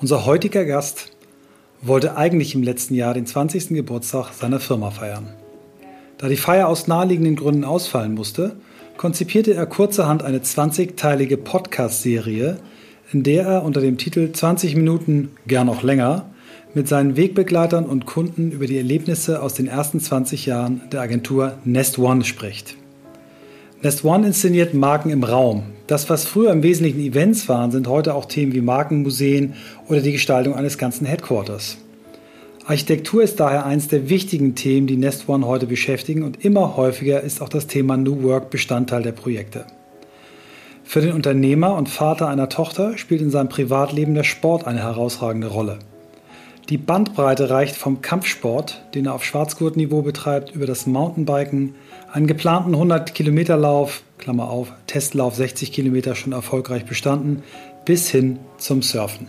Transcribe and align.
Unser 0.00 0.26
heutiger 0.26 0.64
Gast 0.64 1.10
wollte 1.82 2.16
eigentlich 2.16 2.54
im 2.54 2.62
letzten 2.62 2.94
Jahr 2.94 3.14
den 3.14 3.26
20. 3.26 3.70
Geburtstag 3.70 4.32
seiner 4.32 4.60
Firma 4.60 4.92
feiern. 4.92 5.26
Da 6.18 6.28
die 6.28 6.36
Feier 6.36 6.68
aus 6.68 6.86
naheliegenden 6.86 7.34
Gründen 7.34 7.64
ausfallen 7.64 8.14
musste, 8.14 8.54
konzipierte 8.96 9.54
er 9.54 9.66
kurzerhand 9.66 10.22
eine 10.22 10.38
20-teilige 10.38 11.36
Podcast-Serie, 11.36 12.58
in 13.12 13.24
der 13.24 13.44
er 13.44 13.64
unter 13.64 13.80
dem 13.80 13.98
Titel 13.98 14.30
20 14.30 14.76
Minuten, 14.76 15.32
gern 15.48 15.68
auch 15.68 15.82
länger, 15.82 16.26
mit 16.74 16.86
seinen 16.86 17.16
Wegbegleitern 17.16 17.84
und 17.84 18.06
Kunden 18.06 18.52
über 18.52 18.68
die 18.68 18.76
Erlebnisse 18.76 19.42
aus 19.42 19.54
den 19.54 19.66
ersten 19.66 19.98
20 19.98 20.46
Jahren 20.46 20.82
der 20.92 21.00
Agentur 21.00 21.58
Nest 21.64 21.98
One 21.98 22.24
spricht. 22.24 22.76
Nest 23.82 24.04
One 24.04 24.28
inszeniert 24.28 24.74
Marken 24.74 25.10
im 25.10 25.24
Raum. 25.24 25.64
Das, 25.88 26.10
was 26.10 26.24
früher 26.24 26.52
im 26.52 26.62
Wesentlichen 26.62 27.00
Events 27.00 27.48
waren, 27.48 27.70
sind 27.70 27.88
heute 27.88 28.14
auch 28.14 28.26
Themen 28.26 28.52
wie 28.52 28.60
Markenmuseen 28.60 29.54
oder 29.88 30.02
die 30.02 30.12
Gestaltung 30.12 30.54
eines 30.54 30.76
ganzen 30.76 31.06
Headquarters. 31.06 31.78
Architektur 32.66 33.22
ist 33.22 33.40
daher 33.40 33.64
eines 33.64 33.88
der 33.88 34.10
wichtigen 34.10 34.54
Themen, 34.54 34.86
die 34.86 34.98
Nest 34.98 35.30
One 35.30 35.46
heute 35.46 35.66
beschäftigen 35.66 36.24
und 36.24 36.44
immer 36.44 36.76
häufiger 36.76 37.22
ist 37.22 37.40
auch 37.40 37.48
das 37.48 37.68
Thema 37.68 37.96
New 37.96 38.22
Work 38.22 38.50
Bestandteil 38.50 39.02
der 39.02 39.12
Projekte. 39.12 39.64
Für 40.84 41.00
den 41.00 41.12
Unternehmer 41.12 41.74
und 41.74 41.88
Vater 41.88 42.28
einer 42.28 42.50
Tochter 42.50 42.98
spielt 42.98 43.22
in 43.22 43.30
seinem 43.30 43.48
Privatleben 43.48 44.14
der 44.14 44.24
Sport 44.24 44.66
eine 44.66 44.80
herausragende 44.80 45.46
Rolle. 45.46 45.78
Die 46.68 46.76
Bandbreite 46.76 47.48
reicht 47.48 47.76
vom 47.76 48.02
Kampfsport, 48.02 48.82
den 48.94 49.06
er 49.06 49.14
auf 49.14 49.24
Schwarzgurtniveau 49.24 50.02
betreibt, 50.02 50.54
über 50.54 50.66
das 50.66 50.86
Mountainbiken, 50.86 51.76
einen 52.12 52.26
geplanten 52.26 52.74
100-Kilometer-Lauf, 52.74 54.02
Klammer 54.18 54.48
auf, 54.48 54.72
Testlauf 54.86 55.36
60 55.36 55.72
Kilometer 55.72 56.14
schon 56.14 56.32
erfolgreich 56.32 56.84
bestanden, 56.84 57.42
bis 57.84 58.08
hin 58.10 58.38
zum 58.58 58.82
Surfen. 58.82 59.28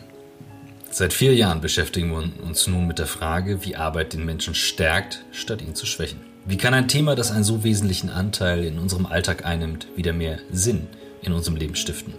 Seit 0.92 1.14
vier 1.14 1.36
Jahren 1.36 1.62
beschäftigen 1.62 2.10
wir 2.10 2.24
uns 2.44 2.68
nun 2.68 2.88
mit 2.88 2.98
der 2.98 3.06
Frage, 3.06 3.64
wie 3.64 3.76
Arbeit 3.76 4.14
den 4.14 4.26
Menschen 4.26 4.56
stärkt, 4.56 5.24
statt 5.32 5.62
ihn 5.62 5.76
zu 5.76 5.86
schwächen. 5.86 6.20
Wie 6.46 6.58
kann 6.58 6.74
ein 6.74 6.88
Thema, 6.88 7.16
das 7.16 7.32
einen 7.32 7.44
so 7.44 7.64
wesentlichen 7.64 8.10
Anteil 8.10 8.64
in 8.64 8.80
unserem 8.80 9.06
Alltag 9.06 9.46
einnimmt, 9.46 9.88
wieder 9.96 10.14
mehr 10.14 10.40
Sinn 10.52 10.88
in 11.22 11.34
unserem 11.34 11.58
Leben 11.58 11.76
stiften? 11.76 12.14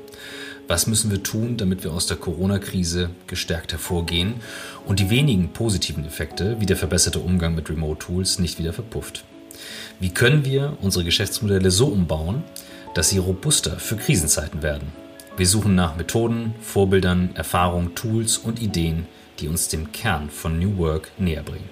Was 0.69 0.87
müssen 0.87 1.11
wir 1.11 1.25
tun, 1.25 1.57
damit 1.57 1.83
wir 1.83 1.93
aus 1.93 2.07
der 2.07 2.17
Corona-Krise 2.17 3.11
gestärkt 3.27 3.73
hervorgehen 3.73 4.35
und 4.87 5.01
die 5.01 5.11
wenigen 5.11 5.49
positiven 5.49 6.07
Effekte, 6.07 6.61
wie 6.61 6.67
der 6.67 6.77
verbesserte 6.77 7.19
Umgang 7.19 7.57
mit 7.57 7.69
Remote-Tools, 7.69 8.39
nicht 8.39 8.61
wieder 8.61 8.73
verpufft? 8.73 9.25
Wie 10.01 10.09
können 10.09 10.47
wir 10.47 10.79
unsere 10.81 11.05
Geschäftsmodelle 11.05 11.71
so 11.71 11.89
umbauen, 11.89 12.43
dass 12.95 13.11
sie 13.11 13.19
robuster 13.19 13.79
für 13.79 13.97
Krisenzeiten 13.97 14.63
werden? 14.63 14.89
Wir 15.37 15.47
suchen 15.47 15.75
nach 15.75 15.95
Methoden, 15.95 16.55
Vorbildern, 16.63 17.29
Erfahrungen, 17.35 17.95
Tools 17.95 18.39
und 18.39 18.63
Ideen, 18.63 19.07
die 19.39 19.49
uns 19.49 19.69
dem 19.69 19.93
Kern 19.93 20.31
von 20.31 20.59
New 20.59 20.79
Work 20.79 21.11
näher 21.19 21.43
bringen. 21.43 21.69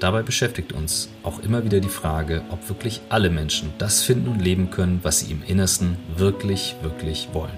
Dabei 0.00 0.20
beschäftigt 0.20 0.74
uns 0.74 1.08
auch 1.22 1.38
immer 1.42 1.64
wieder 1.64 1.80
die 1.80 1.88
Frage, 1.88 2.42
ob 2.50 2.68
wirklich 2.68 3.00
alle 3.08 3.30
Menschen 3.30 3.72
das 3.78 4.02
finden 4.02 4.28
und 4.28 4.42
leben 4.42 4.70
können, 4.70 5.00
was 5.02 5.20
sie 5.20 5.32
im 5.32 5.42
Innersten 5.42 5.96
wirklich, 6.14 6.76
wirklich 6.82 7.30
wollen. 7.32 7.56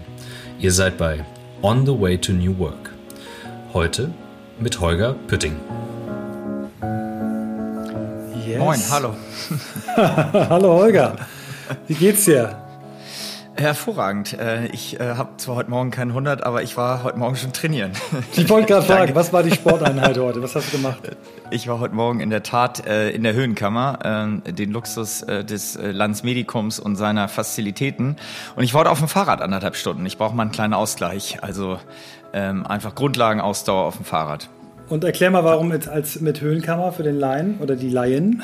Ihr 0.61 0.71
seid 0.71 0.97
bei 0.97 1.25
On 1.61 1.85
the 1.85 2.01
Way 2.01 2.19
to 2.19 2.33
New 2.33 2.57
Work. 2.59 2.93
Heute 3.73 4.13
mit 4.61 4.79
Holger 4.79 5.15
Pütting. 5.27 5.57
Yes. 8.47 8.59
Moin, 8.59 8.81
hallo. 8.91 9.15
hallo 9.97 10.75
Holger. 10.75 11.17
Wie 11.89 11.95
geht's 11.95 12.27
dir? 12.27 12.61
Hervorragend. 13.57 14.39
Äh, 14.39 14.67
ich 14.67 15.01
äh, 15.01 15.15
habe 15.15 15.37
zwar 15.39 15.57
heute 15.57 15.71
Morgen 15.71 15.91
keinen 15.91 16.11
100, 16.11 16.43
aber 16.43 16.63
ich 16.63 16.77
war 16.77 17.05
heute 17.05 17.19
Morgen 17.19 17.37
schon 17.37 17.53
trainieren. 17.55 17.93
Ich 18.37 18.49
wollte 18.51 18.67
gerade 18.67 18.87
fragen, 18.87 19.15
was 19.15 19.33
war 19.33 19.43
die 19.43 19.53
Sporteinheit 19.53 20.19
heute? 20.19 20.43
Was 20.43 20.57
hast 20.57 20.73
du 20.73 20.77
gemacht? 20.77 20.99
Ich 21.51 21.69
war 21.69 21.79
heute 21.79 21.95
Morgen 21.95 22.21
in 22.21 22.29
der 22.29 22.43
Tat 22.43 22.87
äh, 22.87 23.11
in 23.11 23.23
der 23.23 23.33
Höhenkammer, 23.33 24.33
den 24.47 24.73
Luxus 24.73 25.21
des 25.21 25.79
Landsmedikums 25.81 26.81
und 26.81 26.97
seiner 26.97 27.29
Fazilitäten. 27.29 28.17
Und 28.57 28.65
ich 28.65 28.75
war 28.75 28.81
heute 28.81 28.91
auf 28.91 28.99
dem 28.99 29.09
Fahrrad 29.09 29.41
anderthalb 29.41 29.77
Stunden. 29.77 30.05
Ich 30.05 30.19
brauche 30.19 30.35
mal 30.35 30.43
einen 30.43 30.53
kleinen 30.53 30.75
Ausgleich. 30.75 31.39
Also 31.43 31.79
ähm, 32.35 32.67
einfach 32.67 32.95
Grundlagenausdauer 32.95 33.85
auf 33.85 33.97
dem 33.97 34.05
Fahrrad. 34.05 34.49
Und 34.89 35.03
erklär 35.03 35.31
mal, 35.31 35.45
warum 35.45 35.69
mit, 35.69 35.89
als 35.89 36.21
mit 36.21 36.41
Höhenkammer 36.41 36.93
für 36.93 37.03
den 37.03 37.19
Laien 37.19 37.59
oder 37.61 37.75
die 37.75 37.89
Laien? 37.89 38.43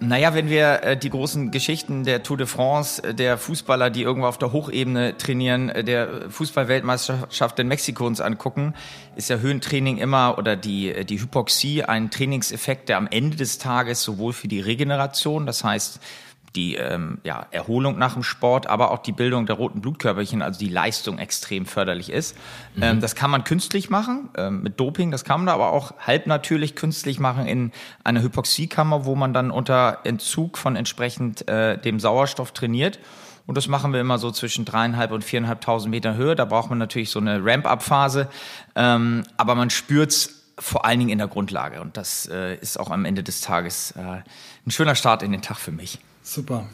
Naja, 0.00 0.34
wenn 0.34 0.50
wir 0.50 0.82
äh, 0.82 0.96
die 0.96 1.10
großen 1.10 1.52
Geschichten 1.52 2.02
der 2.02 2.24
Tour 2.24 2.36
de 2.36 2.46
France, 2.46 3.02
äh, 3.04 3.14
der 3.14 3.38
Fußballer, 3.38 3.88
die 3.88 4.02
irgendwo 4.02 4.26
auf 4.26 4.36
der 4.36 4.52
Hochebene 4.52 5.16
trainieren, 5.16 5.68
äh, 5.68 5.84
der 5.84 6.28
Fußballweltmeisterschaft 6.28 7.58
in 7.60 7.68
Mexiko 7.68 8.04
uns 8.04 8.20
angucken, 8.20 8.74
ist 9.14 9.30
ja 9.30 9.36
Höhentraining 9.36 9.98
immer 9.98 10.38
oder 10.38 10.56
die, 10.56 10.92
äh, 10.92 11.04
die 11.04 11.20
Hypoxie 11.20 11.84
ein 11.84 12.10
Trainingseffekt, 12.10 12.88
der 12.88 12.96
am 12.96 13.06
Ende 13.06 13.36
des 13.36 13.58
Tages 13.58 14.02
sowohl 14.02 14.32
für 14.32 14.48
die 14.48 14.60
Regeneration, 14.60 15.46
das 15.46 15.62
heißt 15.62 16.00
die 16.54 16.76
ähm, 16.76 17.18
ja, 17.24 17.46
Erholung 17.50 17.98
nach 17.98 18.14
dem 18.14 18.22
Sport, 18.22 18.66
aber 18.66 18.90
auch 18.90 18.98
die 18.98 19.12
Bildung 19.12 19.46
der 19.46 19.56
roten 19.56 19.80
Blutkörperchen, 19.80 20.42
also 20.42 20.58
die 20.58 20.68
Leistung 20.68 21.18
extrem 21.18 21.66
förderlich 21.66 22.10
ist. 22.10 22.36
Mhm. 22.74 22.82
Ähm, 22.82 23.00
das 23.00 23.14
kann 23.14 23.30
man 23.30 23.44
künstlich 23.44 23.90
machen 23.90 24.28
ähm, 24.36 24.62
mit 24.62 24.78
Doping, 24.78 25.10
das 25.10 25.24
kann 25.24 25.44
man 25.44 25.54
aber 25.54 25.72
auch 25.72 25.94
halbnatürlich 25.98 26.74
künstlich 26.76 27.20
machen 27.20 27.46
in 27.46 27.72
einer 28.04 28.22
Hypoxiekammer, 28.22 29.04
wo 29.04 29.14
man 29.14 29.32
dann 29.32 29.50
unter 29.50 29.98
Entzug 30.04 30.58
von 30.58 30.76
entsprechend 30.76 31.48
äh, 31.48 31.78
dem 31.78 32.00
Sauerstoff 32.00 32.52
trainiert. 32.52 32.98
Und 33.46 33.56
das 33.56 33.66
machen 33.66 33.92
wir 33.92 34.00
immer 34.00 34.18
so 34.18 34.30
zwischen 34.30 34.64
dreieinhalb 34.64 35.10
und 35.10 35.24
viereinhalbtausend 35.24 35.90
Meter 35.90 36.14
Höhe. 36.14 36.36
Da 36.36 36.44
braucht 36.44 36.70
man 36.70 36.78
natürlich 36.78 37.10
so 37.10 37.18
eine 37.18 37.44
Ramp-up-Phase, 37.44 38.28
ähm, 38.76 39.24
aber 39.36 39.56
man 39.56 39.68
spürt's 39.70 40.42
vor 40.58 40.84
allen 40.84 41.00
Dingen 41.00 41.10
in 41.10 41.18
der 41.18 41.26
Grundlage. 41.26 41.80
Und 41.80 41.96
das 41.96 42.28
äh, 42.28 42.54
ist 42.56 42.78
auch 42.78 42.90
am 42.90 43.04
Ende 43.04 43.22
des 43.22 43.40
Tages 43.40 43.92
äh, 43.92 44.00
ein 44.00 44.70
schöner 44.70 44.94
Start 44.94 45.22
in 45.24 45.32
den 45.32 45.42
Tag 45.42 45.58
für 45.58 45.72
mich. 45.72 45.98
Super. 46.22 46.68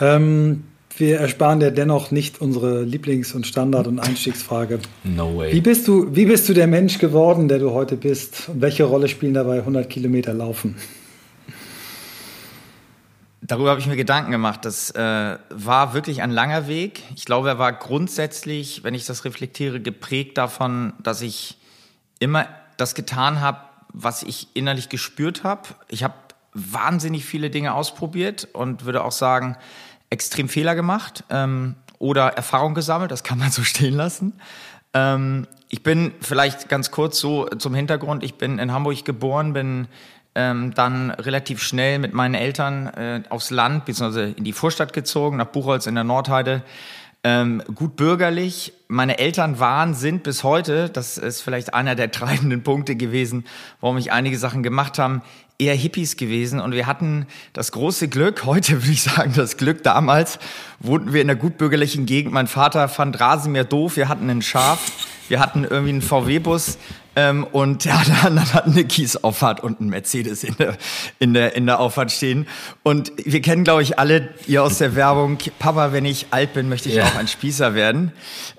Ähm, 0.00 0.64
wir 0.96 1.20
ersparen 1.20 1.60
dir 1.60 1.70
dennoch 1.70 2.10
nicht 2.10 2.40
unsere 2.40 2.82
Lieblings- 2.82 3.32
und 3.32 3.46
Standard- 3.46 3.86
und 3.86 4.00
Einstiegsfrage. 4.00 4.80
No 5.04 5.36
way. 5.36 5.52
Wie 5.52 5.60
bist, 5.60 5.86
du, 5.86 6.14
wie 6.14 6.26
bist 6.26 6.48
du 6.48 6.54
der 6.54 6.66
Mensch 6.66 6.98
geworden, 6.98 7.48
der 7.48 7.58
du 7.58 7.72
heute 7.72 7.96
bist? 7.96 8.48
Und 8.48 8.60
welche 8.60 8.84
Rolle 8.84 9.08
spielen 9.08 9.34
dabei 9.34 9.58
100 9.58 9.88
Kilometer 9.88 10.34
Laufen? 10.34 10.76
Darüber 13.40 13.70
habe 13.70 13.80
ich 13.80 13.86
mir 13.86 13.96
Gedanken 13.96 14.30
gemacht. 14.30 14.64
Das 14.64 14.90
äh, 14.90 15.38
war 15.48 15.94
wirklich 15.94 16.20
ein 16.20 16.30
langer 16.30 16.66
Weg. 16.68 17.02
Ich 17.14 17.24
glaube, 17.24 17.48
er 17.48 17.58
war 17.58 17.72
grundsätzlich, 17.72 18.82
wenn 18.84 18.94
ich 18.94 19.06
das 19.06 19.24
reflektiere, 19.24 19.80
geprägt 19.80 20.36
davon, 20.36 20.92
dass 21.02 21.22
ich 21.22 21.56
immer 22.18 22.46
das 22.76 22.94
getan 22.94 23.40
habe, 23.40 23.60
was 23.92 24.22
ich 24.22 24.48
innerlich 24.54 24.88
gespürt 24.88 25.44
habe. 25.44 25.62
Ich 25.88 26.02
habe 26.02 26.14
wahnsinnig 26.54 27.24
viele 27.24 27.50
Dinge 27.50 27.74
ausprobiert 27.74 28.48
und 28.52 28.84
würde 28.84 29.04
auch 29.04 29.12
sagen, 29.12 29.56
extrem 30.10 30.48
Fehler 30.48 30.74
gemacht 30.74 31.24
ähm, 31.30 31.74
oder 31.98 32.28
Erfahrung 32.28 32.74
gesammelt, 32.74 33.10
das 33.10 33.24
kann 33.24 33.38
man 33.38 33.50
so 33.50 33.62
stehen 33.64 33.94
lassen. 33.94 34.34
Ähm, 34.94 35.46
ich 35.68 35.82
bin 35.82 36.12
vielleicht 36.20 36.68
ganz 36.68 36.90
kurz 36.90 37.18
so 37.18 37.46
zum 37.46 37.74
Hintergrund, 37.74 38.24
ich 38.24 38.36
bin 38.36 38.58
in 38.58 38.72
Hamburg 38.72 39.04
geboren, 39.04 39.52
bin 39.52 39.88
ähm, 40.34 40.72
dann 40.74 41.10
relativ 41.10 41.62
schnell 41.62 41.98
mit 41.98 42.14
meinen 42.14 42.34
Eltern 42.34 42.86
äh, 42.86 43.22
aufs 43.28 43.50
Land 43.50 43.84
bzw. 43.84 44.32
in 44.36 44.44
die 44.44 44.52
Vorstadt 44.52 44.92
gezogen, 44.92 45.36
nach 45.36 45.46
Buchholz 45.46 45.86
in 45.86 45.94
der 45.94 46.04
Nordheide. 46.04 46.62
Ähm, 47.24 47.62
gut 47.74 47.96
bürgerlich. 47.96 48.72
Meine 48.86 49.18
Eltern 49.18 49.58
waren, 49.58 49.94
sind 49.94 50.22
bis 50.22 50.44
heute, 50.44 50.88
das 50.88 51.18
ist 51.18 51.42
vielleicht 51.42 51.74
einer 51.74 51.96
der 51.96 52.12
treibenden 52.12 52.62
Punkte 52.62 52.94
gewesen, 52.94 53.44
warum 53.80 53.98
ich 53.98 54.12
einige 54.12 54.38
Sachen 54.38 54.62
gemacht 54.62 54.98
haben, 54.98 55.22
eher 55.58 55.74
Hippies 55.74 56.16
gewesen. 56.16 56.60
Und 56.60 56.72
wir 56.72 56.86
hatten 56.86 57.26
das 57.52 57.72
große 57.72 58.08
Glück, 58.08 58.44
heute 58.44 58.82
würde 58.82 58.92
ich 58.92 59.02
sagen 59.02 59.32
das 59.34 59.56
Glück, 59.56 59.82
damals 59.82 60.38
wohnten 60.80 61.12
wir 61.12 61.20
in 61.20 61.28
einer 61.28 61.38
gutbürgerlichen 61.38 62.06
Gegend. 62.06 62.32
Mein 62.32 62.46
Vater 62.46 62.88
fand 62.88 63.18
Rasenmäher 63.18 63.64
doof, 63.64 63.96
wir 63.96 64.08
hatten 64.08 64.30
ein 64.30 64.42
Schaf, 64.42 64.92
wir 65.28 65.40
hatten 65.40 65.64
irgendwie 65.64 65.90
einen 65.90 66.02
VW-Bus 66.02 66.78
ähm, 67.18 67.44
und 67.50 67.84
der 67.84 67.98
andere 68.24 68.54
hat 68.54 68.66
eine 68.66 68.84
Kiesauffahrt 68.84 69.60
und 69.60 69.80
einen 69.80 69.90
Mercedes 69.90 70.44
in 70.44 70.56
der, 70.56 70.76
in, 71.18 71.34
der, 71.34 71.56
in 71.56 71.66
der 71.66 71.80
Auffahrt 71.80 72.12
stehen. 72.12 72.46
Und 72.84 73.10
wir 73.16 73.42
kennen, 73.42 73.64
glaube 73.64 73.82
ich, 73.82 73.98
alle, 73.98 74.28
ihr 74.46 74.62
aus 74.62 74.78
der 74.78 74.94
Werbung, 74.94 75.36
Papa, 75.58 75.92
wenn 75.92 76.04
ich 76.04 76.28
alt 76.30 76.52
bin, 76.52 76.68
möchte 76.68 76.88
ich 76.88 76.94
ja. 76.94 77.06
auch 77.06 77.16
ein 77.16 77.26
Spießer 77.26 77.74
werden. 77.74 78.12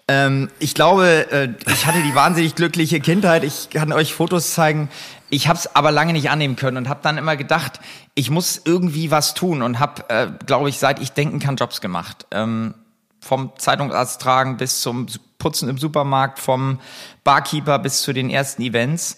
Ähm, 0.09 0.49
ich 0.59 0.73
glaube, 0.73 1.31
äh, 1.31 1.49
ich 1.71 1.85
hatte 1.85 2.01
die 2.01 2.13
wahnsinnig 2.15 2.55
glückliche 2.55 2.99
Kindheit. 2.99 3.45
Ich 3.45 3.69
kann 3.69 3.93
euch 3.93 4.13
Fotos 4.13 4.53
zeigen. 4.53 4.89
Ich 5.29 5.47
habe 5.47 5.57
es 5.57 5.73
aber 5.73 5.91
lange 5.91 6.11
nicht 6.11 6.29
annehmen 6.29 6.57
können 6.57 6.75
und 6.75 6.89
habe 6.89 6.99
dann 7.01 7.17
immer 7.17 7.37
gedacht, 7.37 7.79
ich 8.13 8.29
muss 8.29 8.61
irgendwie 8.65 9.09
was 9.09 9.35
tun 9.35 9.61
und 9.61 9.79
habe, 9.79 10.09
äh, 10.09 10.27
glaube 10.45 10.67
ich, 10.67 10.79
seit 10.79 10.99
ich 10.99 11.13
denken 11.13 11.39
kann, 11.39 11.55
Jobs 11.55 11.79
gemacht. 11.79 12.25
Ähm, 12.31 12.73
vom 13.21 13.53
Zeitungsarzt 13.57 14.21
tragen 14.21 14.57
bis 14.57 14.81
zum 14.81 15.07
Putzen 15.39 15.69
im 15.69 15.79
Supermarkt, 15.79 16.37
vom 16.37 16.79
Barkeeper 17.23 17.79
bis 17.79 18.03
zu 18.03 18.13
den 18.13 18.29
ersten 18.29 18.61
Events. 18.61 19.17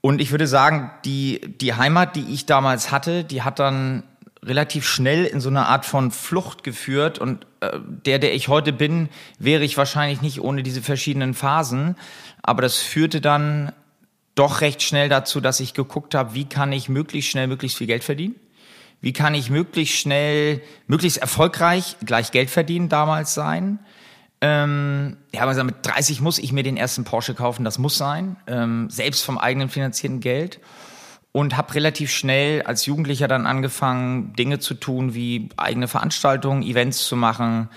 Und 0.00 0.20
ich 0.20 0.30
würde 0.30 0.46
sagen, 0.46 0.90
die, 1.04 1.40
die 1.60 1.74
Heimat, 1.74 2.16
die 2.16 2.32
ich 2.32 2.46
damals 2.46 2.90
hatte, 2.90 3.24
die 3.24 3.42
hat 3.42 3.58
dann 3.58 4.04
relativ 4.42 4.88
schnell 4.88 5.26
in 5.26 5.40
so 5.40 5.50
eine 5.50 5.66
Art 5.66 5.84
von 5.84 6.10
Flucht 6.10 6.64
geführt 6.64 7.18
und 7.18 7.46
äh, 7.60 7.78
der, 8.06 8.18
der 8.18 8.34
ich 8.34 8.48
heute 8.48 8.72
bin, 8.72 9.10
wäre 9.38 9.64
ich 9.64 9.76
wahrscheinlich 9.76 10.22
nicht 10.22 10.40
ohne 10.40 10.62
diese 10.62 10.80
verschiedenen 10.80 11.34
Phasen. 11.34 11.96
Aber 12.42 12.62
das 12.62 12.78
führte 12.78 13.20
dann 13.20 13.72
doch 14.34 14.62
recht 14.62 14.82
schnell 14.82 15.10
dazu, 15.10 15.42
dass 15.42 15.60
ich 15.60 15.74
geguckt 15.74 16.14
habe, 16.14 16.32
wie 16.34 16.46
kann 16.46 16.72
ich 16.72 16.88
möglichst 16.88 17.30
schnell 17.30 17.48
möglichst 17.48 17.76
viel 17.76 17.86
Geld 17.86 18.04
verdienen? 18.04 18.36
Wie 19.02 19.12
kann 19.12 19.34
ich 19.34 19.50
möglichst 19.50 19.96
schnell, 19.96 20.62
möglichst 20.86 21.18
erfolgreich 21.18 21.96
gleich 22.04 22.32
Geld 22.32 22.48
verdienen 22.48 22.88
damals 22.88 23.34
sein? 23.34 23.78
Ähm, 24.42 25.18
ja, 25.32 25.42
aber 25.42 25.64
mit 25.64 25.76
30 25.82 26.20
muss 26.20 26.38
ich 26.38 26.52
mir 26.52 26.62
den 26.62 26.76
ersten 26.76 27.04
Porsche 27.04 27.34
kaufen, 27.34 27.64
das 27.64 27.78
muss 27.78 27.98
sein, 27.98 28.36
ähm, 28.46 28.88
selbst 28.88 29.22
vom 29.22 29.36
eigenen 29.36 29.68
finanzierten 29.68 30.20
Geld 30.20 30.60
und 31.32 31.56
habe 31.56 31.74
relativ 31.74 32.10
schnell 32.10 32.62
als 32.62 32.86
Jugendlicher 32.86 33.28
dann 33.28 33.46
angefangen, 33.46 34.32
Dinge 34.34 34.58
zu 34.58 34.74
tun, 34.74 35.14
wie 35.14 35.50
eigene 35.56 35.88
Veranstaltungen, 35.88 36.62
Events 36.62 37.06
zu 37.06 37.16
machen. 37.16 37.68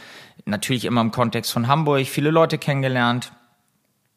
Natürlich 0.46 0.86
immer 0.86 1.02
im 1.02 1.12
Kontext 1.12 1.52
von 1.52 1.68
Hamburg, 1.68 2.08
viele 2.08 2.32
Leute 2.32 2.58
kennengelernt. 2.58 3.32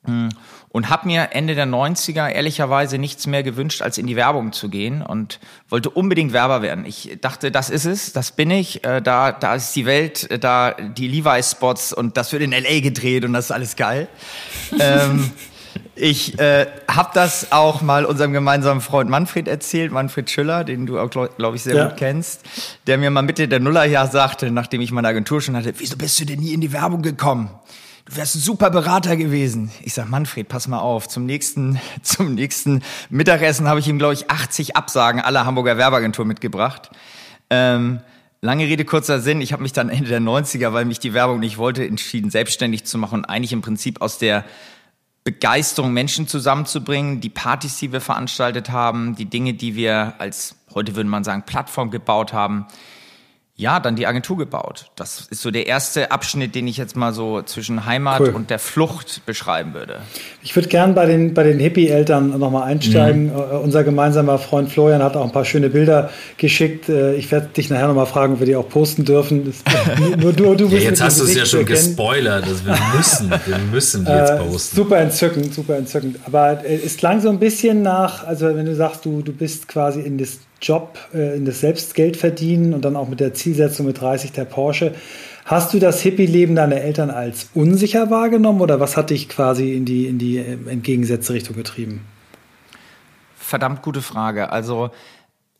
Hm. 0.06 0.28
Und 0.70 0.90
habe 0.90 1.06
mir 1.06 1.28
Ende 1.32 1.54
der 1.54 1.66
90er 1.66 2.28
ehrlicherweise 2.28 2.98
nichts 2.98 3.26
mehr 3.26 3.42
gewünscht, 3.42 3.80
als 3.80 3.96
in 3.96 4.06
die 4.06 4.16
Werbung 4.16 4.52
zu 4.52 4.68
gehen 4.68 5.00
und 5.00 5.40
wollte 5.70 5.88
unbedingt 5.88 6.34
Werber 6.34 6.60
werden. 6.60 6.84
Ich 6.84 7.16
dachte, 7.22 7.50
das 7.50 7.70
ist 7.70 7.86
es, 7.86 8.12
das 8.12 8.32
bin 8.32 8.50
ich, 8.50 8.84
äh, 8.84 9.00
da, 9.00 9.32
da 9.32 9.54
ist 9.54 9.74
die 9.74 9.86
Welt, 9.86 10.30
äh, 10.30 10.38
da 10.38 10.72
die 10.72 11.08
Levi-Spots 11.08 11.94
und 11.94 12.18
das 12.18 12.32
wird 12.32 12.42
in 12.42 12.52
L.A. 12.52 12.80
gedreht 12.80 13.24
und 13.24 13.32
das 13.32 13.46
ist 13.46 13.50
alles 13.52 13.76
geil. 13.76 14.08
ähm, 14.78 15.30
ich 15.94 16.38
äh, 16.38 16.66
habe 16.88 17.10
das 17.14 17.52
auch 17.52 17.80
mal 17.80 18.04
unserem 18.04 18.32
gemeinsamen 18.32 18.80
Freund 18.80 19.08
Manfred 19.08 19.48
erzählt, 19.48 19.92
Manfred 19.92 20.30
Schüller, 20.30 20.64
den 20.64 20.86
du 20.86 20.98
auch, 20.98 21.08
glaube 21.08 21.30
glaub 21.36 21.54
ich, 21.54 21.62
sehr 21.62 21.76
ja. 21.76 21.88
gut 21.88 21.96
kennst, 21.96 22.42
der 22.86 22.98
mir 22.98 23.10
mal 23.10 23.22
Mitte 23.22 23.48
der 23.48 23.60
Nullerjahr 23.60 24.06
sagte, 24.06 24.50
nachdem 24.50 24.80
ich 24.80 24.92
meine 24.92 25.08
Agentur 25.08 25.40
schon 25.40 25.56
hatte, 25.56 25.72
wieso 25.78 25.96
bist 25.96 26.20
du 26.20 26.26
denn 26.26 26.40
nie 26.40 26.52
in 26.52 26.60
die 26.60 26.72
Werbung 26.72 27.02
gekommen? 27.02 27.50
Du 28.06 28.16
wärst 28.16 28.36
ein 28.36 28.40
super 28.40 28.70
Berater 28.70 29.16
gewesen. 29.16 29.70
Ich 29.82 29.94
sag, 29.94 30.08
Manfred, 30.08 30.48
pass 30.48 30.68
mal 30.68 30.78
auf. 30.78 31.08
Zum 31.08 31.26
nächsten, 31.26 31.80
zum 32.02 32.34
nächsten 32.34 32.82
Mittagessen 33.10 33.68
habe 33.68 33.80
ich 33.80 33.88
ihm, 33.88 33.98
glaube 33.98 34.14
ich, 34.14 34.30
80 34.30 34.76
Absagen 34.76 35.20
aller 35.20 35.44
Hamburger 35.44 35.76
Werbeagentur 35.76 36.24
mitgebracht. 36.24 36.90
Ähm, 37.50 38.00
Lange 38.42 38.64
Rede, 38.66 38.84
kurzer 38.84 39.18
Sinn. 39.18 39.40
Ich 39.40 39.52
habe 39.52 39.62
mich 39.62 39.72
dann 39.72 39.88
Ende 39.88 40.08
der 40.08 40.20
90er, 40.20 40.72
weil 40.72 40.84
mich 40.84 41.00
die 41.00 41.14
Werbung 41.14 41.40
nicht 41.40 41.58
wollte, 41.58 41.84
entschieden, 41.84 42.30
selbstständig 42.30 42.84
zu 42.84 42.96
machen 42.96 43.20
und 43.20 43.24
eigentlich 43.24 43.52
im 43.52 43.62
Prinzip 43.62 44.00
aus 44.00 44.18
der 44.18 44.44
Begeisterung, 45.24 45.92
Menschen 45.92 46.28
zusammenzubringen, 46.28 47.20
die 47.20 47.30
Partys, 47.30 47.78
die 47.78 47.92
wir 47.92 48.00
veranstaltet 48.00 48.70
haben, 48.70 49.16
die 49.16 49.24
Dinge, 49.24 49.54
die 49.54 49.74
wir 49.74 50.14
als, 50.18 50.54
heute 50.74 50.94
würde 50.94 51.10
man 51.10 51.24
sagen, 51.24 51.42
Plattform 51.44 51.90
gebaut 51.90 52.32
haben, 52.32 52.66
ja, 53.58 53.80
dann 53.80 53.96
die 53.96 54.06
Agentur 54.06 54.36
gebaut. 54.36 54.90
Das 54.96 55.28
ist 55.30 55.40
so 55.40 55.50
der 55.50 55.66
erste 55.66 56.10
Abschnitt, 56.10 56.54
den 56.54 56.68
ich 56.68 56.76
jetzt 56.76 56.94
mal 56.94 57.14
so 57.14 57.40
zwischen 57.40 57.86
Heimat 57.86 58.20
cool. 58.20 58.28
und 58.28 58.50
der 58.50 58.58
Flucht 58.58 59.24
beschreiben 59.24 59.72
würde. 59.72 60.00
Ich 60.42 60.54
würde 60.54 60.68
gern 60.68 60.94
bei 60.94 61.06
den, 61.06 61.32
bei 61.32 61.42
den 61.42 61.58
Hippie-Eltern 61.58 62.38
nochmal 62.38 62.64
einsteigen. 62.64 63.28
Mhm. 63.28 63.36
Uh, 63.36 63.58
unser 63.62 63.82
gemeinsamer 63.82 64.38
Freund 64.38 64.70
Florian 64.70 65.02
hat 65.02 65.16
auch 65.16 65.24
ein 65.24 65.32
paar 65.32 65.46
schöne 65.46 65.70
Bilder 65.70 66.10
geschickt. 66.36 66.90
Äh, 66.90 67.14
ich 67.14 67.32
werde 67.32 67.46
dich 67.46 67.70
nachher 67.70 67.88
nochmal 67.88 68.04
fragen, 68.04 68.34
ob 68.34 68.40
wir 68.40 68.46
die 68.46 68.56
auch 68.56 68.68
posten 68.68 69.06
dürfen. 69.06 69.54
nur 70.18 70.34
du, 70.34 70.54
du 70.54 70.66
ja, 70.66 70.78
jetzt 70.78 71.02
hast 71.02 71.20
du 71.20 71.24
es 71.24 71.34
ja 71.34 71.46
schon 71.46 71.64
gespoilert. 71.64 72.44
Also 72.44 72.66
wir 72.66 72.78
müssen, 72.94 73.30
wir 73.30 73.58
müssen 73.72 74.04
die 74.04 74.12
jetzt 74.12 74.38
posten. 74.38 74.76
super 74.76 74.98
entzückend, 74.98 75.54
super 75.54 75.76
entzückend. 75.76 76.18
Aber 76.26 76.62
es 76.62 76.98
klang 76.98 77.22
so 77.22 77.30
ein 77.30 77.38
bisschen 77.38 77.80
nach, 77.80 78.22
also 78.26 78.54
wenn 78.54 78.66
du 78.66 78.74
sagst, 78.74 79.06
du, 79.06 79.22
du 79.22 79.32
bist 79.32 79.66
quasi 79.66 80.02
in 80.02 80.18
das 80.18 80.40
Job, 80.60 80.98
äh, 81.12 81.36
in 81.36 81.44
das 81.44 81.60
Selbstgeld 81.60 82.16
verdienen 82.16 82.74
und 82.74 82.84
dann 82.84 82.96
auch 82.96 83.08
mit 83.08 83.20
der 83.20 83.34
Zielsetzung 83.34 83.86
mit 83.86 84.00
30 84.00 84.32
der 84.32 84.44
Porsche. 84.44 84.94
Hast 85.44 85.74
du 85.74 85.78
das 85.78 86.00
Hippie-Leben 86.00 86.56
deiner 86.56 86.76
Eltern 86.76 87.10
als 87.10 87.50
unsicher 87.54 88.10
wahrgenommen 88.10 88.60
oder 88.60 88.80
was 88.80 88.96
hat 88.96 89.10
dich 89.10 89.28
quasi 89.28 89.74
in 89.74 89.84
die, 89.84 90.06
in 90.06 90.18
die 90.18 90.38
äh, 90.38 90.58
entgegengesetzte 90.68 91.34
Richtung 91.34 91.56
getrieben? 91.56 92.04
Verdammt 93.36 93.82
gute 93.82 94.02
Frage. 94.02 94.50
Also 94.50 94.90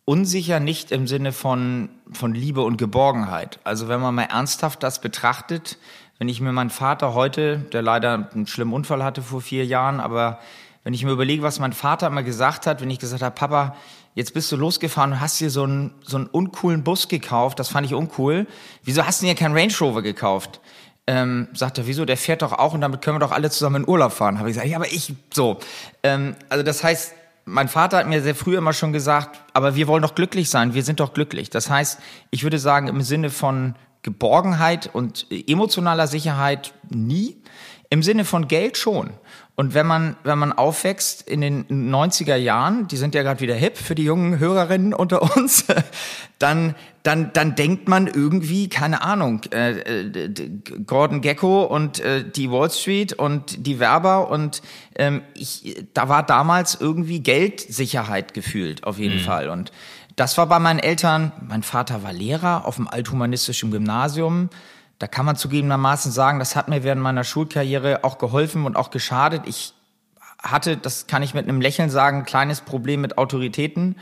unsicher 0.05 0.61
nicht 0.61 0.91
im 0.93 1.07
Sinne 1.07 1.33
von, 1.33 1.89
von 2.11 2.35
Liebe 2.35 2.63
und 2.63 2.79
Geborgenheit. 2.79 3.61
Also 3.65 3.89
wenn 3.89 4.01
man 4.01 4.15
mal 4.15 4.23
ernsthaft 4.23 4.83
das 4.83 5.01
betrachtet, 5.01 5.79
wenn 6.19 6.29
ich 6.29 6.41
mir 6.41 6.53
meinen 6.53 6.71
Vater 6.71 7.13
heute, 7.15 7.59
der 7.73 7.83
leider 7.83 8.31
einen 8.33 8.47
schlimmen 8.47 8.73
Unfall 8.73 9.05
hatte 9.05 9.21
vor 9.21 9.41
vier 9.41 9.67
Jahren, 9.67 10.01
aber 10.01 10.39
wenn 10.83 10.95
ich 10.95 11.05
mir 11.05 11.11
überlege, 11.11 11.43
was 11.43 11.59
mein 11.59 11.73
Vater 11.73 12.07
immer 12.07 12.23
gesagt 12.23 12.67
hat, 12.67 12.81
wenn 12.81 12.91
ich 12.91 12.99
gesagt 12.99 13.23
habe, 13.23 13.35
Papa, 13.35 13.77
jetzt 14.17 14.35
bist 14.35 14.51
du 14.51 14.57
losgefahren 14.57 15.13
und 15.13 15.21
hast 15.21 15.39
dir 15.39 15.51
so 15.51 15.63
einen, 15.63 15.95
so 16.03 16.17
einen 16.17 16.27
uncoolen 16.27 16.83
Bus 16.83 17.07
gekauft, 17.07 17.61
das 17.61 17.69
fand 17.69 17.87
ich 17.87 17.95
uncool. 17.95 18.49
Wieso 18.83 19.07
hast 19.07 19.23
du 19.23 19.27
dir 19.27 19.37
keinen 19.37 19.57
Range 19.57 19.73
Rover 19.81 20.03
gekauft? 20.03 20.61
Ähm, 21.07 21.47
sagt 21.53 21.79
er, 21.79 21.87
wieso, 21.87 22.05
der 22.05 22.17
fährt 22.17 22.43
doch 22.43 22.53
auch 22.53 22.75
und 22.75 22.81
damit 22.81 23.03
können 23.03 23.17
wir 23.17 23.21
doch 23.21 23.31
alle 23.31 23.51
zusammen 23.51 23.85
in 23.85 23.89
Urlaub 23.89 24.13
fahren. 24.13 24.41
Habe 24.41 24.49
ich 24.49 24.55
gesagt, 24.57 24.69
ja, 24.69 24.77
aber 24.79 24.89
ich, 24.89 25.15
so. 25.33 25.59
Ähm, 26.03 26.35
also 26.49 26.65
das 26.65 26.83
heißt, 26.83 27.13
mein 27.45 27.69
Vater 27.69 27.99
hat 27.99 28.09
mir 28.09 28.23
sehr 28.23 28.35
früh 28.35 28.57
immer 28.57 28.73
schon 28.73 28.93
gesagt, 28.93 29.41
aber 29.53 29.77
wir 29.77 29.87
wollen 29.87 30.03
doch 30.03 30.17
glücklich 30.17 30.51
sein, 30.51 30.75
wir 30.75 30.83
sind 30.83 30.99
doch 30.99 31.15
glücklich. 31.15 31.49
Das 31.49 31.71
heißt, 31.71 32.01
ich 32.33 32.43
würde 32.43 32.59
sagen, 32.59 32.89
im 32.89 33.03
Sinne 33.03 33.31
von 33.31 33.77
Geborgenheit 34.03 34.91
und 34.93 35.27
emotionaler 35.31 36.09
Sicherheit 36.09 36.73
nie. 36.89 37.37
Im 37.89 38.03
Sinne 38.03 38.25
von 38.25 38.49
Geld 38.49 38.77
schon. 38.77 39.11
Und 39.59 39.73
wenn 39.73 39.87
man, 39.87 40.17
wenn 40.23 40.39
man 40.39 40.53
aufwächst 40.53 41.23
in 41.27 41.41
den 41.41 41.65
90er 41.91 42.37
Jahren, 42.37 42.89
die 42.89 42.99
sind 42.99 43.15
ja 43.15 43.23
gerade 43.23 43.41
wieder 43.41 43.55
hip 43.55 43.79
für 43.79 43.95
die 43.95 44.05
jungen 44.05 44.39
Hörerinnen 44.39 44.93
unter 44.93 45.23
uns, 45.35 45.65
dann, 46.39 46.75
dann, 47.03 47.33
dann 47.33 47.55
denkt 47.55 47.89
man 47.89 48.07
irgendwie, 48.07 48.69
keine 48.69 49.01
Ahnung, 49.01 49.41
äh, 49.55 49.81
äh, 49.81 50.51
Gordon 50.87 51.23
Gecko 51.23 51.65
und 51.65 52.01
äh, 52.01 52.23
die 52.31 52.51
Wall 52.51 52.71
Street 52.71 53.15
und 53.15 53.67
die 53.67 53.81
Werber 53.81 54.29
und 54.29 54.61
ähm, 54.95 55.23
ich, 55.33 55.87
da 55.95 56.11
war 56.11 56.23
damals 56.23 56.79
irgendwie 56.79 57.21
Geldsicherheit 57.21 58.35
gefühlt, 58.35 58.85
auf 58.85 58.99
jeden 58.99 59.21
mhm. 59.21 59.25
Fall. 59.25 59.49
Und 59.49 59.73
das 60.17 60.37
war 60.37 60.47
bei 60.47 60.59
meinen 60.59 60.81
Eltern, 60.81 61.33
mein 61.49 61.63
Vater 61.63 62.03
war 62.03 62.13
Lehrer 62.13 62.67
auf 62.67 62.77
dem 62.77 62.89
althumanistischen 62.89 63.71
Gymnasium, 63.71 64.51
da 64.99 65.07
kann 65.07 65.27
man 65.27 65.37
zugegebenermaßen 65.37 66.11
sagen, 66.11 66.39
das 66.39 66.57
hat 66.57 66.69
mir 66.69 66.83
während 66.83 67.03
meiner 67.03 67.25
Schulkarriere 67.25 68.05
auch 68.05 68.19
geholfen 68.19 68.65
und 68.65 68.77
auch 68.77 68.91
geschadet. 68.91 69.43
Ich 69.47 69.75
hatte, 70.39 70.77
das 70.77 71.07
kann 71.07 71.23
ich 71.23 71.35
mit 71.35 71.49
einem 71.49 71.61
Lächeln 71.61 71.91
sagen, 71.91 72.19
ein 72.19 72.25
kleines 72.25 72.61
Problem 72.61 73.01
mit 73.01 73.19
Autoritäten. 73.19 73.97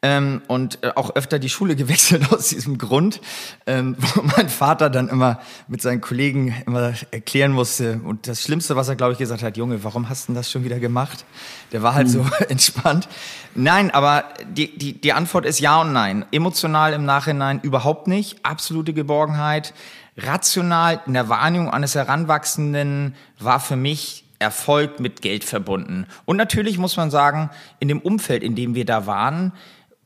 Ähm, 0.00 0.42
und 0.46 0.84
äh, 0.84 0.92
auch 0.94 1.16
öfter 1.16 1.40
die 1.40 1.48
Schule 1.48 1.74
gewechselt 1.76 2.32
aus 2.32 2.48
diesem 2.48 2.78
Grund, 2.78 3.20
ähm, 3.66 3.96
wo 4.14 4.22
mein 4.22 4.48
Vater 4.48 4.90
dann 4.90 5.08
immer 5.08 5.40
mit 5.66 5.82
seinen 5.82 6.00
Kollegen 6.00 6.54
immer 6.66 6.92
erklären 7.10 7.50
musste. 7.50 8.00
Und 8.04 8.28
das 8.28 8.42
Schlimmste, 8.42 8.76
was 8.76 8.88
er, 8.88 8.94
glaube 8.94 9.14
ich, 9.14 9.18
gesagt 9.18 9.42
hat, 9.42 9.56
Junge, 9.56 9.82
warum 9.82 10.08
hast 10.08 10.28
du 10.28 10.34
das 10.34 10.52
schon 10.52 10.62
wieder 10.62 10.78
gemacht? 10.78 11.24
Der 11.72 11.82
war 11.82 11.94
halt 11.94 12.06
mhm. 12.06 12.12
so 12.12 12.26
entspannt. 12.48 13.08
Nein, 13.56 13.90
aber 13.90 14.24
die, 14.48 14.78
die, 14.78 15.00
die 15.00 15.12
Antwort 15.12 15.44
ist 15.44 15.58
ja 15.58 15.80
und 15.80 15.92
nein. 15.92 16.24
Emotional 16.30 16.92
im 16.92 17.04
Nachhinein 17.04 17.58
überhaupt 17.60 18.06
nicht. 18.06 18.44
Absolute 18.44 18.92
Geborgenheit 18.92 19.74
rational 20.18 21.00
in 21.06 21.14
der 21.14 21.28
Wahrnehmung 21.28 21.70
eines 21.70 21.94
Heranwachsenden 21.94 23.14
war 23.38 23.60
für 23.60 23.76
mich 23.76 24.24
Erfolg 24.38 25.00
mit 25.00 25.22
Geld 25.22 25.44
verbunden. 25.44 26.06
Und 26.24 26.36
natürlich 26.36 26.78
muss 26.78 26.96
man 26.96 27.10
sagen, 27.10 27.50
in 27.80 27.88
dem 27.88 28.00
Umfeld, 28.00 28.42
in 28.42 28.54
dem 28.54 28.74
wir 28.74 28.84
da 28.84 29.06
waren, 29.06 29.52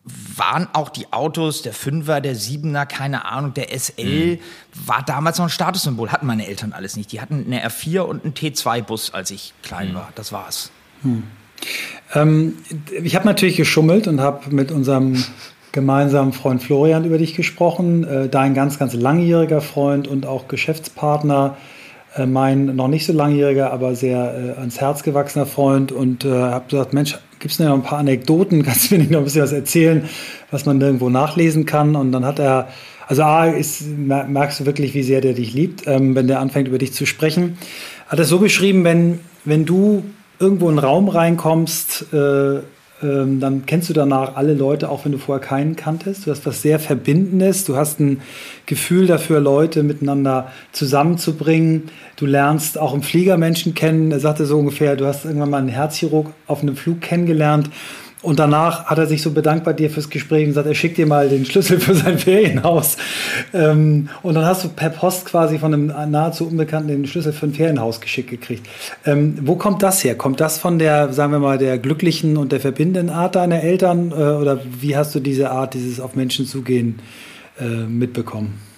waren 0.05 0.69
auch 0.73 0.89
die 0.89 1.13
Autos, 1.13 1.63
der 1.63 1.73
Fünfer, 1.73 2.21
der 2.21 2.35
Siebener, 2.35 2.87
keine 2.87 3.25
Ahnung, 3.25 3.55
der 3.55 3.69
SL, 3.79 4.37
mhm. 4.37 4.39
war 4.87 5.05
damals 5.05 5.39
noch 5.39 5.47
ein 5.47 5.51
Statussymbol. 5.51 6.11
Hatten 6.11 6.27
meine 6.27 6.47
Eltern 6.47 6.73
alles 6.73 6.97
nicht. 6.97 7.13
Die 7.13 7.21
hatten 7.21 7.45
eine 7.47 7.65
R4 7.65 8.01
und 8.01 8.25
einen 8.25 8.35
T2-Bus, 8.35 9.15
als 9.15 9.31
ich 9.31 9.55
klein 9.63 9.91
mhm. 9.91 9.97
war. 9.97 10.09
Das 10.15 10.33
war's. 10.33 10.71
Mhm. 11.03 11.25
Ähm, 12.15 12.59
ich 13.03 13.15
habe 13.15 13.27
natürlich 13.27 13.57
geschummelt 13.57 14.09
und 14.09 14.21
habe 14.21 14.53
mit 14.53 14.73
unserem 14.73 15.25
gemeinsamen 15.73 16.33
Freund 16.33 16.63
Florian 16.63 17.05
über 17.05 17.19
dich 17.19 17.35
gesprochen, 17.35 18.05
äh, 18.05 18.29
dein 18.29 18.55
ganz, 18.55 18.79
ganz 18.79 18.95
langjähriger 18.95 19.61
Freund 19.61 20.07
und 20.07 20.27
auch 20.27 20.47
Geschäftspartner, 20.47 21.57
äh, 22.15 22.27
mein 22.27 22.77
noch 22.77 22.89
nicht 22.89 23.07
so 23.07 23.13
langjähriger, 23.13 23.73
aber 23.73 23.95
sehr 23.95 24.55
äh, 24.57 24.61
ans 24.61 24.81
Herz 24.81 25.03
gewachsener 25.03 25.47
Freund. 25.47 25.91
Und 25.91 26.25
äh, 26.25 26.31
habe 26.31 26.67
gesagt, 26.69 26.93
Mensch, 26.93 27.19
gibt 27.39 27.53
es 27.53 27.59
noch 27.59 27.73
ein 27.73 27.83
paar 27.83 27.99
Anekdoten, 27.99 28.63
kannst 28.65 28.91
du 28.91 28.95
mir 28.95 29.01
nicht 29.01 29.11
noch 29.11 29.21
ein 29.21 29.25
bisschen 29.25 29.43
was 29.43 29.53
erzählen, 29.53 30.09
was 30.51 30.67
man 30.67 30.79
nirgendwo 30.79 31.09
nachlesen 31.09 31.65
kann? 31.65 31.97
Und 31.97 32.13
dann 32.13 32.27
hat 32.27 32.39
er, 32.39 32.69
also 33.09 33.23
A, 33.23 33.47
ist, 33.47 33.83
merkst 33.87 34.61
du 34.61 34.67
wirklich, 34.67 34.95
wie 34.95 35.03
sehr 35.03 35.23
der 35.23 35.33
dich 35.33 35.55
liebt, 35.55 35.87
ähm, 35.87 36.15
wenn 36.15 36.29
der 36.29 36.41
anfängt 36.41 36.69
über 36.69 36.79
dich 36.79 36.93
zu 36.93 37.07
sprechen, 37.07 37.57
hat 38.09 38.19
er 38.19 38.27
so 38.27 38.39
beschrieben, 38.39 38.85
wenn, 38.85 39.21
wenn 39.45 39.65
du 39.65 40.05
irgendwo 40.39 40.67
in 40.67 40.79
einen 40.79 40.87
Raum 40.87 41.09
reinkommst, 41.09 42.13
äh, 42.13 42.61
ähm, 43.03 43.41
dann 43.41 43.67
kennst 43.67 43.89
du 43.89 43.93
danach 43.93 44.37
alle 44.37 44.55
Leute, 44.55 44.89
auch 44.89 45.05
wenn 45.05 45.13
du 45.13 45.19
vorher 45.19 45.45
keinen 45.45 45.77
kanntest. 45.77 46.27
Du 46.27 46.31
hast 46.31 46.47
was 46.47 46.63
sehr 46.63 46.79
Verbindendes, 46.79 47.65
du 47.65 47.77
hast 47.77 48.01
ein 48.01 48.21
Gefühl 48.67 49.07
dafür, 49.07 49.41
Leute 49.41 49.83
miteinander 49.83 50.53
zusammenzubringen. 50.73 51.91
Du 52.17 52.27
lernst 52.27 52.79
auch 52.79 52.95
im 52.95 53.03
Flieger 53.03 53.37
Menschen 53.37 53.75
kennen. 53.75 54.13
Er 54.13 54.21
sagte 54.21 54.47
so 54.47 54.59
ungefähr, 54.59 54.97
du 54.97 55.07
hast 55.07 55.25
irgendwann 55.25 55.51
mal 55.51 55.59
einen 55.59 55.69
Herzchirurg 55.69 56.33
auf 56.47 56.63
einem 56.63 56.77
Flug 56.77 57.01
kennengelernt 57.01 57.71
Und 58.23 58.39
danach 58.39 58.85
hat 58.87 58.99
er 58.99 59.07
sich 59.07 59.21
so 59.21 59.33
bedankt 59.33 59.65
bei 59.65 59.73
dir 59.73 59.91
fürs 59.91 60.09
Gespräch 60.09 60.43
und 60.43 60.51
gesagt, 60.51 60.69
er 60.69 60.75
schickt 60.75 60.97
dir 60.97 61.07
mal 61.07 61.29
den 61.29 61.45
Schlüssel 61.45 61.81
für 61.81 61.95
sein 61.95 62.19
Ferienhaus. 62.19 62.97
Ähm, 63.53 64.09
und 64.23 64.35
dann 64.35 64.45
hast 64.45 64.65
du 64.65 64.69
per 64.69 64.91
Post 64.91 65.27
quasi 65.27 65.59
von 65.59 65.75
einem 65.75 66.11
nahezu 66.11 66.47
Unbekannten 66.47 66.89
den 66.89 67.07
Schlüssel 67.07 67.33
für 67.33 67.47
ein 67.47 67.55
Ferienhaus 67.55 68.01
geschickt 68.01 68.31
gekriegt. 68.31 68.69
Ähm, 69.05 69.39
wo 69.43 69.57
kommt 69.57 69.83
das 69.83 70.05
her? 70.05 70.15
Kommt 70.15 70.41
das 70.41 70.59
von 70.59 70.79
der, 70.79 71.13
sagen 71.13 71.33
wir 71.33 71.41
mal, 71.41 71.59
der 71.59 71.79
glücklichen 71.79 72.37
und 72.37 72.53
der 72.53 72.61
verbindenden 72.61 73.11
Art 73.11 73.35
deiner 73.35 73.63
Eltern? 73.63 74.13
Äh, 74.13 74.15
oder 74.15 74.61
wie 74.81 74.97
hast 74.97 75.15
du 75.15 75.21
diese 75.21 75.51
Art, 75.51 75.75
dieses 75.75 75.99
auf 75.99 76.15
Menschen 76.15 76.47
zugehen, 76.47 77.01
äh, 77.61 77.65
mitbekommen? 77.65 78.72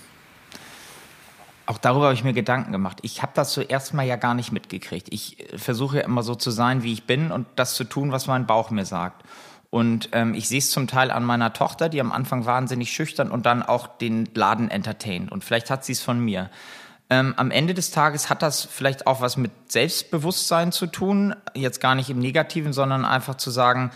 Auch 1.67 1.79
darüber 1.79 2.07
habe 2.07 2.15
ich 2.15 2.25
mir 2.25 2.35
Gedanken 2.35 2.73
gemacht. 2.73 2.99
Ich 3.03 3.23
habe 3.23 3.33
das 3.35 3.53
zuerst 3.53 3.95
mal 3.95 4.05
ja 4.05 4.17
gar 4.17 4.35
nicht 4.35 4.53
mitgekriegt. 4.53 5.09
Ich 5.11 5.53
äh, 5.53 5.59
versuche 5.59 5.99
ja 5.99 6.03
immer 6.05 6.23
so 6.23 6.35
zu 6.35 6.51
sein, 6.51 6.83
wie 6.83 6.93
ich 6.93 7.07
bin 7.07 7.31
und 7.31 7.47
das 7.57 7.75
zu 7.75 7.85
tun, 7.85 8.13
was 8.13 8.27
mein 8.27 8.47
Bauch 8.47 8.71
mir 8.71 8.85
sagt. 8.85 9.25
Und 9.71 10.11
ähm, 10.13 10.35
ich 10.35 10.47
sehe 10.47 10.59
es 10.59 10.71
zum 10.71 10.87
Teil 10.87 11.11
an 11.11 11.25
meiner 11.25 11.53
Tochter, 11.53 11.89
die 11.89 12.01
am 12.01 12.13
Anfang 12.13 12.47
wahnsinnig 12.47 12.93
schüchtern 12.93 13.31
und 13.31 13.45
dann 13.45 13.63
auch 13.63 13.87
den 13.87 14.29
Laden 14.35 14.71
entertaint. 14.71 15.33
Und 15.33 15.43
vielleicht 15.43 15.69
hat 15.71 15.85
sie 15.85 15.93
es 15.93 16.01
von 16.03 16.21
mir. 16.21 16.51
Ähm, 17.11 17.35
am 17.37 17.51
Ende 17.51 17.75
des 17.75 17.91
Tages 17.91 18.31
hat 18.31 18.43
das 18.43 18.65
vielleicht 18.65 19.07
auch 19.07 19.21
was 19.21 19.37
mit 19.37 19.51
Selbstbewusstsein 19.67 20.71
zu 20.71 20.87
tun. 20.87 21.35
Jetzt 21.55 21.81
gar 21.81 21.95
nicht 21.95 22.09
im 22.09 22.19
Negativen, 22.19 22.73
sondern 22.73 23.05
einfach 23.05 23.35
zu 23.35 23.51
sagen, 23.51 23.91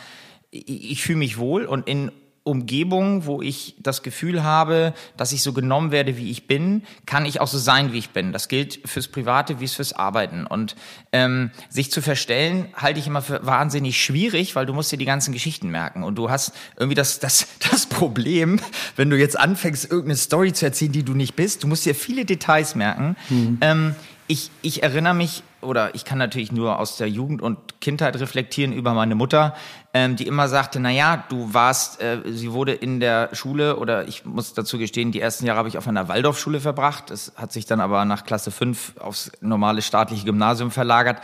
ich, 0.51 0.93
ich 0.93 1.03
fühle 1.03 1.19
mich 1.19 1.39
wohl 1.39 1.65
und 1.65 1.89
in 1.89 2.11
Umgebung, 2.45 3.27
wo 3.27 3.43
ich 3.43 3.77
das 3.79 4.03
Gefühl 4.03 4.43
habe, 4.43 4.95
dass 5.17 5.33
ich 5.33 5.43
so 5.43 5.53
genommen 5.53 5.91
werde, 5.91 6.17
wie 6.17 6.31
ich 6.31 6.47
bin, 6.47 6.83
kann 7.05 7.27
ich 7.27 7.41
auch 7.41 7.47
so 7.47 7.59
sein, 7.59 7.93
wie 7.93 7.99
ich 7.99 8.11
bin. 8.11 8.33
Das 8.33 8.49
gilt 8.49 8.81
fürs 8.87 9.09
Private 9.09 9.61
wie 9.61 9.65
es 9.65 9.75
fürs 9.75 9.93
Arbeiten. 9.93 10.47
Und 10.47 10.75
ähm, 11.13 11.51
sich 11.69 11.91
zu 11.91 12.01
verstellen, 12.01 12.69
halte 12.75 13.01
ich 13.01 13.07
immer 13.07 13.23
für 13.23 13.45
wahnsinnig 13.45 14.03
schwierig, 14.03 14.57
weil 14.57 14.67
du 14.67 14.73
musst 14.73 14.91
dir 14.93 14.97
die 14.97 15.05
ganzen 15.05 15.33
Geschichten 15.33 15.69
merken. 15.69 16.03
Und 16.03 16.17
du 16.17 16.31
hast 16.31 16.53
irgendwie 16.77 16.95
das, 16.95 17.19
das, 17.21 17.47
das 17.71 17.87
Problem, 17.87 18.61
wenn 18.97 19.11
du 19.11 19.19
jetzt 19.19 19.39
anfängst, 19.39 19.85
irgendeine 19.85 20.17
Story 20.17 20.53
zu 20.53 20.65
erzählen, 20.65 20.93
die 20.93 21.05
du 21.05 21.15
nicht 21.15 21.37
bist, 21.37 21.63
du 21.63 21.67
musst 21.67 21.85
dir 21.87 21.95
viele 21.95 22.25
Details 22.25 22.75
merken. 22.75 23.17
Mhm. 23.29 23.59
Ähm, 23.61 23.97
ich, 24.27 24.51
ich 24.63 24.83
erinnere 24.83 25.15
mich, 25.15 25.43
oder 25.61 25.95
ich 25.95 26.05
kann 26.05 26.19
natürlich 26.19 26.53
nur 26.53 26.79
aus 26.79 26.97
der 26.97 27.09
Jugend 27.09 27.43
und 27.43 27.81
Kindheit 27.81 28.19
reflektieren 28.19 28.73
über 28.73 28.95
meine 28.95 29.15
Mutter, 29.15 29.55
ähm, 29.95 30.17
die 30.17 30.27
immer 30.27 30.49
sagte, 30.49 30.79
na 30.81 30.91
ja, 30.91 31.25
du 31.29 31.53
warst, 31.53 32.01
äh, 32.01 32.21
sie 32.27 32.53
wurde 32.53 32.73
in 32.73 33.01
der 33.01 33.31
Schule, 33.33 33.77
oder 33.77 34.07
ich 34.07 34.25
muss 34.25 34.55
dazu 34.55 34.79
gestehen, 34.79 35.13
die 35.13 35.21
ersten 35.21 35.47
Jahre 35.47 35.59
habe 35.59 35.69
ich 35.69 35.79
auf 35.79 35.89
einer 35.89 36.09
Waldorfschule 36.09 36.61
verbracht. 36.61 37.11
Das 37.11 37.33
hat 37.37 37.53
sich 37.53 37.67
dann 37.67 37.81
aber 37.81 38.05
nach 38.05 38.25
Klasse 38.25 38.51
5 38.51 38.99
aufs 38.99 39.33
normale 39.41 39.83
staatliche 39.83 40.25
Gymnasium 40.25 40.71
verlagert 40.71 41.21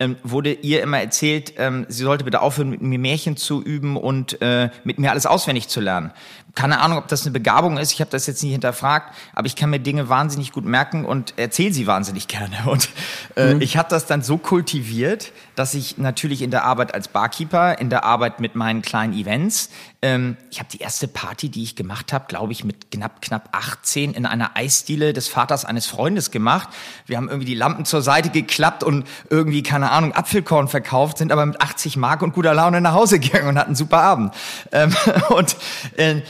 ähm, 0.00 0.16
wurde 0.22 0.52
ihr 0.52 0.82
immer 0.82 0.98
erzählt, 0.98 1.54
ähm, 1.56 1.86
sie 1.88 2.02
sollte 2.02 2.24
bitte 2.24 2.40
aufhören, 2.40 2.70
mit 2.70 2.82
mir 2.82 2.98
Märchen 2.98 3.36
zu 3.36 3.62
üben 3.62 3.96
und 3.96 4.40
äh, 4.42 4.70
mit 4.82 4.98
mir 4.98 5.10
alles 5.10 5.26
auswendig 5.26 5.68
zu 5.68 5.80
lernen. 5.80 6.10
Keine 6.54 6.80
Ahnung, 6.80 6.98
ob 6.98 7.08
das 7.08 7.22
eine 7.22 7.32
Begabung 7.32 7.78
ist, 7.78 7.92
ich 7.92 8.00
habe 8.00 8.10
das 8.10 8.26
jetzt 8.26 8.42
nicht 8.42 8.52
hinterfragt, 8.52 9.12
aber 9.34 9.46
ich 9.46 9.56
kann 9.56 9.70
mir 9.70 9.80
Dinge 9.80 10.08
wahnsinnig 10.08 10.52
gut 10.52 10.64
merken 10.64 11.04
und 11.04 11.34
erzähle 11.36 11.72
sie 11.72 11.86
wahnsinnig 11.86 12.28
gerne. 12.28 12.56
Und 12.66 12.88
äh, 13.36 13.54
mhm. 13.54 13.60
ich 13.60 13.76
habe 13.76 13.88
das 13.88 14.06
dann 14.06 14.22
so 14.22 14.38
kultiviert, 14.38 15.32
dass 15.56 15.74
ich 15.74 15.98
natürlich 15.98 16.42
in 16.42 16.50
der 16.50 16.64
Arbeit 16.64 16.94
als 16.94 17.08
Barkeeper, 17.08 17.78
in 17.78 17.90
der 17.90 18.04
Arbeit 18.04 18.40
mit 18.40 18.54
meinen 18.54 18.82
kleinen 18.82 19.12
Events, 19.12 19.70
ähm, 20.04 20.36
ich 20.50 20.58
habe 20.58 20.68
die 20.70 20.80
erste 20.80 21.08
Party, 21.08 21.48
die 21.48 21.62
ich 21.62 21.76
gemacht 21.76 22.12
habe, 22.12 22.26
glaube 22.28 22.52
ich, 22.52 22.62
mit 22.62 22.90
knapp, 22.90 23.22
knapp 23.22 23.48
18 23.52 24.12
in 24.12 24.26
einer 24.26 24.54
Eisdiele 24.54 25.14
des 25.14 25.28
Vaters 25.28 25.64
eines 25.64 25.86
Freundes 25.86 26.30
gemacht. 26.30 26.68
Wir 27.06 27.16
haben 27.16 27.28
irgendwie 27.28 27.46
die 27.46 27.54
Lampen 27.54 27.86
zur 27.86 28.02
Seite 28.02 28.28
geklappt 28.28 28.84
und 28.84 29.06
irgendwie, 29.30 29.62
keine 29.62 29.90
Ahnung, 29.90 30.12
Apfelkorn 30.12 30.68
verkauft, 30.68 31.16
sind 31.16 31.32
aber 31.32 31.46
mit 31.46 31.58
80 31.58 31.96
Mark 31.96 32.20
und 32.20 32.34
guter 32.34 32.52
Laune 32.52 32.82
nach 32.82 32.92
Hause 32.92 33.18
gegangen 33.20 33.48
und 33.48 33.58
hatten 33.58 33.68
einen 33.68 33.76
super 33.76 34.02
Abend. 34.02 34.34
Ähm, 34.72 34.94
und 35.30 35.56
äh, 35.96 36.20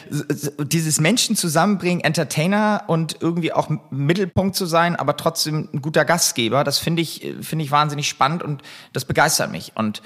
dieses 0.58 1.00
Menschen 1.00 1.34
zusammenbringen, 1.34 2.04
Entertainer 2.04 2.84
und 2.86 3.16
irgendwie 3.18 3.52
auch 3.52 3.68
Mittelpunkt 3.90 4.54
zu 4.54 4.66
sein, 4.66 4.94
aber 4.94 5.16
trotzdem 5.16 5.68
ein 5.74 5.82
guter 5.82 6.04
Gastgeber, 6.04 6.62
das 6.62 6.78
finde 6.78 7.02
ich, 7.02 7.24
äh, 7.24 7.42
finde 7.42 7.64
ich 7.64 7.72
wahnsinnig 7.72 8.08
spannend 8.08 8.44
und 8.44 8.62
das 8.92 9.04
begeistert 9.04 9.50
mich. 9.50 9.72
Und 9.74 10.00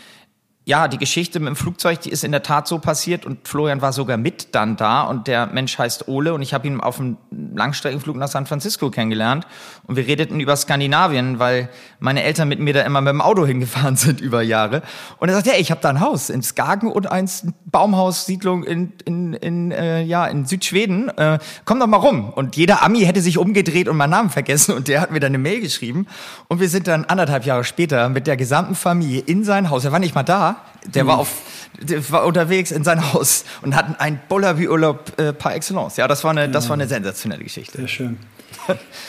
ja, 0.68 0.86
die 0.86 0.98
Geschichte 0.98 1.40
mit 1.40 1.48
dem 1.48 1.56
Flugzeug, 1.56 2.02
die 2.02 2.10
ist 2.10 2.24
in 2.24 2.30
der 2.30 2.42
Tat 2.42 2.68
so 2.68 2.78
passiert 2.78 3.24
und 3.24 3.48
Florian 3.48 3.80
war 3.80 3.94
sogar 3.94 4.18
mit 4.18 4.54
dann 4.54 4.76
da 4.76 5.00
und 5.00 5.26
der 5.26 5.46
Mensch 5.46 5.78
heißt 5.78 6.08
Ole 6.08 6.34
und 6.34 6.42
ich 6.42 6.52
habe 6.52 6.66
ihn 6.66 6.78
auf 6.78 7.00
einem 7.00 7.16
Langstreckenflug 7.30 8.16
nach 8.16 8.28
San 8.28 8.44
Francisco 8.44 8.90
kennengelernt 8.90 9.46
und 9.86 9.96
wir 9.96 10.06
redeten 10.06 10.40
über 10.40 10.54
Skandinavien, 10.54 11.38
weil 11.38 11.70
meine 12.00 12.22
Eltern 12.22 12.48
mit 12.48 12.60
mir 12.60 12.74
da 12.74 12.82
immer 12.82 13.00
mit 13.00 13.08
dem 13.08 13.22
Auto 13.22 13.46
hingefahren 13.46 13.96
sind 13.96 14.20
über 14.20 14.42
Jahre. 14.42 14.82
Und 15.16 15.30
er 15.30 15.36
sagt, 15.36 15.46
ja, 15.46 15.54
ich 15.56 15.70
habe 15.70 15.80
da 15.80 15.88
ein 15.88 16.00
Haus 16.00 16.28
in 16.28 16.42
Skagen 16.42 16.92
und 16.92 17.10
eins 17.10 17.46
Baumhaussiedlung 17.64 18.62
in 18.62 18.92
in 19.06 19.32
in 19.32 19.70
äh, 19.70 20.02
ja 20.02 20.26
in 20.26 20.44
Südschweden, 20.44 21.08
äh, 21.16 21.38
komm 21.64 21.80
doch 21.80 21.86
mal 21.86 21.96
rum. 21.96 22.28
Und 22.28 22.56
jeder 22.56 22.82
Ami 22.82 23.00
hätte 23.06 23.22
sich 23.22 23.38
umgedreht 23.38 23.88
und 23.88 23.96
meinen 23.96 24.10
Namen 24.10 24.28
vergessen 24.28 24.74
und 24.74 24.88
der 24.88 25.00
hat 25.00 25.12
mir 25.12 25.20
dann 25.20 25.30
eine 25.30 25.38
Mail 25.38 25.62
geschrieben. 25.62 26.06
Und 26.48 26.60
wir 26.60 26.68
sind 26.68 26.88
dann 26.88 27.06
anderthalb 27.06 27.46
Jahre 27.46 27.64
später 27.64 28.10
mit 28.10 28.26
der 28.26 28.36
gesamten 28.36 28.74
Familie 28.74 29.20
in 29.20 29.44
sein 29.44 29.70
Haus, 29.70 29.86
er 29.86 29.92
war 29.92 29.98
nicht 29.98 30.14
mal 30.14 30.24
da 30.24 30.57
der 30.86 31.06
war 31.06 31.16
mhm. 31.16 31.20
auf, 31.20 31.42
der 31.80 32.10
war 32.10 32.24
unterwegs 32.26 32.70
in 32.70 32.84
sein 32.84 33.12
Haus 33.12 33.44
und 33.62 33.74
hatten 33.74 33.94
ein 33.98 34.20
Bullaby-Urlaub 34.28 35.18
äh, 35.18 35.32
par 35.32 35.54
excellence. 35.54 35.96
Ja, 35.96 36.08
das 36.08 36.24
war 36.24 36.30
eine, 36.30 36.48
das 36.48 36.68
war 36.68 36.74
eine 36.74 36.86
sensationelle 36.86 37.44
Geschichte. 37.44 37.78
Sehr 37.78 37.88
schön. 37.88 38.18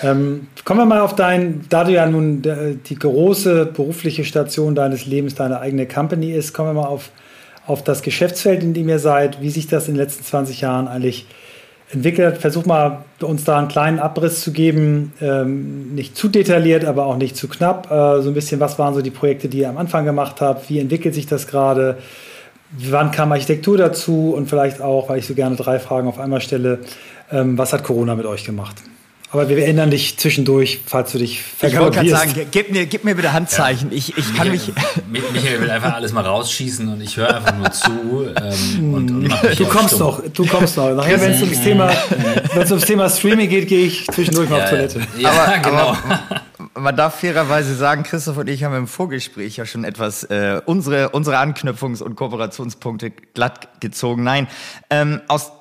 ähm, 0.03 0.47
kommen 0.65 0.79
wir 0.79 0.85
mal 0.85 1.01
auf 1.01 1.15
dein, 1.15 1.65
da 1.69 1.83
du 1.83 1.91
ja 1.91 2.05
nun 2.05 2.41
die 2.41 2.95
große 2.95 3.67
berufliche 3.67 4.23
Station 4.23 4.75
deines 4.75 5.05
Lebens 5.05 5.35
deine 5.35 5.59
eigene 5.59 5.87
Company 5.87 6.31
ist, 6.31 6.53
kommen 6.53 6.69
wir 6.69 6.81
mal 6.81 6.87
auf, 6.87 7.09
auf 7.65 7.83
das 7.83 8.01
Geschäftsfeld, 8.01 8.63
in 8.63 8.73
dem 8.73 8.89
ihr 8.89 8.99
seid, 8.99 9.41
wie 9.41 9.49
sich 9.49 9.67
das 9.67 9.87
in 9.87 9.95
den 9.95 10.01
letzten 10.01 10.23
20 10.23 10.61
Jahren 10.61 10.87
eigentlich 10.87 11.27
entwickelt. 11.91 12.37
Versuch 12.37 12.65
mal, 12.65 13.03
uns 13.21 13.43
da 13.43 13.57
einen 13.57 13.67
kleinen 13.67 13.99
Abriss 13.99 14.41
zu 14.41 14.51
geben. 14.51 15.13
Ähm, 15.21 15.95
nicht 15.95 16.15
zu 16.15 16.27
detailliert, 16.27 16.85
aber 16.85 17.05
auch 17.05 17.17
nicht 17.17 17.35
zu 17.35 17.47
knapp. 17.47 17.91
Äh, 17.91 18.21
so 18.21 18.29
ein 18.29 18.33
bisschen, 18.33 18.59
was 18.59 18.77
waren 18.79 18.93
so 18.93 19.01
die 19.01 19.11
Projekte, 19.11 19.49
die 19.49 19.59
ihr 19.59 19.69
am 19.69 19.77
Anfang 19.77 20.05
gemacht 20.05 20.41
habt? 20.41 20.69
Wie 20.69 20.79
entwickelt 20.79 21.15
sich 21.15 21.25
das 21.25 21.47
gerade? 21.47 21.97
Wann 22.71 23.11
kam 23.11 23.31
Architektur 23.31 23.77
dazu? 23.77 24.33
Und 24.35 24.47
vielleicht 24.47 24.81
auch, 24.81 25.09
weil 25.09 25.19
ich 25.19 25.25
so 25.25 25.33
gerne 25.33 25.55
drei 25.55 25.79
Fragen 25.79 26.07
auf 26.07 26.19
einmal 26.19 26.41
stelle, 26.41 26.79
ähm, 27.31 27.57
was 27.57 27.73
hat 27.73 27.83
Corona 27.83 28.15
mit 28.15 28.25
euch 28.25 28.43
gemacht? 28.43 28.75
Aber 29.31 29.47
wir 29.47 29.59
erinnern 29.59 29.91
dich 29.91 30.17
zwischendurch, 30.17 30.81
falls 30.87 31.11
du 31.11 31.19
dich 31.19 31.43
vergalopierst. 31.43 32.03
Ich 32.03 32.11
wollte 32.11 32.23
gerade 32.25 32.33
sagen, 32.33 32.49
gib 32.51 32.71
mir, 32.71 32.85
gib 32.87 33.03
mir 33.03 33.13
bitte 33.13 33.31
Handzeichen. 33.31 33.91
Ja. 33.91 33.97
Ich, 33.97 34.17
ich 34.17 34.35
kann 34.35 34.49
Michael, 34.49 34.73
mich... 35.11 35.21
Michael 35.33 35.61
will 35.61 35.69
einfach 35.69 35.93
alles 35.93 36.13
mal 36.13 36.25
rausschießen 36.25 36.91
und 36.91 36.99
ich 36.99 37.15
höre 37.15 37.35
einfach 37.35 37.55
nur 37.55 37.71
zu. 37.71 37.91
Ähm, 38.35 38.93
und, 38.93 39.11
und 39.11 39.59
du 39.59 39.65
kommst 39.67 39.99
noch, 39.99 40.23
du 40.27 40.45
kommst 40.47 40.77
noch. 40.77 40.95
Nachher, 40.95 41.21
wenn 41.21 41.31
es 41.31 41.41
ums 41.41 41.61
Thema, 41.61 41.91
wenn 42.53 42.63
es 42.63 42.71
ums 42.71 42.85
Thema 42.85 43.07
Streaming 43.07 43.49
geht, 43.49 43.67
gehe 43.67 43.85
ich 43.85 44.07
zwischendurch 44.07 44.49
mal 44.49 44.63
auf 44.63 44.69
Toilette. 44.71 45.01
Ja, 45.19 45.29
aber, 45.29 45.57
genau. 45.59 45.89
Aber 45.89 46.31
man 46.79 46.95
darf 46.95 47.19
fairerweise 47.19 47.75
sagen, 47.75 48.03
Christoph 48.03 48.37
und 48.37 48.49
ich 48.49 48.63
haben 48.63 48.75
im 48.75 48.87
Vorgespräch 48.87 49.57
ja 49.57 49.65
schon 49.65 49.83
etwas 49.83 50.23
äh, 50.23 50.61
unsere, 50.65 51.09
unsere 51.09 51.37
Anknüpfungs- 51.37 52.01
und 52.01 52.15
Kooperationspunkte 52.15 53.11
glatt 53.11 53.79
gezogen. 53.79 54.23
Nein, 54.23 54.47
ähm, 54.89 55.21
aus 55.27 55.51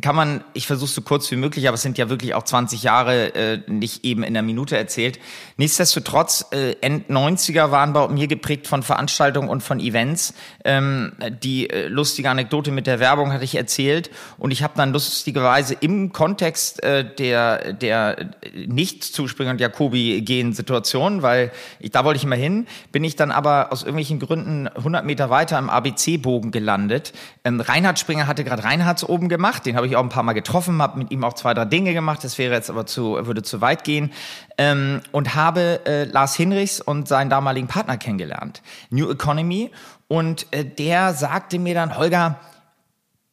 kann 0.00 0.16
man, 0.16 0.44
ich 0.54 0.66
versuche 0.66 0.90
so 0.90 1.02
kurz 1.02 1.30
wie 1.30 1.36
möglich, 1.36 1.68
aber 1.68 1.74
es 1.74 1.82
sind 1.82 1.98
ja 1.98 2.08
wirklich 2.08 2.34
auch 2.34 2.42
20 2.42 2.82
Jahre 2.82 3.34
äh, 3.34 3.60
nicht 3.66 4.04
eben 4.04 4.22
in 4.22 4.28
einer 4.28 4.42
Minute 4.42 4.76
erzählt. 4.76 5.18
Nichtsdestotrotz, 5.56 6.46
äh, 6.52 6.72
End 6.80 7.08
90er 7.08 7.70
waren 7.70 7.92
bei 7.92 8.08
mir 8.08 8.26
geprägt 8.26 8.66
von 8.66 8.82
Veranstaltungen 8.82 9.48
und 9.48 9.62
von 9.62 9.80
Events. 9.80 10.34
Ähm, 10.64 11.12
die 11.42 11.70
äh, 11.70 11.88
lustige 11.88 12.30
Anekdote 12.30 12.70
mit 12.70 12.86
der 12.86 13.00
Werbung 13.00 13.32
hatte 13.32 13.44
ich 13.44 13.54
erzählt 13.54 14.10
und 14.38 14.50
ich 14.50 14.62
habe 14.62 14.74
dann 14.76 14.92
lustigerweise 14.92 15.74
im 15.74 16.12
Kontext 16.12 16.82
äh, 16.82 17.04
der, 17.04 17.72
der 17.72 18.30
Nicht-Zuspringer 18.54 19.52
und 19.52 19.60
Jakobi-Gehen-Situation, 19.60 21.22
weil 21.22 21.52
ich, 21.80 21.90
da 21.90 22.04
wollte 22.04 22.18
ich 22.18 22.24
immer 22.24 22.36
hin, 22.36 22.66
bin 22.92 23.04
ich 23.04 23.16
dann 23.16 23.30
aber 23.30 23.72
aus 23.72 23.82
irgendwelchen 23.82 24.20
Gründen 24.20 24.68
100 24.68 25.04
Meter 25.04 25.30
weiter 25.30 25.58
im 25.58 25.70
ABC-Bogen 25.70 26.50
gelandet. 26.50 27.12
Ähm, 27.44 27.60
Reinhard 27.60 27.98
Springer 27.98 28.26
hatte 28.26 28.44
gerade 28.44 28.64
Reinhards 28.64 29.04
oben 29.04 29.28
gemacht, 29.28 29.64
den 29.66 29.76
habe 29.76 29.85
ich 29.86 29.96
auch 29.96 30.02
ein 30.02 30.08
paar 30.08 30.22
Mal 30.22 30.32
getroffen, 30.32 30.80
habe 30.82 30.98
mit 30.98 31.10
ihm 31.10 31.24
auch 31.24 31.34
zwei, 31.34 31.54
drei 31.54 31.64
Dinge 31.64 31.94
gemacht. 31.94 32.22
Das 32.24 32.38
wäre 32.38 32.54
jetzt 32.54 32.70
aber 32.70 32.86
zu, 32.86 33.18
würde 33.26 33.42
zu 33.42 33.60
weit 33.60 33.84
gehen. 33.84 34.12
Ähm, 34.58 35.00
und 35.12 35.34
habe 35.34 35.80
äh, 35.86 36.04
Lars 36.04 36.34
Hinrichs 36.34 36.80
und 36.80 37.08
seinen 37.08 37.30
damaligen 37.30 37.66
Partner 37.68 37.96
kennengelernt. 37.96 38.62
New 38.90 39.10
Economy. 39.10 39.70
Und 40.08 40.46
äh, 40.52 40.64
der 40.64 41.14
sagte 41.14 41.58
mir 41.58 41.74
dann, 41.74 41.96
Holger, 41.96 42.38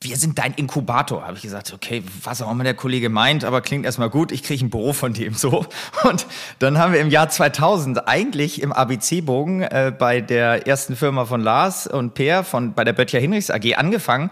wir 0.04 0.18
sind 0.18 0.40
dein 0.40 0.54
Inkubator. 0.54 1.26
Habe 1.26 1.38
ich 1.38 1.44
gesagt, 1.44 1.74
okay, 1.74 2.04
was 2.24 2.42
auch 2.42 2.52
immer 2.52 2.64
der 2.64 2.74
Kollege 2.74 3.10
meint, 3.10 3.44
aber 3.44 3.62
klingt 3.62 3.86
erstmal 3.86 4.10
gut. 4.10 4.32
Ich 4.32 4.44
kriege 4.44 4.66
ein 4.66 4.70
Büro 4.70 4.94
von 4.94 5.14
dem 5.14 5.34
so. 5.34 5.66
Und 6.04 6.26
dann 6.60 6.78
haben 6.78 6.94
wir 6.94 7.00
im 7.00 7.10
Jahr 7.10 7.30
2000 7.30 8.08
eigentlich 8.08 8.62
im 8.62 8.72
ABC-Bogen 8.72 9.62
äh, 9.62 9.94
bei 9.98 10.22
der 10.22 10.68
ersten 10.68 10.96
Firma 10.96 11.26
von 11.26 11.42
Lars 11.42 11.88
und 11.88 12.14
Peer 12.14 12.44
von 12.44 12.74
bei 12.74 12.84
der 12.84 12.94
Böttcher 12.94 13.20
Hinrichs 13.20 13.50
AG 13.50 13.76
angefangen 13.76 14.30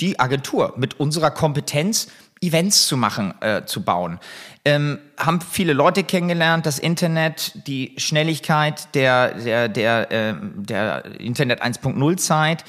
die 0.00 0.18
Agentur 0.18 0.74
mit 0.76 0.98
unserer 1.00 1.30
Kompetenz 1.30 2.08
Events 2.40 2.86
zu 2.86 2.96
machen, 2.96 3.32
äh, 3.40 3.64
zu 3.64 3.82
bauen. 3.82 4.18
Ähm, 4.64 4.98
haben 5.16 5.40
viele 5.40 5.72
Leute 5.72 6.04
kennengelernt, 6.04 6.66
das 6.66 6.78
Internet, 6.78 7.66
die 7.66 7.94
Schnelligkeit 7.96 8.94
der, 8.94 9.34
der, 9.34 9.68
der, 9.68 10.10
äh, 10.10 10.34
der 10.56 11.20
Internet 11.20 11.62
1.0 11.62 12.16
Zeit 12.16 12.64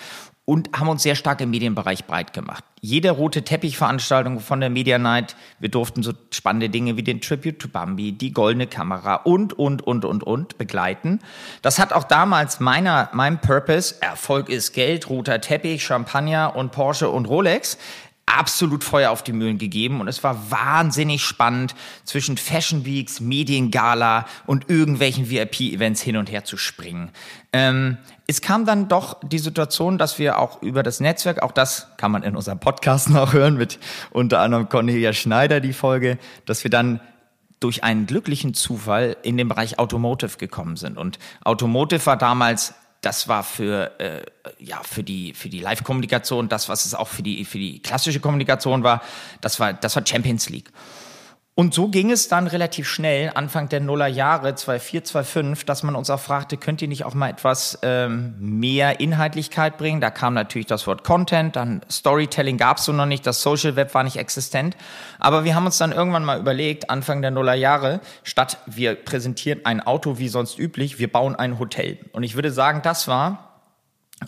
und 0.46 0.70
haben 0.78 0.88
uns 0.88 1.02
sehr 1.02 1.16
stark 1.16 1.42
im 1.42 1.50
Medienbereich 1.50 2.06
breit 2.06 2.32
gemacht. 2.32 2.64
Jede 2.80 3.10
rote 3.10 3.42
Teppichveranstaltung 3.42 4.40
von 4.40 4.60
der 4.60 4.70
Media 4.70 5.00
Night, 5.00 5.36
wir 5.60 5.70
durften 5.70 6.04
so 6.04 6.14
spannende 6.30 6.70
Dinge 6.70 6.98
wie 6.98 7.04
den 7.04 7.20
Tribute 7.20 7.58
to 7.58 7.68
Bambi, 7.68 8.12
die 8.12 8.32
goldene 8.32 8.68
Kamera 8.68 9.16
und, 9.16 9.54
und, 9.54 9.82
und, 9.82 10.06
und, 10.06 10.24
und 10.24 10.58
begleiten. 10.60 11.20
Das 11.64 11.80
hat 11.80 11.94
auch 11.94 12.04
damals 12.04 12.60
meiner, 12.60 13.10
meinem 13.14 13.40
Purpose, 13.40 13.96
Erfolg 14.02 14.50
ist 14.50 14.74
Geld, 14.74 15.10
roter 15.10 15.42
Teppich, 15.42 15.84
Champagner 15.84 16.56
und 16.56 16.72
Porsche 16.72 17.10
und 17.10 17.25
Rolex, 17.25 17.80
absolut 18.25 18.84
Feuer 18.84 19.12
auf 19.12 19.24
die 19.24 19.34
Mühlen 19.34 19.58
gegeben 19.58 20.01
und 20.01 20.08
es 20.08 20.24
war 20.24 20.51
wahnsinnig 20.51 21.24
spannend 21.24 21.75
zwischen 22.03 22.38
Fashion 22.38 22.86
Weeks, 22.86 23.20
Mediengala 23.20 24.25
und 24.46 24.70
irgendwelchen 24.70 25.29
VIP-Events 25.29 26.01
hin 26.01 26.17
und 26.17 26.32
her 26.32 26.44
zu 26.44 26.58
springen. 26.58 27.12
Ähm, 27.53 27.98
es 28.27 28.41
kam 28.41 28.65
dann 28.65 28.88
doch 28.88 29.20
die 29.24 29.39
Situation, 29.39 29.98
dass 29.98 30.20
wir 30.20 30.39
auch 30.39 30.62
über 30.62 30.84
das 30.84 31.00
Netzwerk, 31.00 31.44
auch 31.44 31.51
das 31.51 31.88
kann 31.98 32.12
man 32.12 32.24
in 32.24 32.36
unserem 32.36 32.60
Podcast 32.60 33.10
noch 33.12 33.34
hören 33.34 33.58
mit 33.58 33.79
unter 34.12 34.39
anderem 34.39 34.70
Cornelia 34.70 35.13
Schneider 35.13 35.60
die 35.60 35.74
Folge, 35.74 36.17
dass 36.46 36.63
wir 36.63 36.72
dann 36.72 37.00
durch 37.60 37.84
einen 37.84 38.05
glücklichen 38.05 38.53
Zufall 38.53 39.17
in 39.24 39.38
den 39.38 39.48
Bereich 39.48 39.79
Automotive 39.79 40.38
gekommen 40.38 40.75
sind. 40.75 40.98
Und 40.98 41.20
Automotive 41.44 42.05
war 42.05 42.17
damals 42.17 42.74
das 43.06 43.28
war 43.28 43.44
für, 43.44 43.92
äh, 44.00 44.24
ja, 44.58 44.82
für 44.82 45.04
die, 45.04 45.34
für 45.34 45.48
die 45.48 45.60
Live-Kommunikation, 45.60 46.50
das, 46.50 46.70
was 46.70 46.86
es 46.86 46.96
auch 46.96 47.08
für 47.08 47.22
die, 47.22 47.46
für 47.46 47.60
die 47.60 47.80
klassische 47.80 48.20
Kommunikation 48.20 48.82
war, 48.82 49.02
das 49.42 49.60
war, 49.60 49.74
das 49.74 49.96
war 49.96 50.06
Champions 50.06 50.50
League. 50.50 50.72
Und 51.58 51.74
so 51.74 51.88
ging 51.88 52.12
es 52.12 52.28
dann 52.28 52.48
relativ 52.48 52.86
schnell, 52.86 53.32
Anfang 53.34 53.70
der 53.70 53.80
Nuller 53.80 54.08
Jahre, 54.08 54.56
2004, 54.56 55.06
2005, 55.06 55.64
dass 55.64 55.84
man 55.84 55.96
uns 55.96 56.10
auch 56.10 56.20
fragte, 56.20 56.58
könnt 56.58 56.82
ihr 56.82 56.90
nicht 56.90 57.06
auch 57.06 57.14
mal 57.14 57.30
etwas 57.30 57.80
ähm, 57.82 58.36
mehr 58.40 59.00
Inhaltlichkeit 59.00 59.78
bringen? 59.78 60.02
Da 60.02 60.10
kam 60.10 60.34
natürlich 60.34 60.68
das 60.68 60.86
Wort 60.86 61.06
Content, 61.06 61.56
dann 61.56 61.80
Storytelling 61.90 62.58
gab 62.58 62.80
es 62.80 62.84
so 62.84 62.92
noch 62.92 63.06
nicht, 63.06 63.26
das 63.26 63.42
Social 63.42 63.78
Web 63.78 63.94
war 63.94 64.04
nicht 64.04 64.18
existent. 64.18 64.76
Aber 65.18 65.46
wir 65.46 65.56
haben 65.56 65.66
uns 65.66 65.78
dann 65.78 65.94
irgendwann 65.94 66.26
mal 66.26 66.42
überlegt, 66.42 66.90
Anfang 66.90 67.22
der 67.22 67.32
Nuller 67.32 67.56
Jahre, 67.56 68.02
statt 68.24 68.58
wir 68.66 68.94
präsentieren 68.96 69.62
ein 69.64 69.80
Auto 69.80 70.18
wie 70.18 70.28
sonst 70.28 70.60
üblich, 70.60 71.00
wir 71.00 71.10
bauen 71.10 71.38
ein 71.38 71.58
Hotel. 71.58 72.00
Und 72.12 72.24
ich 72.24 72.36
würde 72.36 72.52
sagen, 72.52 72.82
das 72.84 73.08
war 73.08 73.55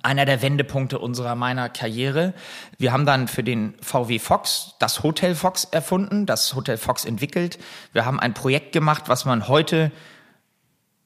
einer 0.04 0.26
der 0.26 0.42
Wendepunkte 0.42 1.00
unserer 1.00 1.36
meiner 1.36 1.70
Karriere. 1.70 2.34
Wir 2.78 2.92
haben 2.92 3.06
dann 3.06 3.28
für 3.28 3.44
den 3.44 3.76
VW 3.82 4.20
Fox 4.20 4.76
das 4.80 5.04
Hotel 5.04 5.34
Fox 5.34 5.64
erfunden, 5.66 6.26
das 6.26 6.56
Hotel 6.56 6.78
Fox 6.78 7.06
entwickelt. 7.06 7.58
Wir 7.94 8.06
haben 8.06 8.20
ein 8.20 8.34
Projekt 8.34 8.74
gemacht, 8.74 9.04
was 9.08 9.26
man 9.26 9.48
heute 9.48 9.92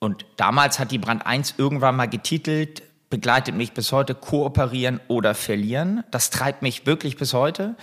und 0.03 0.25
damals 0.35 0.79
hat 0.79 0.89
die 0.89 0.97
Brand 0.97 1.27
1 1.27 1.55
irgendwann 1.59 1.95
mal 1.95 2.07
getitelt, 2.07 2.81
begleitet 3.11 3.53
mich 3.53 3.73
bis 3.73 3.91
heute, 3.91 4.15
kooperieren 4.15 4.99
oder 5.07 5.35
verlieren. 5.35 6.03
Das 6.09 6.31
treibt 6.31 6.63
mich 6.63 6.87
wirklich 6.87 7.17
bis 7.17 7.35
heute. 7.35 7.75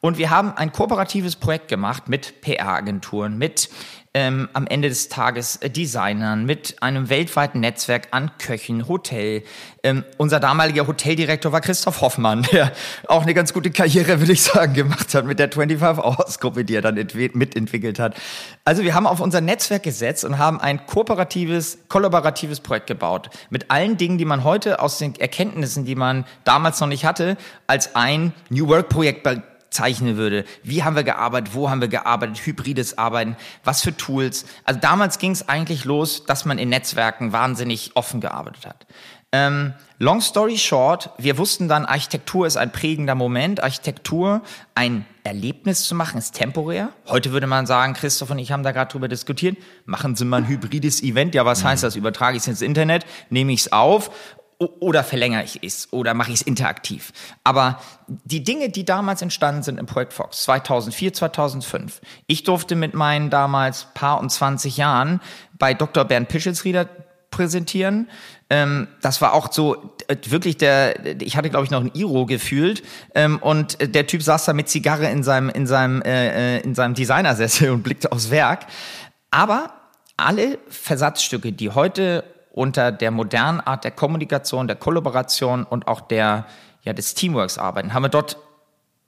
Und 0.00 0.16
wir 0.16 0.30
haben 0.30 0.56
ein 0.56 0.70
kooperatives 0.70 1.34
Projekt 1.34 1.66
gemacht 1.66 2.08
mit 2.08 2.42
PR-Agenturen, 2.42 3.38
mit 3.38 3.70
ähm, 4.14 4.48
am 4.52 4.68
Ende 4.68 4.88
des 4.88 5.08
Tages 5.08 5.56
äh, 5.56 5.68
Designern, 5.68 6.46
mit 6.46 6.80
einem 6.80 7.08
weltweiten 7.08 7.58
Netzwerk 7.58 8.08
an 8.12 8.30
Köchen, 8.38 8.86
Hotel. 8.86 9.42
Ähm, 9.82 10.04
unser 10.18 10.38
damaliger 10.38 10.86
Hoteldirektor 10.86 11.50
war 11.50 11.60
Christoph 11.60 12.00
Hoffmann, 12.00 12.42
der 12.52 12.72
auch 13.08 13.22
eine 13.22 13.34
ganz 13.34 13.52
gute 13.52 13.72
Karriere, 13.72 14.20
würde 14.20 14.32
ich 14.32 14.42
sagen, 14.42 14.72
gemacht 14.72 15.12
hat 15.14 15.26
mit 15.26 15.40
der 15.40 15.50
25 15.50 16.04
Hours 16.04 16.38
Gruppe, 16.38 16.64
die 16.64 16.76
er 16.76 16.82
dann 16.82 16.94
mitentwickelt 16.94 17.98
hat. 17.98 18.14
Also 18.64 18.84
wir 18.84 18.94
haben 18.94 19.08
auf 19.08 19.20
unser 19.20 19.40
Netzwerk 19.40 19.82
gesetzt 19.82 20.24
und 20.24 20.38
haben 20.38 20.60
ein 20.60 20.86
kooperatives, 20.86 21.78
kollaboratives 21.88 22.60
Projekt 22.60 22.86
gebaut. 22.86 23.30
Mit 23.50 23.72
allen 23.72 23.96
Dingen, 23.96 24.16
die 24.16 24.24
man 24.24 24.44
heute 24.44 24.80
aus 24.80 24.98
den 24.98 25.16
Erkenntnissen, 25.16 25.84
die 25.84 25.96
man 25.96 26.24
damals 26.44 26.80
noch 26.80 26.88
nicht 26.88 27.04
hatte, 27.04 27.36
als 27.66 27.96
ein 27.96 28.32
New 28.48 28.68
Work 28.68 28.90
Projekt 28.90 29.24
zeichnen 29.74 30.16
würde. 30.16 30.44
Wie 30.62 30.84
haben 30.84 30.96
wir 30.96 31.04
gearbeitet? 31.04 31.54
Wo 31.54 31.68
haben 31.68 31.80
wir 31.80 31.88
gearbeitet? 31.88 32.38
Hybrides 32.46 32.96
Arbeiten? 32.96 33.36
Was 33.64 33.82
für 33.82 33.96
Tools? 33.96 34.46
Also 34.64 34.80
damals 34.80 35.18
ging 35.18 35.32
es 35.32 35.48
eigentlich 35.48 35.84
los, 35.84 36.24
dass 36.24 36.44
man 36.44 36.58
in 36.58 36.68
Netzwerken 36.68 37.32
wahnsinnig 37.32 37.92
offen 37.94 38.20
gearbeitet 38.20 38.66
hat. 38.66 38.86
Ähm, 39.32 39.74
long 39.98 40.20
story 40.20 40.56
short, 40.56 41.10
wir 41.18 41.38
wussten 41.38 41.66
dann, 41.66 41.86
Architektur 41.86 42.46
ist 42.46 42.56
ein 42.56 42.70
prägender 42.70 43.16
Moment. 43.16 43.60
Architektur, 43.60 44.42
ein 44.76 45.06
Erlebnis 45.24 45.82
zu 45.82 45.96
machen, 45.96 46.18
ist 46.18 46.36
temporär. 46.36 46.90
Heute 47.08 47.32
würde 47.32 47.48
man 47.48 47.66
sagen, 47.66 47.94
Christoph 47.94 48.30
und 48.30 48.38
ich 48.38 48.52
haben 48.52 48.62
da 48.62 48.70
gerade 48.70 48.92
drüber 48.92 49.08
diskutiert, 49.08 49.56
machen 49.86 50.14
Sie 50.14 50.24
mal 50.24 50.36
ein 50.36 50.46
hybrides 50.48 51.02
Event. 51.02 51.34
Ja, 51.34 51.44
was 51.44 51.64
heißt 51.64 51.82
das? 51.82 51.96
Übertrage 51.96 52.36
ich 52.36 52.44
es 52.44 52.46
ins 52.46 52.62
Internet, 52.62 53.06
nehme 53.28 53.52
ich 53.52 53.62
es 53.62 53.72
auf 53.72 54.10
oder 54.80 55.04
verlängere 55.04 55.44
ich 55.44 55.60
es 55.62 55.92
oder 55.92 56.14
mache 56.14 56.30
ich 56.30 56.40
es 56.40 56.42
interaktiv. 56.42 57.12
Aber 57.42 57.80
die 58.06 58.44
Dinge, 58.44 58.68
die 58.68 58.84
damals 58.84 59.22
entstanden 59.22 59.62
sind 59.62 59.78
im 59.78 59.86
Projekt 59.86 60.12
Fox, 60.12 60.44
2004, 60.44 61.12
2005, 61.12 62.00
ich 62.26 62.44
durfte 62.44 62.76
mit 62.76 62.94
meinen 62.94 63.30
damals 63.30 63.88
paar 63.94 64.20
und 64.20 64.30
20 64.30 64.76
Jahren 64.76 65.20
bei 65.58 65.74
Dr. 65.74 66.04
Bernd 66.04 66.28
Pischelsrieder 66.28 66.88
präsentieren. 67.30 68.08
Ähm, 68.48 68.88
das 69.00 69.20
war 69.20 69.32
auch 69.32 69.52
so 69.52 69.94
äh, 70.06 70.16
wirklich 70.26 70.56
der, 70.56 71.20
ich 71.20 71.36
hatte 71.36 71.50
glaube 71.50 71.64
ich 71.64 71.70
noch 71.70 71.80
ein 71.80 71.90
Iro 71.94 72.26
gefühlt 72.26 72.82
ähm, 73.14 73.38
und 73.38 73.78
der 73.94 74.06
Typ 74.06 74.22
saß 74.22 74.44
da 74.44 74.52
mit 74.52 74.68
Zigarre 74.68 75.10
in 75.10 75.24
seinem 75.24 75.48
in 75.48 75.66
seinem 75.66 76.02
äh, 76.02 76.58
äh 76.58 76.60
in 76.60 76.74
seinem 76.74 76.94
Designersessel 76.94 77.70
und 77.72 77.82
blickte 77.82 78.12
aufs 78.12 78.30
Werk. 78.30 78.66
Aber 79.30 79.72
alle 80.16 80.58
Versatzstücke, 80.68 81.52
die 81.52 81.70
heute 81.70 82.24
unter 82.54 82.92
der 82.92 83.10
modernen 83.10 83.60
Art 83.60 83.82
der 83.82 83.90
Kommunikation, 83.90 84.68
der 84.68 84.76
Kollaboration 84.76 85.64
und 85.64 85.88
auch 85.88 86.00
der, 86.00 86.46
ja, 86.82 86.92
des 86.92 87.14
Teamworks 87.14 87.58
arbeiten, 87.58 87.92
haben 87.92 88.04
wir 88.04 88.08
dort 88.08 88.36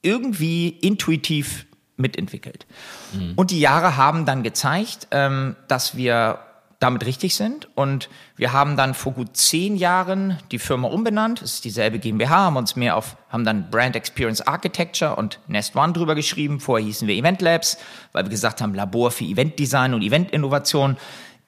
irgendwie 0.03 0.69
intuitiv 0.69 1.67
mitentwickelt. 1.97 2.67
Mhm. 3.13 3.35
Und 3.37 3.53
die 3.53 3.61
Jahre 3.61 3.97
haben 3.97 4.27
dann 4.27 4.43
gezeigt, 4.43 5.07
ähm, 5.13 5.55
dass 5.69 5.97
wir 5.97 6.41
damit 6.81 7.07
richtig 7.07 7.37
sind. 7.37 7.69
Und 7.77 8.11
wir 8.35 8.53
haben 8.53 8.77
dann 8.77 8.95
vor 8.95 9.13
gut 9.13 9.37
zehn 9.37 9.77
Jahren 9.77 10.39
die 10.51 10.59
Firma 10.59 10.89
umbenannt. 10.89 11.41
Es 11.41 11.55
ist 11.55 11.65
dieselbe 11.65 12.01
GmbH, 12.01 12.37
haben 12.37 12.57
uns 12.57 12.75
mehr 12.75 12.97
auf, 12.97 13.17
haben 13.31 13.45
dann 13.45 13.71
Brand 13.71 13.95
Experience 13.95 14.41
Architecture 14.41 15.15
und 15.15 15.39
Nest 15.47 15.77
One 15.77 15.93
drüber 15.93 16.17
geschrieben. 16.17 16.59
Vorher 16.59 16.85
hießen 16.85 17.07
wir 17.07 17.15
Event 17.15 17.41
Labs, 17.41 17.79
weil 18.13 18.25
wir 18.25 18.31
gesagt 18.31 18.61
haben, 18.61 18.75
Labor 18.75 19.13
für 19.13 19.25
Event 19.25 19.59
Design 19.59 19.95
und 19.95 20.03
Event 20.03 20.33
Innovation. 20.33 20.97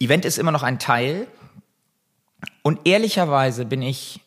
Event 0.00 0.24
ist 0.24 0.38
immer 0.38 0.52
noch 0.52 0.62
ein 0.62 0.78
Teil, 0.78 1.26
und 2.62 2.80
ehrlicherweise 2.84 3.64
bin 3.64 3.82
ich 3.82 4.20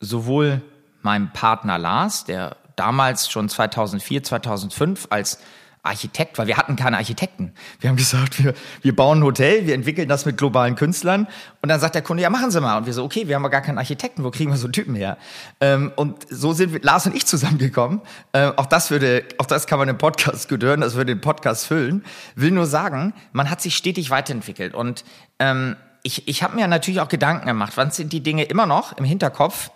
sowohl 0.00 0.62
meinem 1.02 1.32
Partner 1.32 1.78
Lars, 1.78 2.24
der 2.24 2.56
damals 2.76 3.30
schon 3.30 3.48
2004, 3.48 4.22
2005 4.22 5.06
als 5.10 5.38
Architekt, 5.84 6.38
weil 6.38 6.46
wir 6.46 6.56
hatten 6.56 6.76
keine 6.76 6.96
Architekten. 6.96 7.52
Wir 7.78 7.90
haben 7.90 7.96
gesagt, 7.96 8.42
wir, 8.42 8.54
wir 8.80 8.96
bauen 8.96 9.18
ein 9.18 9.22
Hotel, 9.22 9.66
wir 9.66 9.74
entwickeln 9.74 10.08
das 10.08 10.24
mit 10.24 10.38
globalen 10.38 10.76
Künstlern. 10.76 11.28
Und 11.60 11.68
dann 11.68 11.78
sagt 11.78 11.94
der 11.94 12.00
Kunde, 12.00 12.22
ja, 12.22 12.30
machen 12.30 12.50
Sie 12.50 12.60
mal. 12.60 12.78
Und 12.78 12.86
wir 12.86 12.94
so, 12.94 13.04
okay, 13.04 13.28
wir 13.28 13.34
haben 13.36 13.48
gar 13.50 13.60
keinen 13.60 13.76
Architekten, 13.76 14.24
wo 14.24 14.30
kriegen 14.30 14.50
wir 14.50 14.56
so 14.56 14.64
einen 14.66 14.72
Typen 14.72 14.94
her? 14.94 15.18
Ähm, 15.60 15.92
und 15.96 16.26
so 16.30 16.54
sind 16.54 16.72
wir, 16.72 16.80
Lars 16.80 17.04
und 17.06 17.14
ich 17.14 17.26
zusammengekommen. 17.26 18.00
Ähm, 18.32 18.54
auch 18.56 18.66
das 18.66 18.90
würde, 18.90 19.24
auch 19.36 19.46
das 19.46 19.66
kann 19.66 19.78
man 19.78 19.90
im 19.90 19.98
Podcast 19.98 20.48
gut 20.48 20.64
hören, 20.64 20.80
das 20.80 20.94
würde 20.94 21.14
den 21.14 21.20
Podcast 21.20 21.66
füllen. 21.66 22.02
Will 22.34 22.50
nur 22.50 22.66
sagen, 22.66 23.12
man 23.32 23.50
hat 23.50 23.60
sich 23.60 23.76
stetig 23.76 24.08
weiterentwickelt. 24.08 24.74
Und 24.74 25.04
ähm, 25.38 25.76
ich, 26.04 26.28
ich 26.28 26.42
habe 26.42 26.54
mir 26.54 26.68
natürlich 26.68 27.00
auch 27.00 27.08
Gedanken 27.08 27.46
gemacht, 27.46 27.72
wann 27.76 27.90
sind 27.90 28.12
die 28.12 28.22
Dinge 28.22 28.44
immer 28.44 28.66
noch 28.66 28.96
im 28.96 29.04
Hinterkopf? 29.04 29.70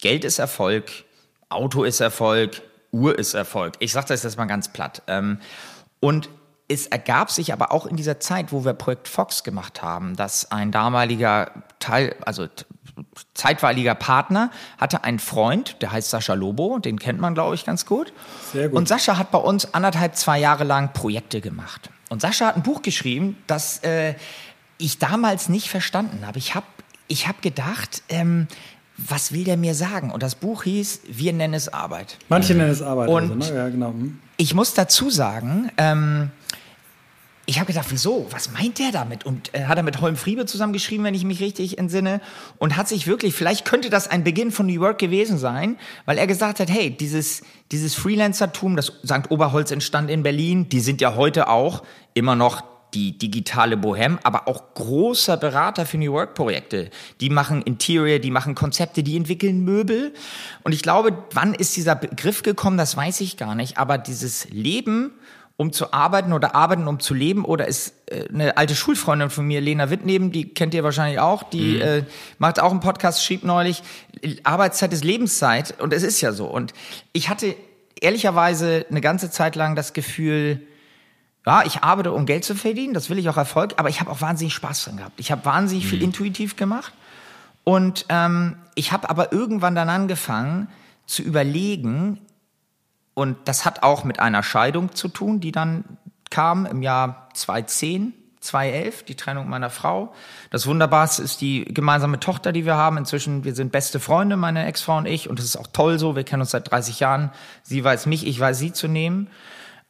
Geld 0.00 0.24
ist 0.24 0.38
Erfolg, 0.38 0.90
Auto 1.50 1.82
ist 1.82 2.00
Erfolg, 2.00 2.62
Uhr 2.92 3.18
ist 3.18 3.34
Erfolg. 3.34 3.74
Ich 3.80 3.92
sage 3.92 4.06
das 4.08 4.22
jetzt 4.22 4.38
mal 4.38 4.46
ganz 4.46 4.72
platt. 4.72 5.02
Ähm, 5.08 5.40
und 5.98 6.30
es 6.68 6.86
ergab 6.86 7.32
sich 7.32 7.52
aber 7.52 7.72
auch 7.72 7.84
in 7.84 7.96
dieser 7.96 8.20
Zeit, 8.20 8.52
wo 8.52 8.64
wir 8.64 8.74
Projekt 8.74 9.08
Fox 9.08 9.42
gemacht 9.42 9.82
haben, 9.82 10.14
dass 10.14 10.52
ein 10.52 10.70
damaliger 10.70 11.50
Teil, 11.80 12.14
also 12.24 12.46
zeitweiliger 13.34 13.96
Partner 13.96 14.52
hatte 14.78 15.02
einen 15.02 15.18
Freund, 15.18 15.82
der 15.82 15.90
heißt 15.90 16.10
Sascha 16.10 16.34
Lobo, 16.34 16.78
den 16.78 16.98
kennt 17.00 17.20
man, 17.20 17.34
glaube 17.34 17.56
ich, 17.56 17.64
ganz 17.64 17.86
gut. 17.86 18.12
Sehr 18.52 18.68
gut. 18.68 18.78
Und 18.78 18.88
Sascha 18.88 19.18
hat 19.18 19.32
bei 19.32 19.38
uns 19.38 19.74
anderthalb, 19.74 20.14
zwei 20.14 20.38
Jahre 20.38 20.62
lang 20.62 20.92
Projekte 20.92 21.40
gemacht. 21.40 21.90
Und 22.08 22.22
Sascha 22.22 22.46
hat 22.46 22.56
ein 22.56 22.62
Buch 22.62 22.82
geschrieben, 22.82 23.36
das 23.48 23.82
äh, 23.82 24.14
ich 24.80 24.98
damals 24.98 25.48
nicht 25.48 25.68
verstanden 25.68 26.26
habe. 26.26 26.38
Ich 26.38 26.54
habe 26.54 26.66
ich 27.08 27.26
hab 27.26 27.42
gedacht, 27.42 28.02
ähm, 28.08 28.46
was 28.96 29.32
will 29.32 29.44
der 29.44 29.56
mir 29.56 29.74
sagen? 29.74 30.10
Und 30.10 30.22
das 30.22 30.34
Buch 30.34 30.64
hieß 30.64 31.02
Wir 31.08 31.32
nennen 31.32 31.54
es 31.54 31.72
Arbeit. 31.72 32.18
Manche 32.28 32.54
nennen 32.54 32.70
es 32.70 32.82
Arbeit. 32.82 33.08
Und 33.08 33.32
also, 33.32 33.52
ne? 33.52 33.58
ja, 33.58 33.68
genau. 33.68 33.88
Hm. 33.88 34.18
ich 34.36 34.54
muss 34.54 34.74
dazu 34.74 35.10
sagen, 35.10 35.70
ähm, 35.76 36.30
ich 37.46 37.58
habe 37.58 37.66
gedacht, 37.66 37.86
wieso? 37.90 38.28
Was 38.30 38.52
meint 38.52 38.78
der 38.78 38.92
damit? 38.92 39.26
Und 39.26 39.52
äh, 39.54 39.64
hat 39.64 39.76
er 39.76 39.82
mit 39.82 40.00
Holm 40.00 40.14
Friebe 40.16 40.46
zusammengeschrieben, 40.46 41.04
wenn 41.04 41.14
ich 41.14 41.24
mich 41.24 41.40
richtig 41.40 41.78
entsinne, 41.78 42.20
und 42.58 42.76
hat 42.76 42.86
sich 42.86 43.08
wirklich, 43.08 43.34
vielleicht 43.34 43.64
könnte 43.64 43.90
das 43.90 44.06
ein 44.06 44.22
Beginn 44.22 44.52
von 44.52 44.66
New 44.66 44.80
York 44.80 44.98
gewesen 44.98 45.36
sein, 45.36 45.76
weil 46.04 46.16
er 46.16 46.28
gesagt 46.28 46.60
hat, 46.60 46.70
hey, 46.70 46.90
dieses, 46.90 47.42
dieses 47.72 47.96
Freelancertum, 47.96 48.76
das 48.76 48.92
St. 49.04 49.30
Oberholz 49.30 49.72
entstand 49.72 50.10
in 50.10 50.22
Berlin, 50.22 50.68
die 50.68 50.80
sind 50.80 51.00
ja 51.00 51.16
heute 51.16 51.48
auch 51.48 51.82
immer 52.14 52.36
noch 52.36 52.62
die 52.94 53.16
digitale 53.16 53.76
Bohem, 53.76 54.18
aber 54.22 54.48
auch 54.48 54.74
großer 54.74 55.36
Berater 55.36 55.86
für 55.86 55.98
New 55.98 56.12
Work-Projekte. 56.12 56.90
Die 57.20 57.30
machen 57.30 57.62
Interior, 57.62 58.18
die 58.18 58.30
machen 58.30 58.54
Konzepte, 58.54 59.02
die 59.02 59.16
entwickeln 59.16 59.64
Möbel. 59.64 60.12
Und 60.62 60.72
ich 60.72 60.82
glaube, 60.82 61.16
wann 61.32 61.54
ist 61.54 61.76
dieser 61.76 61.94
Begriff 61.94 62.42
gekommen, 62.42 62.76
das 62.78 62.96
weiß 62.96 63.20
ich 63.20 63.36
gar 63.36 63.54
nicht. 63.54 63.78
Aber 63.78 63.98
dieses 63.98 64.48
Leben, 64.50 65.12
um 65.56 65.72
zu 65.72 65.92
arbeiten 65.92 66.32
oder 66.32 66.54
arbeiten, 66.54 66.88
um 66.88 67.00
zu 67.00 67.12
leben, 67.12 67.44
oder 67.44 67.68
ist 67.68 67.92
äh, 68.06 68.24
eine 68.32 68.56
alte 68.56 68.74
Schulfreundin 68.74 69.30
von 69.30 69.46
mir, 69.46 69.60
Lena 69.60 69.90
Wittneben, 69.90 70.32
die 70.32 70.54
kennt 70.54 70.72
ihr 70.72 70.82
wahrscheinlich 70.82 71.20
auch, 71.20 71.42
die 71.42 71.74
mhm. 71.74 71.82
äh, 71.82 72.02
macht 72.38 72.60
auch 72.60 72.70
einen 72.70 72.80
Podcast, 72.80 73.24
schrieb 73.24 73.44
neulich, 73.44 73.82
Arbeitszeit 74.42 74.92
ist 74.92 75.04
Lebenszeit. 75.04 75.80
Und 75.80 75.92
es 75.92 76.02
ist 76.02 76.20
ja 76.20 76.32
so. 76.32 76.46
Und 76.46 76.72
ich 77.12 77.28
hatte 77.28 77.54
ehrlicherweise 78.00 78.86
eine 78.90 79.00
ganze 79.00 79.30
Zeit 79.30 79.54
lang 79.54 79.76
das 79.76 79.92
Gefühl, 79.92 80.62
ja, 81.46 81.62
ich 81.64 81.82
arbeite, 81.82 82.12
um 82.12 82.26
Geld 82.26 82.44
zu 82.44 82.54
verdienen, 82.54 82.94
das 82.94 83.10
will 83.10 83.18
ich 83.18 83.28
auch 83.28 83.36
Erfolg, 83.36 83.74
aber 83.76 83.88
ich 83.88 84.00
habe 84.00 84.10
auch 84.10 84.20
wahnsinnig 84.20 84.54
Spaß 84.54 84.84
dran 84.84 84.98
gehabt. 84.98 85.18
Ich 85.18 85.32
habe 85.32 85.44
wahnsinnig 85.44 85.86
viel 85.86 85.98
mhm. 85.98 86.06
intuitiv 86.06 86.56
gemacht 86.56 86.92
und 87.64 88.06
ähm, 88.08 88.56
ich 88.74 88.92
habe 88.92 89.08
aber 89.08 89.32
irgendwann 89.32 89.74
dann 89.74 89.88
angefangen 89.88 90.68
zu 91.06 91.22
überlegen, 91.22 92.18
und 93.14 93.36
das 93.44 93.64
hat 93.64 93.82
auch 93.82 94.04
mit 94.04 94.18
einer 94.18 94.42
Scheidung 94.42 94.94
zu 94.94 95.08
tun, 95.08 95.40
die 95.40 95.52
dann 95.52 95.84
kam 96.30 96.64
im 96.64 96.80
Jahr 96.80 97.28
2010, 97.34 98.14
2011, 98.40 99.02
die 99.02 99.14
Trennung 99.14 99.48
meiner 99.48 99.68
Frau. 99.68 100.14
Das 100.50 100.66
Wunderbarste 100.66 101.22
ist 101.22 101.42
die 101.42 101.64
gemeinsame 101.64 102.20
Tochter, 102.20 102.52
die 102.52 102.64
wir 102.64 102.76
haben. 102.76 102.96
Inzwischen, 102.96 103.44
wir 103.44 103.54
sind 103.54 103.72
beste 103.72 104.00
Freunde, 104.00 104.36
meine 104.38 104.64
Ex-Frau 104.64 104.96
und 104.96 105.06
ich. 105.06 105.28
Und 105.28 105.38
das 105.38 105.44
ist 105.44 105.56
auch 105.56 105.66
toll 105.66 105.98
so. 105.98 106.16
Wir 106.16 106.24
kennen 106.24 106.40
uns 106.40 106.52
seit 106.52 106.70
30 106.70 107.00
Jahren. 107.00 107.30
Sie 107.62 107.84
weiß 107.84 108.06
mich, 108.06 108.26
ich 108.26 108.40
weiß 108.40 108.58
sie 108.58 108.72
zu 108.72 108.88
nehmen. 108.88 109.28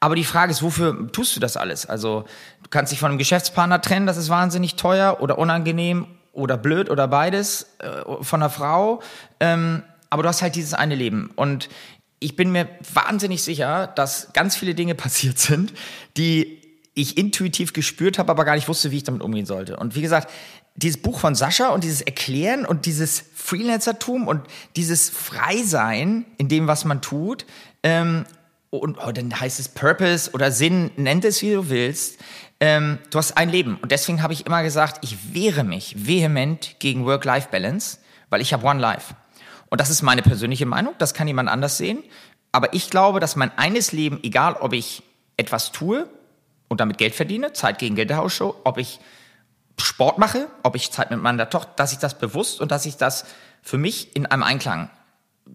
Aber 0.01 0.17
die 0.17 0.25
Frage 0.25 0.51
ist, 0.51 0.63
wofür 0.63 1.13
tust 1.13 1.37
du 1.37 1.41
das 1.41 1.59
alles? 1.59 1.87
Also 1.87 2.25
du 2.63 2.71
kannst 2.71 2.91
dich 2.91 2.99
von 2.99 3.11
einem 3.11 3.19
Geschäftspartner 3.19 3.83
trennen, 3.83 4.07
das 4.07 4.17
ist 4.17 4.31
wahnsinnig 4.31 4.77
teuer 4.77 5.19
oder 5.21 5.39
unangenehm 5.39 6.07
oder 6.33 6.57
blöd 6.57 6.91
oder 6.91 7.07
beides 7.07 7.67
äh, 7.79 8.03
von 8.23 8.43
einer 8.43 8.51
Frau. 8.51 9.03
Ähm, 9.41 9.83
aber 10.09 10.23
du 10.23 10.29
hast 10.29 10.43
halt 10.43 10.57
dieses 10.57 10.75
eine 10.75 10.95
Leben. 10.95 11.31
Und 11.37 11.69
ich 12.19 12.35
bin 12.35 12.51
mir 12.51 12.69
wahnsinnig 12.93 13.43
sicher, 13.43 13.89
dass 13.89 14.33
ganz 14.33 14.57
viele 14.57 14.75
Dinge 14.75 14.95
passiert 14.97 15.39
sind, 15.39 15.73
die 16.17 16.59
ich 16.95 17.17
intuitiv 17.17 17.73
gespürt 17.73 18.19
habe, 18.19 18.31
aber 18.31 18.45
gar 18.45 18.55
nicht 18.55 18.69
wusste, 18.69 18.91
wie 18.91 18.97
ich 18.97 19.05
damit 19.05 19.23
umgehen 19.23 19.47
sollte. 19.47 19.77
Und 19.77 19.95
wie 19.95 20.03
gesagt, 20.03 20.31
dieses 20.77 21.01
Buch 21.01 21.19
von 21.21 21.35
Sascha 21.35 21.69
und 21.69 21.85
dieses 21.85 22.01
Erklären 22.01 22.65
und 22.65 22.87
dieses 22.87 23.25
Freelancertum 23.35 24.29
und 24.29 24.43
dieses 24.77 25.11
Freisein 25.11 26.25
in 26.39 26.49
dem, 26.49 26.67
was 26.67 26.85
man 26.85 27.03
tut, 27.03 27.45
ähm, 27.83 28.25
und 28.71 28.99
oh, 29.05 29.11
dann 29.11 29.39
heißt 29.39 29.59
es 29.59 29.69
Purpose 29.69 30.31
oder 30.33 30.53
Sinn, 30.53 30.93
nennt 30.97 31.25
es 31.25 31.43
wie 31.43 31.53
du 31.53 31.69
willst. 31.69 32.21
Ähm, 32.61 32.99
du 33.11 33.19
hast 33.19 33.37
ein 33.37 33.49
Leben. 33.49 33.79
Und 33.83 33.91
deswegen 33.91 34.23
habe 34.23 34.33
ich 34.33 34.47
immer 34.47 34.63
gesagt, 34.63 35.05
ich 35.05 35.35
wehre 35.35 35.65
mich 35.65 36.07
vehement 36.07 36.77
gegen 36.79 37.05
Work-Life-Balance, 37.05 37.99
weil 38.29 38.41
ich 38.41 38.53
habe 38.53 38.65
One 38.65 38.81
Life. 38.81 39.15
Und 39.71 39.81
das 39.81 39.91
ist 39.91 40.03
meine 40.03 40.23
persönliche 40.23 40.67
Meinung, 40.67 40.95
das 40.99 41.15
kann 41.15 41.27
jemand 41.27 41.49
anders 41.49 41.79
sehen. 41.79 42.03
Aber 42.53 42.73
ich 42.75 42.91
glaube, 42.91 43.21
dass 43.21 43.37
mein 43.37 43.57
eines 43.59 43.93
Leben, 43.93 44.21
egal 44.23 44.55
ob 44.55 44.73
ich 44.73 45.03
etwas 45.37 45.73
tue 45.73 46.09
und 46.69 46.81
damit 46.81 46.99
Geld 46.99 47.15
verdiene, 47.15 47.53
Zeit 47.53 47.79
gegen 47.79 47.97
Geld 47.97 48.11
der 48.11 48.19
Hausshow, 48.19 48.57
ob 48.65 48.79
ich 48.79 49.01
Sport 49.79 50.19
mache, 50.19 50.49
ob 50.63 50.77
ich 50.77 50.91
Zeit 50.91 51.11
mit 51.11 51.23
meiner 51.23 51.49
Tochter, 51.49 51.73
dass 51.77 51.93
ich 51.93 51.99
das 51.99 52.19
bewusst 52.19 52.61
und 52.61 52.71
dass 52.71 52.87
ich 52.87 52.97
das 52.97 53.25
für 53.63 53.79
mich 53.79 54.15
in 54.15 54.27
einem 54.27 54.43
Einklang 54.43 54.91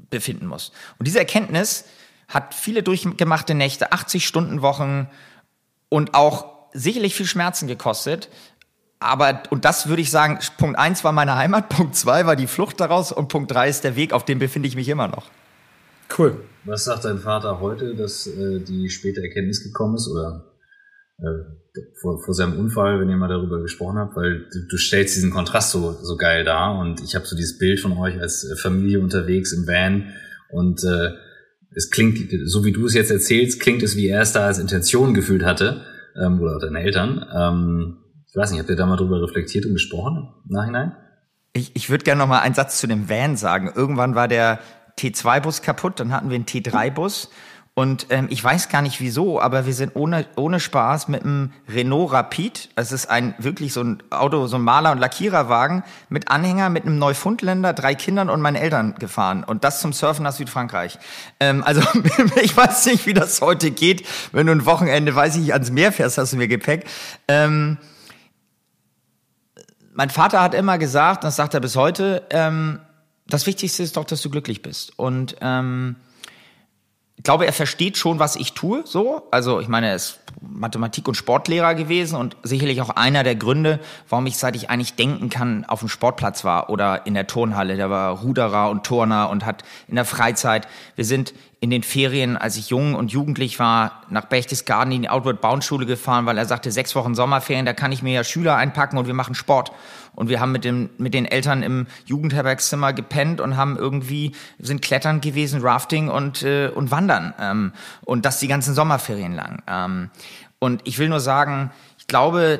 befinden 0.10 0.47
muss. 0.47 0.71
Und 0.97 1.08
diese 1.08 1.19
Erkenntnis, 1.19 1.86
hat 2.27 2.53
viele 2.53 2.83
durchgemachte 2.83 3.53
Nächte, 3.53 3.91
80 3.91 4.25
Stunden 4.25 4.61
Wochen 4.61 5.07
und 5.89 6.13
auch 6.13 6.55
sicherlich 6.73 7.15
viel 7.15 7.25
Schmerzen 7.25 7.67
gekostet. 7.67 8.29
Aber, 8.99 9.43
und 9.49 9.65
das 9.65 9.88
würde 9.88 10.01
ich 10.01 10.09
sagen, 10.09 10.39
Punkt 10.57 10.79
eins 10.79 11.03
war 11.03 11.11
meine 11.11 11.35
Heimat, 11.35 11.69
Punkt 11.75 11.95
zwei 11.95 12.25
war 12.25 12.35
die 12.35 12.47
Flucht 12.47 12.79
daraus 12.79 13.11
und 13.11 13.27
Punkt 13.27 13.51
drei 13.51 13.69
ist 13.69 13.83
der 13.83 13.95
Weg, 13.95 14.13
auf 14.13 14.25
dem 14.25 14.39
befinde 14.39 14.67
ich 14.67 14.75
mich 14.75 14.89
immer 14.89 15.07
noch. 15.07 15.29
Cool. 16.17 16.43
Was 16.65 16.85
sagt 16.85 17.05
dein 17.05 17.19
Vater 17.19 17.59
heute, 17.59 17.95
dass 17.95 18.27
äh, 18.27 18.59
die 18.59 18.89
späte 18.89 19.21
Erkenntnis 19.21 19.63
gekommen 19.63 19.95
ist 19.95 20.07
oder 20.07 20.45
äh, 21.19 21.81
vor, 22.01 22.21
vor 22.23 22.33
seinem 22.33 22.59
Unfall, 22.59 22.99
wenn 22.99 23.09
ihr 23.09 23.17
mal 23.17 23.27
darüber 23.27 23.61
gesprochen 23.61 23.97
habt, 23.97 24.15
weil 24.15 24.47
du, 24.51 24.67
du 24.69 24.77
stellst 24.77 25.15
diesen 25.15 25.31
Kontrast 25.31 25.71
so, 25.71 25.91
so 25.91 26.15
geil 26.15 26.43
dar 26.43 26.77
und 26.79 27.01
ich 27.01 27.15
habe 27.15 27.25
so 27.25 27.35
dieses 27.35 27.57
Bild 27.57 27.79
von 27.79 27.97
euch 27.97 28.19
als 28.19 28.47
Familie 28.61 28.99
unterwegs 28.99 29.51
im 29.51 29.67
Van 29.67 30.13
und 30.49 30.83
äh, 30.83 31.11
es 31.73 31.89
klingt, 31.89 32.19
so 32.45 32.63
wie 32.63 32.71
du 32.71 32.86
es 32.86 32.93
jetzt 32.93 33.12
erzählst, 33.12 33.60
klingt 33.60 33.84
es, 33.84 33.95
wie 33.95 34.08
er 34.08 34.21
es 34.21 34.34
da 34.34 34.45
als 34.45 34.60
Intention 34.60 35.13
gefühlt 35.13 35.43
hatte, 35.43 35.86
ähm, 36.21 36.39
oder 36.41 36.60
deine 36.60 36.80
Eltern. 36.80 37.25
Ähm, 37.36 37.97
ich 38.28 38.36
weiß 38.36 38.51
nicht, 38.51 38.60
habt 38.60 38.69
ihr 38.69 38.75
da 38.75 38.86
mal 38.86 38.97
drüber 38.97 39.21
reflektiert 39.21 39.65
und 39.65 39.73
gesprochen 39.73 40.30
im 40.47 40.54
Nachhinein? 40.54 40.95
Ich, 41.54 41.71
ich 41.73 41.89
würde 41.89 42.04
gerne 42.04 42.19
noch 42.19 42.28
mal 42.28 42.39
einen 42.39 42.56
Satz 42.56 42.80
zu 42.80 42.88
dem 42.88 43.10
Van 43.10 43.38
sagen. 43.38 43.71
Irgendwann 43.73 44.15
war 44.15 44.28
der 44.28 44.60
T2-Bus 44.99 45.62
kaputt, 45.62 45.99
dann 45.99 46.12
hatten 46.12 46.30
wir 46.30 46.36
einen 46.36 46.45
T3-Bus 46.45 47.30
und 47.77 48.07
ähm, 48.09 48.27
ich 48.29 48.41
weiß 48.41 48.69
gar 48.69 48.81
nicht 48.81 49.01
wieso, 49.01 49.41
aber 49.41 49.65
wir 49.65 49.73
sind 49.73 49.97
ohne, 49.97 50.25
ohne 50.38 50.61
Spaß 50.61 51.09
mit 51.09 51.23
einem 51.23 51.51
Renault 51.67 52.13
Rapid, 52.13 52.69
das 52.75 52.93
ist 52.93 53.09
ein 53.09 53.35
wirklich 53.38 53.73
so 53.73 53.81
ein 53.81 54.01
Auto, 54.11 54.47
so 54.47 54.55
ein 54.55 54.61
Maler- 54.61 54.93
und 54.93 54.99
Lackiererwagen, 54.99 55.83
mit 56.07 56.31
Anhänger, 56.31 56.69
mit 56.69 56.85
einem 56.85 56.97
Neufundländer, 56.99 57.73
drei 57.73 57.93
Kindern 57.93 58.29
und 58.29 58.39
meinen 58.39 58.55
Eltern 58.55 58.95
gefahren. 58.97 59.43
Und 59.43 59.65
das 59.65 59.81
zum 59.81 59.91
Surfen 59.91 60.23
nach 60.23 60.31
Südfrankreich. 60.31 60.97
Ähm, 61.41 61.65
also 61.65 61.81
ich 62.41 62.55
weiß 62.55 62.85
nicht, 62.85 63.07
wie 63.07 63.13
das 63.13 63.41
heute 63.41 63.71
geht. 63.71 64.07
Wenn 64.31 64.47
du 64.47 64.53
ein 64.53 64.65
Wochenende, 64.65 65.13
weiß 65.13 65.35
ich 65.35 65.41
nicht, 65.41 65.53
ans 65.53 65.69
Meer 65.69 65.91
fährst, 65.91 66.17
hast 66.17 66.31
du 66.31 66.38
mir 66.38 66.47
Gepäck. 66.47 66.85
Ähm, 67.27 67.77
mein 69.91 70.09
Vater 70.09 70.41
hat 70.41 70.53
immer 70.53 70.77
gesagt, 70.77 71.25
das 71.25 71.35
sagt 71.35 71.53
er 71.53 71.59
bis 71.59 71.75
heute, 71.75 72.25
ähm, 72.29 72.79
das 73.27 73.45
Wichtigste 73.47 73.83
ist 73.83 73.97
doch, 73.97 74.05
dass 74.05 74.21
du 74.21 74.29
glücklich 74.29 74.61
bist. 74.61 74.97
Und 74.97 75.35
ähm, 75.41 75.97
ich 77.17 77.23
glaube, 77.23 77.45
er 77.45 77.54
versteht 77.54 77.97
schon, 77.97 78.19
was 78.19 78.36
ich 78.36 78.54
tue, 78.54 78.84
so. 78.86 79.28
Also, 79.32 79.60
ich 79.60 79.67
meine, 79.67 79.88
er 79.88 79.95
ist 79.95 80.19
Mathematik- 80.41 81.08
und 81.08 81.15
Sportlehrer 81.15 81.76
gewesen 81.76 82.15
und 82.15 82.36
sicherlich 82.43 82.82
auch 82.82 82.89
einer 82.89 83.24
der 83.24 83.36
Gründe, 83.36 83.80
warum 84.10 84.26
ich, 84.26 84.38
seit 84.38 84.56
ich 84.56 84.69
eigentlich 84.69 84.95
denken 84.95 85.30
kann, 85.30 85.65
auf 85.65 85.80
dem 85.80 85.89
Sportplatz 85.89 86.43
war 86.43 86.69
oder 86.69 87.06
in 87.06 87.13
der 87.13 87.28
Turnhalle. 87.28 87.76
Der 87.76 87.89
war 87.89 88.12
Ruderer 88.12 88.69
und 88.69 88.86
Turner 88.86 89.30
und 89.30 89.45
hat 89.45 89.63
in 89.88 89.95
der 89.95 90.06
Freizeit, 90.06 90.67
wir 90.95 91.06
sind 91.06 91.34
in 91.65 91.71
den 91.71 91.84
Ferien, 91.84 92.38
als 92.38 92.58
ich 92.58 92.69
jung 92.69 92.93
und 92.93 93.12
jugendlich 93.12 93.58
war, 93.58 94.04
nach 94.10 94.26
Berchtesgaden 94.26 94.93
in 94.93 95.02
die 95.02 95.10
Outward 95.10 95.41
Bound 95.41 95.63
Schule 95.63 95.88
gefahren, 95.88 96.26
weil 96.28 96.38
er 96.38 96.45
sagte, 96.45 96.71
sechs 96.71 96.93
Wochen 96.95 97.15
Sommerferien, 97.15 97.65
da 97.65 97.74
kann 97.74 97.91
ich 97.91 98.04
mir 98.04 98.13
ja 98.13 98.24
Schüler 98.24 98.56
einpacken 98.56 99.00
und 99.00 99.08
wir 99.08 99.15
machen 99.15 99.34
Sport. 99.34 99.71
Und 100.13 100.30
wir 100.30 100.39
haben 100.39 100.52
mit, 100.52 100.63
dem, 100.63 100.89
mit 100.98 101.13
den 101.13 101.26
Eltern 101.26 101.63
im 101.63 101.88
Jugendherbergszimmer 102.06 102.93
gepennt 102.93 103.41
und 103.41 103.58
haben 103.58 103.78
irgendwie, 103.78 104.34
sind 104.60 104.82
klettern 104.82 105.21
gewesen, 105.21 105.62
Rafting 105.62 106.08
und, 106.10 106.43
äh, 106.43 106.69
und 106.69 106.91
Wandern. 106.91 107.34
Ähm, 107.39 107.74
und 108.04 108.26
das 108.26 108.39
die 108.39 108.48
ganzen 108.48 108.74
Sommerferien 108.74 109.34
lang. 109.34 109.62
Ähm, 109.67 110.10
und 110.65 110.82
ich 110.84 110.97
will 110.97 111.10
nur 111.10 111.19
sagen, 111.19 111.71
ich 111.99 112.08
glaube, 112.08 112.60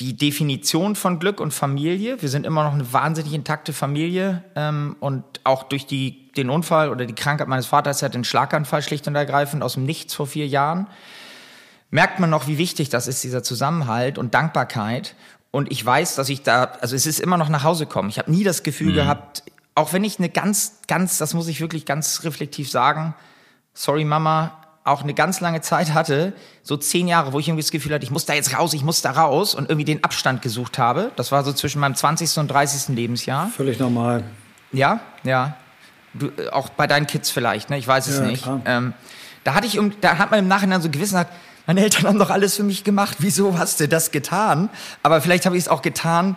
die 0.00 0.16
Definition 0.16 0.96
von 0.96 1.18
Glück 1.18 1.38
und 1.38 1.52
Familie, 1.52 2.20
wir 2.22 2.30
sind 2.30 2.46
immer 2.46 2.64
noch 2.64 2.72
eine 2.72 2.92
wahnsinnig 2.94 3.34
intakte 3.34 3.74
Familie 3.74 4.42
ähm, 4.56 4.96
und 5.00 5.22
auch 5.44 5.64
durch 5.64 5.86
die, 5.86 6.32
den 6.32 6.48
Unfall 6.48 6.88
oder 6.88 7.04
die 7.04 7.14
Krankheit 7.14 7.46
meines 7.46 7.66
Vaters, 7.66 8.00
er 8.00 8.06
hat 8.06 8.14
den 8.14 8.24
Schlaganfall 8.24 8.82
schlicht 8.82 9.06
und 9.06 9.14
ergreifend 9.16 9.62
aus 9.62 9.74
dem 9.74 9.84
Nichts 9.84 10.14
vor 10.14 10.26
vier 10.26 10.46
Jahren, 10.46 10.88
merkt 11.90 12.20
man 12.20 12.30
noch, 12.30 12.48
wie 12.48 12.56
wichtig 12.56 12.88
das 12.88 13.06
ist, 13.06 13.22
dieser 13.22 13.42
Zusammenhalt 13.42 14.16
und 14.16 14.32
Dankbarkeit 14.32 15.14
und 15.50 15.70
ich 15.70 15.84
weiß, 15.84 16.14
dass 16.14 16.30
ich 16.30 16.42
da, 16.42 16.64
also 16.80 16.96
es 16.96 17.04
ist 17.04 17.20
immer 17.20 17.36
noch 17.36 17.50
nach 17.50 17.64
Hause 17.64 17.84
kommen. 17.84 18.08
Ich 18.08 18.18
habe 18.18 18.32
nie 18.32 18.44
das 18.44 18.62
Gefühl 18.62 18.92
mhm. 18.92 18.96
gehabt, 18.96 19.42
auch 19.74 19.92
wenn 19.92 20.04
ich 20.04 20.18
eine 20.18 20.30
ganz, 20.30 20.80
ganz, 20.88 21.18
das 21.18 21.34
muss 21.34 21.48
ich 21.48 21.60
wirklich 21.60 21.84
ganz 21.84 22.24
reflektiv 22.24 22.70
sagen, 22.70 23.14
sorry 23.74 24.06
Mama, 24.06 24.63
auch 24.84 25.02
eine 25.02 25.14
ganz 25.14 25.40
lange 25.40 25.62
Zeit 25.62 25.94
hatte, 25.94 26.34
so 26.62 26.76
zehn 26.76 27.08
Jahre, 27.08 27.32
wo 27.32 27.38
ich 27.38 27.48
irgendwie 27.48 27.62
das 27.62 27.70
Gefühl 27.70 27.94
hatte, 27.94 28.04
ich 28.04 28.10
muss 28.10 28.26
da 28.26 28.34
jetzt 28.34 28.56
raus, 28.56 28.74
ich 28.74 28.84
muss 28.84 29.00
da 29.00 29.12
raus 29.12 29.54
und 29.54 29.70
irgendwie 29.70 29.86
den 29.86 30.04
Abstand 30.04 30.42
gesucht 30.42 30.78
habe. 30.78 31.10
Das 31.16 31.32
war 31.32 31.42
so 31.42 31.52
zwischen 31.54 31.80
meinem 31.80 31.94
20. 31.94 32.36
und 32.38 32.48
30. 32.48 32.94
Lebensjahr. 32.94 33.48
Völlig 33.48 33.78
normal. 33.78 34.24
Ja, 34.72 35.00
ja. 35.24 35.56
Du, 36.12 36.26
äh, 36.36 36.50
auch 36.50 36.68
bei 36.68 36.86
deinen 36.86 37.06
Kids 37.06 37.30
vielleicht, 37.30 37.70
ne? 37.70 37.78
Ich 37.78 37.88
weiß 37.88 38.06
es 38.06 38.18
ja, 38.18 38.26
nicht. 38.26 38.46
Ähm, 38.66 38.92
da 39.42 39.54
hatte 39.54 39.66
ich, 39.66 39.80
da 40.02 40.18
hat 40.18 40.30
man 40.30 40.40
im 40.40 40.48
Nachhinein 40.48 40.82
so 40.82 40.90
Gewissenheit, 40.90 41.28
meine 41.66 41.80
Eltern 41.80 42.06
haben 42.06 42.18
doch 42.18 42.30
alles 42.30 42.56
für 42.56 42.62
mich 42.62 42.84
gemacht. 42.84 43.16
Wieso 43.20 43.58
hast 43.58 43.80
du 43.80 43.88
das 43.88 44.10
getan? 44.10 44.68
Aber 45.02 45.22
vielleicht 45.22 45.46
habe 45.46 45.56
ich 45.56 45.64
es 45.64 45.68
auch 45.68 45.80
getan, 45.80 46.36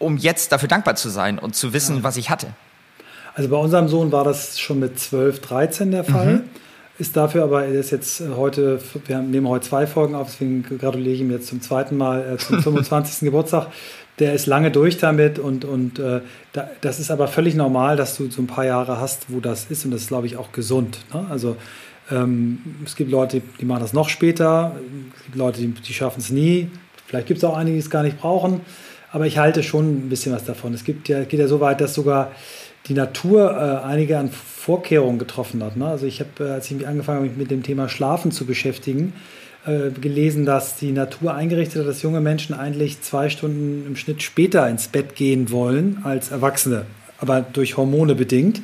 um 0.00 0.16
jetzt 0.16 0.50
dafür 0.50 0.68
dankbar 0.68 0.96
zu 0.96 1.10
sein 1.10 1.38
und 1.38 1.54
zu 1.54 1.72
wissen, 1.72 1.98
ja. 1.98 2.02
was 2.02 2.16
ich 2.16 2.28
hatte. 2.28 2.48
Also 3.36 3.48
bei 3.48 3.56
unserem 3.56 3.86
Sohn 3.86 4.10
war 4.10 4.24
das 4.24 4.58
schon 4.58 4.80
mit 4.80 4.98
12, 4.98 5.40
13 5.40 5.90
der 5.92 6.04
Fall. 6.04 6.26
Mhm. 6.26 6.42
Ist 6.96 7.16
dafür 7.16 7.42
aber, 7.42 7.64
er 7.64 7.72
ist 7.72 7.90
jetzt 7.90 8.20
äh, 8.20 8.28
heute, 8.36 8.78
wir 9.06 9.18
nehmen 9.18 9.48
heute 9.48 9.68
zwei 9.68 9.86
Folgen 9.86 10.14
auf, 10.14 10.28
deswegen 10.28 10.62
gratuliere 10.62 11.14
ich 11.14 11.20
ihm 11.20 11.30
jetzt 11.30 11.48
zum 11.48 11.60
zweiten 11.60 11.96
Mal 11.96 12.34
äh, 12.34 12.36
zum 12.36 12.62
25. 12.62 13.26
Geburtstag. 13.26 13.68
Der 14.20 14.32
ist 14.32 14.46
lange 14.46 14.70
durch 14.70 14.98
damit 14.98 15.40
und, 15.40 15.64
und 15.64 15.98
äh, 15.98 16.20
da, 16.52 16.70
das 16.82 17.00
ist 17.00 17.10
aber 17.10 17.26
völlig 17.26 17.56
normal, 17.56 17.96
dass 17.96 18.16
du 18.16 18.30
so 18.30 18.40
ein 18.40 18.46
paar 18.46 18.64
Jahre 18.64 19.00
hast, 19.00 19.26
wo 19.28 19.40
das 19.40 19.66
ist 19.70 19.84
und 19.84 19.90
das 19.90 20.02
ist, 20.02 20.08
glaube 20.08 20.28
ich, 20.28 20.36
auch 20.36 20.52
gesund. 20.52 21.00
Ne? 21.12 21.26
Also 21.30 21.56
ähm, 22.12 22.60
es 22.84 22.94
gibt 22.94 23.10
Leute, 23.10 23.42
die 23.60 23.64
machen 23.64 23.80
das 23.80 23.92
noch 23.92 24.08
später, 24.08 24.76
es 25.16 25.24
gibt 25.24 25.36
Leute, 25.36 25.60
die, 25.60 25.68
die 25.68 25.92
schaffen 25.92 26.20
es 26.20 26.30
nie. 26.30 26.70
Vielleicht 27.08 27.26
gibt 27.26 27.38
es 27.38 27.44
auch 27.44 27.56
einige, 27.56 27.74
die 27.74 27.80
es 27.80 27.90
gar 27.90 28.04
nicht 28.04 28.20
brauchen, 28.20 28.60
aber 29.10 29.26
ich 29.26 29.38
halte 29.38 29.64
schon 29.64 30.06
ein 30.06 30.08
bisschen 30.08 30.32
was 30.32 30.44
davon. 30.44 30.74
Es 30.74 30.84
gibt 30.84 31.08
ja, 31.08 31.24
geht 31.24 31.40
ja 31.40 31.48
so 31.48 31.58
weit, 31.58 31.80
dass 31.80 31.94
sogar 31.94 32.30
die 32.86 32.94
Natur 32.94 33.52
äh, 33.52 33.86
einige 33.86 34.18
an 34.18 34.30
Vorkehrungen 34.30 35.18
getroffen 35.18 35.62
hat. 35.62 35.76
Ne? 35.76 35.86
Also 35.86 36.06
ich 36.06 36.20
habe, 36.20 36.44
äh, 36.44 36.50
als 36.50 36.70
ich 36.70 36.76
mich 36.76 36.86
angefangen 36.86 37.18
habe, 37.18 37.28
mich 37.28 37.36
mit 37.36 37.50
dem 37.50 37.62
Thema 37.62 37.88
Schlafen 37.88 38.30
zu 38.30 38.44
beschäftigen, 38.44 39.14
äh, 39.66 39.90
gelesen, 39.90 40.44
dass 40.44 40.76
die 40.76 40.92
Natur 40.92 41.34
eingerichtet 41.34 41.80
hat, 41.80 41.88
dass 41.88 42.02
junge 42.02 42.20
Menschen 42.20 42.54
eigentlich 42.54 43.00
zwei 43.00 43.30
Stunden 43.30 43.86
im 43.86 43.96
Schnitt 43.96 44.22
später 44.22 44.68
ins 44.68 44.88
Bett 44.88 45.16
gehen 45.16 45.50
wollen 45.50 46.00
als 46.04 46.30
Erwachsene, 46.30 46.84
aber 47.18 47.40
durch 47.40 47.78
Hormone 47.78 48.14
bedingt, 48.14 48.60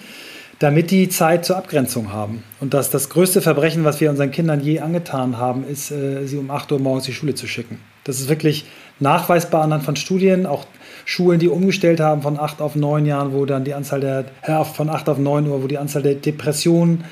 damit 0.59 0.91
die 0.91 1.09
Zeit 1.09 1.47
zur 1.47 1.57
Abgrenzung 1.57 2.13
haben. 2.13 2.43
Und 2.61 2.75
dass 2.75 2.91
das 2.91 3.09
größte 3.09 3.41
Verbrechen, 3.41 3.85
was 3.85 4.03
wir 4.03 4.11
unseren 4.11 4.31
Kindern 4.31 4.61
je 4.61 4.81
angetan 4.81 5.39
haben, 5.39 5.67
ist, 5.67 5.91
äh, 5.91 6.27
sie 6.27 6.37
um 6.37 6.51
8 6.51 6.71
Uhr 6.73 6.79
morgens 6.79 7.05
die 7.05 7.15
Schule 7.15 7.35
zu 7.35 7.47
schicken. 7.47 7.79
Das 8.05 8.21
ist 8.21 8.29
wirklich 8.29 8.67
nachweisbar 9.01 9.63
anhand 9.63 9.85
von 9.85 9.97
Studien, 9.97 10.47
auch 10.47 10.67
Schulen, 11.05 11.41
die 11.41 11.49
umgestellt 11.49 12.01
haben 12.01 12.23
von 12.23 12.39
8 12.39 12.61
auf 12.61 12.77
9 12.77 13.07
Jahren, 13.07 13.33
wo 13.33 13.47
dann 13.47 13.65
die 13.65 13.75
Anzahl 13.75 14.01
der, 14.01 14.27
von 14.65 14.89
8 14.89 15.09
auf 15.09 15.19
9 15.19 15.47
Uhr, 15.47 15.63
wo 15.63 15.67
die 15.67 15.79
Anzahl 15.79 16.03
der 16.03 16.15
Depressionen 16.15 17.05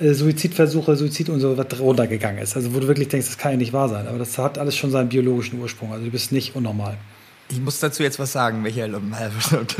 äh, 0.00 0.14
Suizidversuche, 0.14 0.96
Suizid 0.96 1.28
und 1.28 1.40
so 1.40 1.56
was 1.56 1.78
runtergegangen 1.78 2.42
ist. 2.42 2.56
Also 2.56 2.74
wo 2.74 2.80
du 2.80 2.88
wirklich 2.88 3.08
denkst, 3.08 3.26
das 3.26 3.38
kann 3.38 3.52
ja 3.52 3.58
nicht 3.58 3.72
wahr 3.72 3.88
sein. 3.88 4.06
Aber 4.06 4.18
das 4.18 4.38
hat 4.38 4.58
alles 4.58 4.76
schon 4.76 4.90
seinen 4.90 5.08
biologischen 5.08 5.60
Ursprung. 5.60 5.92
Also 5.92 6.04
du 6.04 6.10
bist 6.10 6.32
nicht 6.32 6.56
unnormal. 6.56 6.96
Ich 7.50 7.60
muss 7.60 7.80
dazu 7.80 8.02
jetzt 8.02 8.18
was 8.18 8.32
sagen, 8.32 8.62
Michael 8.62 8.94
und 8.94 9.12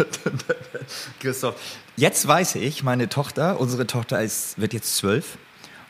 Christoph. 1.20 1.54
Jetzt 1.96 2.26
weiß 2.28 2.56
ich, 2.56 2.82
meine 2.82 3.08
Tochter, 3.08 3.58
unsere 3.60 3.86
Tochter 3.86 4.20
ist, 4.20 4.60
wird 4.60 4.74
jetzt 4.74 4.96
zwölf 4.96 5.38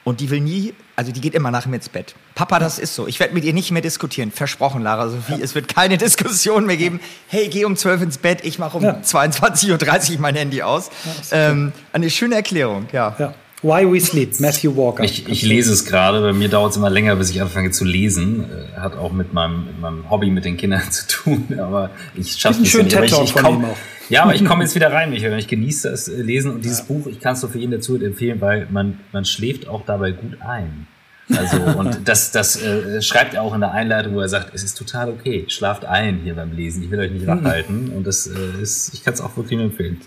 und 0.04 0.20
die 0.20 0.30
will 0.30 0.40
nie, 0.40 0.74
also 0.94 1.10
die 1.10 1.20
geht 1.20 1.34
immer 1.34 1.50
nach 1.50 1.66
mir 1.66 1.76
ins 1.76 1.88
Bett. 1.88 2.14
Papa, 2.34 2.58
das 2.58 2.78
ist 2.78 2.94
so. 2.94 3.06
Ich 3.06 3.20
werde 3.20 3.34
mit 3.34 3.44
ihr 3.44 3.52
nicht 3.52 3.70
mehr 3.70 3.82
diskutieren. 3.82 4.30
Versprochen, 4.30 4.82
Lara 4.82 5.08
Sophie. 5.08 5.32
Ja. 5.32 5.38
Es 5.42 5.54
wird 5.54 5.68
keine 5.68 5.98
Diskussion 5.98 6.66
mehr 6.66 6.76
geben. 6.76 7.00
Hey, 7.28 7.48
geh 7.48 7.64
um 7.64 7.76
zwölf 7.76 8.02
ins 8.02 8.18
Bett, 8.18 8.40
ich 8.42 8.58
mache 8.58 8.78
um 8.78 8.84
ja. 8.84 9.00
22.30 9.02 10.14
Uhr 10.14 10.18
mein 10.20 10.34
Handy 10.34 10.62
aus. 10.62 10.90
Ja, 11.30 11.50
ähm, 11.50 11.72
eine 11.92 12.10
schöne 12.10 12.36
Erklärung, 12.36 12.86
ja. 12.92 13.14
ja. 13.18 13.34
Why 13.62 13.86
We 13.90 14.00
Sleep, 14.00 14.40
Matthew 14.40 14.76
Walker. 14.76 15.04
Ich, 15.04 15.28
ich 15.28 15.42
lese 15.42 15.72
es 15.72 15.84
gerade, 15.84 16.20
bei 16.20 16.32
mir 16.32 16.48
dauert 16.48 16.72
es 16.72 16.76
immer 16.76 16.90
länger, 16.90 17.14
bis 17.14 17.30
ich 17.30 17.40
anfange 17.40 17.70
zu 17.70 17.84
lesen. 17.84 18.44
Äh, 18.50 18.80
hat 18.80 18.96
auch 18.96 19.12
mit 19.12 19.32
meinem, 19.32 19.66
mit 19.66 19.80
meinem 19.80 20.10
Hobby 20.10 20.30
mit 20.30 20.44
den 20.44 20.56
Kindern 20.56 20.82
zu 20.90 21.06
tun, 21.06 21.46
aber 21.58 21.90
ich 22.14 22.32
schaffe 22.32 22.62
es 22.62 22.74
nicht. 22.74 22.92
Ich, 22.92 23.20
ich 23.20 23.34
komm, 23.34 23.64
ja, 24.08 24.24
aber 24.24 24.34
ich 24.34 24.44
komme 24.44 24.64
jetzt 24.64 24.74
wieder 24.74 24.92
rein, 24.92 25.10
Michael. 25.10 25.38
Ich 25.38 25.46
genieße 25.48 25.90
das 25.90 26.08
äh, 26.08 26.20
Lesen 26.20 26.50
und 26.50 26.64
dieses 26.64 26.80
ja. 26.80 26.84
Buch, 26.86 27.06
ich 27.06 27.20
kann 27.20 27.34
es 27.34 27.42
nur 27.42 27.52
für 27.52 27.58
jeden 27.58 27.72
dazu 27.72 27.96
empfehlen, 27.96 28.40
weil 28.40 28.66
man, 28.70 28.98
man 29.12 29.24
schläft 29.24 29.68
auch 29.68 29.84
dabei 29.86 30.10
gut 30.10 30.40
ein. 30.40 30.88
Also, 31.36 31.56
und 31.78 32.08
das, 32.08 32.30
das 32.30 32.60
äh, 32.60 33.00
schreibt 33.02 33.34
er 33.34 33.42
auch 33.42 33.54
in 33.54 33.60
der 33.60 33.72
Einleitung, 33.72 34.14
wo 34.14 34.20
er 34.20 34.28
sagt, 34.28 34.54
es 34.54 34.62
ist 34.62 34.76
total 34.76 35.10
okay, 35.10 35.44
schlaft 35.48 35.84
ein 35.84 36.20
hier 36.22 36.34
beim 36.34 36.52
Lesen, 36.52 36.82
ich 36.82 36.90
will 36.90 37.00
euch 37.00 37.10
nicht 37.10 37.26
wach 37.26 37.42
halten. 37.42 37.92
Und 37.94 38.06
das 38.06 38.26
äh, 38.26 38.62
ist, 38.62 38.94
ich 38.94 39.04
kann 39.04 39.14
es 39.14 39.20
auch 39.20 39.36
wirklich 39.36 39.58
nur 39.58 39.66
empfehlen. 39.66 40.00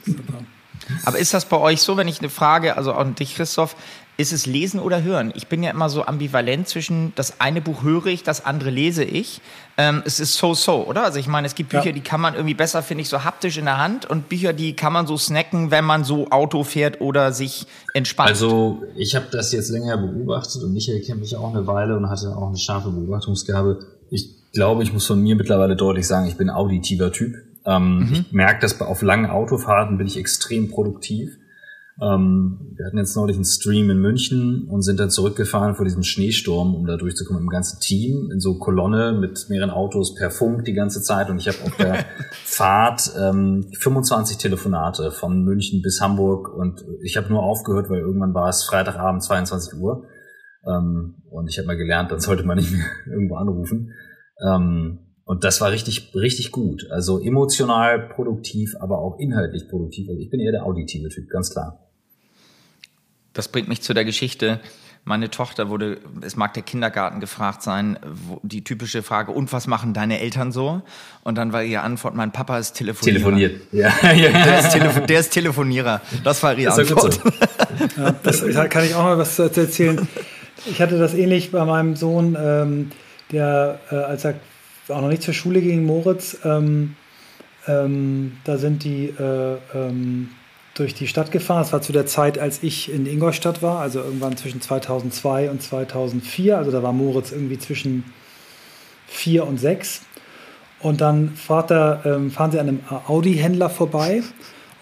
Aber 1.04 1.18
ist 1.18 1.34
das 1.34 1.46
bei 1.46 1.58
euch 1.58 1.82
so, 1.82 1.98
wenn 1.98 2.08
ich 2.08 2.20
eine 2.20 2.30
Frage, 2.30 2.78
also 2.78 2.94
an 2.94 3.16
dich, 3.16 3.36
Christoph, 3.36 3.76
ist 4.18 4.32
es 4.32 4.46
lesen 4.46 4.80
oder 4.80 5.04
hören? 5.04 5.32
Ich 5.36 5.48
bin 5.48 5.62
ja 5.62 5.72
immer 5.72 5.90
so 5.90 6.06
ambivalent 6.06 6.68
zwischen 6.68 7.14
das 7.16 7.42
eine 7.42 7.62
Buch 7.62 7.84
höre 7.84 8.08
ich, 8.08 8.24
das 8.24 8.46
andere 8.46 8.70
lese 8.70 9.04
ich. 9.04 9.42
Ähm, 9.78 10.04
es 10.06 10.20
ist 10.20 10.36
so-so, 10.36 10.86
oder? 10.86 11.04
Also 11.04 11.20
ich 11.20 11.28
meine, 11.28 11.48
es 11.48 11.56
gibt 11.56 11.70
Bücher, 11.70 11.88
ja. 11.88 11.92
die 11.92 12.02
kann 12.02 12.22
man 12.22 12.34
irgendwie 12.34 12.54
besser, 12.54 12.82
finde 12.82 13.02
ich, 13.02 13.10
so 13.10 13.26
haptisch 13.26 13.58
in 13.58 13.66
der 13.66 13.78
Hand 13.78 14.10
und 14.10 14.30
Bücher, 14.30 14.54
die 14.54 14.74
kann 14.74 14.94
man 14.94 15.06
so 15.06 15.18
snacken, 15.18 15.70
wenn 15.70 15.84
man 15.84 16.06
so 16.06 16.30
Auto 16.30 16.64
fährt 16.64 17.02
oder 17.02 17.34
sich 17.34 17.68
entspannt. 17.94 18.30
Also 18.30 18.84
ich 18.96 19.16
habe 19.16 19.26
das 19.32 19.52
jetzt 19.52 19.70
länger 19.70 19.98
beobachtet 19.98 20.64
und 20.64 20.74
Michael 20.74 21.02
kennt 21.02 21.20
mich 21.20 21.36
auch 21.36 21.54
eine 21.54 21.68
Weile 21.68 21.98
und 21.98 22.10
hatte 22.10 22.36
auch 22.36 22.48
eine 22.48 22.58
scharfe 22.58 22.90
Beobachtungsgabe. 22.90 23.80
Ich 24.10 24.52
glaube, 24.54 24.84
ich 24.84 24.94
muss 24.94 25.06
von 25.06 25.22
mir 25.22 25.36
mittlerweile 25.36 25.76
deutlich 25.76 26.08
sagen, 26.08 26.28
ich 26.28 26.38
bin 26.38 26.50
auditiver 26.50 27.12
Typ. 27.12 27.36
Ähm, 27.66 27.98
mhm. 27.98 28.14
Ich 28.14 28.32
merke, 28.32 28.62
dass 28.62 28.80
auf 28.80 29.02
langen 29.02 29.30
Autofahrten 29.30 29.98
bin 29.98 30.08
ich 30.08 30.18
extrem 30.18 30.70
produktiv. 30.70 31.38
Ähm, 32.02 32.74
wir 32.76 32.86
hatten 32.86 32.98
jetzt 32.98 33.16
neulich 33.16 33.38
einen 33.38 33.46
Stream 33.46 33.90
in 33.90 34.00
München 34.00 34.68
und 34.70 34.82
sind 34.82 35.00
dann 35.00 35.10
zurückgefahren 35.10 35.76
vor 35.76 35.86
diesem 35.86 36.04
Schneesturm, 36.04 36.76
um 36.76 36.86
da 36.86 36.98
durchzukommen 36.98 37.44
im 37.44 37.50
ganzen 37.50 37.80
Team, 37.80 38.32
in 38.34 38.42
so 38.42 38.60
Kolonne 38.60 39.14
mit 39.14 39.46
mehreren 39.50 39.70
Autos 39.70 40.14
per 40.14 40.30
Funk 40.30 40.66
die 40.66 40.74
ganze 40.74 41.02
Zeit. 41.02 41.30
Und 41.30 41.38
ich 41.38 41.48
habe 41.48 41.58
auf 41.64 41.78
der 41.78 42.06
Fahrt 42.44 43.14
ähm, 43.18 43.70
25 43.80 44.38
Telefonate 44.38 45.12
von 45.12 45.44
München 45.46 45.82
bis 45.82 46.02
Hamburg 46.02 46.54
und 46.54 46.84
ich 47.02 47.16
habe 47.16 47.30
nur 47.30 47.44
aufgehört, 47.44 47.90
weil 47.90 48.00
irgendwann 48.00 48.34
war 48.34 48.50
es 48.50 48.66
Freitagabend 48.66 49.24
22 49.24 49.80
Uhr. 49.80 50.06
Ähm, 50.68 51.24
und 51.30 51.48
ich 51.48 51.58
habe 51.58 51.68
mal 51.68 51.78
gelernt, 51.78 52.12
dann 52.12 52.20
sollte 52.20 52.44
man 52.44 52.58
nicht 52.58 52.74
mehr 52.74 52.86
irgendwo 53.06 53.36
anrufen. 53.36 53.92
Ähm, 54.46 55.00
und 55.24 55.46
das 55.46 55.62
war 55.62 55.72
richtig, 55.72 56.14
richtig 56.14 56.52
gut. 56.52 56.88
Also 56.92 57.20
emotional 57.20 58.10
produktiv, 58.10 58.76
aber 58.80 59.00
auch 59.00 59.18
inhaltlich 59.18 59.70
produktiv. 59.70 60.10
Also 60.10 60.20
ich 60.20 60.30
bin 60.30 60.42
eher 60.42 60.52
der 60.52 60.66
auditive 60.66 61.08
Typ, 61.08 61.30
ganz 61.30 61.52
klar. 61.52 61.85
Das 63.36 63.50
bringt 63.50 63.68
mich 63.68 63.82
zu 63.82 63.94
der 63.94 64.06
Geschichte. 64.06 64.60
Meine 65.04 65.30
Tochter 65.30 65.70
wurde, 65.70 66.00
es 66.22 66.36
mag 66.36 66.56
der 66.56 66.64
Kindergarten 66.64 67.20
gefragt 67.20 67.62
sein, 67.62 68.00
die 68.42 68.64
typische 68.64 69.04
Frage, 69.04 69.34
und 69.34 69.54
was 69.54 69.68
machen 69.68 69.94
deine 69.94 70.20
Eltern 70.20 70.52
so? 70.52 70.82
Und 71.24 71.38
dann 71.38 71.54
war 71.54 71.62
ihre 71.62 71.84
Antwort, 71.84 72.16
mein 72.16 72.32
Papa 72.32 72.58
ist 72.58 72.74
Telefonierer. 72.74 73.18
Telefoniert, 73.18 73.62
ja. 73.72 73.94
Der 74.02 74.60
ist, 74.60 74.72
Telefo 74.72 75.02
der 75.02 75.20
ist 75.20 75.30
Telefonierer. 75.30 76.02
Das 76.24 76.42
war 76.42 76.58
ihre 76.58 76.76
das 76.76 76.80
Antwort. 76.80 77.14
So. 77.14 78.02
ja, 78.02 78.16
das 78.24 78.70
kann 78.70 78.84
ich 78.84 78.96
auch 78.96 79.04
mal 79.04 79.18
was 79.20 79.38
erzählen. 79.38 80.08
Ich 80.66 80.82
hatte 80.82 80.98
das 80.98 81.14
ähnlich 81.14 81.52
bei 81.52 81.64
meinem 81.66 81.96
Sohn, 81.96 82.36
ähm, 82.40 82.92
der, 83.32 83.80
äh, 83.92 83.96
als 83.98 84.26
er 84.26 84.36
auch 84.88 85.02
noch 85.02 85.10
nicht 85.10 85.22
zur 85.22 85.36
Schule 85.36 85.62
ging, 85.62 85.86
Moritz. 85.86 86.38
Ähm, 86.44 86.96
ähm, 87.68 88.38
da 88.44 88.58
sind 88.58 88.84
die 88.84 89.10
äh, 89.10 89.58
ähm, 89.76 90.30
durch 90.76 90.94
die 90.94 91.08
Stadt 91.08 91.32
gefahren. 91.32 91.64
Das 91.64 91.74
war 91.74 91.82
zu 91.82 91.92
der 91.92 92.06
Zeit, 92.06 92.38
als 92.38 92.62
ich 92.62 92.92
in 92.92 93.08
Ingolstadt 93.08 93.64
war, 93.64 93.80
also 93.80 94.00
irgendwann 94.00 94.38
zwischen 94.38 94.62
2002 94.62 95.50
und 95.50 95.62
2004. 95.62 96.58
Also 96.58 96.72
da 96.72 96.84
war 96.84 96.94
Moritz 96.94 97.32
irgendwie 97.32 97.58
zwischen 97.58 98.04
vier 99.08 99.48
und 99.48 99.58
sechs. 99.58 100.02
Und 100.82 101.02
dann 101.02 101.34
er, 101.72 102.06
ähm, 102.06 102.30
fahren 102.30 102.52
sie 102.52 102.60
an 102.60 102.68
einem 102.68 102.82
Audi-Händler 103.08 103.70
vorbei. 103.70 104.22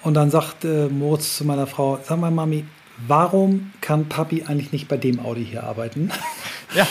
Und 0.01 0.15
dann 0.15 0.31
sagt 0.31 0.65
äh, 0.65 0.87
Moritz 0.87 1.37
zu 1.37 1.45
meiner 1.45 1.67
Frau: 1.67 1.99
Sag 2.03 2.19
mal, 2.19 2.31
Mami, 2.31 2.65
warum 3.07 3.71
kann 3.79 4.09
Papi 4.09 4.43
eigentlich 4.43 4.71
nicht 4.71 4.87
bei 4.87 4.97
dem 4.97 5.19
Audi 5.19 5.45
hier 5.45 5.63
arbeiten? 5.63 6.11
Ja. 6.75 6.87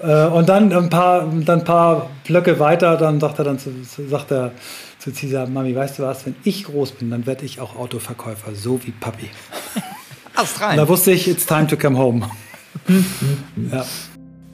Äh, 0.00 0.28
und 0.28 0.48
dann 0.48 0.72
ein 0.72 0.88
paar, 0.88 1.26
dann 1.44 1.58
ein 1.58 1.64
paar 1.64 2.10
Blöcke 2.22 2.60
weiter, 2.60 2.96
dann 2.96 3.18
sagt 3.18 3.40
er 3.40 3.44
dann 3.44 3.58
zu, 3.58 3.72
sagt 4.08 4.30
er 4.30 4.52
zu 5.06 5.12
Cesar, 5.12 5.46
Mami, 5.46 5.72
weißt 5.72 6.00
du 6.00 6.02
was, 6.02 6.26
wenn 6.26 6.34
ich 6.42 6.64
groß 6.64 6.92
bin, 6.92 7.10
dann 7.10 7.26
werde 7.26 7.44
ich 7.44 7.60
auch 7.60 7.76
Autoverkäufer, 7.76 8.56
so 8.56 8.84
wie 8.84 8.90
Papi. 8.90 9.30
Australien. 10.34 10.78
Da 10.78 10.88
wusste 10.88 11.12
ich, 11.12 11.28
it's 11.28 11.46
time 11.46 11.68
to 11.68 11.76
come 11.76 11.96
home. 11.96 12.28
ja. 13.70 13.86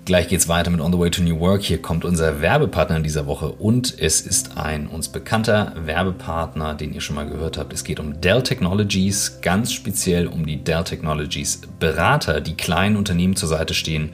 Gleich 0.05 0.29
geht's 0.29 0.49
weiter 0.49 0.71
mit 0.71 0.83
On 0.83 0.93
the 0.93 0.99
Way 0.99 1.11
to 1.11 1.23
New 1.23 1.41
Work. 1.41 1.62
Hier 1.62 1.81
kommt 1.81 2.05
unser 2.05 2.43
Werbepartner 2.43 2.99
in 2.99 3.03
dieser 3.03 3.27
Woche 3.27 3.51
und 3.51 3.99
es 3.99 4.21
ist 4.21 4.59
ein 4.59 4.88
uns 4.88 5.09
bekannter 5.09 5.73
Werbepartner, 5.87 6.75
den 6.75 6.93
ihr 6.93 7.01
schon 7.01 7.17
mal 7.17 7.27
gehört 7.27 7.57
habt. 7.57 7.73
Es 7.73 7.83
geht 7.83 7.99
um 7.99 8.21
Dell 8.21 8.43
Technologies, 8.43 9.38
ganz 9.41 9.73
speziell 9.73 10.27
um 10.27 10.45
die 10.45 10.62
Dell 10.62 10.85
Technologies 10.85 11.62
Berater, 11.79 12.43
die 12.43 12.57
kleinen 12.57 12.97
Unternehmen 12.97 13.37
zur 13.37 13.49
Seite 13.49 13.73
stehen 13.73 14.11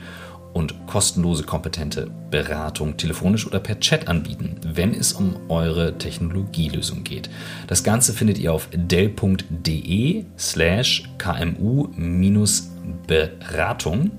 und 0.58 0.86
kostenlose 0.88 1.44
kompetente 1.44 2.10
Beratung 2.30 2.96
telefonisch 2.96 3.46
oder 3.46 3.60
per 3.60 3.78
Chat 3.78 4.08
anbieten, 4.08 4.56
wenn 4.64 4.92
es 4.92 5.12
um 5.12 5.36
eure 5.48 5.96
Technologielösung 5.96 7.04
geht. 7.04 7.30
Das 7.68 7.84
Ganze 7.84 8.12
findet 8.12 8.38
ihr 8.38 8.52
auf 8.52 8.68
dell.de 8.72 10.24
slash 10.36 11.08
kmu-beratung 11.18 14.10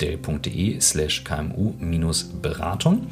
dell.de 0.00 0.80
slash 0.80 1.24
kmu-beratung. 1.24 3.06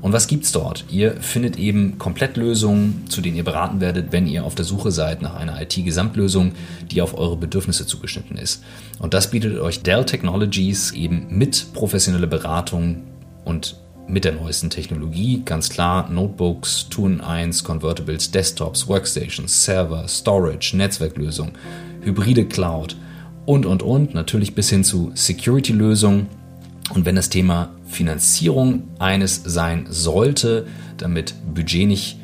Und 0.00 0.12
was 0.12 0.26
gibt's 0.26 0.52
dort? 0.52 0.84
Ihr 0.90 1.20
findet 1.20 1.58
eben 1.58 1.98
Komplettlösungen, 1.98 3.04
zu 3.08 3.20
denen 3.20 3.36
ihr 3.36 3.44
beraten 3.44 3.80
werdet, 3.80 4.12
wenn 4.12 4.26
ihr 4.26 4.44
auf 4.44 4.54
der 4.54 4.64
Suche 4.64 4.90
seid 4.90 5.22
nach 5.22 5.34
einer 5.34 5.60
IT-Gesamtlösung, 5.60 6.52
die 6.90 7.02
auf 7.02 7.16
eure 7.16 7.36
Bedürfnisse 7.36 7.86
zugeschnitten 7.86 8.36
ist. 8.36 8.62
Und 8.98 9.14
das 9.14 9.30
bietet 9.30 9.58
euch 9.58 9.82
Dell 9.82 10.04
Technologies 10.04 10.92
eben 10.92 11.26
mit 11.30 11.72
professioneller 11.72 12.26
Beratung 12.26 13.02
und 13.44 13.76
mit 14.06 14.24
der 14.24 14.32
neuesten 14.32 14.70
Technologie, 14.70 15.42
ganz 15.44 15.68
klar, 15.68 16.08
Notebooks, 16.08 16.86
2-in-1, 16.90 17.62
Convertibles, 17.62 18.30
Desktops, 18.30 18.88
Workstations, 18.88 19.64
Server, 19.64 20.08
Storage, 20.08 20.74
Netzwerklösung, 20.76 21.52
hybride 22.02 22.46
Cloud– 22.46 22.96
und, 23.48 23.64
und, 23.64 23.82
und, 23.82 24.12
natürlich 24.12 24.54
bis 24.54 24.68
hin 24.68 24.84
zu 24.84 25.10
Security-Lösungen. 25.14 26.26
Und 26.92 27.06
wenn 27.06 27.16
das 27.16 27.30
Thema 27.30 27.70
Finanzierung 27.86 28.82
eines 28.98 29.40
sein 29.42 29.86
sollte, 29.88 30.66
damit 30.98 31.32
Budget 31.54 31.88
nicht 31.88 32.18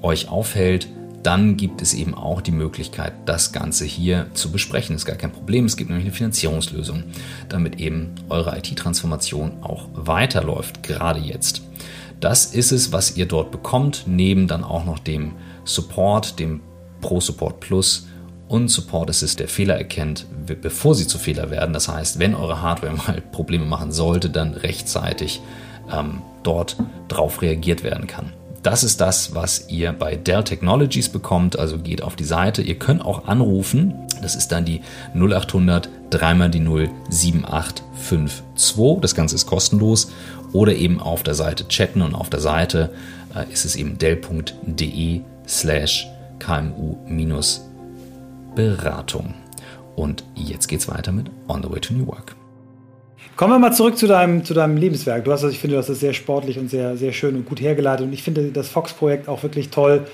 euch 0.00 0.30
aufhält, 0.30 0.88
dann 1.22 1.58
gibt 1.58 1.82
es 1.82 1.92
eben 1.92 2.14
auch 2.14 2.40
die 2.40 2.52
Möglichkeit, 2.52 3.12
das 3.26 3.52
Ganze 3.52 3.84
hier 3.84 4.28
zu 4.32 4.50
besprechen. 4.50 4.96
Ist 4.96 5.04
gar 5.04 5.16
kein 5.16 5.30
Problem. 5.30 5.66
Es 5.66 5.76
gibt 5.76 5.90
nämlich 5.90 6.06
eine 6.06 6.14
Finanzierungslösung, 6.14 7.04
damit 7.50 7.78
eben 7.78 8.14
eure 8.30 8.56
IT-Transformation 8.56 9.62
auch 9.62 9.88
weiterläuft, 9.92 10.82
gerade 10.82 11.20
jetzt. 11.20 11.60
Das 12.18 12.46
ist 12.46 12.72
es, 12.72 12.92
was 12.92 13.18
ihr 13.18 13.26
dort 13.26 13.50
bekommt, 13.50 14.04
neben 14.06 14.48
dann 14.48 14.64
auch 14.64 14.86
noch 14.86 15.00
dem 15.00 15.32
Support, 15.66 16.38
dem 16.38 16.62
Pro 17.02 17.20
Support 17.20 17.60
Plus 17.60 18.06
und 18.52 18.68
Support 18.68 19.08
Assist, 19.08 19.40
der 19.40 19.48
Fehler 19.48 19.78
erkennt, 19.78 20.26
bevor 20.60 20.94
sie 20.94 21.06
zu 21.06 21.18
Fehler 21.18 21.50
werden. 21.50 21.72
Das 21.72 21.88
heißt, 21.88 22.18
wenn 22.18 22.34
eure 22.34 22.60
Hardware 22.60 22.92
mal 23.06 23.22
Probleme 23.32 23.64
machen 23.64 23.92
sollte, 23.92 24.28
dann 24.28 24.52
rechtzeitig 24.52 25.40
ähm, 25.90 26.20
dort 26.42 26.76
drauf 27.08 27.40
reagiert 27.40 27.82
werden 27.82 28.06
kann. 28.06 28.34
Das 28.62 28.84
ist 28.84 29.00
das, 29.00 29.34
was 29.34 29.70
ihr 29.70 29.92
bei 29.92 30.16
Dell 30.16 30.44
Technologies 30.44 31.08
bekommt. 31.08 31.58
Also 31.58 31.78
geht 31.78 32.02
auf 32.02 32.14
die 32.14 32.24
Seite. 32.24 32.60
Ihr 32.60 32.78
könnt 32.78 33.02
auch 33.02 33.26
anrufen. 33.26 33.94
Das 34.20 34.36
ist 34.36 34.52
dann 34.52 34.66
die 34.66 34.82
0800 35.14 35.88
3 36.10 36.48
die 36.48 36.60
0 36.60 36.90
7852. 37.08 39.00
Das 39.00 39.14
Ganze 39.14 39.34
ist 39.34 39.46
kostenlos. 39.46 40.12
Oder 40.52 40.74
eben 40.74 41.00
auf 41.00 41.22
der 41.22 41.34
Seite 41.34 41.66
chatten 41.68 42.02
und 42.02 42.14
auf 42.14 42.28
der 42.28 42.40
Seite 42.40 42.92
äh, 43.34 43.50
ist 43.50 43.64
es 43.64 43.76
eben 43.76 43.96
dell.de 43.96 45.22
slash 45.48 46.06
kmu-beratung. 48.52 49.34
Und 49.96 50.24
jetzt 50.34 50.68
geht's 50.68 50.88
weiter 50.88 51.12
mit 51.12 51.30
On 51.48 51.62
the 51.62 51.70
Way 51.70 51.80
to 51.80 51.94
New 51.94 52.06
Work. 52.06 52.36
Kommen 53.36 53.54
wir 53.54 53.58
mal 53.58 53.72
zurück 53.72 53.96
zu 53.96 54.06
deinem, 54.06 54.44
zu 54.44 54.54
deinem 54.54 54.76
Lebenswerk. 54.76 55.24
Du 55.24 55.32
hast, 55.32 55.42
also 55.42 55.52
ich 55.52 55.58
finde, 55.58 55.76
das 55.76 55.88
ist 55.88 56.00
sehr 56.00 56.12
sportlich 56.12 56.58
und 56.58 56.68
sehr, 56.70 56.96
sehr 56.96 57.12
schön 57.12 57.34
und 57.34 57.46
gut 57.46 57.60
hergeleitet. 57.60 58.06
Und 58.06 58.12
ich 58.12 58.22
finde 58.22 58.50
das 58.50 58.68
Fox-Projekt 58.68 59.28
auch 59.28 59.42
wirklich 59.42 59.70
toll, 59.70 60.06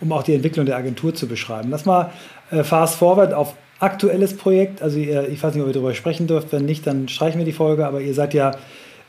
um 0.00 0.12
auch 0.12 0.22
die 0.22 0.34
Entwicklung 0.34 0.66
der 0.66 0.76
Agentur 0.76 1.14
zu 1.14 1.26
beschreiben. 1.26 1.70
Lass 1.70 1.84
mal 1.84 2.12
äh, 2.50 2.64
fast 2.64 2.96
forward 2.96 3.32
auf 3.32 3.54
aktuelles 3.78 4.36
Projekt. 4.36 4.82
Also 4.82 4.98
ihr, 4.98 5.28
ich 5.28 5.42
weiß 5.42 5.54
nicht, 5.54 5.62
ob 5.62 5.68
ihr 5.68 5.74
darüber 5.74 5.94
sprechen 5.94 6.26
dürft. 6.26 6.52
Wenn 6.52 6.64
nicht, 6.64 6.86
dann 6.86 7.08
streichen 7.08 7.38
wir 7.38 7.46
die 7.46 7.52
Folge. 7.52 7.86
Aber 7.86 8.00
ihr 8.00 8.14
seid 8.14 8.34
ja 8.34 8.52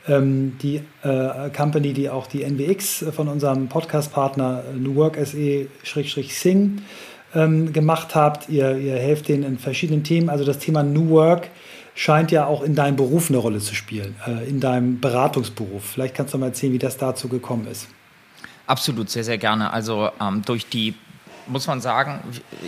ähm, 0.06 0.56
die 0.62 0.80
äh, 1.02 1.50
Company, 1.54 1.92
die 1.92 2.08
auch 2.10 2.26
die 2.26 2.44
NWX 2.44 3.06
von 3.14 3.28
unserem 3.28 3.68
Podcast-Partner 3.68 4.64
äh, 4.72 4.78
New 4.78 4.94
Work 4.94 5.18
SE-Sing 5.22 6.80
ähm, 7.34 7.72
gemacht 7.72 8.14
habt. 8.14 8.48
Ihr, 8.48 8.76
ihr 8.76 8.96
helft 8.96 9.28
denen 9.28 9.44
in 9.44 9.58
verschiedenen 9.58 10.04
Themen. 10.04 10.28
Also 10.28 10.44
das 10.44 10.58
Thema 10.58 10.82
New 10.82 11.10
Work 11.10 11.48
scheint 11.94 12.30
ja 12.30 12.46
auch 12.46 12.62
in 12.62 12.74
deinem 12.74 12.96
Beruf 12.96 13.28
eine 13.28 13.38
Rolle 13.38 13.58
zu 13.58 13.74
spielen, 13.74 14.14
äh, 14.26 14.48
in 14.48 14.60
deinem 14.60 15.00
Beratungsberuf. 15.00 15.84
Vielleicht 15.84 16.14
kannst 16.14 16.32
du 16.32 16.38
mal 16.38 16.46
erzählen, 16.46 16.72
wie 16.72 16.78
das 16.78 16.96
dazu 16.96 17.28
gekommen 17.28 17.66
ist. 17.66 17.88
Absolut, 18.66 19.10
sehr, 19.10 19.24
sehr 19.24 19.38
gerne. 19.38 19.72
Also 19.72 20.10
ähm, 20.20 20.42
durch 20.44 20.66
die 20.68 20.94
muss 21.48 21.66
man 21.66 21.80
sagen, 21.80 22.20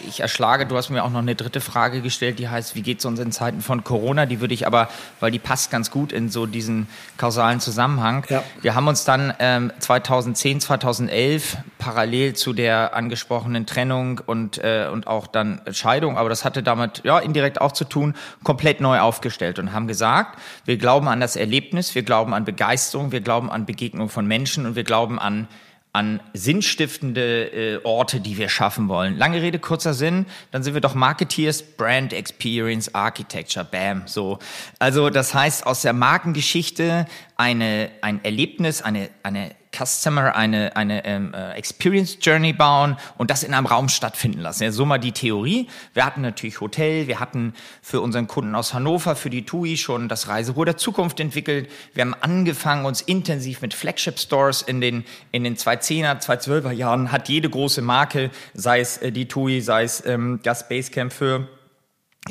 ich 0.07 0.21
erschlage, 0.21 0.67
du 0.67 0.77
hast 0.77 0.91
mir 0.91 1.05
auch 1.05 1.11
noch 1.11 1.21
eine 1.21 1.35
dritte 1.35 1.61
Frage 1.61 2.01
gestellt, 2.01 2.39
die 2.39 2.49
heißt, 2.49 2.75
wie 2.75 2.83
geht 2.83 2.99
es 3.01 3.05
uns 3.05 3.21
in 3.21 3.33
Zeiten 3.33 3.61
von 3.61 3.85
Corona? 3.85 4.27
Die 4.27 4.41
würde 4.41 4.55
ich 4.55 4.67
aber, 4.67 4.89
weil 5.21 5.31
die 5.31 5.39
passt 5.39 5.71
ganz 5.71 5.91
gut 5.91 6.13
in 6.13 6.29
so 6.29 6.47
diesen 6.47 6.89
kausalen 7.17 7.61
Zusammenhang. 7.61 8.25
Ja. 8.29 8.43
Wir 8.63 8.75
haben 8.75 8.89
uns 8.89 9.05
dann 9.05 9.35
ähm, 9.39 9.73
2010, 9.79 10.61
2011 10.61 11.59
parallel 11.79 12.35
zu 12.35 12.53
der 12.53 12.95
angesprochenen 12.95 13.67
Trennung 13.67 14.21
und, 14.25 14.59
äh, 14.59 14.89
und 14.91 15.07
auch 15.07 15.27
dann 15.27 15.61
Scheidung, 15.71 16.19
aber 16.19 16.29
das 16.29 16.45
hatte 16.45 16.63
damit 16.63 17.03
ja 17.05 17.19
indirekt 17.19 17.61
auch 17.61 17.73
zu 17.73 17.85
tun, 17.85 18.15
komplett 18.45 18.81
neu 18.81 19.01
aufgestellt 19.01 19.59
und 19.59 19.73
haben 19.73 19.87
gesagt, 19.87 20.39
wir 20.65 20.77
glauben 20.77 21.09
an 21.09 21.21
das 21.21 21.37
Erlebnis, 21.37 21.95
wir 21.95 22.03
glauben 22.03 22.35
an 22.35 22.45
Begeisterung, 22.45 23.13
wir 23.13 23.21
glauben 23.21 23.51
an 23.51 23.67
Begegnung 23.67 24.09
von 24.09 24.27
Menschen 24.27 24.67
und 24.67 24.77
wir 24.77 24.85
glauben 24.85 25.19
an 25.19 25.49
an 25.93 26.21
sinnstiftende 26.35 27.79
äh, 27.79 27.81
Orte, 27.85 28.21
die 28.21 28.39
wir 28.39 28.49
schaffen 28.49 28.89
wollen. 28.89 29.17
Lange 29.17 29.43
Rede, 29.43 29.59
kurzer 29.59 29.93
Sinn, 29.93 30.27
dann 30.53 30.63
sind 30.63 30.75
wir 30.75 30.81
doch 30.81 30.95
Marketeers, 30.95 31.63
Brand 31.63 32.13
Experience, 32.13 32.95
Architecture, 32.95 33.65
bam, 33.65 34.03
so. 34.07 34.39
Also 34.79 35.11
das 35.11 35.35
heißt, 35.35 35.67
aus 35.67 35.83
der 35.83 35.93
Markengeschichte 35.93 37.07
eine, 37.37 37.91
ein 38.03 38.23
Erlebnis, 38.25 38.83
eine, 38.83 39.11
eine 39.25 39.51
Customer 39.75 40.35
eine, 40.35 40.77
eine 40.77 41.05
ähm, 41.05 41.33
äh, 41.33 41.53
Experience 41.53 42.19
Journey 42.21 42.53
bauen 42.53 42.97
und 43.19 43.31
das 43.31 43.43
in 43.43 43.55
einem 43.55 43.67
Raum 43.67 43.89
stattfinden 43.89 44.41
lassen. 44.41 44.65
Ja, 44.65 44.73
so 44.73 44.85
mal 44.85 44.99
die 44.99 45.13
Theorie. 45.13 45.69
Wir 45.95 46.05
hatten 46.05 46.23
natürlich 46.23 46.61
Hotel, 46.61 47.07
wir 47.07 47.21
hatten 47.21 47.55
für 47.81 48.01
unseren 48.01 48.27
Kunden 48.27 48.55
aus 48.55 48.75
Hannover, 48.75 49.15
für 49.15 49.31
die 49.31 49.45
TUI 49.45 49.77
schon 49.77 50.09
das 50.09 50.29
Reiseruhr 50.29 50.65
der 50.65 50.77
Zukunft 50.77 51.21
entwickelt. 51.21 51.71
Wir 51.95 52.03
haben 52.03 52.15
angefangen, 52.21 52.85
uns 52.85 53.01
intensiv 53.01 53.63
mit 53.63 53.75
Flagship 53.75 54.19
Stores 54.19 54.63
in 54.63 54.81
den, 54.81 55.05
in 55.31 55.45
den 55.45 55.57
2010er, 55.57 56.21
2012er 56.21 56.73
Jahren 56.73 57.13
hat 57.13 57.29
jede 57.29 57.49
große 57.49 57.83
Marke, 57.83 58.31
sei 58.55 58.81
es 58.81 58.99
äh, 58.99 59.13
die 59.13 59.29
TUI, 59.29 59.61
sei 59.61 59.85
es 59.85 60.05
ähm, 60.05 60.41
das 60.43 60.69
Basecamp 60.69 61.13
für 61.13 61.49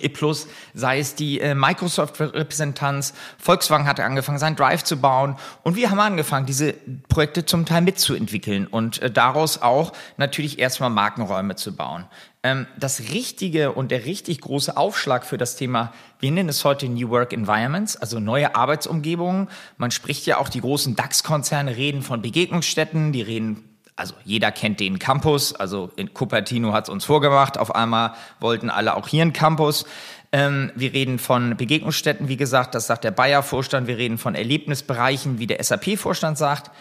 E 0.03 0.09
Plus, 0.09 0.47
sei 0.73 0.99
es 0.99 1.15
die 1.15 1.39
äh, 1.39 1.55
Microsoft-Repräsentanz, 1.55 3.13
Volkswagen 3.37 3.87
hatte 3.87 4.03
angefangen, 4.03 4.39
sein 4.39 4.55
Drive 4.55 4.83
zu 4.83 4.97
bauen 4.97 5.35
und 5.63 5.75
wir 5.75 5.91
haben 5.91 5.99
angefangen, 5.99 6.45
diese 6.45 6.73
Projekte 7.07 7.45
zum 7.45 7.65
Teil 7.65 7.81
mitzuentwickeln 7.81 8.67
und 8.67 9.01
äh, 9.01 9.11
daraus 9.11 9.61
auch 9.61 9.93
natürlich 10.17 10.59
erstmal 10.59 10.89
Markenräume 10.89 11.55
zu 11.55 11.75
bauen. 11.75 12.05
Ähm, 12.41 12.67
das 12.77 13.11
richtige 13.11 13.73
und 13.73 13.91
der 13.91 14.05
richtig 14.05 14.39
große 14.41 14.77
Aufschlag 14.77 15.25
für 15.25 15.37
das 15.37 15.57
Thema, 15.57 15.93
wir 16.19 16.31
nennen 16.31 16.49
es 16.49 16.63
heute 16.63 16.87
New 16.87 17.09
Work 17.09 17.33
Environments, 17.33 17.97
also 17.97 18.19
neue 18.19 18.55
Arbeitsumgebungen. 18.55 19.49
Man 19.77 19.91
spricht 19.91 20.25
ja 20.25 20.37
auch, 20.37 20.47
die 20.47 20.61
großen 20.61 20.95
DAX-Konzerne 20.95 21.75
reden 21.75 22.01
von 22.01 22.21
Begegnungsstätten, 22.21 23.11
die 23.11 23.21
reden 23.21 23.68
also 23.99 24.15
jeder 24.23 24.51
kennt 24.51 24.79
den 24.79 24.97
Campus, 24.97 25.53
also 25.53 25.91
in 25.95 26.13
Cupertino 26.13 26.71
hat 26.73 26.85
es 26.85 26.89
uns 26.89 27.05
vorgemacht, 27.05 27.57
auf 27.57 27.75
einmal 27.75 28.13
wollten 28.39 28.69
alle 28.69 28.95
auch 28.95 29.07
hier 29.07 29.21
einen 29.21 29.33
Campus. 29.33 29.85
Ähm, 30.31 30.71
wir 30.75 30.93
reden 30.93 31.19
von 31.19 31.57
Begegnungsstätten, 31.57 32.27
wie 32.27 32.37
gesagt, 32.37 32.75
das 32.75 32.87
sagt 32.87 33.03
der 33.03 33.11
Bayer-Vorstand, 33.11 33.87
wir 33.87 33.97
reden 33.97 34.17
von 34.17 34.35
Erlebnisbereichen, 34.35 35.39
wie 35.39 35.47
der 35.47 35.61
SAP-Vorstand 35.61 36.37
sagt. 36.37 36.71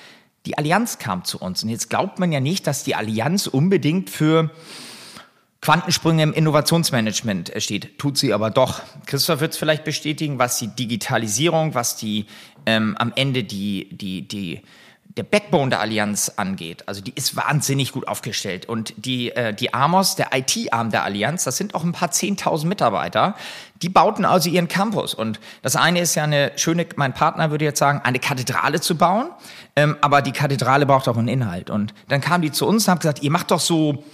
Die 0.47 0.57
Allianz 0.57 0.99
kam 0.99 1.25
zu 1.25 1.39
uns 1.39 1.63
und 1.63 1.71
jetzt 1.71 1.91
glaubt 1.91 2.19
man 2.19 2.31
ja 2.31 2.41
nicht, 2.41 2.67
dass 2.67 2.85
die 2.85 2.95
Allianz 2.95 3.47
unbedingt 3.47 4.11
für 4.11 4.51
Quantensprünge 5.61 6.23
im 6.23 6.33
Innovationsmanagement 6.33 7.53
steht, 7.57 7.99
tut 7.99 8.17
sie 8.17 8.33
aber 8.33 8.51
doch. 8.51 8.81
Christoph 9.07 9.41
wird 9.41 9.53
es 9.53 9.59
vielleicht 9.59 9.83
bestätigen, 9.83 10.39
was 10.39 10.59
die 10.59 10.69
Digitalisierung, 10.69 11.75
was 11.75 11.97
die 11.97 12.27
ähm, 12.65 12.97
am 12.97 13.13
Ende 13.17 13.43
die, 13.43 13.89
die, 13.91 14.29
die 14.29 14.63
der 15.19 15.25
Backbone 15.25 15.71
der 15.71 15.81
Allianz 15.81 16.33
angeht, 16.37 16.85
also 16.87 17.01
die 17.01 17.13
ist 17.13 17.35
wahnsinnig 17.35 17.93
gut 17.93 18.07
aufgestellt. 18.07 18.67
Und 18.67 18.95
die, 18.97 19.33
äh, 19.33 19.53
die 19.53 19.75
Amos, 19.75 20.15
der 20.15 20.29
IT-Arm 20.33 20.91
der 20.91 21.03
Allianz, 21.03 21.43
das 21.43 21.57
sind 21.57 21.75
auch 21.75 21.83
ein 21.83 21.91
paar 21.91 22.13
zehntausend 22.13 22.69
Mitarbeiter, 22.69 23.35
die 23.83 23.89
bauten 23.89 24.25
also 24.25 24.49
ihren 24.49 24.69
Campus. 24.69 25.15
Und 25.15 25.41
das 25.63 25.75
eine 25.75 26.01
ist 26.01 26.15
ja 26.15 26.23
eine 26.23 26.53
schöne, 26.55 26.87
mein 26.95 27.13
Partner 27.15 27.51
würde 27.51 27.65
jetzt 27.65 27.81
sagen, 27.81 28.01
eine 28.05 28.21
Kathedrale 28.21 28.81
zu 28.81 28.97
bauen, 28.97 29.29
ähm, 29.75 29.97
aber 30.01 30.23
die 30.23 30.33
Kathedrale 30.33 30.87
braucht 30.87 31.09
auch 31.09 31.17
einen 31.17 31.29
Inhalt. 31.29 31.69
Und 31.69 31.93
dann 32.09 32.21
kamen 32.21 32.43
die 32.43 32.53
zu 32.53 32.67
uns 32.67 32.87
und 32.87 32.93
haben 32.93 33.01
gesagt, 33.01 33.23
ihr 33.23 33.33
macht 33.33 33.51
doch 33.51 33.61
so 33.61 34.05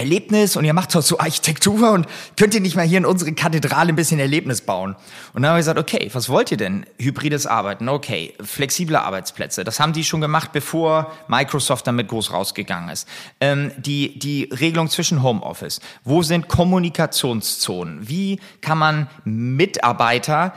Erlebnis 0.00 0.56
und 0.56 0.64
ihr 0.64 0.72
macht 0.72 0.94
doch 0.94 1.02
so 1.02 1.18
Architektur 1.18 1.92
und 1.92 2.06
könnt 2.36 2.54
ihr 2.54 2.60
nicht 2.60 2.74
mal 2.74 2.86
hier 2.86 2.98
in 2.98 3.04
unsere 3.04 3.32
Kathedrale 3.32 3.90
ein 3.90 3.96
bisschen 3.96 4.18
Erlebnis 4.18 4.62
bauen? 4.62 4.96
Und 5.34 5.42
dann 5.42 5.50
haben 5.50 5.56
wir 5.56 5.60
gesagt, 5.60 5.78
okay, 5.78 6.08
was 6.14 6.30
wollt 6.30 6.50
ihr 6.50 6.56
denn? 6.56 6.86
Hybrides 6.98 7.46
Arbeiten, 7.46 7.88
okay, 7.88 8.34
flexible 8.42 8.96
Arbeitsplätze. 8.96 9.62
Das 9.62 9.78
haben 9.78 9.92
die 9.92 10.02
schon 10.02 10.22
gemacht, 10.22 10.52
bevor 10.52 11.12
Microsoft 11.28 11.86
damit 11.86 12.08
groß 12.08 12.32
rausgegangen 12.32 12.88
ist. 12.88 13.06
Ähm, 13.40 13.72
die, 13.76 14.18
die 14.18 14.44
Regelung 14.44 14.88
zwischen 14.88 15.22
Homeoffice. 15.22 15.80
Wo 16.02 16.22
sind 16.22 16.48
Kommunikationszonen? 16.48 18.08
Wie 18.08 18.40
kann 18.62 18.78
man 18.78 19.08
Mitarbeiter 19.24 20.54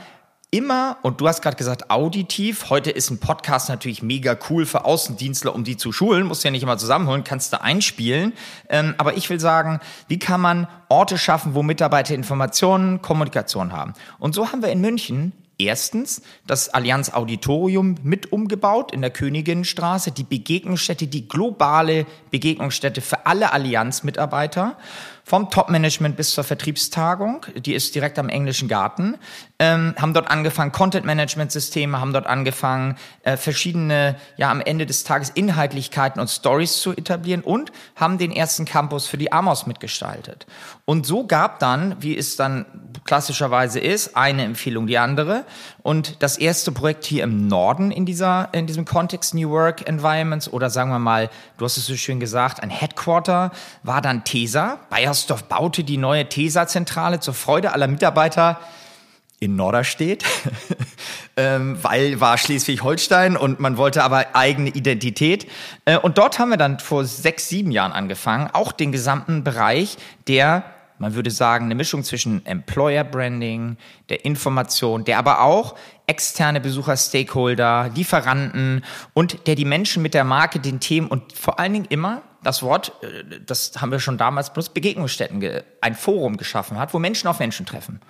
immer, 0.54 0.98
und 1.02 1.20
du 1.20 1.26
hast 1.26 1.42
gerade 1.42 1.56
gesagt, 1.56 1.90
auditiv, 1.90 2.70
heute 2.70 2.92
ist 2.92 3.10
ein 3.10 3.18
Podcast 3.18 3.68
natürlich 3.68 4.04
mega 4.04 4.38
cool 4.48 4.66
für 4.66 4.84
Außendienstler, 4.84 5.52
um 5.52 5.64
die 5.64 5.76
zu 5.76 5.90
schulen, 5.90 6.28
musst 6.28 6.44
du 6.44 6.48
ja 6.48 6.52
nicht 6.52 6.62
immer 6.62 6.78
zusammenholen, 6.78 7.24
kannst 7.24 7.52
du 7.52 7.60
einspielen. 7.60 8.32
Ähm, 8.68 8.94
aber 8.96 9.16
ich 9.16 9.28
will 9.28 9.40
sagen, 9.40 9.80
wie 10.06 10.20
kann 10.20 10.40
man 10.40 10.68
Orte 10.88 11.18
schaffen, 11.18 11.54
wo 11.54 11.64
Mitarbeiter 11.64 12.14
Informationen, 12.14 13.02
Kommunikation 13.02 13.72
haben? 13.72 13.94
Und 14.20 14.36
so 14.36 14.52
haben 14.52 14.62
wir 14.62 14.70
in 14.70 14.80
München 14.80 15.32
Erstens 15.56 16.20
das 16.48 16.68
Allianz 16.68 17.10
Auditorium 17.10 17.94
mit 18.02 18.32
umgebaut 18.32 18.92
in 18.92 19.02
der 19.02 19.10
Königinnenstraße, 19.10 20.10
die 20.10 20.24
Begegnungsstätte, 20.24 21.06
die 21.06 21.28
globale 21.28 22.06
Begegnungsstätte 22.32 23.00
für 23.00 23.24
alle 23.26 23.52
Allianz-Mitarbeiter 23.52 24.76
vom 25.22 25.50
Top-Management 25.50 26.16
bis 26.16 26.32
zur 26.32 26.42
Vertriebstagung. 26.42 27.46
Die 27.54 27.74
ist 27.74 27.94
direkt 27.94 28.18
am 28.18 28.28
englischen 28.28 28.66
Garten. 28.66 29.16
Ähm, 29.60 29.94
haben 30.00 30.14
dort 30.14 30.28
angefangen, 30.32 30.72
Content-Management-Systeme, 30.72 32.00
haben 32.00 32.12
dort 32.12 32.26
angefangen, 32.26 32.96
äh, 33.22 33.36
verschiedene, 33.36 34.16
ja, 34.36 34.50
am 34.50 34.60
Ende 34.60 34.84
des 34.84 35.04
Tages 35.04 35.30
Inhaltlichkeiten 35.30 36.20
und 36.20 36.28
Stories 36.28 36.80
zu 36.80 36.90
etablieren 36.90 37.40
und 37.40 37.70
haben 37.94 38.18
den 38.18 38.32
ersten 38.32 38.64
Campus 38.64 39.06
für 39.06 39.16
die 39.16 39.30
Amos 39.30 39.66
mitgestaltet. 39.66 40.46
Und 40.86 41.06
so 41.06 41.24
gab 41.24 41.60
dann, 41.60 41.94
wie 42.00 42.18
es 42.18 42.34
dann 42.34 42.66
klassischerweise 43.04 43.78
ist, 43.78 44.16
eine 44.16 44.42
Empfehlung 44.42 44.88
die 44.88 44.98
andere. 44.98 45.44
Und 45.84 46.20
das 46.24 46.36
erste 46.36 46.72
Projekt 46.72 47.04
hier 47.04 47.22
im 47.22 47.46
Norden 47.46 47.92
in 47.92 48.06
dieser, 48.06 48.48
in 48.52 48.66
diesem 48.66 48.84
Kontext 48.84 49.34
New 49.34 49.50
Work 49.50 49.88
Environments 49.88 50.52
oder 50.52 50.68
sagen 50.68 50.90
wir 50.90 50.98
mal, 50.98 51.30
du 51.58 51.64
hast 51.64 51.76
es 51.76 51.86
so 51.86 51.94
schön 51.94 52.18
gesagt, 52.18 52.60
ein 52.60 52.70
Headquarter 52.70 53.52
war 53.84 54.02
dann 54.02 54.24
TESA. 54.24 54.80
Bayersdorf 54.90 55.44
baute 55.44 55.84
die 55.84 55.96
neue 55.96 56.28
TESA-Zentrale 56.28 57.20
zur 57.20 57.34
Freude 57.34 57.72
aller 57.72 57.86
Mitarbeiter 57.86 58.58
in 59.44 59.56
Norderstedt, 59.56 60.24
ähm, 61.36 61.78
weil 61.82 62.20
war 62.20 62.38
Schleswig-Holstein 62.38 63.36
und 63.36 63.60
man 63.60 63.76
wollte 63.76 64.02
aber 64.02 64.34
eigene 64.34 64.70
Identität. 64.70 65.46
Äh, 65.84 65.98
und 65.98 66.18
dort 66.18 66.38
haben 66.38 66.50
wir 66.50 66.56
dann 66.56 66.78
vor 66.78 67.04
sechs, 67.04 67.48
sieben 67.48 67.70
Jahren 67.70 67.92
angefangen, 67.92 68.48
auch 68.52 68.72
den 68.72 68.92
gesamten 68.92 69.44
Bereich 69.44 69.96
der 70.26 70.64
man 70.98 71.14
würde 71.14 71.30
sagen, 71.30 71.66
eine 71.66 71.74
Mischung 71.74 72.04
zwischen 72.04 72.46
Employer 72.46 73.02
Branding, 73.02 73.76
der 74.08 74.24
Information, 74.24 75.04
der 75.04 75.18
aber 75.18 75.42
auch 75.42 75.74
externe 76.06 76.60
Besucher, 76.60 76.96
Stakeholder, 76.96 77.90
Lieferanten 77.94 78.84
und 79.12 79.46
der 79.46 79.56
die 79.56 79.64
Menschen 79.64 80.02
mit 80.02 80.14
der 80.14 80.24
Marke, 80.24 80.60
den 80.60 80.78
Themen 80.78 81.08
und 81.08 81.32
vor 81.32 81.58
allen 81.58 81.72
Dingen 81.72 81.86
immer 81.88 82.22
das 82.44 82.62
Wort, 82.62 82.92
äh, 83.02 83.40
das 83.44 83.72
haben 83.80 83.90
wir 83.90 83.98
schon 83.98 84.18
damals 84.18 84.52
benutzt, 84.52 84.74
Begegnungsstätten, 84.74 85.42
ein 85.80 85.94
Forum 85.94 86.36
geschaffen 86.36 86.78
hat, 86.78 86.94
wo 86.94 86.98
Menschen 86.98 87.26
auf 87.26 87.40
Menschen 87.40 87.66
treffen. 87.66 88.00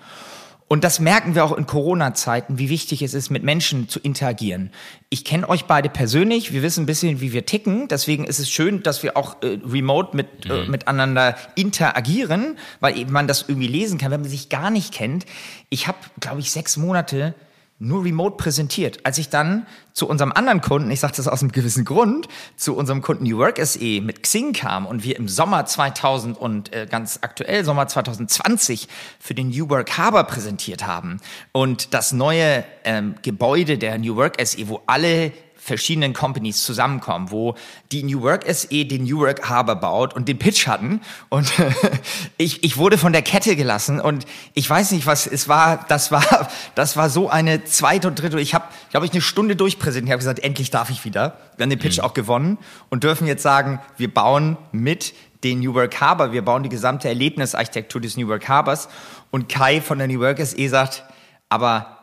Und 0.67 0.83
das 0.83 0.99
merken 0.99 1.35
wir 1.35 1.45
auch 1.45 1.57
in 1.57 1.67
Corona-Zeiten, 1.67 2.59
wie 2.59 2.71
wichtig 2.71 3.03
es 3.03 3.13
ist, 3.13 3.31
mit 3.31 3.43
Menschen 3.43 3.89
zu 3.89 4.01
interagieren. 4.01 4.71
Ich 5.11 5.25
kenne 5.25 5.49
euch 5.49 5.67
beide 5.67 5.91
persönlich, 5.91 6.53
wir 6.53 6.63
wissen 6.63 6.85
ein 6.85 6.87
bisschen, 6.87 7.21
wie 7.21 7.33
wir 7.33 7.45
ticken. 7.45 7.87
Deswegen 7.89 8.25
ist 8.25 8.39
es 8.39 8.51
schön, 8.51 8.83
dass 8.83 9.03
wir 9.03 9.17
auch 9.17 9.43
äh, 9.43 9.59
remote 9.65 10.17
mit, 10.17 10.47
äh, 10.47 10.49
mhm. 10.49 10.53
äh, 10.53 10.69
miteinander 10.69 11.37
interagieren, 11.55 12.57
weil 12.81 12.97
eben 12.97 13.13
man 13.13 13.29
das 13.29 13.45
irgendwie 13.47 13.69
lesen 13.69 13.99
kann, 13.99 14.11
wenn 14.11 14.23
man 14.23 14.31
sich 14.31 14.49
gar 14.49 14.71
nicht 14.71 14.95
kennt. 14.95 15.27
Ich 15.69 15.87
habe, 15.87 15.99
glaube 16.21 16.41
ich, 16.41 16.51
sechs 16.51 16.79
Monate 16.79 17.35
nur 17.85 18.05
remote 18.05 18.37
präsentiert. 18.37 19.01
Als 19.05 19.19
ich 19.19 19.29
dann 19.29 19.67
zu 19.93 20.09
unserem 20.09 20.33
anderen 20.33 20.61
Kunden, 20.61 20.91
ich 20.91 21.01
sage 21.01 21.15
das 21.17 21.29
aus 21.29 21.43
einem 21.43 21.53
gewissen 21.53 21.85
Grund, 21.85 22.29
zu 22.57 22.75
unserem 22.77 23.03
Kunden 23.03 23.25
New 23.25 23.39
Work 23.39 23.65
SE 23.65 24.01
mit 24.01 24.23
Xing 24.23 24.53
kam 24.53 24.87
und 24.87 25.05
wir 25.05 25.17
im 25.17 25.29
Sommer 25.29 25.67
2000 25.67 26.37
und 26.37 26.73
äh, 26.73 26.87
ganz 26.91 27.19
aktuell 27.23 27.65
Sommer 27.65 27.87
2020 27.87 28.89
für 29.21 29.35
den 29.35 29.51
New 29.51 29.69
Work 29.71 29.97
Harbor 29.99 30.25
präsentiert 30.25 30.87
haben 30.87 31.21
und 31.53 31.95
das 31.95 32.13
neue 32.13 32.65
ähm, 32.85 33.15
Gebäude 33.23 33.79
der 33.79 33.99
New 33.99 34.17
Work 34.17 34.45
SE, 34.45 34.69
wo 34.69 34.83
alle 34.87 35.33
verschiedenen 35.65 36.13
Companies 36.13 36.63
zusammenkommen, 36.63 37.31
wo 37.31 37.55
die 37.91 38.03
New 38.03 38.21
Work 38.21 38.45
SE 38.53 38.85
den 38.85 39.05
New 39.05 39.21
Work 39.21 39.49
Harbor 39.49 39.77
baut 39.77 40.15
und 40.15 40.29
den 40.29 40.39
Pitch 40.39 40.67
hatten. 40.67 41.01
Und 41.31 41.51
ich, 42.37 42.63
ich 42.63 42.77
wurde 42.77 42.99
von 42.99 43.15
der 43.15 43.23
Kette 43.23 43.57
gelassen 43.57 43.99
und 43.99 44.27
ich 44.53 44.69
weiß 44.69 44.93
nicht, 44.93 45.07
was 45.07 45.27
es 45.27 45.49
war. 45.49 45.87
Das 45.89 46.13
war, 46.13 46.49
das 46.75 46.99
war 46.99 47.09
so 47.09 47.31
eine 47.31 47.65
zweite 47.65 48.09
und 48.09 48.21
dritte. 48.21 48.39
Ich 48.41 48.55
habe, 48.55 48.67
glaube 48.91 49.07
ich, 49.07 49.13
eine 49.13 49.23
Stunde 49.23 49.57
durchpräsentiert. 49.57 50.09
Ich 50.09 50.13
habe 50.13 50.19
gesagt, 50.19 50.41
endlich 50.41 50.71
darf 50.71 50.91
ich 50.91 51.05
wieder. 51.07 51.39
Wir 51.57 51.65
haben 51.65 51.71
den 51.71 51.79
Pitch 51.79 51.97
mhm. 51.97 52.05
auch 52.05 52.13
gewonnen 52.13 52.59
und 52.91 53.03
dürfen 53.03 53.27
jetzt 53.27 53.43
sagen, 53.43 53.81
wir 53.97 54.13
bauen 54.13 54.59
mit 54.71 55.15
den 55.45 55.61
New 55.61 55.75
Work 55.75 56.01
Harbor, 56.01 56.33
wir 56.33 56.45
bauen 56.45 56.63
die 56.63 56.69
gesamte 56.69 57.09
Erlebnisarchitektur 57.09 58.01
des 58.03 58.19
New 58.19 58.29
Work 58.29 58.49
Harbors. 58.49 58.89
Und 59.31 59.49
Kai 59.49 59.81
von 59.81 59.99
der 59.99 60.09
New 60.09 60.21
Work 60.21 60.45
SE 60.45 60.69
sagt, 60.69 61.05
aber 61.49 61.94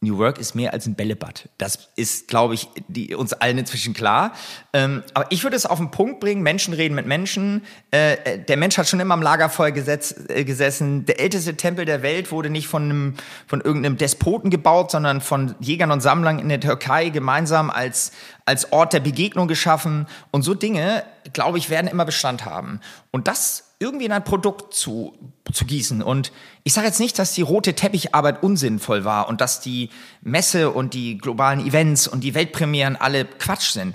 New 0.00 0.18
Work 0.18 0.38
ist 0.38 0.54
mehr 0.54 0.72
als 0.72 0.86
ein 0.86 0.94
Bällebad. 0.94 1.48
Das 1.58 1.88
ist, 1.96 2.28
glaube 2.28 2.54
ich, 2.54 2.68
die, 2.86 3.14
uns 3.16 3.32
allen 3.32 3.58
inzwischen 3.58 3.94
klar. 3.94 4.32
Ähm, 4.72 5.02
aber 5.12 5.26
ich 5.30 5.42
würde 5.42 5.56
es 5.56 5.66
auf 5.66 5.78
den 5.78 5.90
Punkt 5.90 6.20
bringen, 6.20 6.42
Menschen 6.42 6.72
reden 6.72 6.94
mit 6.94 7.06
Menschen. 7.06 7.64
Äh, 7.92 8.12
äh, 8.12 8.38
der 8.38 8.56
Mensch 8.56 8.78
hat 8.78 8.88
schon 8.88 9.00
immer 9.00 9.14
am 9.14 9.22
Lagerfeuer 9.22 9.72
gesetz, 9.72 10.14
äh, 10.28 10.44
gesessen. 10.44 11.04
Der 11.06 11.18
älteste 11.18 11.56
Tempel 11.56 11.84
der 11.84 12.02
Welt 12.02 12.30
wurde 12.30 12.48
nicht 12.48 12.68
von, 12.68 12.84
einem, 12.84 13.14
von 13.48 13.60
irgendeinem 13.60 13.96
Despoten 13.96 14.50
gebaut, 14.50 14.92
sondern 14.92 15.20
von 15.20 15.56
Jägern 15.58 15.90
und 15.90 16.00
Sammlern 16.00 16.38
in 16.38 16.48
der 16.48 16.60
Türkei 16.60 17.08
gemeinsam 17.08 17.68
als, 17.68 18.12
als 18.44 18.72
Ort 18.72 18.92
der 18.92 19.00
Begegnung 19.00 19.48
geschaffen. 19.48 20.06
Und 20.30 20.42
so 20.42 20.54
Dinge, 20.54 21.02
glaube 21.32 21.58
ich, 21.58 21.70
werden 21.70 21.88
immer 21.88 22.04
Bestand 22.04 22.44
haben. 22.44 22.80
Und 23.10 23.26
das 23.26 23.67
irgendwie 23.80 24.06
in 24.06 24.12
ein 24.12 24.24
Produkt 24.24 24.74
zu, 24.74 25.14
zu 25.52 25.64
gießen. 25.64 26.02
Und 26.02 26.32
ich 26.64 26.72
sage 26.72 26.88
jetzt 26.88 26.98
nicht, 26.98 27.18
dass 27.18 27.34
die 27.34 27.42
rote 27.42 27.74
Teppicharbeit 27.74 28.42
unsinnvoll 28.42 29.04
war 29.04 29.28
und 29.28 29.40
dass 29.40 29.60
die 29.60 29.90
Messe 30.20 30.70
und 30.70 30.94
die 30.94 31.16
globalen 31.16 31.64
Events 31.64 32.08
und 32.08 32.22
die 32.24 32.34
Weltpremieren 32.34 32.96
alle 32.96 33.24
Quatsch 33.24 33.70
sind. 33.70 33.94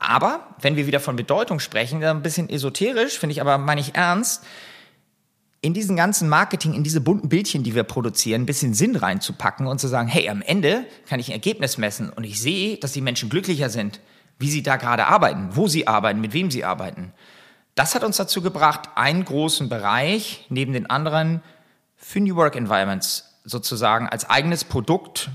Aber 0.00 0.48
wenn 0.60 0.76
wir 0.76 0.86
wieder 0.86 0.98
von 0.98 1.14
Bedeutung 1.14 1.60
sprechen, 1.60 2.02
ein 2.02 2.22
bisschen 2.22 2.48
esoterisch, 2.48 3.18
finde 3.18 3.32
ich 3.32 3.40
aber, 3.40 3.58
meine 3.58 3.80
ich 3.80 3.94
ernst, 3.94 4.42
in 5.62 5.74
diesen 5.74 5.94
ganzen 5.94 6.28
Marketing, 6.28 6.72
in 6.72 6.82
diese 6.82 7.02
bunten 7.02 7.28
Bildchen, 7.28 7.62
die 7.62 7.74
wir 7.74 7.82
produzieren, 7.82 8.42
ein 8.42 8.46
bisschen 8.46 8.72
Sinn 8.72 8.96
reinzupacken 8.96 9.66
und 9.66 9.78
zu 9.78 9.88
sagen, 9.88 10.08
hey, 10.08 10.28
am 10.30 10.40
Ende 10.40 10.86
kann 11.06 11.20
ich 11.20 11.28
ein 11.28 11.34
Ergebnis 11.34 11.76
messen 11.76 12.08
und 12.10 12.24
ich 12.24 12.40
sehe, 12.40 12.78
dass 12.78 12.92
die 12.92 13.02
Menschen 13.02 13.28
glücklicher 13.28 13.68
sind, 13.68 14.00
wie 14.38 14.50
sie 14.50 14.62
da 14.62 14.76
gerade 14.76 15.06
arbeiten, 15.06 15.50
wo 15.52 15.68
sie 15.68 15.86
arbeiten, 15.86 16.20
mit 16.20 16.32
wem 16.32 16.50
sie 16.50 16.64
arbeiten. 16.64 17.12
Das 17.74 17.94
hat 17.94 18.04
uns 18.04 18.16
dazu 18.16 18.42
gebracht, 18.42 18.88
einen 18.94 19.24
großen 19.24 19.68
Bereich 19.68 20.46
neben 20.48 20.72
den 20.72 20.88
anderen 20.88 21.42
für 21.96 22.20
New 22.20 22.36
Work 22.36 22.56
Environments 22.56 23.38
sozusagen 23.44 24.08
als 24.08 24.28
eigenes 24.28 24.64
Produkt 24.64 25.30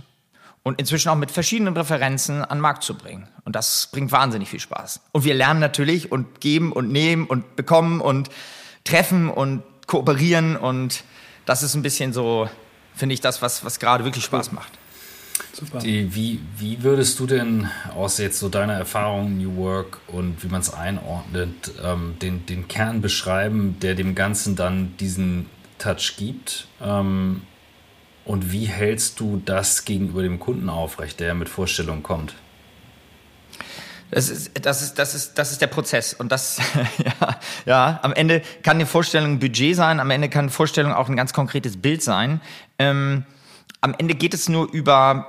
und 0.64 0.80
inzwischen 0.80 1.10
auch 1.10 1.16
mit 1.16 1.32
verschiedenen 1.32 1.76
Referenzen 1.76 2.44
an 2.44 2.58
den 2.58 2.62
Markt 2.62 2.84
zu 2.84 2.96
bringen. 2.96 3.28
Und 3.44 3.56
das 3.56 3.90
bringt 3.92 4.12
wahnsinnig 4.12 4.50
viel 4.50 4.60
Spaß. 4.60 5.02
Und 5.12 5.24
wir 5.24 5.34
lernen 5.34 5.60
natürlich 5.60 6.12
und 6.12 6.42
geben 6.42 6.72
und 6.72 6.92
nehmen 6.92 7.28
und 7.28 7.56
bekommen 7.56 8.02
und 8.02 8.30
treffen 8.84 9.30
und 9.30 9.64
kooperieren 9.88 10.56
und 10.56 11.04
das 11.46 11.62
ist 11.62 11.76
ein 11.76 11.84
bisschen 11.84 12.14
so, 12.14 12.50
finde 12.96 13.14
ich, 13.14 13.22
das, 13.22 13.42
was, 13.42 13.64
was 13.64 13.80
gerade 13.80 14.04
wirklich 14.04 14.26
Spaß 14.26 14.52
macht. 14.52 14.72
Super. 15.54 15.80
Die, 15.80 16.14
wie, 16.16 16.40
wie 16.58 16.84
würdest 16.84 17.20
du 17.20 17.28
denn 17.28 17.70
aus 17.94 18.18
jetzt 18.18 18.40
so 18.40 18.50
deiner 18.50 18.74
Erfahrung 18.74 19.38
New 19.38 19.56
Work 19.58 20.00
und 20.08 20.44
wie 20.44 20.48
man 20.48 20.62
es 20.62 20.74
einordnet, 20.74 21.72
ähm, 21.84 22.18
den, 22.22 22.46
den 22.46 22.68
Kern 22.68 23.02
beschreiben, 23.02 23.78
der 23.82 23.96
dem 23.96 24.16
Ganzen 24.16 24.56
dann 24.56 24.96
diesen 24.98 25.48
Touch 25.78 26.16
gibt? 26.18 26.68
Ähm, 26.82 27.42
und 28.26 28.52
wie 28.52 28.66
hältst 28.66 29.20
du 29.20 29.42
das 29.46 29.86
gegenüber 29.86 30.24
dem 30.24 30.40
Kunden 30.40 30.68
aufrecht, 30.68 31.20
der 31.20 31.36
mit 31.36 31.48
Vorstellungen 31.48 32.04
kommt? 32.04 32.34
Das 34.12 34.30
ist, 34.30 34.66
das 34.66 34.82
ist, 34.82 34.96
das 34.96 35.16
ist, 35.16 35.34
das 35.36 35.52
ist 35.52 35.62
der 35.62 35.68
Prozess. 35.68 36.14
Und 36.14 36.32
das, 36.32 36.60
ja, 36.98 37.40
ja, 37.66 38.00
am 38.02 38.14
Ende 38.14 38.42
kann 38.64 38.78
eine 38.78 38.86
Vorstellung 38.86 39.34
ein 39.34 39.40
Budget 39.40 39.76
sein, 39.76 40.00
am 40.00 40.10
Ende 40.10 40.30
kann 40.30 40.46
eine 40.46 40.52
Vorstellung 40.52 40.94
auch 40.94 41.10
ein 41.10 41.16
ganz 41.16 41.34
konkretes 41.34 41.82
Bild 41.82 42.02
sein. 42.04 42.42
Ähm, 42.80 43.26
am 43.86 43.94
Ende 44.00 44.16
geht 44.16 44.34
es 44.34 44.50
nur 44.50 44.68
über 44.72 45.28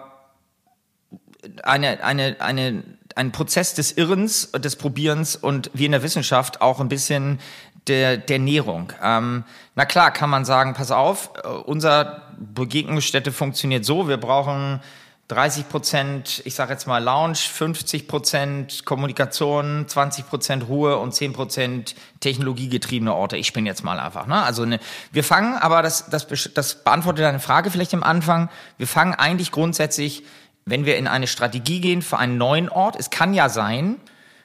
eine, 1.62 2.02
eine, 2.02 2.36
eine, 2.38 2.82
ein 3.14 3.30
Prozess 3.30 3.74
des 3.74 3.92
Irrens, 3.92 4.50
des 4.52 4.76
Probierens 4.76 5.36
und 5.36 5.70
wie 5.74 5.84
in 5.84 5.92
der 5.92 6.02
Wissenschaft 6.02 6.62
auch 6.62 6.80
ein 6.80 6.88
bisschen 6.88 7.38
der, 7.86 8.16
der 8.16 8.38
Nährung. 8.38 8.94
Ähm, 9.02 9.44
na 9.74 9.84
klar, 9.84 10.10
kann 10.10 10.30
man 10.30 10.46
sagen, 10.46 10.72
pass 10.72 10.90
auf, 10.90 11.32
äh, 11.44 11.48
unser 11.48 12.22
Begegnungsstätte 12.38 13.30
funktioniert 13.30 13.84
so, 13.84 14.08
wir 14.08 14.16
brauchen 14.16 14.80
30 15.28 15.68
Prozent, 15.68 16.42
ich 16.44 16.54
sage 16.54 16.72
jetzt 16.72 16.86
mal 16.86 17.02
Lounge, 17.02 17.34
50 17.34 18.06
Prozent 18.06 18.84
Kommunikation, 18.84 19.86
20 19.88 20.28
Prozent 20.28 20.68
Ruhe 20.68 20.98
und 20.98 21.12
10 21.12 21.32
Prozent 21.32 21.94
technologiegetriebene 22.20 23.12
Orte. 23.12 23.36
Ich 23.36 23.52
bin 23.52 23.66
jetzt 23.66 23.82
mal 23.82 23.98
einfach. 23.98 24.26
Ne? 24.26 24.40
Also 24.40 24.64
ne, 24.64 24.78
wir 25.10 25.24
fangen, 25.24 25.56
aber 25.56 25.82
das, 25.82 26.08
das, 26.10 26.26
das 26.54 26.84
beantwortet 26.84 27.24
deine 27.24 27.40
Frage 27.40 27.70
vielleicht 27.70 27.92
im 27.92 28.04
Anfang. 28.04 28.48
Wir 28.78 28.86
fangen 28.86 29.14
eigentlich 29.14 29.50
grundsätzlich 29.50 30.22
wenn 30.66 30.84
wir 30.84 30.98
in 30.98 31.06
eine 31.06 31.28
Strategie 31.28 31.80
gehen 31.80 32.02
für 32.02 32.18
einen 32.18 32.38
neuen 32.38 32.68
Ort, 32.68 32.96
es 32.98 33.10
kann 33.10 33.32
ja 33.32 33.48
sein, 33.48 33.96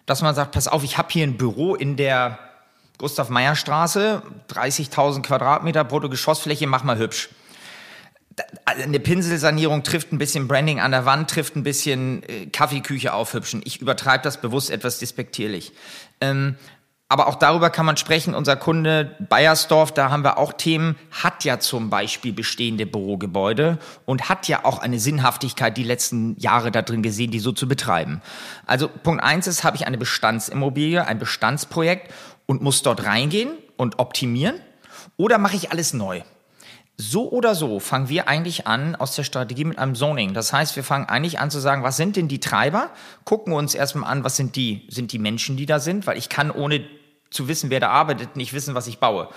dass 0.06 0.22
man 0.22 0.36
sagt, 0.36 0.52
pass 0.52 0.68
auf, 0.68 0.84
ich 0.84 0.98
habe 0.98 1.10
hier 1.12 1.26
ein 1.26 1.36
Büro 1.36 1.74
in 1.76 1.98
der 1.98 2.38
Gustav-Meyer-Straße, 3.00 4.22
30.000 4.54 5.24
Quadratmeter 5.24 5.84
Bruttogeschossfläche, 5.84 6.68
mach 6.68 6.84
mal 6.84 7.00
hübsch. 7.00 7.30
Eine 8.66 9.00
Pinselsanierung 9.00 9.84
trifft 9.84 10.12
ein 10.12 10.18
bisschen 10.18 10.48
Branding 10.48 10.80
an 10.80 10.92
der 10.92 11.06
Wand, 11.06 11.30
trifft 11.30 11.56
ein 11.56 11.64
bisschen 11.64 12.24
äh, 12.24 12.48
Kaffeeküche 12.48 13.14
aufhübschen. 13.14 13.62
Ich 13.66 13.82
übertreibe 13.82 14.24
das 14.24 14.40
bewusst 14.42 14.70
etwas 14.70 15.00
despektierlich. 15.00 15.74
Ähm, 16.20 16.56
aber 17.12 17.28
auch 17.28 17.36
darüber 17.36 17.70
kann 17.70 17.86
man 17.86 17.98
sprechen. 17.98 18.34
Unser 18.34 18.56
Kunde 18.56 19.18
Bayersdorf, 19.20 19.92
da 19.92 20.10
haben 20.10 20.24
wir 20.24 20.38
auch 20.38 20.54
Themen, 20.54 20.96
hat 21.12 21.44
ja 21.44 21.60
zum 21.60 21.90
Beispiel 21.90 22.32
bestehende 22.32 22.86
Bürogebäude 22.86 23.80
und 24.06 24.30
hat 24.30 24.48
ja 24.48 24.64
auch 24.64 24.80
eine 24.80 24.98
Sinnhaftigkeit 24.98 25.76
die 25.76 25.84
letzten 25.84 26.40
Jahre 26.40 26.72
da 26.72 26.82
drin 26.82 27.04
gesehen, 27.04 27.30
die 27.30 27.40
so 27.40 27.52
zu 27.52 27.68
betreiben. 27.68 28.22
Also 28.66 28.88
Punkt 28.88 29.22
eins 29.22 29.46
ist, 29.46 29.66
habe 29.66 29.76
ich 29.76 29.86
eine 29.86 29.98
Bestandsimmobilie, 29.98 31.06
ein 31.06 31.20
Bestandsprojekt 31.20 32.14
und 32.46 32.62
muss 32.62 32.82
dort 32.82 33.06
reingehen 33.06 33.50
und 33.76 34.00
optimieren 34.00 34.62
oder 35.18 35.38
mache 35.38 35.58
ich 35.58 35.70
alles 35.70 35.92
neu? 35.92 36.22
So 37.04 37.32
oder 37.32 37.56
so 37.56 37.80
fangen 37.80 38.10
wir 38.10 38.28
eigentlich 38.28 38.68
an 38.68 38.96
aus 38.96 39.16
der 39.16 39.24
Strategie 39.24 39.66
mit 39.66 39.80
einem 39.80 39.96
Zoning. 39.96 40.36
Das 40.36 40.54
heißt, 40.54 40.76
wir 40.76 40.84
fangen 40.84 41.10
eigentlich 41.10 41.40
an 41.40 41.50
zu 41.50 41.60
sagen, 41.60 41.82
was 41.82 41.98
sind 41.98 42.16
denn 42.16 42.28
die 42.28 42.40
Treiber? 42.40 42.92
Gucken 43.26 43.54
uns 43.54 43.74
erstmal 43.74 44.12
an, 44.12 44.24
was 44.24 44.36
sind 44.36 44.56
die, 44.56 44.86
sind 44.88 45.12
die 45.12 45.18
Menschen, 45.18 45.58
die 45.58 45.66
da 45.66 45.80
sind, 45.80 46.06
weil 46.06 46.20
ich 46.20 46.30
kann 46.30 46.52
ohne 46.52 46.86
zu 47.32 47.48
wissen, 47.48 47.72
wer 47.72 47.80
da 47.80 47.90
arbeitet, 47.90 48.36
nicht 48.36 48.54
wissen, 48.54 48.76
was 48.76 48.86
ich 48.86 49.00
baue. 49.00 49.30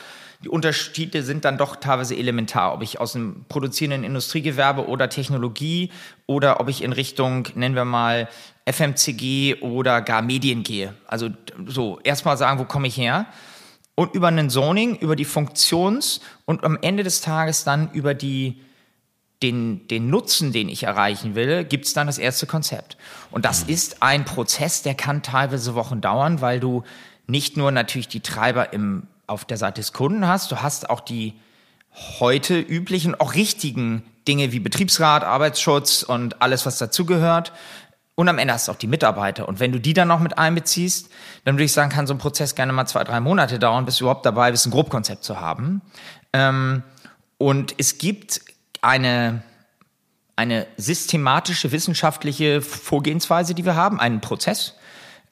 Die 0.43 0.51
Unterschiede 0.51 1.23
sind 1.23 1.47
dann 1.47 1.57
doch 1.57 1.77
teilweise 1.77 2.15
elementar, 2.15 2.75
ob 2.75 2.83
ich 2.83 3.01
aus 3.01 3.15
dem 3.15 3.47
produzierenden 3.49 4.05
Industriegewerbe 4.05 4.87
oder 4.87 5.09
Technologie 5.09 5.91
oder 6.27 6.61
ob 6.61 6.69
ich 6.69 6.83
in 6.83 6.93
Richtung, 6.93 7.49
nennen 7.55 7.77
wir 7.77 7.87
mal, 7.87 8.29
FMCG 8.67 9.63
oder 9.63 10.03
gar 10.03 10.21
Medien 10.21 10.65
gehe. 10.65 10.93
Also 11.07 11.31
so, 11.67 11.99
erstmal 12.05 12.37
sagen, 12.37 12.59
wo 12.59 12.67
komme 12.67 12.89
ich 12.89 12.99
her? 12.99 13.25
Und 13.97 14.15
über 14.15 14.29
einen 14.29 14.51
Zoning, 14.51 14.97
über 14.97 15.17
die 15.17 15.25
Funktions- 15.25 16.21
und 16.47 16.65
am 16.65 16.79
Ende 16.83 17.05
des 17.05 17.21
Tages 17.21 17.65
dann 17.65 17.91
über 17.93 18.15
die 18.15 18.61
den, 19.43 19.87
den 19.89 20.09
Nutzen, 20.09 20.53
den 20.53 20.69
ich 20.69 20.85
erreichen 20.85 21.35
will, 21.35 21.65
gibt 21.65 21.85
es 21.85 21.93
dann 21.93 22.07
das 22.07 22.19
erste 22.19 22.47
Konzept. 22.47 22.97
Und 23.31 23.45
das 23.45 23.67
mhm. 23.67 23.75
ist 23.75 24.03
ein 24.03 24.25
Prozess, 24.25 24.83
der 24.83 24.95
kann 24.95 25.23
teilweise 25.23 25.75
Wochen 25.75 26.01
dauern, 26.01 26.41
weil 26.41 26.61
du 26.61 26.83
nicht 27.27 27.57
nur 27.57 27.71
natürlich 27.71 28.09
die 28.09 28.21
Treiber 28.21 28.73
im, 28.73 29.07
auf 29.27 29.45
der 29.45 29.59
Seite 29.59 29.81
des 29.81 29.93
Kunden 29.93 30.27
hast, 30.27 30.51
du 30.51 30.63
hast 30.63 30.89
auch 30.89 31.01
die 31.01 31.35
heute 32.19 32.59
üblichen, 32.59 33.15
auch 33.15 33.35
richtigen 33.35 34.03
Dinge 34.27 34.53
wie 34.53 34.61
Betriebsrat, 34.61 35.23
Arbeitsschutz 35.23 36.03
und 36.03 36.41
alles, 36.41 36.65
was 36.65 36.79
dazugehört. 36.79 37.53
Und 38.17 38.29
am 38.29 38.39
Ende 38.39 38.55
hast 38.55 38.69
du 38.69 38.73
auch 38.73 38.77
die 38.77 38.87
Mitarbeiter. 38.87 39.49
Und 39.49 39.59
wenn 39.59 39.73
du 39.73 39.81
die 39.81 39.93
dann 39.93 40.09
noch 40.09 40.21
mit 40.21 40.39
einbeziehst, 40.39 41.11
dann 41.45 41.57
würde 41.57 41.65
ich 41.65 41.73
sagen, 41.73 41.91
kann 41.91 42.07
so 42.07 42.15
ein 42.15 42.19
Prozess 42.19 42.55
gerne 42.55 42.73
mal 42.73 42.87
zwei, 42.87 43.03
drei 43.03 43.19
Monate 43.21 43.59
dauern, 43.59 43.85
bis 43.85 43.97
du 43.97 44.05
überhaupt 44.05 44.25
dabei 44.25 44.51
bist, 44.53 44.67
ein 44.67 44.71
Grobkonzept 44.71 45.25
zu 45.25 45.41
haben. 45.41 45.83
Ähm, 46.33 46.85
und 47.39 47.75
es 47.79 47.99
gibt 47.99 48.41
eine, 48.83 49.43
eine 50.37 50.67
systematische 50.77 51.73
wissenschaftliche 51.73 52.63
Vorgehensweise, 52.63 53.55
die 53.55 53.65
wir 53.65 53.75
haben, 53.75 53.99
einen 53.99 54.21
Prozess. 54.21 54.75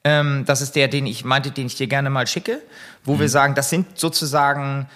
Ähm, 0.03 0.43
das 0.45 0.61
ist 0.61 0.75
der, 0.75 0.89
den 0.89 1.05
ich 1.05 1.23
meinte, 1.23 1.51
den 1.51 1.67
ich 1.67 1.75
dir 1.75 1.87
gerne 1.87 2.09
mal 2.09 2.27
schicke, 2.27 2.61
wo 3.05 3.15
mhm. 3.15 3.19
wir 3.21 3.29
sagen, 3.29 3.55
das 3.55 3.69
sind 3.69 3.97
sozusagen 3.97 4.89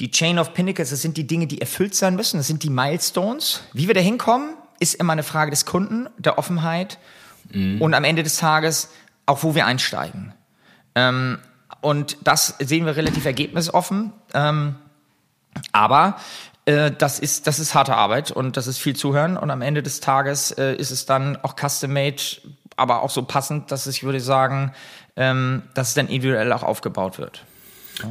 die 0.00 0.10
Chain 0.10 0.38
of 0.38 0.52
Pinnacles, 0.52 0.90
das 0.90 1.00
sind 1.00 1.16
die 1.16 1.26
Dinge, 1.26 1.46
die 1.46 1.60
erfüllt 1.60 1.94
sein 1.94 2.14
müssen, 2.14 2.36
das 2.36 2.46
sind 2.46 2.62
die 2.62 2.70
Milestones. 2.70 3.62
Wie 3.72 3.86
wir 3.86 3.94
da 3.94 4.00
hinkommen, 4.00 4.54
ist 4.80 4.94
immer 4.94 5.12
eine 5.12 5.22
Frage 5.22 5.50
des 5.50 5.66
Kunden, 5.66 6.08
der 6.18 6.38
Offenheit 6.38 6.98
mhm. 7.50 7.80
und 7.80 7.94
am 7.94 8.04
Ende 8.04 8.22
des 8.22 8.36
Tages 8.36 8.90
auch, 9.26 9.42
wo 9.42 9.54
wir 9.54 9.66
einsteigen. 9.66 10.32
Ähm, 10.94 11.38
und 11.80 12.16
das 12.22 12.54
sehen 12.58 12.86
wir 12.86 12.96
relativ 12.96 13.24
ergebnisoffen. 13.24 14.12
Ähm, 14.34 14.76
aber 15.72 16.16
äh, 16.64 16.90
das, 16.90 17.18
ist, 17.18 17.46
das 17.46 17.58
ist 17.58 17.74
harte 17.74 17.94
Arbeit 17.94 18.30
und 18.30 18.56
das 18.56 18.66
ist 18.66 18.78
viel 18.78 18.96
Zuhören. 18.96 19.36
Und 19.36 19.50
am 19.50 19.62
Ende 19.62 19.82
des 19.82 20.00
Tages 20.00 20.50
äh, 20.52 20.74
ist 20.74 20.90
es 20.90 21.06
dann 21.06 21.36
auch 21.36 21.54
custom-made, 21.56 22.22
aber 22.76 23.02
auch 23.02 23.10
so 23.10 23.22
passend, 23.22 23.70
dass 23.70 23.86
ich 23.86 24.02
würde 24.02 24.20
sagen, 24.20 24.72
ähm, 25.16 25.62
dass 25.74 25.88
es 25.88 25.94
dann 25.94 26.06
individuell 26.06 26.52
auch 26.52 26.62
aufgebaut 26.62 27.18
wird. 27.18 27.44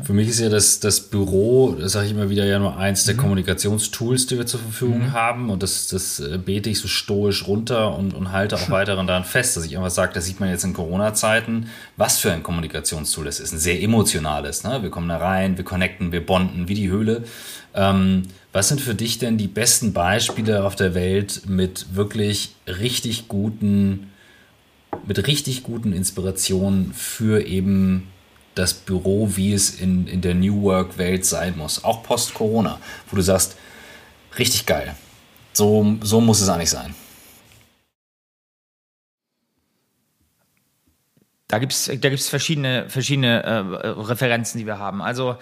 Für 0.04 0.14
mich 0.14 0.28
ist 0.28 0.40
ja 0.40 0.50
das, 0.50 0.80
das 0.80 1.00
Büro, 1.00 1.76
das 1.80 1.94
sage 1.94 2.08
ich 2.08 2.12
immer 2.12 2.30
wieder, 2.30 2.46
ja 2.46 2.60
nur 2.60 2.78
eins 2.78 3.06
der 3.06 3.16
mhm. 3.16 3.20
Kommunikationstools, 3.20 4.28
die 4.28 4.38
wir 4.38 4.46
zur 4.46 4.60
Verfügung 4.60 5.00
mhm. 5.00 5.14
haben. 5.14 5.50
Und 5.50 5.64
das, 5.64 5.88
das 5.88 6.20
äh, 6.20 6.38
bete 6.38 6.70
ich 6.70 6.80
so 6.80 6.88
stoisch 6.88 7.48
runter 7.48 7.98
und, 7.98 8.14
und 8.14 8.32
halte 8.32 8.56
auch 8.56 8.70
weiterhin 8.70 9.08
daran 9.08 9.24
fest, 9.24 9.56
dass 9.56 9.66
ich 9.66 9.78
einfach 9.78 9.90
sage, 9.90 10.14
das 10.14 10.26
sieht 10.26 10.40
man 10.40 10.50
jetzt 10.50 10.66
in 10.66 10.74
Corona-Zeiten, 10.74 11.68
was 11.96 12.20
für 12.20 12.32
ein 12.32 12.44
Kommunikationstool 12.44 13.26
das 13.26 13.40
ist. 13.40 13.54
Ein 13.54 13.60
sehr 13.60 13.82
emotionales. 13.82 14.64
Ne? 14.64 14.82
Wir 14.82 14.90
kommen 14.90 15.08
da 15.08 15.18
rein, 15.18 15.58
wir 15.58 15.66
connecten, 15.66 16.12
wir 16.12 16.26
bonden 16.26 16.68
wie 16.68 16.76
die 16.76 16.90
Höhle. 16.90 17.24
Ähm, 17.74 18.24
was 18.52 18.70
sind 18.70 18.82
für 18.82 18.96
dich 18.96 19.20
denn 19.20 19.38
die 19.38 19.48
besten 19.48 19.94
Beispiele 19.94 20.66
auf 20.66 20.76
der 20.76 20.96
Welt 20.96 21.44
mit 21.48 21.96
wirklich 21.96 22.56
richtig 22.66 23.28
guten, 23.28 24.12
mit 25.06 25.28
richtig 25.28 25.64
guten 25.64 25.94
Inspirationen 25.94 26.92
für 26.94 27.46
eben 27.46 28.08
das 28.58 28.74
Büro, 28.74 29.36
wie 29.36 29.54
es 29.54 29.80
in, 29.80 30.08
in 30.08 30.22
der 30.22 30.36
New 30.36 30.64
Work-Welt 30.64 31.26
sein 31.26 31.58
muss, 31.58 31.84
auch 31.84 32.04
post-Corona, 32.04 32.80
wo 33.10 33.16
du 33.16 33.22
sagst, 33.22 33.58
richtig 34.38 34.66
geil. 34.66 34.96
So, 35.54 35.98
so 36.02 36.22
muss 36.22 36.42
es 36.42 36.50
eigentlich 36.50 36.70
sein. 36.70 36.94
Da 41.48 41.60
gibt 41.60 41.72
es 41.72 41.86
da 41.86 42.10
gibt's 42.10 42.28
verschiedene, 42.28 42.90
verschiedene 42.90 43.42
äh, 43.44 43.88
Referenzen, 43.88 44.60
die 44.60 44.66
wir 44.66 44.80
haben. 44.80 45.02
Also 45.02 45.38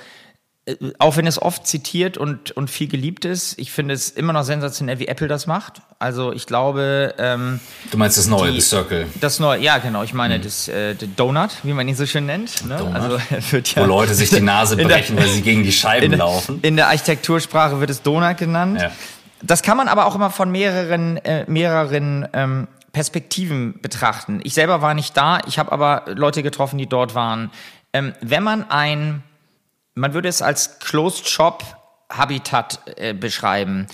auch 0.97 1.15
wenn 1.15 1.27
es 1.27 1.39
oft 1.39 1.67
zitiert 1.67 2.17
und, 2.17 2.51
und 2.51 2.71
viel 2.71 2.87
geliebt 2.87 3.23
ist, 3.23 3.59
ich 3.59 3.71
finde 3.71 3.93
es 3.93 4.09
immer 4.09 4.33
noch 4.33 4.43
sensationell, 4.43 4.97
wie 4.97 5.07
Apple 5.07 5.27
das 5.27 5.45
macht. 5.45 5.81
Also 5.99 6.33
ich 6.33 6.47
glaube. 6.47 7.13
Ähm, 7.19 7.59
du 7.91 7.97
meinst 7.97 8.17
das 8.17 8.25
neue, 8.25 8.49
die, 8.49 8.57
das 8.57 8.69
Circle? 8.69 9.07
Das 9.21 9.39
neue, 9.39 9.61
ja 9.61 9.77
genau. 9.77 10.01
Ich 10.01 10.13
meine 10.13 10.39
mhm. 10.39 10.41
das 10.41 10.67
äh, 10.67 10.95
Donut, 10.95 11.51
wie 11.61 11.73
man 11.73 11.87
ihn 11.87 11.95
so 11.95 12.07
schön 12.07 12.25
nennt. 12.25 12.65
Ne? 12.65 12.77
Also 12.93 13.19
wird 13.51 13.75
ja 13.75 13.83
Wo 13.83 13.85
Leute 13.85 14.15
sich 14.15 14.31
die 14.31 14.41
Nase 14.41 14.75
brechen, 14.83 15.15
der, 15.15 15.25
weil 15.25 15.31
sie 15.31 15.43
gegen 15.43 15.61
die 15.61 15.71
Scheiben 15.71 16.13
in, 16.13 16.17
laufen. 16.17 16.59
In 16.63 16.77
der 16.77 16.87
Architektursprache 16.87 17.79
wird 17.79 17.91
es 17.91 18.01
Donut 18.01 18.37
genannt. 18.37 18.81
Ja. 18.81 18.91
Das 19.43 19.61
kann 19.61 19.77
man 19.77 19.87
aber 19.87 20.07
auch 20.07 20.15
immer 20.15 20.31
von 20.31 20.49
mehreren, 20.49 21.17
äh, 21.17 21.45
mehreren 21.47 22.27
ähm, 22.33 22.67
Perspektiven 22.91 23.79
betrachten. 23.81 24.39
Ich 24.43 24.55
selber 24.55 24.81
war 24.81 24.95
nicht 24.95 25.15
da, 25.15 25.41
ich 25.47 25.59
habe 25.59 25.71
aber 25.71 26.05
Leute 26.07 26.41
getroffen, 26.41 26.79
die 26.79 26.87
dort 26.87 27.13
waren. 27.13 27.51
Ähm, 27.93 28.13
wenn 28.21 28.41
man 28.41 28.71
ein 28.71 29.21
man 29.95 30.13
würde 30.13 30.29
es 30.29 30.41
als 30.41 30.79
Closed 30.79 31.27
Shop 31.27 31.63
Habitat 32.09 32.79
äh, 32.97 33.13
beschreiben. 33.13 33.87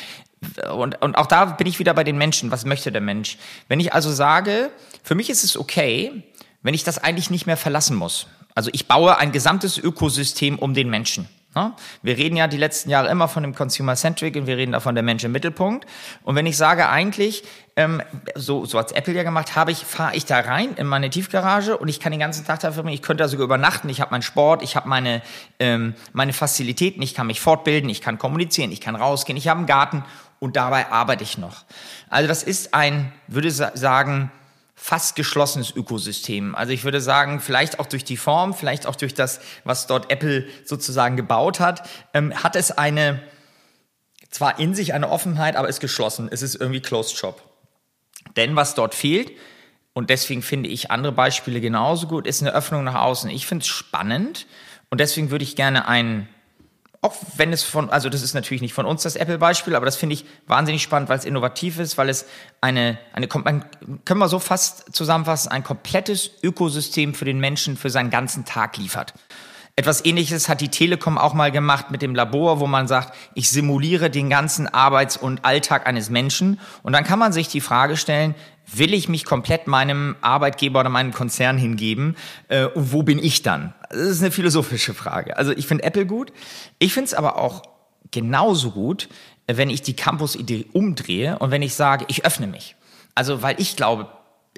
Und, 0.74 1.02
und 1.02 1.16
auch 1.16 1.28
da 1.28 1.46
bin 1.46 1.68
ich 1.68 1.80
wieder 1.80 1.94
bei 1.94 2.04
den 2.04 2.18
Menschen. 2.18 2.52
Was 2.52 2.66
möchte 2.66 2.92
der 2.92 3.02
Mensch? 3.02 3.38
Wenn 3.68 3.80
ich 3.80 3.94
also 3.94 4.12
sage, 4.12 4.72
für 5.04 5.16
mich 5.16 5.30
ist 5.30 5.44
es 5.44 5.56
okay, 5.56 6.24
wenn 6.64 6.74
ich 6.74 6.84
das 6.84 6.98
eigentlich 6.98 7.30
nicht 7.30 7.46
mehr 7.46 7.58
verlassen 7.58 7.96
muss. 7.96 8.28
Also 8.56 8.70
ich 8.74 8.88
baue 8.88 9.18
ein 9.18 9.32
gesamtes 9.32 9.78
Ökosystem 9.78 10.60
um 10.60 10.74
den 10.74 10.90
Menschen. 10.90 11.30
Ne? 11.54 11.74
Wir 12.02 12.18
reden 12.18 12.38
ja 12.38 12.48
die 12.48 12.58
letzten 12.58 12.90
Jahre 12.90 13.10
immer 13.10 13.28
von 13.28 13.44
dem 13.44 13.54
Consumer-Centric 13.54 14.38
und 14.38 14.48
wir 14.48 14.56
reden 14.56 14.72
davon 14.72 14.96
der 14.96 15.04
Mensch 15.04 15.24
im 15.24 15.34
Mittelpunkt. 15.34 15.86
Und 16.24 16.36
wenn 16.36 16.46
ich 16.46 16.56
sage 16.56 16.88
eigentlich, 16.88 17.44
ähm, 17.76 18.02
so, 18.36 18.66
so 18.66 18.80
hat's 18.80 18.94
Apple 18.94 19.14
ja 19.14 19.24
gemacht, 19.24 19.56
habe 19.56 19.72
ich, 19.72 19.80
fahre 19.80 20.16
ich 20.16 20.26
da 20.26 20.40
rein 20.40 20.76
in 20.76 20.88
meine 20.88 21.10
Tiefgarage 21.10 21.78
und 21.78 21.90
ich 21.90 22.00
kann 22.00 22.12
den 22.12 22.22
ganzen 22.22 22.46
Tag 22.46 22.62
da 22.62 22.72
verbringen, 22.72 22.96
ich 22.96 23.02
könnte 23.02 23.24
da 23.24 23.28
sogar 23.28 23.44
übernachten, 23.44 23.90
ich 23.90 24.00
habe 24.00 24.12
meinen 24.12 24.22
Sport, 24.22 24.64
ich 24.64 24.78
habe 24.78 24.88
meine, 24.88 25.22
ähm, 25.60 25.94
meine 26.14 26.32
Fazilitäten, 26.32 27.02
ich 27.02 27.14
kann 27.14 27.28
mich 27.28 27.42
fortbilden, 27.42 27.90
ich 27.90 28.02
kann 28.02 28.18
kommunizieren, 28.18 28.72
ich 28.72 28.80
kann 28.80 28.96
rausgehen, 28.96 29.38
ich 29.38 29.50
habe 29.50 29.58
einen 29.58 29.68
Garten 29.68 30.06
und 30.40 30.56
dabei 30.56 30.90
arbeite 30.90 31.24
ich 31.24 31.38
noch. 31.38 31.66
Also 32.10 32.30
das 32.30 32.44
ist 32.44 32.74
ein, 32.74 33.12
würde 33.28 33.52
sagen, 33.52 34.32
fast 34.84 35.16
geschlossenes 35.16 35.76
Ökosystem. 35.76 36.56
Also 36.56 36.74
ich 36.74 36.84
würde 36.84 37.02
sagen, 37.02 37.40
vielleicht 37.40 37.80
auch 37.80 37.86
durch 37.86 38.04
die 38.04 38.18
Form, 38.18 38.56
vielleicht 38.56 38.88
auch 38.88 38.96
durch 38.96 39.14
das, 39.14 39.40
was 39.64 39.86
dort 39.86 40.12
Apple 40.12 40.48
sozusagen 40.66 41.16
gebaut 41.16 41.60
hat, 41.60 41.88
ähm, 42.16 42.34
hat 42.34 42.56
es 42.56 42.72
eine, 42.72 43.22
zwar 44.32 44.58
in 44.58 44.74
sich 44.74 44.96
eine 44.96 45.10
Offenheit, 45.10 45.56
aber 45.56 45.70
ist 45.70 45.82
geschlossen. 45.82 46.30
Es 46.32 46.42
ist 46.42 46.56
irgendwie 46.56 46.82
Closed 46.82 47.16
Shop. 47.16 47.44
Denn 48.36 48.56
was 48.56 48.74
dort 48.74 48.96
fehlt, 48.96 49.32
und 49.94 50.10
deswegen 50.10 50.42
finde 50.42 50.70
ich 50.70 50.90
andere 50.90 51.12
Beispiele 51.12 51.62
genauso 51.62 52.08
gut, 52.08 52.26
ist 52.26 52.42
eine 52.42 52.54
Öffnung 52.54 52.84
nach 52.84 52.96
außen. 52.96 53.30
Ich 53.30 53.46
finde 53.46 53.62
es 53.62 53.68
spannend 53.68 54.48
und 54.90 55.00
deswegen 55.00 55.30
würde 55.30 55.44
ich 55.44 55.56
gerne 55.56 55.88
einen 55.88 56.28
auch 57.02 57.16
wenn 57.36 57.52
es 57.52 57.64
von, 57.64 57.90
also 57.90 58.10
das 58.10 58.22
ist 58.22 58.36
natürlich 58.36 58.62
nicht 58.62 58.76
von 58.76 58.86
uns 58.86 59.02
das 59.02 59.16
Apple-Beispiel, 59.16 59.76
aber 59.76 59.86
das 59.86 59.96
finde 59.96 60.14
ich 60.14 60.26
wahnsinnig 60.46 60.84
spannend, 60.84 61.10
weil 61.10 61.18
es 61.18 61.26
innovativ 61.26 61.80
ist, 61.80 61.98
weil 61.98 62.10
es 62.10 62.28
eine, 62.62 63.00
eine, 63.14 63.28
man, 63.44 63.66
können 64.06 64.20
wir 64.20 64.30
so 64.30 64.38
fast 64.38 64.94
zusammenfassen, 64.94 65.52
ein 65.52 65.64
komplettes 65.64 66.30
Ökosystem 66.44 67.16
für 67.16 67.26
den 67.26 67.40
Menschen 67.40 67.76
für 67.76 67.90
seinen 67.90 68.12
ganzen 68.12 68.46
Tag 68.46 68.78
liefert. 68.78 69.16
Etwas 69.76 70.06
ähnliches 70.06 70.48
hat 70.48 70.62
die 70.62 70.70
Telekom 70.70 71.18
auch 71.18 71.34
mal 71.34 71.52
gemacht 71.52 71.90
mit 71.90 72.04
dem 72.04 72.14
Labor, 72.14 72.60
wo 72.60 72.68
man 72.68 72.88
sagt, 72.88 73.16
ich 73.34 73.50
simuliere 73.50 74.12
den 74.12 74.30
ganzen 74.30 74.68
Arbeits- 74.68 75.18
und 75.18 75.44
Alltag 75.44 75.88
eines 75.88 76.10
Menschen. 76.12 76.60
Und 76.84 76.94
dann 76.94 77.06
kann 77.06 77.18
man 77.18 77.34
sich 77.34 77.48
die 77.48 77.62
Frage 77.62 77.98
stellen, 77.98 78.36
will 78.74 78.94
ich 78.94 79.10
mich 79.10 79.26
komplett 79.26 79.68
meinem 79.68 80.16
Arbeitgeber 80.22 80.80
oder 80.80 80.90
meinem 80.90 81.14
Konzern 81.14 81.58
hingeben? 81.58 82.16
Äh, 82.48 82.66
und 82.66 82.92
wo 82.92 83.04
bin 83.04 83.20
ich 83.20 83.42
dann? 83.42 83.74
Das 83.90 84.00
ist 84.00 84.22
eine 84.22 84.32
philosophische 84.32 84.94
Frage. 84.94 85.38
Also 85.38 85.52
ich 85.52 85.68
finde 85.68 85.84
Apple 85.84 86.06
gut. 86.06 86.32
Ich 86.80 86.94
finde 86.94 87.08
es 87.08 87.14
aber 87.14 87.38
auch 87.38 87.64
genauso 88.12 88.72
gut, 88.72 89.10
wenn 89.48 89.70
ich 89.70 89.82
die 89.82 89.96
Campus-Idee 89.96 90.68
umdrehe 90.74 91.40
und 91.40 91.52
wenn 91.52 91.62
ich 91.62 91.76
sage, 91.76 92.06
ich 92.08 92.26
öffne 92.26 92.48
mich. 92.48 92.76
Also 93.16 93.42
weil 93.42 93.60
ich 93.60 93.76
glaube, 93.76 94.08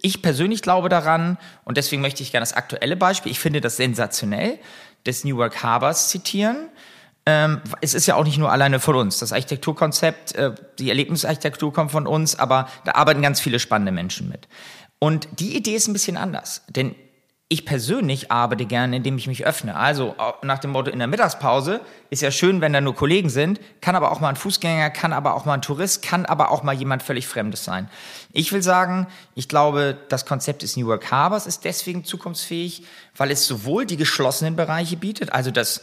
ich 0.01 0.21
persönlich 0.21 0.61
glaube 0.61 0.89
daran 0.89 1.37
und 1.63 1.77
deswegen 1.77 2.01
möchte 2.01 2.23
ich 2.23 2.31
gerne 2.31 2.43
das 2.43 2.53
aktuelle 2.53 2.95
Beispiel, 2.95 3.31
ich 3.31 3.39
finde 3.39 3.61
das 3.61 3.77
sensationell, 3.77 4.59
des 5.05 5.23
New 5.23 5.37
Work 5.37 5.63
Harbors 5.63 6.09
zitieren. 6.09 6.69
Ähm, 7.25 7.61
es 7.81 7.93
ist 7.93 8.05
ja 8.05 8.15
auch 8.15 8.25
nicht 8.25 8.37
nur 8.37 8.51
alleine 8.51 8.79
von 8.79 8.95
uns. 8.95 9.19
Das 9.19 9.31
Architekturkonzept, 9.31 10.35
äh, 10.35 10.53
die 10.77 10.89
Erlebnisarchitektur 10.89 11.71
kommt 11.71 11.91
von 11.91 12.05
uns, 12.05 12.37
aber 12.37 12.67
da 12.83 12.93
arbeiten 12.93 13.21
ganz 13.21 13.39
viele 13.39 13.59
spannende 13.59 13.91
Menschen 13.91 14.27
mit. 14.27 14.47
Und 14.99 15.27
die 15.39 15.55
Idee 15.55 15.75
ist 15.75 15.87
ein 15.87 15.93
bisschen 15.93 16.17
anders, 16.17 16.63
denn 16.69 16.95
ich 17.49 17.65
persönlich 17.65 18.31
arbeite 18.31 18.65
gerne, 18.65 18.95
indem 18.95 19.17
ich 19.17 19.27
mich 19.27 19.45
öffne. 19.45 19.75
Also 19.75 20.15
nach 20.41 20.57
dem 20.57 20.71
Motto 20.71 20.89
in 20.89 20.97
der 20.97 21.07
Mittagspause 21.07 21.81
ist 22.09 22.23
ja 22.23 22.31
schön, 22.31 22.61
wenn 22.61 22.73
da 22.73 22.81
nur 22.81 22.95
Kollegen 22.95 23.29
sind, 23.29 23.59
kann 23.79 23.95
aber 23.95 24.11
auch 24.11 24.19
mal 24.19 24.29
ein 24.29 24.35
Fußgänger, 24.35 24.89
kann 24.89 25.13
aber 25.13 25.35
auch 25.35 25.45
mal 25.45 25.53
ein 25.53 25.61
Tourist, 25.61 26.01
kann 26.01 26.25
aber 26.25 26.49
auch 26.49 26.63
mal 26.63 26.73
jemand 26.73 27.03
völlig 27.03 27.27
Fremdes 27.27 27.63
sein. 27.63 27.89
Ich 28.31 28.51
will 28.53 28.63
sagen, 28.63 29.05
ich 29.35 29.49
glaube, 29.49 29.97
das 30.09 30.25
Konzept 30.25 30.63
des 30.63 30.77
New 30.77 30.87
Work 30.87 31.11
Harbors 31.11 31.45
ist 31.45 31.63
deswegen 31.63 32.03
zukunftsfähig, 32.03 32.85
weil 33.15 33.29
es 33.29 33.45
sowohl 33.45 33.85
die 33.85 33.97
geschlossenen 33.97 34.55
Bereiche 34.55 34.97
bietet, 34.97 35.31
also 35.31 35.51
das 35.51 35.81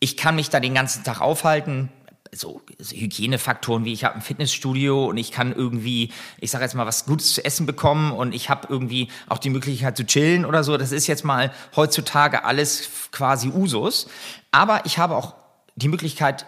ich 0.00 0.16
kann 0.16 0.36
mich 0.36 0.50
da 0.50 0.60
den 0.60 0.74
ganzen 0.74 1.04
Tag 1.04 1.20
aufhalten, 1.20 1.90
so, 2.32 2.60
Hygienefaktoren 2.78 3.84
wie 3.84 3.92
ich 3.92 4.04
habe 4.04 4.16
ein 4.16 4.22
Fitnessstudio 4.22 5.06
und 5.06 5.16
ich 5.16 5.32
kann 5.32 5.54
irgendwie, 5.54 6.12
ich 6.38 6.50
sage 6.50 6.64
jetzt 6.64 6.74
mal, 6.74 6.86
was 6.86 7.06
Gutes 7.06 7.34
zu 7.34 7.44
essen 7.44 7.66
bekommen 7.66 8.12
und 8.12 8.34
ich 8.34 8.50
habe 8.50 8.68
irgendwie 8.70 9.08
auch 9.28 9.38
die 9.38 9.50
Möglichkeit 9.50 9.96
zu 9.96 10.04
chillen 10.04 10.44
oder 10.44 10.64
so. 10.64 10.76
Das 10.76 10.92
ist 10.92 11.06
jetzt 11.06 11.24
mal 11.24 11.52
heutzutage 11.74 12.44
alles 12.44 12.88
quasi 13.12 13.48
Usus. 13.48 14.08
Aber 14.50 14.84
ich 14.84 14.98
habe 14.98 15.16
auch 15.16 15.34
die 15.76 15.88
Möglichkeit, 15.88 16.46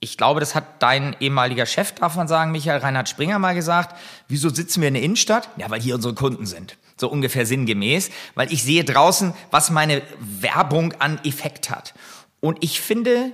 ich 0.00 0.16
glaube, 0.16 0.40
das 0.40 0.54
hat 0.54 0.82
dein 0.82 1.14
ehemaliger 1.20 1.66
Chef, 1.66 1.92
darf 1.92 2.16
man 2.16 2.28
sagen, 2.28 2.52
Michael 2.52 2.80
Reinhard 2.80 3.08
Springer 3.08 3.38
mal 3.38 3.54
gesagt. 3.54 3.96
Wieso 4.28 4.48
sitzen 4.48 4.80
wir 4.80 4.88
in 4.88 4.94
der 4.94 5.02
Innenstadt? 5.02 5.48
Ja, 5.56 5.68
weil 5.70 5.80
hier 5.80 5.94
unsere 5.94 6.14
Kunden 6.14 6.46
sind. 6.46 6.76
So 6.96 7.08
ungefähr 7.10 7.44
sinngemäß. 7.44 8.10
Weil 8.34 8.52
ich 8.52 8.62
sehe 8.62 8.84
draußen, 8.84 9.34
was 9.50 9.70
meine 9.70 10.02
Werbung 10.18 10.94
an 11.00 11.18
Effekt 11.24 11.70
hat. 11.70 11.94
Und 12.40 12.58
ich 12.62 12.80
finde, 12.80 13.32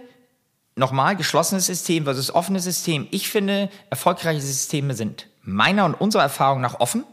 nochmal, 0.76 1.16
geschlossenes 1.16 1.66
System 1.66 2.04
versus 2.04 2.34
offenes 2.34 2.64
System. 2.64 3.08
Ich 3.10 3.28
finde, 3.28 3.70
erfolgreiche 3.90 4.40
Systeme 4.40 4.94
sind 4.94 5.28
meiner 5.42 5.84
und 5.84 5.94
unserer 5.94 6.22
Erfahrung 6.22 6.60
nach 6.60 6.80
offen. 6.80 7.04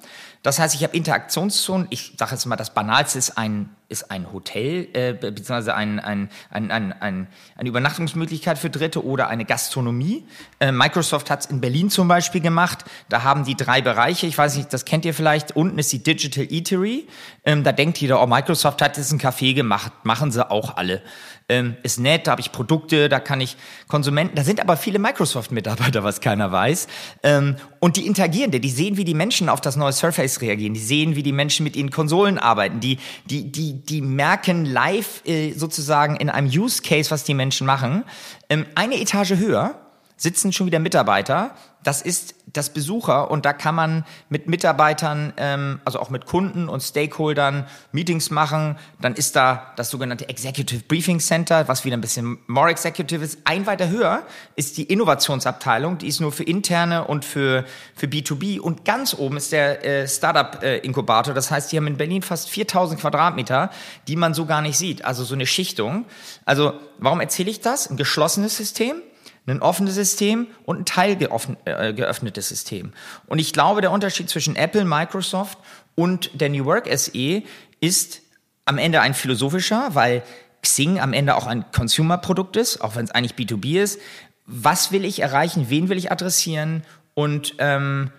Das 0.43 0.59
heißt, 0.59 0.75
ich 0.75 0.83
habe 0.83 0.95
Interaktionszonen. 0.95 1.87
Ich 1.89 2.15
sage 2.17 2.31
jetzt 2.31 2.45
mal, 2.45 2.57
das 2.57 2.73
Banalste 2.73 3.17
ist 3.17 3.37
ein, 3.37 3.69
ist 3.87 4.11
ein 4.11 4.33
Hotel, 4.33 4.89
äh, 4.91 5.13
beziehungsweise 5.13 5.73
ein, 5.73 6.01
ein, 6.01 6.29
ein, 6.49 6.69
ein, 6.69 6.91
ein, 6.91 7.27
eine 7.55 7.69
Übernachtungsmöglichkeit 7.69 8.57
für 8.57 8.69
Dritte 8.69 9.05
oder 9.05 9.29
eine 9.29 9.45
Gastronomie. 9.45 10.27
Äh, 10.59 10.73
Microsoft 10.73 11.29
hat 11.29 11.45
es 11.45 11.45
in 11.45 11.61
Berlin 11.61 11.89
zum 11.89 12.09
Beispiel 12.09 12.41
gemacht. 12.41 12.83
Da 13.07 13.23
haben 13.23 13.45
die 13.45 13.55
drei 13.55 13.81
Bereiche. 13.81 14.27
Ich 14.27 14.37
weiß 14.37 14.57
nicht, 14.57 14.73
das 14.73 14.83
kennt 14.83 15.05
ihr 15.05 15.13
vielleicht. 15.13 15.55
Unten 15.55 15.79
ist 15.79 15.93
die 15.93 16.03
Digital 16.03 16.51
Eatery. 16.51 17.07
Ähm, 17.45 17.63
da 17.63 17.71
denkt 17.71 17.99
jeder, 17.99 18.21
oh, 18.21 18.27
Microsoft 18.27 18.81
hat 18.81 18.97
jetzt 18.97 19.13
ein 19.13 19.21
Café 19.21 19.53
gemacht. 19.53 19.93
Machen 20.03 20.33
sie 20.33 20.51
auch 20.51 20.75
alle 20.75 21.01
ähm, 21.49 21.75
ist 21.83 21.99
nett, 21.99 22.27
da 22.27 22.31
habe 22.31 22.41
ich 22.41 22.51
Produkte, 22.51 23.09
da 23.09 23.19
kann 23.19 23.41
ich 23.41 23.57
Konsumenten, 23.87 24.35
da 24.35 24.43
sind 24.43 24.61
aber 24.61 24.77
viele 24.77 24.99
Microsoft-Mitarbeiter, 24.99 26.03
was 26.03 26.21
keiner 26.21 26.51
weiß. 26.51 26.87
Ähm, 27.23 27.55
und 27.79 27.97
die 27.97 28.05
interagieren, 28.05 28.51
die 28.51 28.69
sehen, 28.69 28.97
wie 28.97 29.03
die 29.03 29.13
Menschen 29.13 29.49
auf 29.49 29.61
das 29.61 29.75
neue 29.75 29.93
Surface 29.93 30.41
reagieren, 30.41 30.73
die 30.73 30.79
sehen, 30.79 31.15
wie 31.15 31.23
die 31.23 31.31
Menschen 31.31 31.63
mit 31.63 31.75
ihren 31.75 31.91
Konsolen 31.91 32.37
arbeiten, 32.37 32.79
die, 32.79 32.97
die, 33.25 33.51
die, 33.51 33.73
die 33.73 34.01
merken 34.01 34.65
live 34.65 35.21
äh, 35.25 35.51
sozusagen 35.53 36.15
in 36.15 36.29
einem 36.29 36.47
Use 36.47 36.81
Case, 36.81 37.11
was 37.11 37.23
die 37.23 37.33
Menschen 37.33 37.67
machen. 37.67 38.03
Ähm, 38.49 38.65
eine 38.75 38.99
Etage 38.99 39.35
höher 39.35 39.79
sitzen 40.15 40.53
schon 40.53 40.67
wieder 40.67 40.79
Mitarbeiter, 40.79 41.55
das 41.84 42.01
ist 42.01 42.36
das 42.51 42.71
Besucher 42.71 43.29
und 43.31 43.45
da 43.45 43.53
kann 43.53 43.75
man 43.75 44.05
mit 44.29 44.47
Mitarbeitern, 44.47 45.34
ähm, 45.38 45.81
also 45.86 45.99
auch 45.99 46.09
mit 46.09 46.25
Kunden 46.25 46.69
und 46.69 46.81
Stakeholdern 46.81 47.65
Meetings 47.91 48.29
machen. 48.29 48.77
Dann 49.01 49.15
ist 49.15 49.36
da 49.36 49.73
das 49.75 49.89
sogenannte 49.89 50.29
Executive 50.29 50.84
Briefing 50.88 51.19
Center, 51.19 51.67
was 51.67 51.84
wieder 51.84 51.97
ein 51.97 52.01
bisschen 52.01 52.39
more 52.47 52.69
executive 52.69 53.23
ist. 53.23 53.39
Ein 53.45 53.65
weiter 53.65 53.89
höher 53.89 54.23
ist 54.55 54.77
die 54.77 54.84
Innovationsabteilung, 54.84 55.97
die 55.97 56.07
ist 56.07 56.21
nur 56.21 56.31
für 56.31 56.43
interne 56.43 57.05
und 57.05 57.25
für, 57.25 57.65
für 57.95 58.07
B2B. 58.07 58.59
Und 58.59 58.86
ganz 58.86 59.13
oben 59.13 59.38
ist 59.38 59.51
der 59.51 59.84
äh, 59.86 60.07
Startup-Inkubator. 60.07 61.34
Das 61.34 61.51
heißt, 61.51 61.71
die 61.71 61.77
haben 61.77 61.88
in 61.88 61.97
Berlin 61.97 62.21
fast 62.21 62.49
4000 62.49 62.99
Quadratmeter, 62.99 63.71
die 64.07 64.15
man 64.15 64.34
so 64.34 64.45
gar 64.45 64.61
nicht 64.61 64.77
sieht. 64.77 65.03
Also 65.05 65.23
so 65.23 65.34
eine 65.34 65.45
Schichtung. 65.45 66.05
Also 66.45 66.73
warum 66.99 67.19
erzähle 67.19 67.49
ich 67.49 67.61
das? 67.61 67.89
Ein 67.89 67.97
geschlossenes 67.97 68.55
System 68.55 69.01
ein 69.45 69.61
offenes 69.61 69.95
System 69.95 70.47
und 70.65 70.79
ein 70.79 70.85
teilgeöffnetes 70.85 72.45
äh, 72.45 72.49
System. 72.49 72.93
Und 73.27 73.39
ich 73.39 73.53
glaube, 73.53 73.81
der 73.81 73.91
Unterschied 73.91 74.29
zwischen 74.29 74.55
Apple, 74.55 74.85
Microsoft 74.85 75.57
und 75.95 76.39
der 76.39 76.49
New 76.49 76.65
Work 76.65 76.87
SE 76.97 77.43
ist 77.81 78.21
am 78.65 78.77
Ende 78.77 79.01
ein 79.01 79.13
philosophischer, 79.13 79.89
weil 79.93 80.23
Xing 80.61 80.99
am 80.99 81.11
Ende 81.11 81.35
auch 81.35 81.45
ein 81.45 81.65
Consumer-Produkt 81.71 82.55
ist, 82.55 82.81
auch 82.81 82.95
wenn 82.95 83.05
es 83.05 83.11
eigentlich 83.11 83.33
B2B 83.33 83.81
ist. 83.81 83.99
Was 84.45 84.91
will 84.91 85.03
ich 85.03 85.19
erreichen? 85.19 85.65
Wen 85.69 85.89
will 85.89 85.97
ich 85.97 86.11
adressieren? 86.11 86.83
Und 87.13 87.55
ähm, 87.59 88.11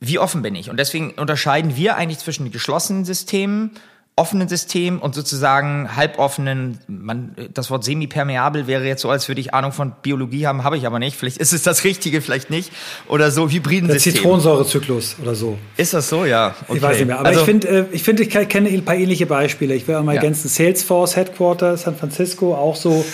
wie 0.00 0.18
offen 0.18 0.42
bin 0.42 0.56
ich? 0.56 0.70
Und 0.70 0.78
deswegen 0.78 1.12
unterscheiden 1.12 1.76
wir 1.76 1.96
eigentlich 1.96 2.18
zwischen 2.18 2.50
geschlossenen 2.50 3.04
Systemen 3.04 3.70
offenen 4.16 4.48
System 4.48 5.00
und 5.00 5.14
sozusagen 5.14 5.96
halboffenen, 5.96 6.78
man, 6.86 7.34
das 7.52 7.70
Wort 7.70 7.82
semipermeabel 7.82 8.68
wäre 8.68 8.84
jetzt 8.84 9.02
so, 9.02 9.10
als 9.10 9.26
würde 9.26 9.40
ich 9.40 9.54
Ahnung 9.54 9.72
von 9.72 9.92
Biologie 10.02 10.46
haben, 10.46 10.62
habe 10.62 10.76
ich 10.76 10.86
aber 10.86 11.00
nicht. 11.00 11.16
Vielleicht 11.16 11.38
ist 11.38 11.52
es 11.52 11.64
das 11.64 11.82
Richtige, 11.82 12.20
vielleicht 12.20 12.48
nicht. 12.48 12.70
Oder 13.08 13.32
so 13.32 13.48
hybriden 13.48 13.88
Der 13.88 13.98
System. 13.98 14.14
Zitronensäurezyklus 14.14 15.16
oder 15.20 15.34
so. 15.34 15.58
Ist 15.76 15.94
das 15.94 16.08
so, 16.08 16.24
ja? 16.24 16.54
Okay. 16.68 16.76
Ich 16.76 16.82
weiß 16.82 16.98
nicht 16.98 17.06
mehr. 17.08 17.18
Aber 17.18 17.28
also, 17.28 17.40
ich 17.40 17.46
finde, 17.46 17.68
äh, 17.68 17.84
ich, 17.90 18.04
find, 18.04 18.20
ich 18.20 18.30
kenne 18.30 18.68
ein 18.68 18.84
paar 18.84 18.94
ähnliche 18.94 19.26
Beispiele. 19.26 19.74
Ich 19.74 19.88
will 19.88 19.96
auch 19.96 20.04
mal 20.04 20.14
ja. 20.14 20.20
ergänzen. 20.20 20.48
Salesforce 20.48 21.16
Headquarter 21.16 21.76
San 21.76 21.96
Francisco, 21.96 22.54
auch 22.54 22.76
so 22.76 23.04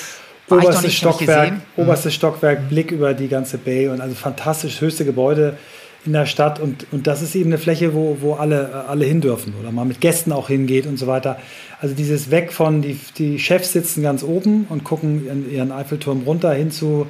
oberstes 0.50 0.92
Stockwerk, 0.92 1.54
oberstes 1.76 2.12
Stockwerk, 2.12 2.68
Blick 2.68 2.90
über 2.90 3.14
die 3.14 3.28
ganze 3.28 3.56
Bay 3.56 3.88
und 3.88 4.02
also 4.02 4.14
fantastisch 4.14 4.82
höchste 4.82 5.06
Gebäude 5.06 5.56
in 6.06 6.12
der 6.12 6.26
Stadt 6.26 6.60
und, 6.60 6.86
und 6.92 7.06
das 7.06 7.20
ist 7.22 7.34
eben 7.34 7.50
eine 7.50 7.58
Fläche, 7.58 7.94
wo, 7.94 8.18
wo 8.20 8.34
alle, 8.34 8.86
alle 8.88 9.04
hin 9.04 9.20
dürfen 9.20 9.54
oder 9.60 9.70
man 9.70 9.86
mit 9.86 10.00
Gästen 10.00 10.32
auch 10.32 10.48
hingeht 10.48 10.86
und 10.86 10.98
so 10.98 11.06
weiter. 11.06 11.38
Also 11.80 11.94
dieses 11.94 12.30
Weg 12.30 12.52
von, 12.52 12.80
die, 12.82 12.98
die 13.18 13.38
Chefs 13.38 13.72
sitzen 13.72 14.02
ganz 14.02 14.22
oben 14.22 14.66
und 14.68 14.84
gucken 14.84 15.28
in 15.28 15.50
ihren 15.50 15.72
Eiffelturm 15.72 16.22
runter 16.22 16.52
hin 16.52 16.70
zu 16.70 17.06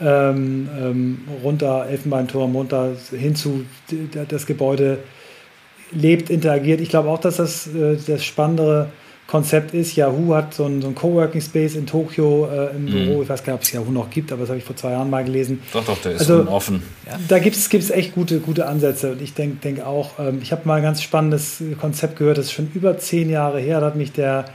ähm, 0.00 0.68
ähm, 0.80 1.18
runter, 1.42 1.86
Elfenbeinturm 1.88 2.54
runter, 2.54 2.92
hin 3.10 3.34
zu 3.34 3.64
das 4.28 4.46
Gebäude 4.46 4.98
lebt, 5.90 6.30
interagiert. 6.30 6.80
Ich 6.80 6.88
glaube 6.88 7.08
auch, 7.08 7.20
dass 7.20 7.38
das 7.38 7.66
äh, 7.66 7.96
das 8.06 8.24
Spannendere 8.24 8.90
Konzept 9.28 9.74
ist, 9.74 9.94
Yahoo 9.94 10.34
hat 10.34 10.54
so 10.54 10.64
einen, 10.64 10.80
so 10.80 10.90
Coworking 10.90 11.42
Space 11.42 11.74
in 11.74 11.86
Tokio 11.86 12.48
äh, 12.50 12.74
im 12.74 12.86
mhm. 12.86 12.90
Büro. 12.90 13.22
Ich 13.22 13.28
weiß 13.28 13.44
gar 13.44 13.52
nicht, 13.52 13.60
ob 13.60 13.62
es 13.62 13.72
Yahoo 13.72 13.90
noch 13.90 14.08
gibt, 14.08 14.32
aber 14.32 14.40
das 14.40 14.48
habe 14.48 14.58
ich 14.58 14.64
vor 14.64 14.74
zwei 14.74 14.92
Jahren 14.92 15.10
mal 15.10 15.22
gelesen. 15.22 15.60
Doch, 15.70 15.84
doch, 15.84 16.00
der 16.00 16.12
ist 16.12 16.20
also, 16.20 16.48
offen. 16.48 16.82
Ja. 17.06 17.18
Da 17.28 17.38
gibt 17.38 17.54
es 17.54 17.90
echt 17.90 18.14
gute, 18.14 18.40
gute 18.40 18.66
Ansätze. 18.66 19.12
Und 19.12 19.20
ich 19.20 19.34
denke 19.34 19.58
denk 19.62 19.84
auch, 19.84 20.18
ähm, 20.18 20.38
ich 20.42 20.50
habe 20.50 20.62
mal 20.64 20.76
ein 20.76 20.82
ganz 20.82 21.02
spannendes 21.02 21.62
Konzept 21.78 22.16
gehört, 22.16 22.38
das 22.38 22.46
ist 22.46 22.52
schon 22.52 22.70
über 22.72 22.96
zehn 22.96 23.28
Jahre 23.28 23.60
her. 23.60 23.80
Da 23.80 23.86
hat 23.88 23.96
mich 23.96 24.12
der 24.12 24.46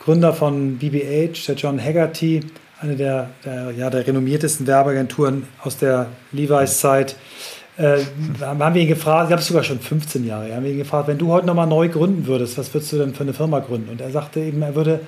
Gründer 0.00 0.32
von 0.32 0.78
BBH, 0.78 1.46
der 1.46 1.54
John 1.54 1.80
Haggerty, 1.80 2.40
eine 2.80 2.96
der, 2.96 3.30
der, 3.44 3.70
ja, 3.70 3.90
der 3.90 4.08
renommiertesten 4.08 4.66
Werbeagenturen 4.66 5.44
aus 5.62 5.78
der 5.78 6.08
Levi's-Zeit, 6.32 7.14
äh, 7.76 7.98
haben 8.40 8.74
wir 8.74 8.82
ihn 8.82 8.88
gefragt, 8.88 9.28
ich 9.28 9.32
habe 9.32 9.42
es 9.42 9.48
sogar 9.48 9.62
schon 9.62 9.80
15 9.80 10.26
Jahre, 10.26 10.54
haben 10.54 10.64
wir 10.64 10.72
ihn 10.72 10.78
gefragt, 10.78 11.08
wenn 11.08 11.18
du 11.18 11.30
heute 11.30 11.46
nochmal 11.46 11.66
neu 11.66 11.88
gründen 11.88 12.26
würdest, 12.26 12.56
was 12.56 12.72
würdest 12.72 12.92
du 12.92 12.98
denn 12.98 13.14
für 13.14 13.24
eine 13.24 13.34
Firma 13.34 13.60
gründen? 13.60 13.90
Und 13.90 14.00
er 14.00 14.10
sagte 14.10 14.40
eben, 14.40 14.62
er 14.62 14.74
würde 14.74 15.00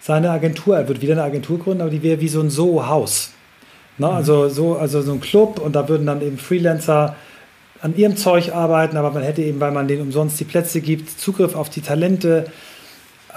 seine 0.00 0.30
Agentur, 0.30 0.76
er 0.76 0.88
würde 0.88 1.02
wieder 1.02 1.12
eine 1.12 1.22
Agentur 1.22 1.58
gründen, 1.58 1.82
aber 1.82 1.90
die 1.90 2.02
wäre 2.02 2.20
wie 2.20 2.28
so 2.28 2.40
ein 2.40 2.50
Soho-Haus. 2.50 3.32
Ne? 3.98 4.06
Mhm. 4.06 4.12
Also, 4.12 4.48
so, 4.48 4.76
also 4.76 5.02
so 5.02 5.12
ein 5.12 5.20
Club 5.20 5.58
und 5.58 5.76
da 5.76 5.88
würden 5.88 6.06
dann 6.06 6.22
eben 6.22 6.38
Freelancer 6.38 7.16
an 7.80 7.96
ihrem 7.96 8.16
Zeug 8.16 8.54
arbeiten, 8.54 8.96
aber 8.96 9.10
man 9.10 9.22
hätte 9.22 9.42
eben, 9.42 9.60
weil 9.60 9.70
man 9.70 9.86
denen 9.86 10.02
umsonst 10.02 10.40
die 10.40 10.44
Plätze 10.44 10.80
gibt, 10.80 11.20
Zugriff 11.20 11.54
auf 11.54 11.68
die 11.68 11.80
Talente, 11.80 12.46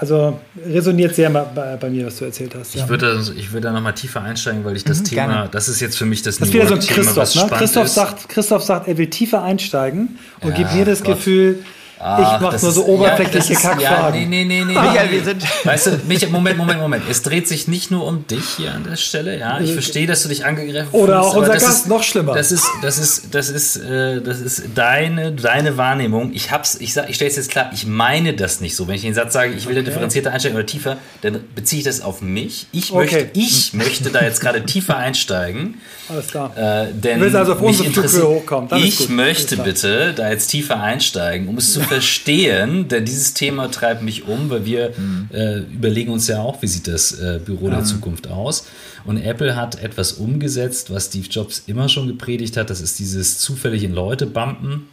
also 0.02 0.40
resoniert 0.66 1.14
sehr 1.14 1.30
bei, 1.30 1.76
bei, 1.76 1.88
mir, 1.88 2.06
was 2.06 2.18
du 2.18 2.24
erzählt 2.24 2.56
hast. 2.58 2.74
Ja. 2.74 2.82
Ich 2.82 2.88
würde, 2.88 3.22
ich 3.36 3.52
würde 3.52 3.68
da 3.68 3.72
nochmal 3.72 3.94
tiefer 3.94 4.20
einsteigen, 4.20 4.64
weil 4.64 4.74
ich 4.74 4.82
das 4.82 4.98
mhm, 4.98 5.04
Thema, 5.04 5.26
gerne. 5.26 5.48
das 5.52 5.68
ist 5.68 5.78
jetzt 5.78 5.96
für 5.96 6.06
mich 6.06 6.22
das, 6.22 6.38
das 6.38 6.48
ist 6.48 6.54
wieder 6.54 6.66
so 6.66 6.74
ein 6.74 6.80
Christoph, 6.80 7.34
ne? 7.36 7.46
Christoph 7.56 7.86
sagt, 7.86 8.28
Christoph 8.28 8.64
sagt, 8.64 8.88
er 8.88 8.98
will 8.98 9.06
tiefer 9.06 9.44
einsteigen 9.44 10.18
und 10.40 10.50
ja, 10.50 10.56
gibt 10.56 10.74
mir 10.74 10.84
das 10.84 11.04
Gott. 11.04 11.14
Gefühl, 11.14 11.64
Ach, 12.04 12.34
ich 12.34 12.40
mache 12.40 12.58
nur 12.60 12.72
so 12.72 12.84
oberflächliche 12.86 13.52
ja, 13.52 13.60
Kackfragen. 13.60 14.22
Ja, 14.22 14.28
nee, 14.28 14.44
nee, 14.44 14.64
nee, 14.64 14.64
nee. 14.64 14.72
Michael, 14.72 15.10
wir 15.12 15.22
sind. 15.22 15.64
Weißt 15.64 15.86
du, 15.86 16.00
Michael, 16.08 16.32
Moment, 16.32 16.58
Moment, 16.58 16.80
Moment. 16.80 17.04
Es 17.08 17.22
dreht 17.22 17.46
sich 17.46 17.68
nicht 17.68 17.92
nur 17.92 18.04
um 18.06 18.26
dich 18.26 18.44
hier 18.56 18.74
an 18.74 18.82
der 18.82 18.96
Stelle. 18.96 19.38
Ja, 19.38 19.60
ich 19.60 19.72
verstehe, 19.72 20.08
dass 20.08 20.24
du 20.24 20.28
dich 20.28 20.44
angegriffen 20.44 20.90
fühlst. 20.90 21.04
Oder 21.04 21.22
auch 21.22 21.36
unser 21.36 21.52
Gast, 21.52 21.68
ist, 21.68 21.88
noch 21.88 22.02
schlimmer. 22.02 22.34
Das 22.34 22.50
ist, 22.50 22.66
das 22.82 22.98
ist, 22.98 23.32
das 23.32 23.48
ist, 23.48 23.76
äh, 23.76 24.20
das 24.20 24.40
ist 24.40 24.62
deine, 24.74 25.32
deine 25.32 25.76
Wahrnehmung. 25.76 26.32
Ich 26.34 26.50
hab's, 26.50 26.76
ich 26.80 26.92
sag, 26.92 27.08
ich 27.08 27.16
stelle 27.16 27.30
es 27.30 27.36
jetzt 27.36 27.50
klar. 27.50 27.70
Ich 27.72 27.86
meine 27.86 28.34
das 28.34 28.60
nicht 28.60 28.74
so. 28.74 28.88
Wenn 28.88 28.96
ich 28.96 29.02
den 29.02 29.14
Satz 29.14 29.32
sage, 29.32 29.52
ich 29.52 29.66
will 29.66 29.76
okay. 29.76 29.84
differenzierter 29.84 30.32
einsteigen 30.32 30.58
oder 30.58 30.66
tiefer, 30.66 30.96
dann 31.20 31.38
beziehe 31.54 31.78
ich 31.80 31.86
das 31.86 32.00
auf 32.00 32.20
mich. 32.20 32.66
Ich 32.72 32.90
okay. 32.90 32.98
möchte, 32.98 33.30
ich 33.34 33.74
möchte 33.74 34.10
da 34.10 34.22
jetzt 34.22 34.40
gerade 34.40 34.64
tiefer 34.64 34.96
einsteigen. 34.96 35.80
Alles 36.08 36.26
klar. 36.26 36.50
Äh, 36.56 36.92
denn 36.92 37.18
du 37.18 37.24
willst 37.26 37.36
also 37.36 37.52
auf 37.52 37.62
unsere 37.62 37.90
Flughöhe 37.90 38.28
hochkommen. 38.28 38.68
ich 38.76 39.08
möchte 39.08 39.56
bitte 39.56 40.12
da 40.14 40.30
jetzt 40.30 40.48
tiefer 40.48 40.80
einsteigen, 40.80 41.48
um 41.48 41.58
es 41.58 41.72
zu 41.72 41.80
verstehen 41.92 42.88
denn 42.88 43.04
dieses 43.04 43.34
Thema 43.34 43.70
treibt 43.70 44.02
mich 44.02 44.26
um, 44.26 44.50
weil 44.50 44.64
wir 44.64 44.92
mhm. 44.96 45.28
äh, 45.32 45.58
überlegen 45.58 46.12
uns 46.12 46.28
ja 46.28 46.40
auch, 46.40 46.62
wie 46.62 46.66
sieht 46.66 46.88
das 46.88 47.12
äh, 47.12 47.40
Büro 47.44 47.66
mhm. 47.66 47.72
der 47.72 47.84
Zukunft 47.84 48.28
aus. 48.28 48.66
Und 49.04 49.18
Apple 49.18 49.56
hat 49.56 49.82
etwas 49.82 50.12
umgesetzt, 50.12 50.92
was 50.92 51.06
Steve 51.06 51.26
Jobs 51.28 51.64
immer 51.66 51.88
schon 51.88 52.06
gepredigt 52.06 52.56
hat. 52.56 52.70
Das 52.70 52.80
ist 52.80 52.98
dieses 52.98 53.38
zufällig 53.38 53.82
in 53.82 53.92
Leute 53.92 54.26
bumpen. 54.26 54.88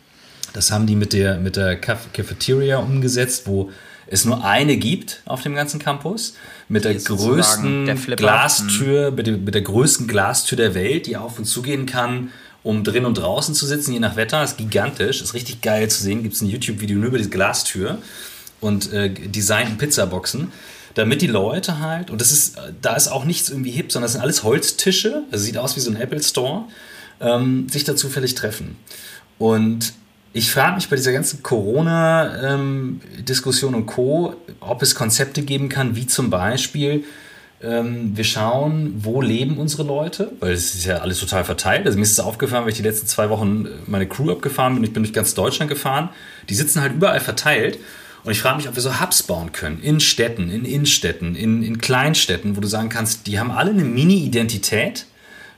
Das 0.53 0.71
haben 0.71 0.87
die 0.87 0.95
mit 0.95 1.13
der, 1.13 1.37
mit 1.37 1.55
der 1.55 1.75
Cafeteria 1.79 2.79
umgesetzt, 2.79 3.43
wo 3.45 3.69
es 4.07 4.25
nur 4.25 4.43
eine 4.43 4.77
gibt 4.77 5.21
auf 5.25 5.43
dem 5.43 5.53
ganzen 5.53 5.79
Campus, 5.79 6.33
mit 6.67 6.83
der 6.83 6.95
größten 6.95 7.85
der 7.85 7.95
Glastür, 8.15 9.11
mhm. 9.11 9.15
mit, 9.15 9.27
der, 9.27 9.37
mit 9.37 9.53
der 9.53 9.61
größten 9.61 10.07
Glastür 10.07 10.57
der 10.57 10.73
Welt, 10.73 11.05
die 11.05 11.15
auf 11.15 11.37
und 11.37 11.45
zugehen 11.45 11.85
kann 11.85 12.31
um 12.63 12.83
drin 12.83 13.05
und 13.05 13.17
draußen 13.17 13.55
zu 13.55 13.65
sitzen, 13.65 13.93
je 13.93 13.99
nach 13.99 14.15
Wetter. 14.15 14.43
Ist 14.43 14.57
gigantisch, 14.57 15.21
ist 15.21 15.33
richtig 15.33 15.61
geil 15.61 15.89
zu 15.89 16.03
sehen. 16.03 16.23
Gibt 16.23 16.35
es 16.35 16.41
ein 16.41 16.49
YouTube-Video 16.49 16.97
nur 16.97 17.07
über 17.07 17.17
diese 17.17 17.29
Glastür 17.29 17.99
und 18.59 18.91
äh, 18.93 19.09
designten 19.09 19.77
Pizzaboxen. 19.77 20.51
Damit 20.95 21.21
die 21.21 21.27
Leute 21.27 21.79
halt, 21.79 22.09
und 22.09 22.19
das 22.19 22.31
ist, 22.31 22.57
da 22.81 22.95
ist 22.95 23.07
auch 23.07 23.23
nichts 23.23 23.49
irgendwie 23.49 23.71
hip, 23.71 23.91
sondern 23.91 24.05
das 24.05 24.13
sind 24.13 24.21
alles 24.21 24.43
Holztische, 24.43 25.23
also 25.31 25.45
sieht 25.45 25.57
aus 25.57 25.75
wie 25.75 25.81
so 25.81 25.91
ein 25.91 25.95
Apple 25.95 26.21
Store, 26.21 26.65
ähm, 27.21 27.69
sich 27.69 27.83
da 27.83 27.95
zufällig 27.95 28.35
treffen. 28.35 28.75
Und 29.37 29.93
ich 30.33 30.51
frage 30.51 30.75
mich 30.75 30.89
bei 30.89 30.95
dieser 30.95 31.11
ganzen 31.11 31.41
Corona-Diskussion 31.41 33.73
ähm, 33.73 33.79
und 33.79 33.85
Co., 33.85 34.35
ob 34.59 34.81
es 34.81 34.95
Konzepte 34.95 35.43
geben 35.43 35.69
kann, 35.69 35.95
wie 35.95 36.07
zum 36.07 36.29
Beispiel 36.29 37.05
Ähm, 37.61 38.15
wir 38.15 38.23
schauen, 38.23 38.93
wo 39.03 39.21
leben 39.21 39.57
unsere 39.57 39.83
Leute, 39.83 40.31
weil 40.39 40.53
es 40.53 40.75
ist 40.75 40.85
ja 40.85 40.99
alles 40.99 41.19
total 41.19 41.43
verteilt. 41.43 41.85
Also 41.85 41.97
mir 41.97 42.03
ist 42.03 42.13
es 42.13 42.19
aufgefallen, 42.19 42.63
weil 42.63 42.71
ich 42.71 42.77
die 42.77 42.83
letzten 42.83 43.07
zwei 43.07 43.29
Wochen 43.29 43.67
meine 43.85 44.07
Crew 44.07 44.31
abgefahren 44.31 44.75
bin. 44.75 44.83
Ich 44.83 44.93
bin 44.93 45.03
durch 45.03 45.13
ganz 45.13 45.33
Deutschland 45.33 45.69
gefahren. 45.69 46.09
Die 46.47 46.55
sitzen 46.55 46.81
halt 46.81 46.93
überall 46.93 47.19
verteilt. 47.19 47.79
Und 48.23 48.31
ich 48.31 48.41
frage 48.41 48.57
mich, 48.57 48.67
ob 48.67 48.75
wir 48.75 48.81
so 48.81 49.01
Hubs 49.01 49.23
bauen 49.23 49.51
können. 49.51 49.81
In 49.81 49.99
Städten, 49.99 50.49
in 50.49 50.65
Innenstädten, 50.65 51.35
in, 51.35 51.63
in 51.63 51.79
Kleinstädten, 51.79 52.55
wo 52.55 52.61
du 52.61 52.67
sagen 52.67 52.89
kannst, 52.89 53.27
die 53.27 53.39
haben 53.39 53.51
alle 53.51 53.71
eine 53.71 53.83
Mini-Identität. 53.83 55.05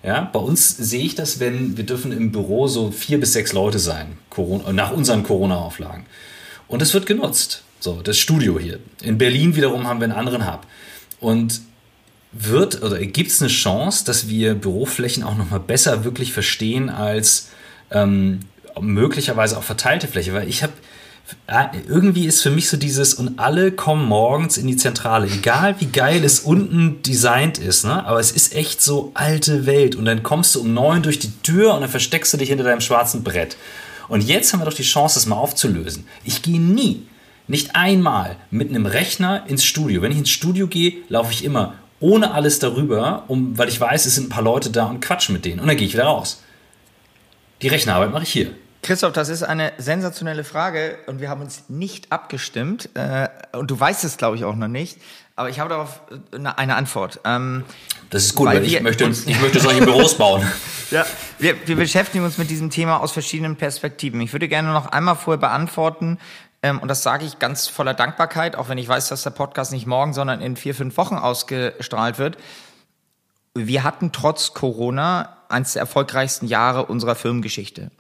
Ja, 0.04 0.22
bei 0.22 0.40
uns 0.40 0.78
sehe 0.78 1.04
ich 1.04 1.14
das, 1.14 1.40
wenn 1.40 1.78
wir 1.78 1.86
dürfen 1.86 2.12
im 2.12 2.32
Büro 2.32 2.68
so 2.68 2.90
vier 2.92 3.20
bis 3.20 3.34
sechs 3.34 3.54
Leute 3.54 3.78
sein, 3.78 4.18
Corona, 4.32 4.72
nach 4.74 4.92
unseren 4.92 5.22
Corona-Auflagen. 5.22 6.06
Und 6.68 6.82
es 6.82 6.94
wird 6.94 7.06
genutzt. 7.06 7.64
So, 7.80 8.02
das 8.02 8.18
Studio 8.18 8.60
hier. 8.60 8.80
In 9.04 9.18
Berlin 9.18 9.56
wiederum 9.56 9.88
haben 9.88 10.00
wir 10.00 10.06
einen 10.06 10.14
anderen 10.14 10.52
Hub. 10.52 10.62
Und 11.20 11.62
wird 12.32 12.82
oder 12.82 12.98
gibt 13.00 13.32
es 13.32 13.42
eine 13.42 13.50
Chance, 13.50 14.06
dass 14.06 14.28
wir 14.28 14.56
Büroflächen 14.56 15.24
auch 15.24 15.36
nochmal 15.36 15.60
besser 15.60 16.04
wirklich 16.04 16.34
verstehen 16.34 16.90
als 16.90 17.50
ähm, 17.92 18.40
möglicherweise 18.80 19.58
auch 19.58 19.64
verteilte 19.64 20.08
Fläche? 20.08 20.34
Weil 20.34 20.48
ich 20.48 20.64
habe 20.64 20.74
irgendwie 21.88 22.26
ist 22.26 22.42
für 22.42 22.50
mich 22.50 22.70
so 22.70 22.78
dieses 22.78 23.14
und 23.14 23.40
alle 23.40 23.72
kommen 23.72 24.06
morgens 24.06 24.58
in 24.58 24.68
die 24.68 24.76
Zentrale, 24.76 25.28
egal 25.28 25.76
wie 25.80 25.86
geil 25.86 26.24
es 26.24 26.42
unten 26.42 27.02
designt 27.04 27.58
ist, 27.58 27.86
ne? 27.86 28.06
aber 28.06 28.20
es 28.20 28.32
ist 28.32 28.56
echt 28.56 28.82
so 28.82 29.12
alte 29.14 29.66
Welt 29.66 29.96
und 29.96 30.06
dann 30.06 30.24
kommst 30.24 30.56
du 30.56 30.62
um 30.62 30.74
neun 30.74 31.04
durch 31.04 31.20
die 31.20 31.32
Tür 31.44 31.74
und 31.74 31.82
dann 31.82 31.90
versteckst 31.90 32.34
du 32.34 32.38
dich 32.38 32.50
hinter 32.50 32.64
deinem 32.64 32.82
schwarzen 32.82 33.24
Brett. 33.24 33.56
Und 34.08 34.22
jetzt 34.22 34.52
haben 34.52 34.60
wir 34.60 34.66
doch 34.66 34.74
die 34.74 34.84
Chance, 34.84 35.16
das 35.16 35.26
mal 35.26 35.38
aufzulösen. 35.38 36.06
Ich 36.26 36.42
gehe 36.42 36.60
nie, 36.60 37.04
nicht 37.48 37.76
einmal 37.76 38.36
mit 38.50 38.70
einem 38.70 38.86
Rechner 38.86 39.46
ins 39.48 39.64
Studio. 39.64 40.02
Wenn 40.02 40.12
ich 40.12 40.18
ins 40.18 40.30
Studio 40.30 40.68
gehe, 40.68 40.96
laufe 41.08 41.32
ich 41.32 41.46
immer 41.46 41.76
ohne 42.02 42.34
alles 42.34 42.60
darüber, 42.60 43.24
um, 43.28 43.58
weil 43.58 43.70
ich 43.70 43.80
weiß, 43.80 44.06
es 44.06 44.16
sind 44.16 44.26
ein 44.26 44.30
paar 44.30 44.44
Leute 44.44 44.70
da 44.70 44.88
und 44.88 45.00
quatsch 45.00 45.30
mit 45.30 45.46
denen. 45.46 45.62
Und 45.62 45.68
dann 45.68 45.78
gehe 45.78 45.88
ich 45.88 45.94
wieder 45.94 46.06
raus. 46.06 46.44
Die 47.62 47.68
Rechnerarbeit 47.70 48.12
mache 48.12 48.24
ich 48.24 48.32
hier. 48.32 48.52
Christoph, 48.82 49.14
das 49.14 49.30
ist 49.30 49.44
eine 49.44 49.74
sensationelle 49.78 50.44
Frage 50.44 50.98
und 51.06 51.22
wir 51.22 51.30
haben 51.30 51.42
uns 51.42 51.66
nicht 51.70 52.12
abgestimmt. 52.12 52.90
Äh, 52.96 53.30
und 53.54 53.70
du 53.70 53.80
weißt 53.80 54.04
es, 54.04 54.18
glaube 54.18 54.36
ich, 54.36 54.44
auch 54.44 54.56
noch 54.56 54.68
nicht. 54.68 54.98
Aber 55.36 55.50
ich 55.50 55.60
habe 55.60 55.70
darauf 55.70 56.02
eine 56.32 56.76
Antwort. 56.76 57.20
Ähm, 57.24 57.64
das 58.10 58.26
ist 58.26 58.36
gut, 58.36 58.48
weil, 58.48 58.58
weil 58.58 58.66
ich, 58.66 58.82
möchte, 58.82 59.06
ich 59.06 59.40
möchte 59.40 59.60
solche 59.60 59.82
Büros 59.82 60.18
bauen. 60.18 60.46
Ja, 60.92 61.06
wir, 61.40 61.56
wir 61.68 61.78
beschäftigen 61.78 62.26
uns 62.26 62.38
mit 62.38 62.50
diesem 62.50 62.70
Thema 62.70 63.00
aus 63.00 63.14
verschiedenen 63.14 63.56
Perspektiven. 63.56 64.20
Ich 64.20 64.34
würde 64.34 64.50
gerne 64.50 64.74
noch 64.74 64.88
einmal 64.88 65.16
vorher 65.16 65.40
beantworten, 65.40 66.18
und 66.70 66.88
das 66.88 67.02
sage 67.02 67.26
ich 67.26 67.40
ganz 67.40 67.68
voller 67.68 67.94
Dankbarkeit, 67.94 68.56
auch 68.56 68.70
wenn 68.70 68.78
ich 68.78 68.88
weiß, 68.88 69.10
dass 69.10 69.24
der 69.24 69.32
Podcast 69.32 69.72
nicht 69.72 69.88
morgen, 69.88 70.14
sondern 70.14 70.42
in 70.42 70.56
vier, 70.56 70.76
fünf 70.76 70.96
Wochen 70.98 71.16
ausgestrahlt 71.16 72.20
wird. 72.20 72.38
Wir 73.56 73.84
hatten 73.84 74.12
trotz 74.12 74.54
Corona 74.54 75.38
eines 75.50 75.74
der 75.74 75.82
erfolgreichsten 75.82 76.48
Jahre 76.48 76.86
unserer 76.86 77.16
Firmengeschichte. 77.16 77.92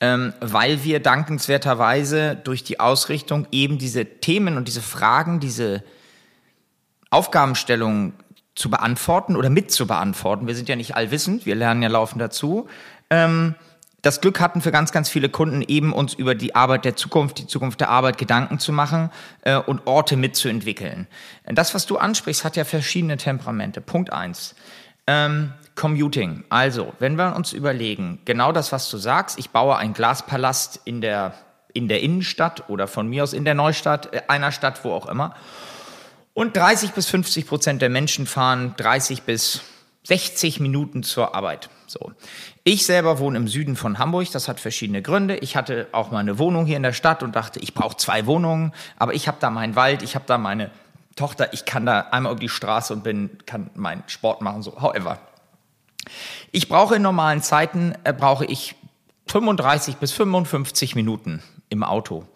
Ähm, 0.00 0.32
weil 0.40 0.84
wir 0.84 1.00
dankenswerterweise 1.00 2.36
durch 2.36 2.62
die 2.62 2.78
Ausrichtung 2.78 3.46
eben 3.50 3.78
diese 3.78 4.04
Themen 4.04 4.56
und 4.56 4.68
diese 4.68 4.80
Fragen, 4.80 5.40
diese 5.40 5.82
Aufgabenstellungen 7.10 8.14
zu 8.54 8.70
beantworten 8.70 9.36
oder 9.36 9.50
mit 9.50 9.70
zu 9.70 9.86
beantworten. 9.86 10.46
Wir 10.46 10.54
sind 10.54 10.68
ja 10.68 10.76
nicht 10.76 10.96
allwissend, 10.96 11.46
wir 11.46 11.56
lernen 11.56 11.82
ja 11.82 11.88
laufend 11.88 12.22
dazu. 12.22 12.68
Ähm, 13.10 13.54
das 14.02 14.20
Glück 14.20 14.40
hatten 14.40 14.60
für 14.60 14.70
ganz, 14.70 14.92
ganz 14.92 15.08
viele 15.08 15.28
Kunden 15.28 15.62
eben 15.62 15.92
uns 15.92 16.14
über 16.14 16.34
die 16.34 16.54
Arbeit 16.54 16.84
der 16.84 16.94
Zukunft, 16.94 17.38
die 17.38 17.46
Zukunft 17.46 17.80
der 17.80 17.90
Arbeit 17.90 18.16
Gedanken 18.16 18.58
zu 18.58 18.72
machen 18.72 19.10
äh, 19.42 19.56
und 19.56 19.86
Orte 19.86 20.16
mitzuentwickeln. 20.16 21.08
Das, 21.44 21.74
was 21.74 21.86
du 21.86 21.98
ansprichst, 21.98 22.44
hat 22.44 22.56
ja 22.56 22.64
verschiedene 22.64 23.16
Temperamente. 23.16 23.80
Punkt 23.80 24.12
eins. 24.12 24.54
Ähm, 25.06 25.52
Commuting. 25.74 26.44
Also, 26.48 26.92
wenn 26.98 27.16
wir 27.16 27.34
uns 27.34 27.52
überlegen, 27.52 28.20
genau 28.24 28.52
das, 28.52 28.72
was 28.72 28.90
du 28.90 28.98
sagst, 28.98 29.38
ich 29.38 29.50
baue 29.50 29.76
einen 29.76 29.94
Glaspalast 29.94 30.80
in 30.84 31.00
der, 31.00 31.34
in 31.72 31.88
der 31.88 32.00
Innenstadt 32.00 32.68
oder 32.68 32.86
von 32.86 33.08
mir 33.08 33.22
aus 33.22 33.32
in 33.32 33.44
der 33.44 33.54
Neustadt, 33.54 34.12
äh, 34.12 34.22
einer 34.28 34.52
Stadt, 34.52 34.84
wo 34.84 34.92
auch 34.92 35.06
immer. 35.06 35.34
Und 36.34 36.56
30 36.56 36.92
bis 36.92 37.08
50 37.08 37.46
Prozent 37.48 37.82
der 37.82 37.90
Menschen 37.90 38.26
fahren 38.26 38.74
30 38.76 39.22
bis 39.22 39.60
60 40.04 40.60
Minuten 40.60 41.02
zur 41.02 41.34
Arbeit. 41.34 41.68
So. 41.86 42.12
Ich 42.70 42.84
selber 42.84 43.18
wohne 43.18 43.38
im 43.38 43.48
Süden 43.48 43.76
von 43.76 43.98
Hamburg, 43.98 44.30
das 44.30 44.46
hat 44.46 44.60
verschiedene 44.60 45.00
Gründe. 45.00 45.38
Ich 45.38 45.56
hatte 45.56 45.86
auch 45.92 46.10
mal 46.10 46.18
eine 46.18 46.38
Wohnung 46.38 46.66
hier 46.66 46.76
in 46.76 46.82
der 46.82 46.92
Stadt 46.92 47.22
und 47.22 47.34
dachte, 47.34 47.60
ich 47.60 47.72
brauche 47.72 47.96
zwei 47.96 48.26
Wohnungen, 48.26 48.74
aber 48.98 49.14
ich 49.14 49.26
habe 49.26 49.38
da 49.40 49.48
meinen 49.48 49.74
Wald, 49.74 50.02
ich 50.02 50.14
habe 50.14 50.26
da 50.28 50.36
meine 50.36 50.70
Tochter, 51.16 51.54
ich 51.54 51.64
kann 51.64 51.86
da 51.86 52.00
einmal 52.10 52.32
über 52.32 52.40
die 52.40 52.50
Straße 52.50 52.92
und 52.92 53.02
bin, 53.02 53.38
kann 53.46 53.70
meinen 53.74 54.02
Sport 54.06 54.42
machen, 54.42 54.60
so, 54.60 54.82
however. 54.82 55.18
Ich 56.52 56.68
brauche 56.68 56.96
in 56.96 57.00
normalen 57.00 57.40
Zeiten, 57.40 57.94
äh, 58.04 58.12
brauche 58.12 58.44
ich 58.44 58.74
35 59.28 59.96
bis 59.96 60.12
55 60.12 60.94
Minuten 60.94 61.42
im 61.70 61.82
Auto. 61.82 62.26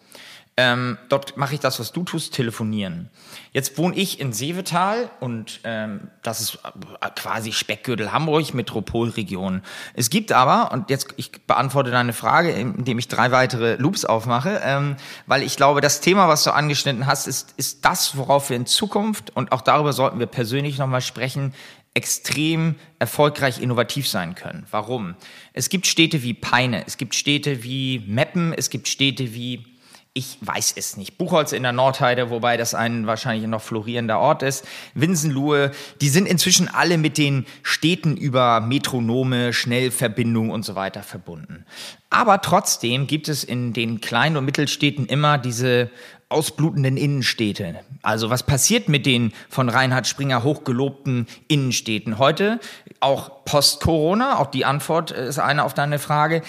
Ähm, 0.55 0.99
dort 1.09 1.35
mache 1.35 1.55
ich 1.55 1.59
das, 1.59 1.79
was 1.79 1.91
du 1.93 2.03
tust, 2.03 2.33
telefonieren. 2.35 3.09
Jetzt 3.53 3.75
wohne 3.79 3.95
ich 3.95 4.19
in 4.19 4.33
Seevetal 4.33 5.09
und 5.19 5.61
ähm, 5.63 6.11
das 6.21 6.41
ist 6.41 6.59
äh, 6.63 7.09
quasi 7.15 7.51
Speckgürtel 7.51 8.11
Hamburg, 8.11 8.53
Metropolregion. 8.53 9.63
Es 9.95 10.11
gibt 10.11 10.31
aber, 10.31 10.71
und 10.71 10.91
jetzt 10.91 11.07
ich 11.17 11.31
beantworte 11.47 11.89
deine 11.89 12.13
Frage, 12.13 12.51
indem 12.51 12.99
ich 12.99 13.07
drei 13.07 13.31
weitere 13.31 13.77
Loops 13.77 14.05
aufmache, 14.05 14.61
ähm, 14.63 14.95
weil 15.25 15.41
ich 15.41 15.57
glaube, 15.57 15.81
das 15.81 16.01
Thema, 16.01 16.27
was 16.27 16.43
du 16.43 16.51
angeschnitten 16.53 17.07
hast, 17.07 17.25
ist, 17.25 17.55
ist 17.57 17.83
das, 17.83 18.15
worauf 18.15 18.51
wir 18.51 18.57
in 18.57 18.67
Zukunft, 18.67 19.35
und 19.35 19.51
auch 19.53 19.61
darüber 19.61 19.91
sollten 19.91 20.19
wir 20.19 20.27
persönlich 20.27 20.77
nochmal 20.77 21.01
sprechen, 21.01 21.55
extrem 21.95 22.75
erfolgreich 22.99 23.61
innovativ 23.61 24.07
sein 24.07 24.35
können. 24.35 24.65
Warum? 24.69 25.15
Es 25.53 25.69
gibt 25.69 25.87
Städte 25.87 26.23
wie 26.23 26.33
Peine, 26.33 26.83
es 26.85 26.97
gibt 26.97 27.15
Städte 27.15 27.63
wie 27.63 28.03
Meppen, 28.07 28.53
es 28.53 28.69
gibt 28.69 28.87
Städte 28.87 29.33
wie 29.33 29.72
ich 30.15 30.37
weiß 30.41 30.73
es 30.77 30.95
nicht. 30.95 31.17
Buchholz 31.17 31.53
in 31.53 31.63
der 31.63 31.71
Nordheide, 31.71 32.29
wobei 32.29 32.55
das 32.55 32.75
ein 32.75 33.07
wahrscheinlich 33.07 33.47
noch 33.47 33.63
florierender 33.63 34.19
Ort 34.19 34.43
ist. 34.43 34.63
Winsenlohe, 34.93 35.71
die 36.01 36.09
sind 36.09 36.27
inzwischen 36.27 36.67
alle 36.67 36.99
mit 36.99 37.17
den 37.17 37.47
Städten 37.63 38.15
über 38.15 38.61
Metronome, 38.61 39.53
Schnellverbindungen 39.53 40.51
und 40.51 40.63
so 40.63 40.75
weiter 40.75 41.01
verbunden. 41.01 41.65
Aber 42.11 42.41
trotzdem 42.41 43.07
gibt 43.07 43.27
es 43.27 43.43
in 43.43 43.73
den 43.73 44.01
kleinen 44.01 44.37
und 44.37 44.45
Mittelstädten 44.45 45.07
immer 45.07 45.39
diese 45.39 45.89
ausblutenden 46.29 46.95
Innenstädte. 46.95 47.79
Also 48.03 48.29
was 48.29 48.43
passiert 48.43 48.89
mit 48.89 49.07
den 49.07 49.33
von 49.49 49.69
Reinhard 49.69 50.07
Springer 50.07 50.43
hochgelobten 50.43 51.27
Innenstädten 51.47 52.19
heute? 52.19 52.59
Auch 52.99 53.45
post-Corona, 53.45 54.37
auch 54.39 54.47
die 54.47 54.65
Antwort 54.65 55.11
ist 55.11 55.39
eine 55.39 55.63
auf 55.63 55.73
deine 55.73 55.97
Frage. 55.97 56.43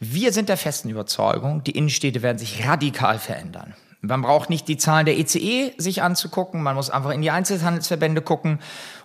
Wir 0.00 0.32
sind 0.32 0.48
der 0.48 0.56
festen 0.56 0.90
Überzeugung, 0.90 1.62
die 1.64 1.72
Innenstädte 1.72 2.22
werden 2.22 2.38
sich 2.38 2.66
radikal 2.66 3.18
verändern. 3.18 3.74
Man 4.00 4.22
braucht 4.22 4.50
nicht 4.50 4.68
die 4.68 4.76
Zahlen 4.76 5.06
der 5.06 5.18
ECE 5.18 5.38
e 5.38 5.72
sich 5.78 6.02
anzugucken, 6.02 6.62
man 6.62 6.74
muss 6.76 6.90
einfach 6.90 7.10
in 7.10 7.22
die 7.22 7.30
Einzelhandelsverbände 7.30 8.20
gucken. 8.20 8.58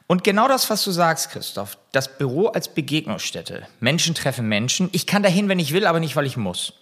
Und 0.08 0.24
genau 0.24 0.48
das, 0.48 0.70
was 0.70 0.84
du 0.84 0.92
sagst, 0.92 1.30
Christoph, 1.30 1.78
das 1.92 2.18
Büro 2.18 2.48
als 2.48 2.68
Begegnungsstätte. 2.68 3.68
Menschen 3.80 4.16
treffen 4.16 4.50
Menschen. 4.50 4.90
Ich 4.92 5.06
kann 5.06 5.24
dahin, 5.24 5.48
wenn 5.48 5.60
ich 5.60 5.72
will, 5.72 5.86
aber 5.86 6.00
nicht, 6.00 6.16
weil 6.16 6.26
ich 6.26 6.36
muss. 6.36 6.74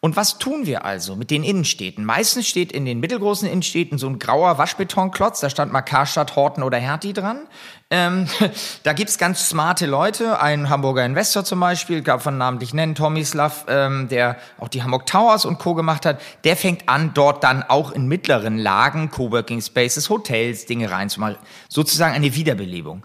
Und 0.00 0.16
was 0.16 0.38
tun 0.38 0.66
wir 0.66 0.84
also 0.84 1.14
mit 1.14 1.30
den 1.30 1.44
Innenstädten? 1.44 2.04
Meistens 2.04 2.48
steht 2.48 2.72
in 2.72 2.84
den 2.84 2.98
mittelgroßen 2.98 3.48
Innenstädten 3.48 3.98
so 3.98 4.08
ein 4.08 4.18
grauer 4.18 4.58
Waschbetonklotz, 4.58 5.38
da 5.38 5.48
stand 5.48 5.72
mal 5.72 5.82
Karstadt, 5.82 6.34
Horten 6.34 6.64
oder 6.64 6.78
Hertie 6.78 7.12
dran. 7.12 7.46
Ähm, 7.92 8.26
da 8.84 8.94
gibt's 8.94 9.18
ganz 9.18 9.50
smarte 9.50 9.84
Leute, 9.84 10.40
ein 10.40 10.70
Hamburger 10.70 11.04
Investor 11.04 11.44
zum 11.44 11.60
Beispiel, 11.60 12.00
gab 12.00 12.22
von 12.22 12.38
namentlich 12.38 12.72
nennen, 12.72 12.94
Tomislav, 12.94 13.66
ähm, 13.68 14.08
der 14.08 14.38
auch 14.58 14.68
die 14.68 14.82
Hamburg 14.82 15.04
Towers 15.04 15.44
und 15.44 15.58
Co. 15.58 15.74
gemacht 15.74 16.06
hat, 16.06 16.18
der 16.44 16.56
fängt 16.56 16.88
an, 16.88 17.12
dort 17.12 17.44
dann 17.44 17.62
auch 17.62 17.92
in 17.92 18.08
mittleren 18.08 18.56
Lagen, 18.56 19.10
Coworking 19.10 19.60
Spaces, 19.60 20.08
Hotels, 20.08 20.64
Dinge 20.64 20.90
reinzumachen. 20.90 21.36
Sozusagen 21.68 22.14
eine 22.14 22.34
Wiederbelebung 22.34 23.04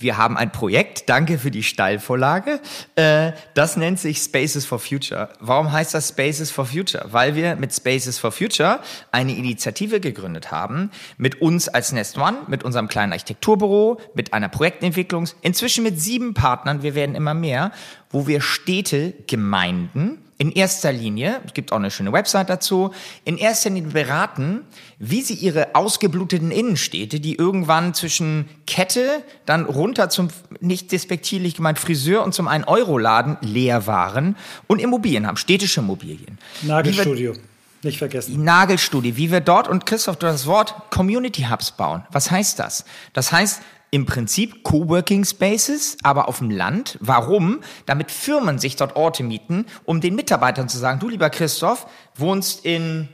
wir 0.00 0.16
haben 0.16 0.36
ein 0.36 0.52
Projekt, 0.52 1.08
danke 1.08 1.38
für 1.38 1.50
die 1.50 1.62
Steilvorlage, 1.62 2.60
äh, 2.94 3.32
das 3.54 3.76
nennt 3.76 3.98
sich 3.98 4.18
Spaces 4.18 4.64
for 4.64 4.78
Future. 4.78 5.30
Warum 5.40 5.72
heißt 5.72 5.94
das 5.94 6.08
Spaces 6.08 6.50
for 6.50 6.66
Future? 6.66 7.06
Weil 7.10 7.34
wir 7.34 7.56
mit 7.56 7.74
Spaces 7.74 8.18
for 8.18 8.30
Future 8.30 8.80
eine 9.10 9.36
Initiative 9.36 10.00
gegründet 10.00 10.50
haben, 10.50 10.90
mit 11.16 11.40
uns 11.40 11.68
als 11.68 11.92
Nest 11.92 12.16
One, 12.18 12.38
mit 12.46 12.62
unserem 12.62 12.88
kleinen 12.88 13.12
Architekturbüro, 13.12 14.00
mit 14.14 14.32
einer 14.32 14.48
Projektentwicklung, 14.48 15.28
inzwischen 15.42 15.84
mit 15.84 16.00
sieben 16.00 16.34
Partnern, 16.34 16.82
wir 16.82 16.94
werden 16.94 17.14
immer 17.14 17.34
mehr, 17.34 17.72
wo 18.10 18.26
wir 18.26 18.40
Städte, 18.40 19.14
Gemeinden, 19.26 20.18
in 20.38 20.52
erster 20.52 20.92
Linie, 20.92 21.40
es 21.44 21.52
gibt 21.52 21.72
auch 21.72 21.76
eine 21.76 21.90
schöne 21.90 22.12
Website 22.12 22.48
dazu, 22.48 22.92
in 23.24 23.36
erster 23.36 23.70
Linie 23.70 23.90
beraten, 23.90 24.62
wie 24.98 25.20
sie 25.20 25.34
ihre 25.34 25.74
ausgebluteten 25.74 26.52
Innenstädte, 26.52 27.18
die 27.18 27.34
irgendwann 27.34 27.92
zwischen 27.92 28.48
Kette, 28.64 29.24
dann 29.46 29.64
runter 29.64 30.08
zum, 30.10 30.28
nicht 30.60 30.92
despektierlich 30.92 31.56
gemeint, 31.56 31.80
Friseur 31.80 32.22
und 32.22 32.34
zum 32.34 32.48
1-Euro-Laden 32.48 33.38
leer 33.40 33.88
waren 33.88 34.36
und 34.68 34.80
Immobilien 34.80 35.26
haben, 35.26 35.36
städtische 35.36 35.80
Immobilien. 35.80 36.38
Nagelstudio. 36.62 37.34
Nicht 37.82 37.98
vergessen. 37.98 38.42
Nagelstudie, 38.42 39.16
wie 39.16 39.30
wir 39.30 39.40
dort, 39.40 39.68
und 39.68 39.86
Christoph, 39.86 40.16
du 40.16 40.26
hast 40.26 40.34
das 40.34 40.46
Wort 40.46 40.90
Community 40.90 41.46
Hubs 41.48 41.70
bauen. 41.70 42.02
Was 42.10 42.30
heißt 42.30 42.58
das? 42.58 42.84
Das 43.12 43.30
heißt, 43.30 43.62
im 43.90 44.06
Prinzip 44.06 44.62
Coworking 44.64 45.24
Spaces, 45.24 45.96
aber 46.02 46.28
auf 46.28 46.38
dem 46.38 46.50
Land. 46.50 46.98
Warum? 47.00 47.60
Damit 47.86 48.10
Firmen 48.10 48.58
sich 48.58 48.76
dort 48.76 48.96
Orte 48.96 49.22
mieten, 49.22 49.66
um 49.84 50.00
den 50.00 50.14
Mitarbeitern 50.14 50.68
zu 50.68 50.78
sagen, 50.78 51.00
du 51.00 51.08
lieber 51.08 51.30
Christoph, 51.30 51.86
wohnst 52.14 52.64
in 52.64 53.08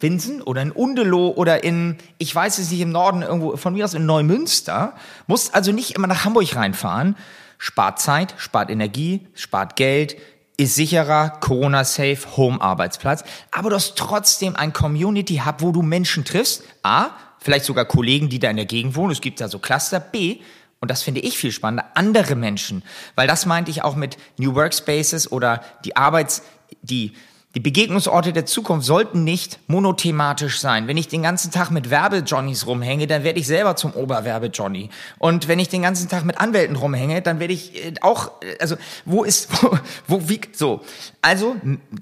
Winsen 0.00 0.42
oder 0.42 0.62
in 0.62 0.70
Undeloh 0.70 1.30
oder 1.30 1.64
in, 1.64 1.96
ich 2.18 2.34
weiß 2.34 2.58
es 2.58 2.70
nicht, 2.70 2.80
im 2.80 2.92
Norden 2.92 3.22
irgendwo, 3.22 3.56
von 3.56 3.72
mir 3.72 3.84
aus 3.84 3.94
in 3.94 4.06
Neumünster, 4.06 4.94
musst 5.26 5.54
also 5.54 5.72
nicht 5.72 5.92
immer 5.92 6.06
nach 6.06 6.24
Hamburg 6.24 6.54
reinfahren. 6.54 7.16
Spart 7.56 8.00
Zeit, 8.00 8.34
spart 8.36 8.70
Energie, 8.70 9.26
spart 9.34 9.74
Geld, 9.74 10.16
ist 10.56 10.74
sicherer, 10.74 11.30
Corona-safe, 11.40 12.36
Home-Arbeitsplatz. 12.36 13.24
Aber 13.50 13.70
du 13.70 13.76
hast 13.76 13.96
trotzdem 13.96 14.56
ein 14.56 14.72
Community-Hub, 14.72 15.56
wo 15.62 15.72
du 15.72 15.82
Menschen 15.82 16.24
triffst. 16.24 16.64
A, 16.82 17.10
vielleicht 17.40 17.64
sogar 17.64 17.84
Kollegen, 17.84 18.28
die 18.28 18.38
da 18.38 18.50
in 18.50 18.56
der 18.56 18.66
Gegend 18.66 18.96
wohnen. 18.96 19.12
Es 19.12 19.20
gibt 19.20 19.40
da 19.40 19.48
so 19.48 19.58
Cluster. 19.58 20.00
B, 20.00 20.38
und 20.80 20.90
das 20.90 21.02
finde 21.02 21.20
ich 21.20 21.36
viel 21.36 21.52
spannender, 21.52 21.86
andere 21.94 22.36
Menschen. 22.36 22.82
Weil 23.14 23.26
das 23.26 23.46
meinte 23.46 23.70
ich 23.70 23.82
auch 23.82 23.96
mit 23.96 24.16
New 24.38 24.54
Workspaces 24.54 25.30
oder 25.32 25.62
die 25.84 25.96
Arbeits, 25.96 26.42
die, 26.82 27.14
die 27.54 27.60
Begegnungsorte 27.60 28.32
der 28.32 28.46
Zukunft 28.46 28.86
sollten 28.86 29.24
nicht 29.24 29.58
monothematisch 29.66 30.60
sein. 30.60 30.86
Wenn 30.86 30.96
ich 30.96 31.08
den 31.08 31.22
ganzen 31.22 31.50
Tag 31.50 31.70
mit 31.70 31.90
Werbe-Johnnies 31.90 32.66
rumhänge, 32.66 33.08
dann 33.08 33.24
werde 33.24 33.40
ich 33.40 33.48
selber 33.48 33.74
zum 33.74 33.92
Oberwerbe-Johnny. 33.92 34.90
Und 35.18 35.48
wenn 35.48 35.58
ich 35.58 35.68
den 35.68 35.82
ganzen 35.82 36.08
Tag 36.08 36.24
mit 36.24 36.38
Anwälten 36.38 36.76
rumhänge, 36.76 37.22
dann 37.22 37.40
werde 37.40 37.54
ich 37.54 37.84
äh, 37.84 37.94
auch, 38.00 38.30
äh, 38.42 38.56
also 38.60 38.76
wo 39.04 39.24
ist, 39.24 39.50
wo, 39.62 39.78
wo 40.06 40.28
wie, 40.28 40.40
so. 40.52 40.82
Also 41.22 41.56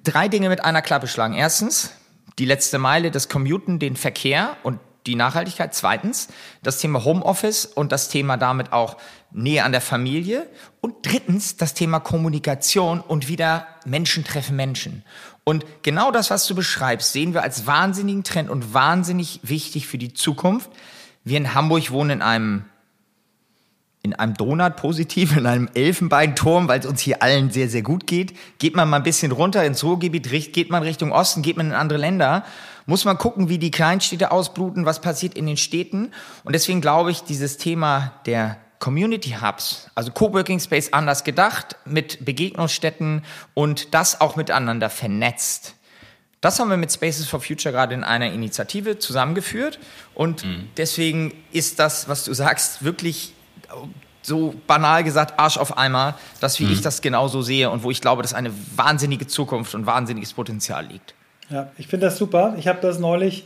drei 0.04 0.28
Dinge 0.28 0.50
mit 0.50 0.62
einer 0.62 0.82
Klappe 0.82 1.06
schlagen. 1.06 1.34
Erstens, 1.34 1.92
die 2.38 2.44
letzte 2.44 2.78
Meile, 2.78 3.10
das 3.10 3.30
Commuten, 3.30 3.78
den 3.78 3.96
Verkehr 3.96 4.56
und 4.62 4.80
die 5.06 5.14
Nachhaltigkeit. 5.14 5.74
Zweitens, 5.74 6.28
das 6.62 6.78
Thema 6.78 7.04
Homeoffice 7.04 7.64
und 7.66 7.92
das 7.92 8.08
Thema 8.08 8.36
damit 8.36 8.72
auch 8.72 8.96
Nähe 9.30 9.64
an 9.64 9.72
der 9.72 9.80
Familie. 9.80 10.48
Und 10.80 10.94
drittens, 11.02 11.56
das 11.56 11.74
Thema 11.74 12.00
Kommunikation 12.00 13.00
und 13.00 13.28
wieder 13.28 13.66
Menschen 13.84 14.24
treffen 14.24 14.56
Menschen. 14.56 15.04
Und 15.44 15.64
genau 15.82 16.10
das, 16.10 16.30
was 16.30 16.46
du 16.46 16.54
beschreibst, 16.54 17.12
sehen 17.12 17.34
wir 17.34 17.42
als 17.42 17.66
wahnsinnigen 17.66 18.24
Trend 18.24 18.50
und 18.50 18.74
wahnsinnig 18.74 19.40
wichtig 19.42 19.86
für 19.86 19.98
die 19.98 20.12
Zukunft. 20.12 20.70
Wir 21.24 21.38
in 21.38 21.54
Hamburg 21.54 21.90
wohnen 21.90 22.10
in 22.10 22.22
einem 22.22 22.64
in 24.06 24.14
einem 24.14 24.34
Donut 24.34 24.76
positiv, 24.76 25.36
in 25.36 25.46
einem 25.46 25.68
Elfenbeinturm, 25.74 26.68
weil 26.68 26.80
es 26.80 26.86
uns 26.86 27.00
hier 27.00 27.22
allen 27.22 27.50
sehr, 27.50 27.68
sehr 27.68 27.82
gut 27.82 28.06
geht. 28.06 28.34
Geht 28.58 28.76
man 28.76 28.88
mal 28.88 28.98
ein 28.98 29.02
bisschen 29.02 29.32
runter 29.32 29.64
ins 29.64 29.84
Ruhrgebiet, 29.84 30.30
geht 30.52 30.70
man 30.70 30.82
Richtung 30.82 31.12
Osten, 31.12 31.42
geht 31.42 31.56
man 31.56 31.66
in 31.66 31.72
andere 31.72 31.98
Länder 31.98 32.44
muss 32.88 33.04
man 33.04 33.18
gucken, 33.18 33.48
wie 33.48 33.58
die 33.58 33.72
Kleinstädte 33.72 34.30
ausbluten, 34.30 34.86
was 34.86 35.00
passiert 35.00 35.34
in 35.34 35.46
den 35.46 35.56
Städten. 35.56 36.12
Und 36.44 36.54
deswegen 36.54 36.80
glaube 36.80 37.10
ich, 37.10 37.22
dieses 37.22 37.56
Thema 37.56 38.12
der 38.26 38.58
Community 38.78 39.36
Hubs, 39.42 39.90
also 39.94 40.12
Coworking 40.12 40.60
Space 40.60 40.92
anders 40.92 41.24
gedacht, 41.24 41.76
mit 41.84 42.24
Begegnungsstätten 42.24 43.24
und 43.54 43.92
das 43.92 44.20
auch 44.20 44.36
miteinander 44.36 44.88
vernetzt. 44.88 45.74
Das 46.40 46.60
haben 46.60 46.70
wir 46.70 46.76
mit 46.76 46.92
Spaces 46.92 47.26
for 47.26 47.40
Future 47.40 47.72
gerade 47.72 47.94
in 47.94 48.04
einer 48.04 48.30
Initiative 48.32 48.98
zusammengeführt. 48.98 49.80
Und 50.14 50.44
mhm. 50.44 50.68
deswegen 50.76 51.32
ist 51.50 51.78
das, 51.78 52.08
was 52.08 52.24
du 52.24 52.34
sagst, 52.34 52.84
wirklich 52.84 53.34
so 54.22 54.54
banal 54.66 55.04
gesagt 55.04 55.38
Arsch 55.38 55.56
auf 55.56 55.78
Eimer, 55.78 56.14
dass 56.40 56.58
wie 56.58 56.64
mhm. 56.64 56.72
ich 56.72 56.80
das 56.80 57.00
genauso 57.00 57.42
sehe 57.42 57.70
und 57.70 57.82
wo 57.82 57.90
ich 57.90 58.00
glaube, 58.00 58.22
dass 58.22 58.34
eine 58.34 58.50
wahnsinnige 58.74 59.26
Zukunft 59.26 59.74
und 59.74 59.86
wahnsinniges 59.86 60.32
Potenzial 60.32 60.86
liegt. 60.86 61.14
Ja, 61.48 61.68
ich 61.78 61.86
finde 61.86 62.06
das 62.06 62.18
super. 62.18 62.54
Ich 62.58 62.66
habe 62.66 62.80
das 62.80 62.98
neulich 62.98 63.44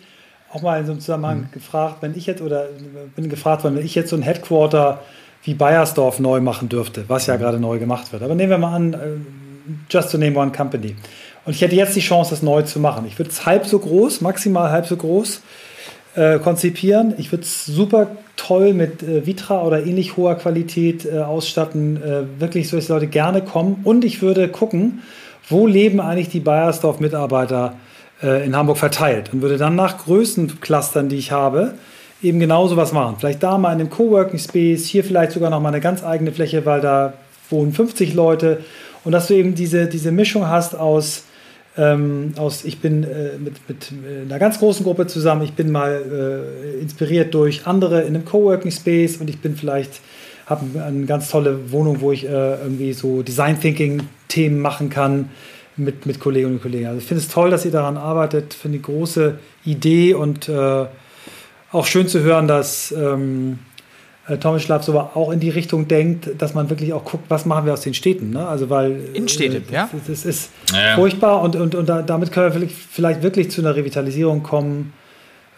auch 0.53 0.63
mal 0.63 0.81
in 0.81 0.87
so 0.87 0.93
einem 0.93 1.01
Zusammenhang 1.01 1.41
mhm. 1.43 1.53
gefragt, 1.53 1.97
wenn 2.01 2.17
ich 2.17 2.27
jetzt 2.27 2.41
oder 2.41 2.67
bin 3.15 3.29
gefragt 3.29 3.63
worden, 3.63 3.77
wenn 3.77 3.85
ich 3.85 3.95
jetzt 3.95 4.11
so 4.11 4.17
ein 4.17 4.23
Headquarter 4.23 5.03
wie 5.43 5.55
Bayersdorf 5.55 6.19
neu 6.19 6.41
machen 6.41 6.69
dürfte, 6.69 7.05
was 7.09 7.27
ja 7.27 7.35
mhm. 7.35 7.41
gerade 7.41 7.61
neu 7.61 7.79
gemacht 7.79 8.13
wird. 8.13 8.23
Aber 8.23 8.35
nehmen 8.35 8.51
wir 8.51 8.59
mal 8.59 8.75
an, 8.75 8.95
äh, 8.95 8.99
just 9.91 10.11
to 10.11 10.19
name 10.19 10.37
one 10.37 10.51
company. 10.51 10.97
Und 11.45 11.55
ich 11.55 11.63
hätte 11.63 11.77
jetzt 11.77 11.95
die 11.95 12.01
Chance, 12.01 12.31
das 12.31 12.43
neu 12.43 12.63
zu 12.63 12.81
machen. 12.81 13.07
Ich 13.07 13.19
würde 13.19 13.31
es 13.31 13.47
halb 13.47 13.67
so 13.67 13.79
groß, 13.79 14.21
maximal 14.23 14.71
halb 14.71 14.87
so 14.87 14.97
groß 14.97 15.43
äh, 16.15 16.39
konzipieren. 16.39 17.15
Ich 17.19 17.31
würde 17.33 17.45
es 17.45 17.67
super 17.67 18.09
toll 18.37 18.75
mit 18.75 19.03
äh, 19.03 19.27
Vitra 19.27 19.63
oder 19.63 19.85
ähnlich 19.85 20.17
hoher 20.17 20.35
Qualität 20.35 21.05
äh, 21.05 21.19
ausstatten. 21.19 22.03
Äh, 22.03 22.41
wirklich 22.41 22.69
so, 22.69 22.77
dass 22.77 22.87
die 22.87 22.93
Leute 22.93 23.07
gerne 23.07 23.43
kommen. 23.43 23.81
Und 23.85 24.05
ich 24.05 24.23
würde 24.23 24.49
gucken, 24.49 25.03
wo 25.49 25.67
leben 25.67 26.01
eigentlich 26.01 26.29
die 26.29 26.41
Bayersdorf-Mitarbeiter 26.41 27.75
äh, 28.23 28.45
in 28.45 28.57
Hamburg 28.57 28.79
verteilt 28.79 29.33
und 29.33 29.43
würde 29.43 29.57
dann 29.57 29.77
nach 29.77 29.99
Größenclustern, 29.99 31.09
die 31.09 31.17
ich 31.17 31.33
habe, 31.33 31.75
eben 32.23 32.39
genauso 32.39 32.77
was 32.77 32.93
machen. 32.93 33.17
Vielleicht 33.19 33.43
da 33.43 33.59
mal 33.59 33.73
in 33.73 33.81
einem 33.81 33.91
Coworking 33.91 34.39
Space, 34.39 34.87
hier 34.87 35.05
vielleicht 35.05 35.33
sogar 35.33 35.51
noch 35.51 35.61
mal 35.61 35.69
eine 35.69 35.81
ganz 35.81 36.05
eigene 36.05 36.33
Fläche, 36.33 36.67
weil 36.67 36.81
da 36.81 37.15
wohnen 37.49 37.73
50 37.73 38.15
Leute 38.15 38.63
und 39.05 39.13
dass 39.13 39.29
du 39.29 39.35
eben 39.35 39.55
diese, 39.55 39.87
diese 39.87 40.13
Mischung 40.13 40.49
hast 40.49 40.75
aus, 40.75 41.25
ähm, 41.77 42.33
aus 42.37 42.65
ich 42.65 42.81
bin 42.81 43.05
äh, 43.05 43.39
mit, 43.39 43.69
mit 43.69 43.93
äh, 43.93 44.23
einer 44.23 44.39
ganz 44.39 44.59
großen 44.59 44.85
Gruppe 44.85 45.07
zusammen, 45.07 45.43
ich 45.43 45.53
bin 45.53 45.71
mal 45.71 46.03
äh, 46.77 46.81
inspiriert 46.81 47.33
durch 47.35 47.67
andere 47.67 48.03
in 48.03 48.15
einem 48.15 48.25
Coworking 48.25 48.71
Space 48.73 49.19
und 49.19 49.31
ich 49.31 49.41
bin 49.41 49.57
vielleicht 49.57 50.01
habe 50.47 50.83
eine 50.83 51.07
ganz 51.07 51.31
tolle 51.31 51.71
Wohnung, 51.71 52.01
wo 52.01 52.11
ich 52.11 52.25
äh, 52.25 52.29
irgendwie 52.29 52.93
so 52.93 53.23
Design 53.23 53.61
Thinking 53.61 54.03
Themen 54.27 54.61
machen 54.61 54.91
kann 54.91 55.31
mit, 55.77 56.07
mit 56.07 56.19
Kolleginnen 56.19 56.57
und 56.57 56.63
Kollegen. 56.63 56.87
Also 56.87 56.99
ich 56.99 57.07
finde 57.07 57.23
es 57.23 57.29
toll, 57.29 57.51
dass 57.51 57.65
ihr 57.65 57.71
daran 57.71 57.97
arbeitet, 57.97 58.53
finde 58.53 58.79
eine 58.79 58.83
große 58.83 59.39
Idee 59.65 60.15
und 60.15 60.49
äh, 60.49 60.87
auch 61.73 61.87
schön 61.87 62.09
zu 62.09 62.21
hören, 62.21 62.49
dass 62.49 62.93
ähm, 62.93 63.61
äh, 64.31 64.39
Thomas 64.39 64.63
Schlaf 64.63 64.85
so 64.85 64.99
auch 64.99 65.31
in 65.31 65.41
die 65.41 65.51
Richtung 65.51 65.89
denkt, 65.89 66.31
dass 66.39 66.55
man 66.55 66.71
wirklich 66.71 66.93
auch 66.93 67.05
guckt, 67.05 67.25
was 67.29 67.47
machen 67.47 67.67
wir 67.67 67.73
aus 67.73 67.81
den 67.81 67.95
Städten. 67.95 68.31
Ne? 68.31 68.47
Also 68.47 68.71
weil 68.71 69.01
in 69.13 69.29
Städten, 69.29 69.69
äh, 69.71 69.75
ja. 69.75 69.91
Das, 70.07 70.25
ist 70.25 70.51
ja. 70.73 70.95
furchtbar 70.95 71.43
und, 71.43 71.57
und, 71.57 71.75
und 71.75 71.89
da, 71.89 72.03
damit 72.03 72.31
können 72.31 72.61
wir 72.61 72.69
vielleicht 72.69 73.23
wirklich 73.23 73.51
zu 73.51 73.61
einer 73.61 73.75
Revitalisierung 73.75 74.43
kommen. 74.43 74.93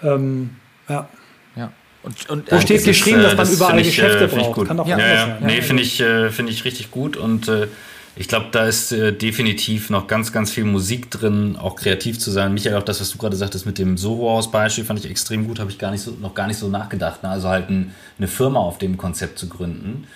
Ähm, 0.03 0.51
ja. 0.89 1.09
ja. 1.55 1.73
Und, 2.03 2.31
und, 2.31 2.51
Wo 2.51 2.61
steht 2.61 2.85
geschrieben, 2.85 3.23
dass 3.23 3.37
man 3.37 3.39
das 3.39 3.55
überall 3.55 3.79
ich, 3.79 3.89
Geschäfte 3.89 4.25
äh, 4.25 4.29
braucht? 4.29 4.67
Kann 4.67 4.77
doch 4.77 4.89
ja, 4.89 4.99
ja, 4.99 5.27
sein. 5.27 5.37
Nee, 5.43 5.61
finde 5.61 5.83
ich, 5.83 6.01
äh, 6.01 6.31
find 6.31 6.49
ich 6.49 6.65
richtig 6.65 6.91
gut 6.91 7.17
und 7.17 7.49
äh, 7.49 7.69
ich 8.15 8.29
glaube, 8.29 8.49
da 8.53 8.67
ist 8.67 8.93
äh, 8.93 9.13
definitiv 9.13 9.89
noch 9.89 10.07
ganz, 10.07 10.33
ganz 10.33 10.51
viel 10.51 10.65
Musik 10.65 11.11
drin, 11.11 11.57
auch 11.57 11.77
kreativ 11.77 12.19
zu 12.19 12.31
sein. 12.31 12.53
Michael, 12.53 12.77
auch 12.77 12.83
das, 12.83 13.01
was 13.01 13.11
du 13.11 13.19
gerade 13.19 13.37
sagtest 13.37 13.65
mit 13.65 13.79
dem 13.79 13.97
Soho-Haus-Beispiel, 13.97 14.85
fand 14.85 14.99
ich 14.99 15.11
extrem 15.11 15.47
gut, 15.47 15.59
habe 15.59 15.71
ich 15.71 15.79
gar 15.79 15.91
nicht 15.91 16.03
so, 16.03 16.11
noch 16.11 16.35
gar 16.35 16.47
nicht 16.47 16.59
so 16.59 16.69
nachgedacht. 16.69 17.23
Ne? 17.23 17.31
Also 17.31 17.49
halt 17.49 17.71
ein, 17.71 17.95
eine 18.19 18.29
Firma 18.29 18.61
auf 18.61 18.77
dem 18.77 18.99
Konzept 18.99 19.39
zu 19.39 19.49
gründen. 19.49 20.07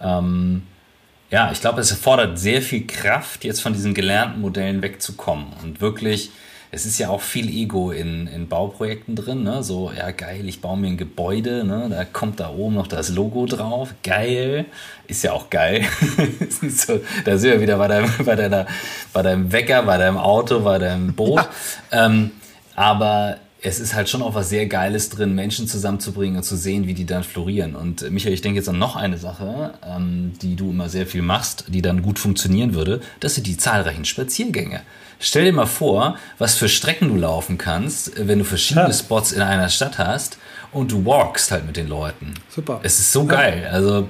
Ähm, 0.00 0.62
ja, 1.30 1.50
ich 1.50 1.60
glaube, 1.60 1.80
es 1.80 1.90
erfordert 1.90 2.38
sehr 2.38 2.60
viel 2.60 2.86
Kraft, 2.86 3.44
jetzt 3.44 3.60
von 3.60 3.72
diesen 3.72 3.94
gelernten 3.94 4.40
Modellen 4.40 4.82
wegzukommen 4.82 5.46
und 5.62 5.80
wirklich 5.80 6.30
es 6.76 6.84
ist 6.84 6.98
ja 6.98 7.08
auch 7.08 7.22
viel 7.22 7.48
Ego 7.48 7.90
in, 7.90 8.26
in 8.26 8.48
Bauprojekten 8.48 9.16
drin, 9.16 9.44
ne? 9.44 9.62
So, 9.62 9.90
ja 9.96 10.10
geil, 10.10 10.46
ich 10.46 10.60
baue 10.60 10.76
mir 10.76 10.88
ein 10.88 10.98
Gebäude, 10.98 11.64
ne? 11.64 11.86
Da 11.88 12.04
kommt 12.04 12.38
da 12.38 12.50
oben 12.50 12.74
noch 12.74 12.86
das 12.86 13.08
Logo 13.08 13.46
drauf. 13.46 13.94
Geil. 14.02 14.66
Ist 15.06 15.24
ja 15.24 15.32
auch 15.32 15.48
geil. 15.48 15.86
so, 16.68 17.00
da 17.24 17.38
sind 17.38 17.52
wir 17.52 17.60
wieder 17.62 17.78
bei 17.78 17.88
deinem, 17.88 18.10
bei 18.26 18.36
deiner, 18.36 18.66
bei 19.14 19.22
deinem 19.22 19.50
Wecker, 19.52 19.84
bei 19.84 19.96
deinem 19.96 20.18
Auto, 20.18 20.60
bei 20.60 20.78
deinem 20.78 21.14
Boot. 21.14 21.48
Ja. 21.90 22.04
Ähm, 22.04 22.32
aber 22.74 23.38
es 23.62 23.80
ist 23.80 23.94
halt 23.94 24.10
schon 24.10 24.20
auch 24.20 24.34
was 24.34 24.50
sehr 24.50 24.66
Geiles 24.66 25.08
drin, 25.08 25.34
Menschen 25.34 25.66
zusammenzubringen 25.66 26.36
und 26.36 26.42
zu 26.42 26.58
sehen, 26.58 26.86
wie 26.86 26.92
die 26.92 27.06
dann 27.06 27.24
florieren. 27.24 27.74
Und 27.74 28.02
äh, 28.02 28.10
Michael, 28.10 28.34
ich 28.34 28.42
denke 28.42 28.58
jetzt 28.58 28.68
an 28.68 28.78
noch 28.78 28.96
eine 28.96 29.16
Sache, 29.16 29.72
ähm, 29.82 30.34
die 30.42 30.56
du 30.56 30.72
immer 30.72 30.90
sehr 30.90 31.06
viel 31.06 31.22
machst, 31.22 31.64
die 31.68 31.80
dann 31.80 32.02
gut 32.02 32.18
funktionieren 32.18 32.74
würde. 32.74 33.00
Das 33.20 33.34
sind 33.34 33.46
die 33.46 33.56
zahlreichen 33.56 34.04
Spaziergänge. 34.04 34.82
Stell 35.18 35.44
dir 35.44 35.52
mal 35.52 35.66
vor, 35.66 36.16
was 36.38 36.56
für 36.56 36.68
Strecken 36.68 37.08
du 37.08 37.16
laufen 37.16 37.58
kannst, 37.58 38.12
wenn 38.28 38.38
du 38.38 38.44
verschiedene 38.44 38.86
ja. 38.86 38.92
Spots 38.92 39.32
in 39.32 39.42
einer 39.42 39.68
Stadt 39.68 39.98
hast 39.98 40.38
und 40.72 40.92
du 40.92 41.04
walkst 41.04 41.50
halt 41.50 41.66
mit 41.66 41.76
den 41.76 41.88
Leuten. 41.88 42.34
Super. 42.48 42.80
Es 42.82 42.98
ist 42.98 43.12
so 43.12 43.24
geil. 43.24 43.68
Also 43.72 44.08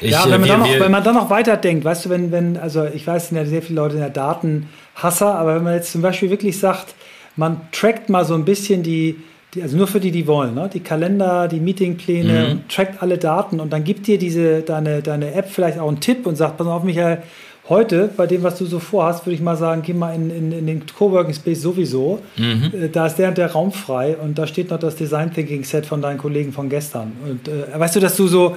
ich, 0.00 0.10
ja, 0.10 0.24
wenn 0.24 0.40
man, 0.40 0.42
wir, 0.42 0.48
dann 0.48 0.60
noch, 0.60 0.80
wenn 0.80 0.90
man 0.90 1.04
dann 1.04 1.14
noch 1.14 1.30
weiterdenkt, 1.30 1.84
weißt 1.84 2.06
du, 2.06 2.10
wenn, 2.10 2.32
wenn, 2.32 2.56
also 2.56 2.84
ich 2.84 3.06
weiß, 3.06 3.28
sind 3.28 3.38
ja 3.38 3.44
sehr 3.44 3.62
viele 3.62 3.76
Leute 3.76 3.94
in 3.94 4.00
der 4.00 4.10
Datenhasser, 4.10 5.34
aber 5.34 5.56
wenn 5.56 5.64
man 5.64 5.74
jetzt 5.74 5.92
zum 5.92 6.02
Beispiel 6.02 6.30
wirklich 6.30 6.58
sagt, 6.58 6.94
man 7.36 7.60
trackt 7.72 8.08
mal 8.08 8.24
so 8.24 8.34
ein 8.34 8.44
bisschen 8.44 8.82
die, 8.82 9.16
die 9.54 9.62
also 9.62 9.76
nur 9.76 9.86
für 9.86 10.00
die, 10.00 10.10
die 10.10 10.26
wollen, 10.26 10.54
ne? 10.54 10.68
die 10.72 10.80
Kalender, 10.80 11.48
die 11.48 11.60
Meetingpläne, 11.60 12.54
mhm. 12.54 12.68
trackt 12.68 13.02
alle 13.02 13.18
Daten 13.18 13.60
und 13.60 13.72
dann 13.72 13.84
gibt 13.84 14.06
dir 14.06 14.18
diese, 14.18 14.62
deine, 14.62 15.02
deine 15.02 15.32
App 15.34 15.48
vielleicht 15.50 15.78
auch 15.78 15.88
einen 15.88 16.00
Tipp 16.00 16.26
und 16.26 16.36
sagt, 16.36 16.56
pass 16.56 16.66
auf, 16.66 16.82
Michael, 16.82 17.22
Heute, 17.68 18.10
bei 18.14 18.26
dem, 18.26 18.42
was 18.42 18.58
du 18.58 18.66
so 18.66 18.78
vorhast, 18.78 19.24
würde 19.24 19.34
ich 19.34 19.40
mal 19.40 19.56
sagen, 19.56 19.80
geh 19.82 19.94
mal 19.94 20.14
in, 20.14 20.30
in, 20.30 20.52
in 20.52 20.66
den 20.66 20.84
Coworking 20.86 21.32
Space 21.32 21.62
sowieso. 21.62 22.20
Mhm. 22.36 22.72
Äh, 22.74 22.88
da 22.90 23.06
ist 23.06 23.16
der 23.16 23.28
und 23.28 23.38
der 23.38 23.52
Raum 23.52 23.72
frei 23.72 24.16
und 24.16 24.36
da 24.36 24.46
steht 24.46 24.70
noch 24.70 24.78
das 24.78 24.96
Design 24.96 25.32
Thinking 25.32 25.64
Set 25.64 25.86
von 25.86 26.02
deinen 26.02 26.18
Kollegen 26.18 26.52
von 26.52 26.68
gestern. 26.68 27.12
Und 27.26 27.48
äh, 27.48 27.78
weißt 27.78 27.96
du, 27.96 28.00
dass 28.00 28.16
du 28.16 28.26
so 28.26 28.56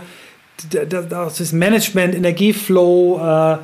das 0.72 1.54
Management, 1.54 2.16
Energieflow, 2.16 3.20
äh, 3.20 3.58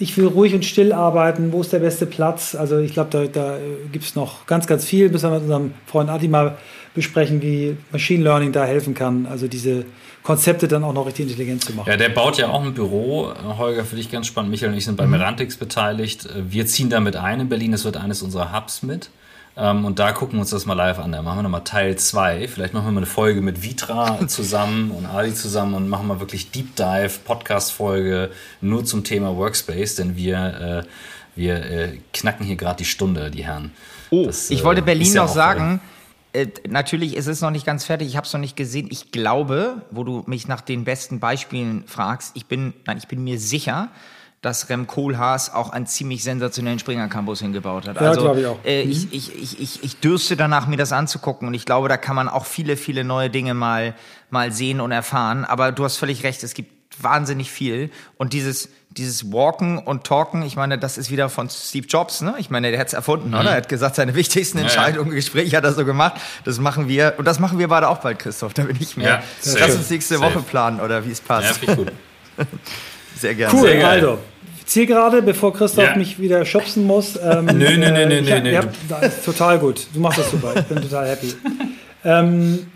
ich 0.00 0.16
will 0.16 0.26
ruhig 0.26 0.54
und 0.54 0.64
still 0.64 0.92
arbeiten, 0.92 1.52
wo 1.52 1.60
ist 1.60 1.72
der 1.72 1.80
beste 1.80 2.06
Platz? 2.06 2.54
Also 2.54 2.78
ich 2.78 2.92
glaube, 2.92 3.10
da, 3.10 3.24
da 3.26 3.58
gibt 3.90 4.04
es 4.04 4.14
noch 4.14 4.46
ganz, 4.46 4.66
ganz 4.66 4.84
viel. 4.84 5.10
Müssen 5.10 5.30
wir 5.30 5.34
mit 5.34 5.42
unserem 5.42 5.74
Freund 5.86 6.08
Adi 6.08 6.28
mal 6.28 6.56
besprechen, 6.94 7.42
wie 7.42 7.76
Machine 7.90 8.22
Learning 8.22 8.52
da 8.52 8.64
helfen 8.64 8.94
kann. 8.94 9.26
Also 9.26 9.48
diese 9.48 9.84
Konzepte 10.22 10.68
dann 10.68 10.84
auch 10.84 10.92
noch 10.92 11.06
richtig 11.06 11.26
intelligent 11.26 11.64
zu 11.64 11.72
machen. 11.72 11.88
Ja, 11.88 11.96
der 11.96 12.10
baut 12.10 12.38
ja 12.38 12.48
auch 12.48 12.62
ein 12.62 12.74
Büro. 12.74 13.32
Holger, 13.56 13.84
für 13.84 13.96
dich 13.96 14.10
ganz 14.10 14.26
spannend. 14.26 14.50
Michael 14.50 14.72
und 14.72 14.78
ich 14.78 14.84
sind 14.84 14.96
bei 14.96 15.06
mhm. 15.06 15.12
Merantix 15.12 15.56
beteiligt. 15.56 16.28
Wir 16.48 16.66
ziehen 16.66 16.90
damit 16.90 17.16
ein 17.16 17.40
in 17.40 17.48
Berlin. 17.48 17.72
Das 17.72 17.84
wird 17.84 17.96
eines 17.96 18.22
unserer 18.22 18.56
Hubs 18.56 18.82
mit. 18.82 19.10
Ähm, 19.58 19.84
und 19.84 19.98
da 19.98 20.12
gucken 20.12 20.36
wir 20.36 20.42
uns 20.42 20.50
das 20.50 20.66
mal 20.66 20.74
live 20.74 21.00
an. 21.00 21.10
Da 21.10 21.20
machen 21.20 21.38
wir 21.38 21.42
nochmal 21.42 21.64
Teil 21.64 21.96
2. 21.96 22.46
Vielleicht 22.46 22.74
machen 22.74 22.86
wir 22.86 22.92
mal 22.92 23.00
eine 23.00 23.06
Folge 23.06 23.40
mit 23.40 23.62
Vitra 23.62 24.20
zusammen 24.28 24.92
und 24.92 25.04
Ali 25.04 25.34
zusammen 25.34 25.74
und 25.74 25.88
machen 25.88 26.06
mal 26.06 26.20
wirklich 26.20 26.52
Deep 26.52 26.76
Dive, 26.76 27.10
Podcast-Folge 27.24 28.30
nur 28.60 28.84
zum 28.84 29.02
Thema 29.02 29.36
Workspace, 29.36 29.96
denn 29.96 30.16
wir, 30.16 30.84
äh, 30.84 30.88
wir 31.34 31.56
äh, 31.56 31.98
knacken 32.14 32.46
hier 32.46 32.54
gerade 32.54 32.76
die 32.78 32.84
Stunde, 32.84 33.32
die 33.32 33.44
Herren. 33.44 33.72
Oh, 34.10 34.26
das, 34.26 34.48
ich 34.50 34.62
wollte 34.62 34.82
äh, 34.82 34.84
Berlin 34.84 35.12
ja 35.12 35.22
noch 35.22 35.28
sagen. 35.28 35.80
Äh, 36.32 36.46
natürlich 36.68 37.16
ist 37.16 37.26
es 37.26 37.40
noch 37.40 37.50
nicht 37.50 37.66
ganz 37.66 37.84
fertig. 37.84 38.06
Ich 38.06 38.16
habe 38.16 38.26
es 38.26 38.32
noch 38.32 38.40
nicht 38.40 38.56
gesehen. 38.56 38.86
Ich 38.92 39.10
glaube, 39.10 39.82
wo 39.90 40.04
du 40.04 40.22
mich 40.26 40.46
nach 40.46 40.60
den 40.60 40.84
besten 40.84 41.18
Beispielen 41.18 41.82
fragst, 41.88 42.36
ich 42.36 42.46
bin, 42.46 42.74
nein, 42.86 42.98
ich 42.98 43.08
bin 43.08 43.24
mir 43.24 43.40
sicher, 43.40 43.88
dass 44.48 44.70
Rem 44.70 44.86
Koolhaas 44.86 45.52
auch 45.52 45.70
einen 45.70 45.86
ziemlich 45.86 46.24
sensationellen 46.24 46.78
Springer 46.78 47.08
Campus 47.08 47.40
hingebaut 47.40 47.86
hat. 47.86 47.96
Ja, 47.96 48.08
also 48.08 48.34
ich, 48.34 48.46
auch. 48.46 48.58
Äh, 48.64 48.84
mhm. 48.84 48.90
ich, 48.90 49.12
ich, 49.12 49.42
ich, 49.42 49.60
ich, 49.60 49.84
ich 49.84 50.00
dürste 50.00 50.36
danach, 50.36 50.66
mir 50.66 50.78
das 50.78 50.92
anzugucken 50.92 51.46
und 51.46 51.54
ich 51.54 51.66
glaube, 51.66 51.88
da 51.88 51.98
kann 51.98 52.16
man 52.16 52.28
auch 52.28 52.46
viele, 52.46 52.76
viele 52.78 53.04
neue 53.04 53.28
Dinge 53.28 53.52
mal, 53.52 53.94
mal 54.30 54.50
sehen 54.50 54.80
und 54.80 54.90
erfahren. 54.90 55.44
Aber 55.44 55.70
du 55.70 55.84
hast 55.84 55.98
völlig 55.98 56.24
recht, 56.24 56.42
es 56.42 56.54
gibt 56.54 56.72
wahnsinnig 57.00 57.50
viel 57.50 57.90
und 58.16 58.32
dieses, 58.32 58.70
dieses 58.88 59.30
Walken 59.30 59.78
und 59.78 60.04
Talken, 60.04 60.42
ich 60.42 60.56
meine, 60.56 60.78
das 60.78 60.96
ist 60.96 61.10
wieder 61.10 61.28
von 61.28 61.50
Steve 61.50 61.86
Jobs, 61.86 62.22
ne? 62.22 62.34
Ich 62.38 62.48
meine, 62.48 62.70
der 62.70 62.80
hat 62.80 62.88
es 62.88 62.94
erfunden, 62.94 63.28
mhm. 63.28 63.34
oder? 63.34 63.50
Er 63.50 63.56
hat 63.58 63.68
gesagt, 63.68 63.96
seine 63.96 64.14
wichtigsten 64.14 64.56
Entscheidungen, 64.56 65.08
ja, 65.08 65.12
ja. 65.12 65.16
Gespräche 65.16 65.56
hat 65.58 65.64
er 65.64 65.74
so 65.74 65.84
gemacht. 65.84 66.14
Das 66.44 66.58
machen 66.58 66.88
wir 66.88 67.14
und 67.18 67.26
das 67.26 67.38
machen 67.38 67.58
wir 67.58 67.68
beide 67.68 67.88
auch 67.88 67.98
bald, 67.98 68.18
Christoph. 68.18 68.54
Da 68.54 68.62
bin 68.62 68.78
ich 68.80 68.96
mehr. 68.96 69.22
Ja, 69.44 69.52
Lass 69.60 69.76
uns 69.76 69.90
nächste 69.90 70.16
Safe. 70.16 70.34
Woche 70.34 70.42
planen 70.42 70.80
oder 70.80 71.04
wie 71.04 71.10
es 71.10 71.20
passt. 71.20 71.60
Ja, 71.66 71.74
gut. 71.74 71.92
Sehr 73.18 73.34
gerne. 73.34 73.54
Cool, 73.54 73.68
Sehr 73.68 73.88
also. 73.88 74.18
Zielgerade, 74.68 75.22
bevor 75.22 75.54
Christoph 75.54 75.84
ja. 75.84 75.96
mich 75.96 76.20
wieder 76.20 76.44
schubsen 76.44 76.86
muss. 76.86 77.18
Ähm, 77.28 77.46
nö, 77.46 77.76
nö, 77.76 77.90
nö, 77.90 78.06
nö, 78.06 78.20
nö, 78.22 78.40
nö. 78.40 78.52
Ja, 78.52 78.62
das 78.88 79.16
ist 79.16 79.24
total 79.24 79.58
gut. 79.58 79.86
Du 79.92 80.00
machst 80.00 80.18
das 80.18 80.30
super. 80.30 80.54
Ich 80.56 80.64
bin 80.64 80.80
total 80.80 81.08
happy. 81.08 81.34
Ähm, 82.04 82.66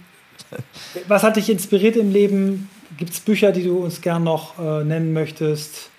was 1.07 1.23
hat 1.23 1.37
dich 1.37 1.49
inspiriert 1.49 1.97
im 1.97 2.11
Leben? 2.11 2.69
Gibt 2.99 3.13
es 3.13 3.21
Bücher, 3.21 3.53
die 3.53 3.65
du 3.65 3.79
uns 3.79 4.01
gern 4.01 4.25
noch 4.25 4.59
äh, 4.59 4.85
nennen 4.85 5.13
möchtest? 5.13 5.91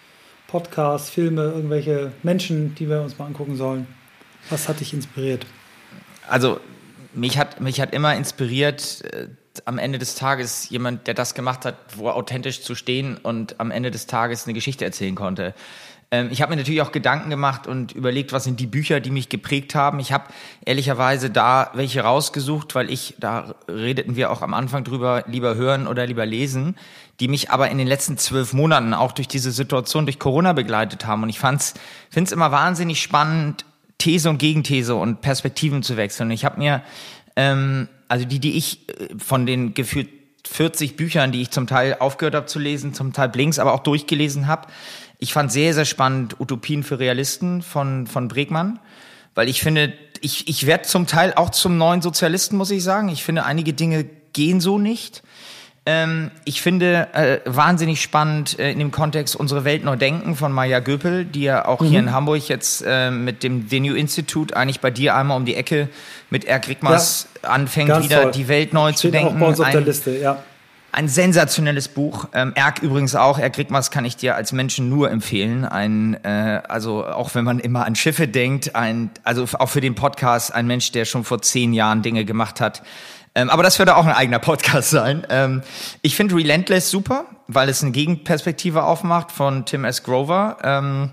Podcasts, 0.48 1.10
Filme, 1.10 1.44
irgendwelche 1.44 2.12
Menschen, 2.22 2.76
die 2.76 2.90
wir 2.90 3.02
uns 3.02 3.18
mal 3.18 3.26
angucken 3.26 3.56
sollen? 3.56 3.88
Was 4.50 4.68
hat 4.68 4.80
dich 4.80 4.94
inspiriert? 4.94 5.46
Also, 6.28 6.60
mich 7.14 7.38
hat, 7.38 7.62
mich 7.62 7.80
hat 7.80 7.94
immer 7.94 8.16
inspiriert, 8.16 9.04
äh, 9.12 9.28
am 9.66 9.78
Ende 9.78 10.00
des 10.00 10.16
Tages 10.16 10.70
jemand, 10.70 11.08
der 11.08 11.14
das 11.14 11.36
gemacht 11.36 11.66
hat, 11.66 11.76
wo 11.96 12.10
authentisch 12.10 12.62
zu 12.62 12.76
stehen 12.76 13.18
und 13.18 13.60
am 13.60 13.72
Ende 13.72 13.92
des 13.92 14.08
Tages 14.08 14.46
eine 14.46 14.54
Geschichte 14.54 14.86
erzählen 14.86 15.16
konnte. 15.16 15.54
Ähm, 16.14 16.30
ich 16.32 16.42
habe 16.42 16.52
mir 16.52 16.58
natürlich 16.58 16.82
auch 16.82 16.92
Gedanken 16.92 17.30
gemacht 17.30 17.66
und 17.66 17.92
überlegt, 17.92 18.34
was 18.34 18.44
sind 18.44 18.60
die 18.60 18.68
Bücher, 18.68 19.00
die 19.00 19.10
mich 19.10 19.30
geprägt 19.30 19.74
haben. 19.74 20.00
Ich 20.00 20.12
habe 20.12 20.26
ehrlicherweise 20.64 21.32
da 21.32 21.72
welche 21.74 22.02
rausgesucht, 22.02 22.76
weil 22.76 22.92
ich, 22.92 23.16
da 23.20 23.56
redeten 23.68 24.16
wir 24.16 24.32
auch 24.32 24.44
am 24.44 24.54
Anfang 24.54 24.84
drüber, 24.84 25.24
lieber 25.28 25.56
hören 25.56 25.88
oder 25.88 26.06
lieber 26.06 26.26
lesen, 26.26 26.76
die 27.20 27.28
mich 27.28 27.50
aber 27.50 27.70
in 27.70 27.80
den 27.80 27.88
letzten 27.88 28.18
zwölf 28.18 28.54
Monaten 28.54 28.94
auch 28.94 29.12
durch 29.12 29.28
diese 29.28 29.52
Situation, 29.52 30.06
durch 30.06 30.20
Corona 30.20 30.54
begleitet 30.54 31.06
haben. 31.06 31.24
Und 31.24 31.30
ich 31.30 31.40
finde 31.40 31.64
es 32.14 32.32
immer 32.32 32.52
wahnsinnig 32.52 33.02
spannend, 33.02 33.66
These 33.98 34.30
und 34.30 34.38
Gegenthese 34.38 34.96
und 34.96 35.22
Perspektiven 35.22 35.82
zu 35.82 35.98
wechseln. 35.98 36.30
Ich 36.30 36.46
habe 36.46 36.60
mir 36.60 36.84
ähm, 37.36 37.88
also 38.08 38.26
die, 38.26 38.40
die 38.40 38.58
ich 38.58 38.88
äh, 38.90 39.10
von 39.18 39.46
den 39.46 39.74
gefühlt 39.74 40.10
40 40.46 40.96
Büchern, 40.96 41.32
die 41.32 41.42
ich 41.42 41.52
zum 41.52 41.68
Teil 41.68 41.96
aufgehört 42.00 42.36
habe 42.36 42.46
zu 42.48 42.60
lesen, 42.60 42.94
zum 42.94 43.14
Teil 43.14 43.30
Blinks, 43.30 43.60
aber 43.60 43.74
auch 43.74 43.80
durchgelesen 43.80 44.48
habe. 44.48 44.68
Ich 45.20 45.34
fand 45.34 45.52
sehr, 45.52 45.74
sehr 45.74 45.86
spannend 45.86 46.40
Utopien 46.40 46.84
für 46.84 47.00
Realisten 47.00 47.62
von, 47.62 48.08
von 48.08 48.28
Bregmann, 48.28 48.80
weil 49.36 49.48
ich 49.48 49.62
finde, 49.62 49.94
ich, 50.20 50.48
ich 50.48 50.66
werde 50.66 50.84
zum 50.84 51.08
Teil 51.08 51.34
auch 51.34 51.50
zum 51.50 51.78
neuen 51.78 52.02
Sozialisten, 52.02 52.58
muss 52.58 52.72
ich 52.72 52.84
sagen. 52.84 53.10
Ich 53.10 53.24
finde, 53.24 53.46
einige 53.46 53.74
Dinge 53.74 54.06
gehen 54.34 54.60
so 54.60 54.78
nicht. 54.78 55.24
Ähm, 55.86 56.32
ich 56.46 56.62
finde 56.62 57.10
äh, 57.14 57.40
wahnsinnig 57.44 58.02
spannend 58.02 58.58
äh, 58.58 58.72
in 58.72 58.80
dem 58.80 58.92
Kontext 58.92 59.36
unsere 59.36 59.66
Welt 59.66 59.84
neu 59.84 59.98
denken 59.98 60.38
von 60.38 60.54
Maya 60.54 60.80
Göpel, 60.80 61.26
die 61.26 61.44
ja 61.44 61.66
auch 61.66 61.82
mhm. 61.82 61.86
hier 61.86 62.00
in 62.00 62.14
Hamburg 62.14 62.48
jetzt 62.48 62.86
äh, 62.88 63.12
mit 63.12 63.44
dem 63.44 63.68
The 63.68 63.82
New 63.82 63.94
Institute 63.94 64.56
eigentlich 64.56 64.80
bei 64.80 64.92
dir 64.92 65.14
einmal 65.16 65.36
um 65.36 65.44
die 65.44 65.56
Ecke 65.56 65.90
mit 66.30 66.46
Erk 66.46 66.70
Rickmers 66.70 67.28
ja, 67.42 67.50
anfängt, 67.50 68.02
wieder 68.02 68.24
toll. 68.24 68.32
die 68.32 68.48
Welt 68.48 68.74
neu 68.74 68.92
Steht 68.92 69.00
zu 69.00 69.12
denken. 69.12 69.36
Auch 69.36 69.40
bei 69.40 69.46
uns 69.48 69.60
auf 69.60 69.66
ein, 69.66 69.72
der 69.74 69.82
Liste, 69.82 70.18
ja. 70.18 70.42
Ein 70.94 71.10
sensationelles 71.10 71.90
Buch. 71.90 72.30
Ähm, 72.34 72.54
Erk 72.56 72.82
übrigens 72.82 73.16
auch. 73.16 73.38
Erk 73.38 73.58
Rickmers 73.58 73.92
kann 73.92 74.06
ich 74.06 74.16
dir 74.16 74.36
als 74.36 74.54
Menschen 74.54 74.88
nur 74.88 75.12
empfehlen. 75.12 75.66
Ein, 75.66 76.24
äh, 76.24 76.62
also 76.68 77.06
auch 77.06 77.36
wenn 77.36 77.44
man 77.44 77.60
immer 77.60 77.86
an 77.86 77.96
Schiffe 77.96 78.30
denkt, 78.30 78.76
ein, 78.76 79.10
also 79.24 79.46
auch 79.60 79.70
für 79.70 79.82
den 79.82 79.96
Podcast 79.96 80.54
ein 80.54 80.66
Mensch, 80.66 80.94
der 80.94 81.04
schon 81.04 81.26
vor 81.26 81.42
zehn 81.42 81.74
Jahren 81.74 82.04
Dinge 82.04 82.24
gemacht 82.24 82.62
hat, 82.62 82.84
ähm, 83.36 83.50
aber 83.50 83.64
das 83.64 83.80
würde 83.80 83.96
auch 83.96 84.06
ein 84.06 84.14
eigener 84.14 84.40
Podcast 84.40 84.90
sein. 84.92 85.26
Ähm, 85.30 85.64
ich 86.02 86.16
finde 86.16 86.36
Relentless 86.36 86.90
super, 86.90 87.26
weil 87.48 87.70
es 87.70 87.82
eine 87.82 87.92
Gegenperspektive 87.92 88.84
aufmacht 88.84 89.32
von 89.32 89.66
Tim 89.66 89.86
S. 89.86 90.04
Grover. 90.04 90.58
Ähm, 90.64 91.12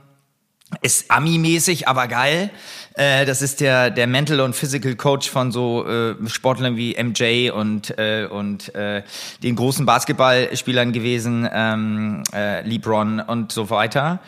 ist 0.83 1.11
Ami-mäßig, 1.11 1.89
aber 1.89 2.07
geil. 2.07 2.51
Äh, 2.95 3.27
das 3.27 3.43
ist 3.43 3.61
der, 3.61 3.91
der 3.91 4.07
Mental 4.07 4.41
und 4.41 4.55
Physical 4.55 4.95
Coach 4.95 5.29
von 5.29 5.51
so 5.51 5.87
äh, 5.87 6.15
Sportlern 6.29 6.77
wie 6.77 6.97
MJ 7.03 7.51
und, 7.51 7.99
äh, 7.99 8.27
und 8.31 8.75
äh, 8.75 9.03
den 9.43 9.57
großen 9.57 9.85
Basketballspielern 9.85 10.93
gewesen, 10.93 11.49
ähm, 11.53 12.23
äh, 12.33 12.63
LeBron 12.63 13.21
und 13.21 13.51
so 13.53 13.71
weiter. 13.71 14.21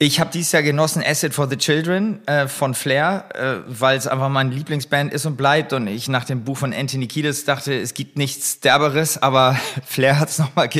Ich 0.00 0.20
habe 0.20 0.30
dieses 0.32 0.52
Jahr 0.52 0.62
genossen 0.62 1.02
Acid 1.04 1.34
for 1.34 1.48
the 1.48 1.56
Children 1.56 2.24
äh, 2.28 2.46
von 2.46 2.74
Flair, 2.74 3.24
äh, 3.34 3.64
weil 3.66 3.98
es 3.98 4.06
einfach 4.06 4.28
mein 4.28 4.52
Lieblingsband 4.52 5.12
ist 5.12 5.26
und 5.26 5.36
bleibt. 5.36 5.72
Und 5.72 5.88
ich 5.88 6.08
nach 6.08 6.22
dem 6.22 6.44
Buch 6.44 6.56
von 6.56 6.72
Anthony 6.72 7.08
Kiedis 7.08 7.44
dachte, 7.44 7.74
es 7.74 7.94
gibt 7.94 8.16
nichts 8.16 8.60
Derberes, 8.60 9.20
aber 9.20 9.58
Flair 9.84 10.20
hat 10.20 10.28
es 10.28 10.38
nochmal 10.38 10.70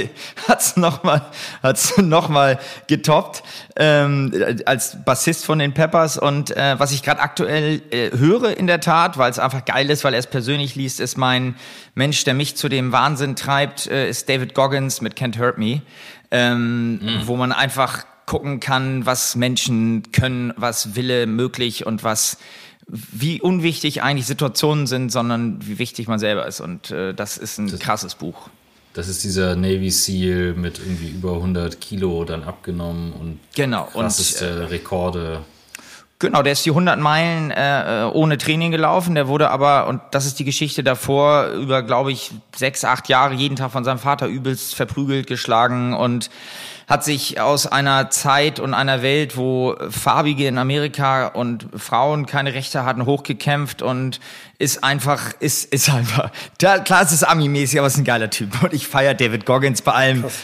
hat's 0.46 0.76
noch 0.76 1.02
mal, 1.02 1.26
hat's 1.64 1.98
noch 1.98 2.28
mal 2.28 2.60
getoppt 2.86 3.42
ähm, 3.74 4.32
als 4.66 5.02
Bassist 5.04 5.44
von 5.44 5.58
den 5.58 5.74
Peppers. 5.74 6.16
Und 6.16 6.56
äh, 6.56 6.78
was 6.78 6.92
ich 6.92 7.02
gerade 7.02 7.20
aktuell 7.20 7.82
äh, 7.90 8.16
höre 8.16 8.56
in 8.56 8.68
der 8.68 8.80
Tat, 8.80 9.18
weil 9.18 9.32
es 9.32 9.40
einfach 9.40 9.64
geil 9.64 9.90
ist, 9.90 10.04
weil 10.04 10.14
er 10.14 10.20
es 10.20 10.28
persönlich 10.28 10.76
liest, 10.76 11.00
ist 11.00 11.18
mein 11.18 11.56
Mensch, 11.96 12.22
der 12.22 12.34
mich 12.34 12.54
zu 12.54 12.68
dem 12.68 12.92
Wahnsinn 12.92 13.34
treibt, 13.34 13.88
äh, 13.88 14.08
ist 14.08 14.28
David 14.28 14.54
Goggins 14.54 15.00
mit 15.00 15.18
Can't 15.18 15.40
Hurt 15.40 15.58
Me. 15.58 15.82
Ähm, 16.30 16.98
mhm. 16.98 17.22
wo 17.24 17.36
man 17.36 17.52
einfach 17.52 18.04
gucken 18.28 18.60
kann, 18.60 19.06
was 19.06 19.36
Menschen 19.36 20.12
können, 20.12 20.52
was 20.56 20.94
Wille 20.94 21.26
möglich 21.26 21.86
und 21.86 22.04
was 22.04 22.36
wie 22.86 23.40
unwichtig 23.40 24.02
eigentlich 24.02 24.26
Situationen 24.26 24.86
sind, 24.86 25.10
sondern 25.10 25.58
wie 25.66 25.78
wichtig 25.78 26.08
man 26.08 26.18
selber 26.18 26.46
ist. 26.46 26.60
Und 26.60 26.90
äh, 26.90 27.14
das 27.14 27.38
ist 27.38 27.58
ein 27.58 27.70
das, 27.70 27.80
krasses 27.80 28.14
Buch. 28.14 28.48
Das 28.92 29.08
ist 29.08 29.24
dieser 29.24 29.56
Navy 29.56 29.90
SEAL 29.90 30.54
mit 30.54 30.78
irgendwie 30.78 31.08
über 31.08 31.34
100 31.34 31.80
Kilo 31.80 32.24
dann 32.24 32.44
abgenommen 32.44 33.12
und 33.12 33.40
genau, 33.54 33.84
krasseste 33.84 34.50
und, 34.50 34.60
äh, 34.60 34.64
Rekorde. 34.64 35.40
Genau, 36.18 36.42
der 36.42 36.52
ist 36.52 36.66
die 36.66 36.70
100 36.70 36.98
Meilen 36.98 37.50
äh, 37.50 38.10
ohne 38.12 38.36
Training 38.36 38.72
gelaufen. 38.72 39.14
Der 39.14 39.28
wurde 39.28 39.50
aber, 39.50 39.86
und 39.86 40.00
das 40.10 40.26
ist 40.26 40.38
die 40.38 40.44
Geschichte 40.44 40.82
davor, 40.82 41.48
über, 41.52 41.82
glaube 41.82 42.12
ich, 42.12 42.32
sechs, 42.54 42.84
acht 42.84 43.08
Jahre 43.08 43.34
jeden 43.34 43.56
Tag 43.56 43.70
von 43.70 43.84
seinem 43.84 44.00
Vater 44.00 44.26
übelst 44.26 44.74
verprügelt, 44.74 45.26
geschlagen 45.26 45.94
und 45.94 46.28
hat 46.88 47.04
sich 47.04 47.38
aus 47.38 47.66
einer 47.66 48.08
Zeit 48.08 48.58
und 48.58 48.72
einer 48.72 49.02
Welt, 49.02 49.36
wo 49.36 49.76
Farbige 49.90 50.48
in 50.48 50.56
Amerika 50.56 51.26
und 51.26 51.66
Frauen 51.76 52.24
keine 52.24 52.54
Rechte 52.54 52.84
hatten, 52.84 53.04
hochgekämpft 53.04 53.82
und 53.82 54.20
ist 54.58 54.82
einfach, 54.82 55.34
ist, 55.38 55.72
ist 55.72 55.90
einfach, 55.90 56.30
da, 56.56 56.78
klar, 56.78 57.02
es 57.02 57.12
ist 57.12 57.24
Ami-mäßig, 57.24 57.78
aber 57.78 57.88
es 57.88 57.94
ist 57.94 58.00
ein 58.00 58.04
geiler 58.04 58.30
Typ. 58.30 58.62
Und 58.62 58.72
ich 58.72 58.88
feiere 58.88 59.12
David 59.12 59.44
Goggins 59.44 59.82
bei 59.82 59.92
allem. 59.92 60.22
Krass. 60.22 60.38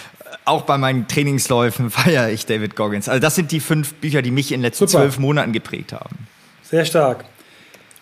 Auch 0.45 0.63
bei 0.63 0.77
meinen 0.77 1.09
Trainingsläufen 1.09 1.91
feiere 1.91 2.29
ich 2.29 2.45
David 2.45 2.77
Goggins. 2.77 3.09
Also 3.09 3.21
das 3.21 3.35
sind 3.35 3.51
die 3.51 3.61
fünf 3.61 3.95
Bücher, 3.95 4.21
die 4.21 4.31
mich 4.31 4.53
in 4.53 4.61
den 4.61 4.67
letzten 4.67 4.87
Super. 4.87 5.05
zwölf 5.05 5.19
Monaten 5.19 5.53
geprägt 5.55 5.95
haben. 5.95 6.29
Sehr 6.63 6.85
stark. 6.85 7.25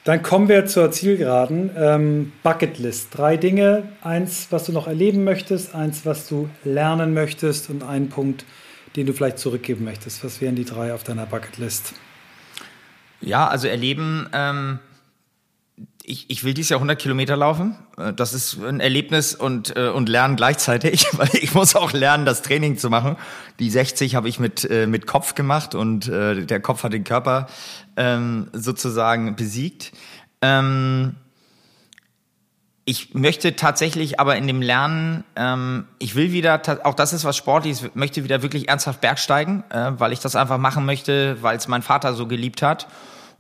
Dann 0.05 0.23
kommen 0.23 0.49
wir 0.49 0.67
zur 0.67 0.91
Zielgeraden. 0.91 1.71
Ähm, 1.77 2.33
Bucketlist. 2.43 3.09
Drei 3.13 3.37
Dinge. 3.37 3.85
Eins, 4.03 4.49
was 4.51 4.65
du 4.65 4.73
noch 4.73 4.89
erleben 4.89 5.23
möchtest, 5.23 5.75
eins, 5.75 6.05
was 6.05 6.29
du 6.29 6.49
lernen 6.65 7.15
möchtest 7.15 7.71
und 7.71 7.85
ein 7.85 8.09
Punkt, 8.09 8.45
den 8.97 9.07
du 9.07 9.13
vielleicht 9.13 9.39
zurückgeben 9.39 9.85
möchtest. 9.85 10.25
Was 10.25 10.41
wären 10.41 10.57
die 10.57 10.65
drei 10.65 10.93
auf 10.93 11.05
deiner 11.05 11.27
Bucketlist? 11.27 11.95
Ja, 13.21 13.47
also 13.47 13.69
erleben. 13.69 14.29
Ähm 14.33 14.81
ich, 16.05 16.29
ich 16.29 16.45
will 16.45 16.55
dieses 16.55 16.71
Jahr 16.71 16.79
100 16.79 16.99
Kilometer 16.99 17.37
laufen. 17.37 17.77
Äh, 17.97 18.13
das 18.13 18.33
ist 18.33 18.59
ein 18.63 18.81
Erlebnis 18.81 19.35
und, 19.35 19.77
äh, 19.77 19.89
und 19.89 20.09
Lernen 20.09 20.37
gleichzeitig, 20.37 21.07
weil 21.13 21.31
ich 21.35 21.55
muss 21.55 21.77
auch 21.77 21.93
lernen, 21.93 22.27
das 22.27 22.43
Training 22.43 22.77
zu 22.77 22.91
machen. 22.91 23.17
Die 23.59 23.71
60 23.71 24.15
habe 24.15 24.29
ich 24.29 24.39
mit, 24.39 24.69
äh, 24.69 24.87
mit 24.87 25.07
Kopf 25.07 25.35
gemacht 25.35 25.75
und 25.75 26.03
der 26.13 26.61
Kopf 26.61 26.83
hat 26.83 26.93
den 26.93 27.05
Körper 27.05 27.47
ähm, 27.97 28.49
sozusagen 28.53 29.37
besiegt. 29.37 29.93
Ähm, 30.41 31.15
ich 32.85 33.15
möchte 33.15 33.55
tatsächlich 33.55 34.19
aber 34.19 34.37
in 34.37 34.47
dem 34.47 34.61
Lernen, 34.61 35.23
ähm, 35.37 35.87
ich 35.99 36.17
will 36.17 36.33
wieder, 36.33 36.61
auch 36.85 36.95
das 36.95 37.13
ist 37.13 37.25
was 37.25 37.37
Sportliches, 37.37 37.91
möchte 37.95 38.25
wieder 38.25 38.43
wirklich 38.43 38.69
ernsthaft 38.69 39.01
Bergsteigen, 39.01 39.63
weil 39.71 40.13
ich 40.13 40.19
das 40.19 40.35
einfach 40.35 40.59
machen 40.59 40.85
möchte, 40.85 41.41
weil 41.43 41.57
es 41.57 41.69
mein 41.69 41.83
Vater 41.83 42.15
so 42.15 42.27
geliebt 42.27 42.63
hat. 42.63 42.89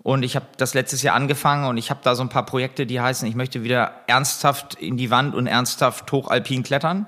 Und 0.02 0.24
ich 0.24 0.34
habe 0.34 0.46
das 0.56 0.74
letztes 0.74 1.02
Jahr 1.02 1.14
angefangen 1.14 1.66
und 1.66 1.76
ich 1.76 1.90
habe 1.90 2.00
da 2.02 2.14
so 2.14 2.22
ein 2.22 2.28
paar 2.28 2.44
Projekte, 2.44 2.86
die 2.86 3.00
heißen, 3.00 3.28
ich 3.28 3.36
möchte 3.36 3.62
wieder 3.62 3.92
ernsthaft 4.08 4.74
in 4.74 4.96
die 4.96 5.10
Wand 5.10 5.34
und 5.34 5.46
ernsthaft 5.46 6.10
hochalpin 6.10 6.64
klettern 6.64 7.06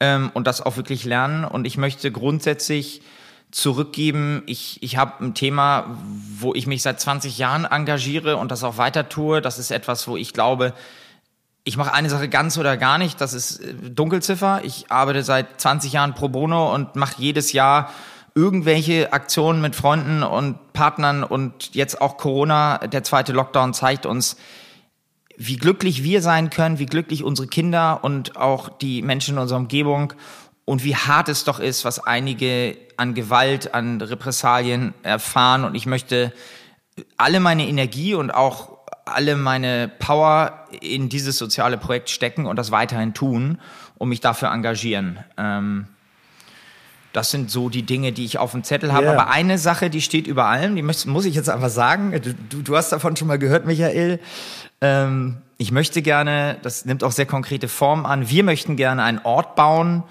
ähm, 0.00 0.30
und 0.34 0.46
das 0.46 0.60
auch 0.60 0.76
wirklich 0.76 1.04
lernen. 1.04 1.44
Und 1.44 1.66
ich 1.66 1.76
möchte 1.76 2.10
grundsätzlich 2.10 3.02
zurückgeben. 3.52 4.42
Ich, 4.46 4.82
ich 4.82 4.96
habe 4.96 5.24
ein 5.24 5.34
Thema, 5.34 5.96
wo 6.38 6.52
ich 6.54 6.66
mich 6.66 6.82
seit 6.82 7.00
20 7.00 7.38
Jahren 7.38 7.64
engagiere 7.64 8.36
und 8.36 8.50
das 8.50 8.64
auch 8.64 8.76
weiter 8.76 9.08
tue. 9.08 9.40
Das 9.40 9.58
ist 9.58 9.70
etwas, 9.70 10.08
wo 10.08 10.16
ich 10.16 10.32
glaube, 10.32 10.74
ich 11.62 11.76
mache 11.76 11.92
eine 11.92 12.10
Sache 12.10 12.28
ganz 12.28 12.58
oder 12.58 12.76
gar 12.76 12.98
nicht. 12.98 13.20
Das 13.20 13.34
ist 13.34 13.60
äh, 13.60 13.72
Dunkelziffer. 13.72 14.60
Ich 14.64 14.90
arbeite 14.90 15.22
seit 15.22 15.60
20 15.60 15.92
Jahren 15.92 16.14
pro 16.14 16.28
bono 16.28 16.74
und 16.74 16.96
mache 16.96 17.22
jedes 17.22 17.52
Jahr 17.52 17.92
irgendwelche 18.36 19.14
Aktionen 19.14 19.62
mit 19.62 19.74
Freunden 19.74 20.22
und 20.22 20.74
Partnern 20.74 21.24
und 21.24 21.74
jetzt 21.74 22.00
auch 22.02 22.18
Corona, 22.18 22.78
der 22.78 23.02
zweite 23.02 23.32
Lockdown 23.32 23.72
zeigt 23.72 24.04
uns, 24.04 24.36
wie 25.38 25.56
glücklich 25.56 26.02
wir 26.02 26.20
sein 26.20 26.50
können, 26.50 26.78
wie 26.78 26.86
glücklich 26.86 27.24
unsere 27.24 27.48
Kinder 27.48 28.04
und 28.04 28.36
auch 28.36 28.68
die 28.68 29.00
Menschen 29.00 29.34
in 29.34 29.40
unserer 29.40 29.58
Umgebung 29.58 30.12
und 30.66 30.84
wie 30.84 30.94
hart 30.94 31.30
es 31.30 31.44
doch 31.44 31.60
ist, 31.60 31.86
was 31.86 31.98
einige 31.98 32.76
an 32.98 33.14
Gewalt, 33.14 33.72
an 33.72 34.02
Repressalien 34.02 34.92
erfahren. 35.02 35.64
Und 35.64 35.74
ich 35.74 35.86
möchte 35.86 36.32
alle 37.16 37.40
meine 37.40 37.66
Energie 37.66 38.14
und 38.14 38.30
auch 38.30 38.76
alle 39.06 39.36
meine 39.36 39.88
Power 39.98 40.66
in 40.82 41.08
dieses 41.08 41.38
soziale 41.38 41.78
Projekt 41.78 42.10
stecken 42.10 42.44
und 42.44 42.56
das 42.56 42.70
weiterhin 42.70 43.14
tun 43.14 43.60
und 43.96 44.10
mich 44.10 44.20
dafür 44.20 44.50
engagieren. 44.50 45.20
Ähm, 45.38 45.86
das 47.16 47.30
sind 47.30 47.50
so 47.50 47.70
die 47.70 47.82
Dinge, 47.82 48.12
die 48.12 48.26
ich 48.26 48.36
auf 48.36 48.52
dem 48.52 48.62
Zettel 48.62 48.92
habe. 48.92 49.06
Yeah. 49.06 49.14
Aber 49.14 49.30
eine 49.30 49.56
Sache, 49.56 49.88
die 49.88 50.02
steht 50.02 50.26
über 50.26 50.44
allem, 50.44 50.76
die 50.76 50.82
muss, 50.82 51.06
muss 51.06 51.24
ich 51.24 51.34
jetzt 51.34 51.48
einfach 51.48 51.70
sagen. 51.70 52.12
Du, 52.50 52.60
du, 52.60 52.76
hast 52.76 52.92
davon 52.92 53.16
schon 53.16 53.26
mal 53.26 53.38
gehört, 53.38 53.64
Michael. 53.64 54.20
Ähm, 54.82 55.38
ich 55.56 55.72
möchte 55.72 56.02
gerne, 56.02 56.58
das 56.60 56.84
nimmt 56.84 57.02
auch 57.02 57.12
sehr 57.12 57.24
konkrete 57.24 57.68
Form 57.68 58.04
an, 58.04 58.28
wir 58.28 58.44
möchten 58.44 58.76
gerne 58.76 59.02
einen 59.02 59.20
Ort 59.24 59.56
bauen, 59.56 60.02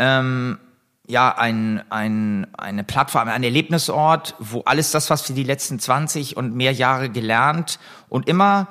ähm, 0.00 0.58
ja, 1.06 1.32
ein, 1.38 1.84
ein, 1.88 2.48
eine 2.58 2.82
Plattform, 2.82 3.28
ein 3.28 3.44
Erlebnisort, 3.44 4.34
wo 4.40 4.62
alles 4.62 4.90
das, 4.90 5.08
was 5.08 5.28
wir 5.28 5.36
die 5.36 5.44
letzten 5.44 5.78
20 5.78 6.36
und 6.36 6.56
mehr 6.56 6.72
Jahre 6.72 7.10
gelernt 7.10 7.78
und 8.08 8.28
immer 8.28 8.66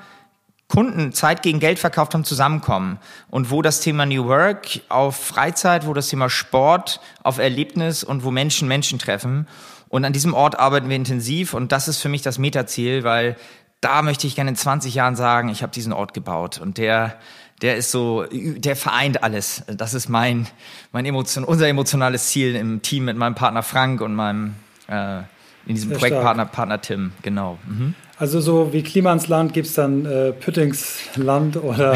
Kunden 0.69 1.11
Zeit 1.11 1.41
gegen 1.41 1.59
Geld 1.59 1.79
verkauft 1.79 2.13
haben, 2.13 2.23
zusammenkommen. 2.23 2.99
Und 3.29 3.51
wo 3.51 3.61
das 3.61 3.81
Thema 3.81 4.05
New 4.05 4.25
Work 4.25 4.81
auf 4.87 5.17
Freizeit, 5.17 5.85
wo 5.85 5.93
das 5.93 6.07
Thema 6.07 6.29
Sport 6.29 7.01
auf 7.23 7.39
Erlebnis 7.39 8.03
und 8.03 8.23
wo 8.23 8.31
Menschen 8.31 8.67
Menschen 8.67 8.99
treffen. 8.99 9.47
Und 9.89 10.05
an 10.05 10.13
diesem 10.13 10.33
Ort 10.33 10.57
arbeiten 10.57 10.87
wir 10.87 10.95
intensiv 10.95 11.53
und 11.55 11.71
das 11.71 11.87
ist 11.87 11.97
für 11.97 12.09
mich 12.09 12.21
das 12.21 12.37
Metaziel, 12.37 13.03
weil 13.03 13.35
da 13.81 14.03
möchte 14.03 14.27
ich 14.27 14.35
gerne 14.35 14.51
in 14.51 14.55
20 14.55 14.93
Jahren 14.93 15.15
sagen, 15.15 15.49
ich 15.49 15.63
habe 15.63 15.73
diesen 15.73 15.91
Ort 15.93 16.13
gebaut 16.13 16.59
und 16.59 16.77
der 16.77 17.17
der 17.61 17.75
ist 17.75 17.91
so, 17.91 18.25
der 18.31 18.75
vereint 18.77 19.21
alles. 19.23 19.63
Das 19.67 19.93
ist 19.93 20.07
mein, 20.07 20.47
mein 20.93 21.05
Emotion, 21.05 21.43
unser 21.43 21.67
emotionales 21.67 22.27
Ziel 22.27 22.55
im 22.55 22.81
Team 22.81 23.05
mit 23.05 23.17
meinem 23.17 23.35
Partner 23.35 23.63
Frank 23.63 23.99
und 23.99 24.15
meinem 24.15 24.55
äh, 24.87 25.19
in 25.65 25.75
diesem 25.75 25.89
Sehr 25.89 25.99
Projektpartner 25.99 26.45
Partner 26.45 26.79
Tim, 26.79 27.11
genau. 27.21 27.59
Mhm. 27.67 27.95
Also 28.19 28.41
so 28.41 28.73
wie 28.73 28.83
Klimansland 28.83 29.53
gibt 29.53 29.67
es 29.67 29.75
dann 29.75 30.05
äh, 30.05 30.33
Püttingsland 30.33 31.55
oder 31.55 31.93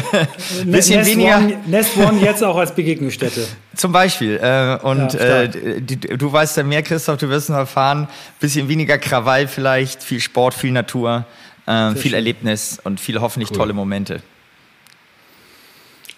bisschen 0.64 0.98
Nest 0.98 1.10
weniger. 1.10 1.38
One, 1.38 1.58
Nest 1.66 1.96
One 1.96 2.20
jetzt 2.20 2.44
auch 2.44 2.56
als 2.56 2.72
Begegnungsstätte. 2.72 3.48
Zum 3.74 3.90
Beispiel. 3.90 4.36
Äh, 4.36 4.78
und 4.80 5.14
ja, 5.14 5.42
äh, 5.42 5.80
die, 5.80 5.98
du 5.98 6.32
weißt 6.32 6.56
ja 6.58 6.62
mehr, 6.62 6.84
Christoph, 6.84 7.16
du 7.18 7.28
wirst 7.28 7.50
noch 7.50 7.56
erfahren. 7.56 8.06
Bisschen 8.38 8.68
weniger 8.68 8.96
Krawall 8.96 9.48
vielleicht, 9.48 10.04
viel 10.04 10.20
Sport, 10.20 10.54
viel 10.54 10.70
Natur, 10.70 11.26
äh, 11.66 11.90
viel 11.94 12.02
schön. 12.02 12.14
Erlebnis 12.14 12.78
und 12.84 13.00
viele 13.00 13.20
hoffentlich 13.20 13.50
cool. 13.50 13.56
tolle 13.56 13.72
Momente. 13.72 14.22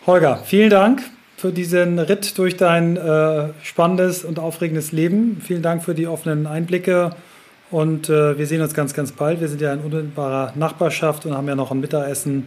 Holger, 0.06 0.42
vielen 0.44 0.68
Dank 0.68 1.02
für 1.38 1.52
diesen 1.52 1.98
Ritt 1.98 2.36
durch 2.36 2.58
dein 2.58 2.98
äh, 2.98 3.48
spannendes 3.62 4.24
und 4.24 4.38
aufregendes 4.38 4.92
Leben. 4.92 5.40
Vielen 5.42 5.62
Dank 5.62 5.82
für 5.82 5.94
die 5.94 6.06
offenen 6.06 6.46
Einblicke 6.46 7.12
und 7.70 8.08
äh, 8.08 8.38
wir 8.38 8.46
sehen 8.46 8.62
uns 8.62 8.74
ganz, 8.74 8.94
ganz 8.94 9.12
bald. 9.12 9.40
Wir 9.40 9.48
sind 9.48 9.60
ja 9.60 9.72
in 9.72 9.80
unmittelbarer 9.80 10.52
Nachbarschaft 10.54 11.26
und 11.26 11.36
haben 11.36 11.48
ja 11.48 11.54
noch 11.54 11.70
ein 11.70 11.80
Mittagessen, 11.80 12.46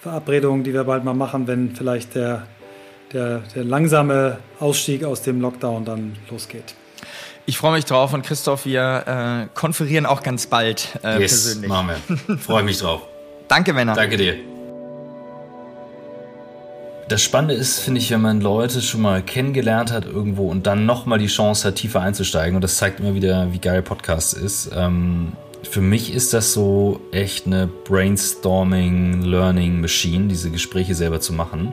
Verabredungen, 0.00 0.64
die 0.64 0.72
wir 0.72 0.84
bald 0.84 1.04
mal 1.04 1.14
machen, 1.14 1.46
wenn 1.46 1.74
vielleicht 1.74 2.14
der, 2.14 2.46
der, 3.12 3.42
der 3.54 3.64
langsame 3.64 4.38
Ausstieg 4.60 5.04
aus 5.04 5.22
dem 5.22 5.40
Lockdown 5.40 5.84
dann 5.84 6.16
losgeht. 6.30 6.74
Ich 7.46 7.56
freue 7.56 7.72
mich 7.72 7.86
drauf 7.86 8.12
und 8.12 8.26
Christoph, 8.26 8.66
wir 8.66 9.48
äh, 9.50 9.58
konferieren 9.58 10.04
auch 10.04 10.22
ganz 10.22 10.46
bald 10.46 10.98
äh, 11.02 11.18
yes, 11.18 11.44
persönlich. 11.44 11.68
Machen 11.68 11.90
wir. 12.26 12.36
Freue 12.38 12.62
mich 12.62 12.78
drauf. 12.78 13.02
Danke, 13.48 13.72
Männer. 13.72 13.94
Danke 13.94 14.18
dir. 14.18 14.57
Das 17.08 17.22
Spannende 17.22 17.54
ist, 17.54 17.80
finde 17.80 18.00
ich, 18.00 18.10
wenn 18.10 18.20
man 18.20 18.42
Leute 18.42 18.82
schon 18.82 19.00
mal 19.00 19.22
kennengelernt 19.22 19.90
hat 19.90 20.04
irgendwo 20.04 20.50
und 20.50 20.66
dann 20.66 20.84
nochmal 20.84 21.18
die 21.18 21.26
Chance 21.26 21.66
hat, 21.66 21.76
tiefer 21.76 22.02
einzusteigen. 22.02 22.54
Und 22.54 22.62
das 22.62 22.76
zeigt 22.76 23.00
immer 23.00 23.14
wieder, 23.14 23.50
wie 23.50 23.58
geil 23.58 23.80
Podcast 23.80 24.34
ist. 24.34 24.70
Ähm, 24.76 25.32
für 25.62 25.80
mich 25.80 26.12
ist 26.12 26.34
das 26.34 26.52
so 26.52 27.00
echt 27.10 27.46
eine 27.46 27.66
Brainstorming, 27.66 29.22
Learning 29.22 29.80
Machine, 29.80 30.28
diese 30.28 30.50
Gespräche 30.50 30.94
selber 30.94 31.18
zu 31.18 31.32
machen. 31.32 31.72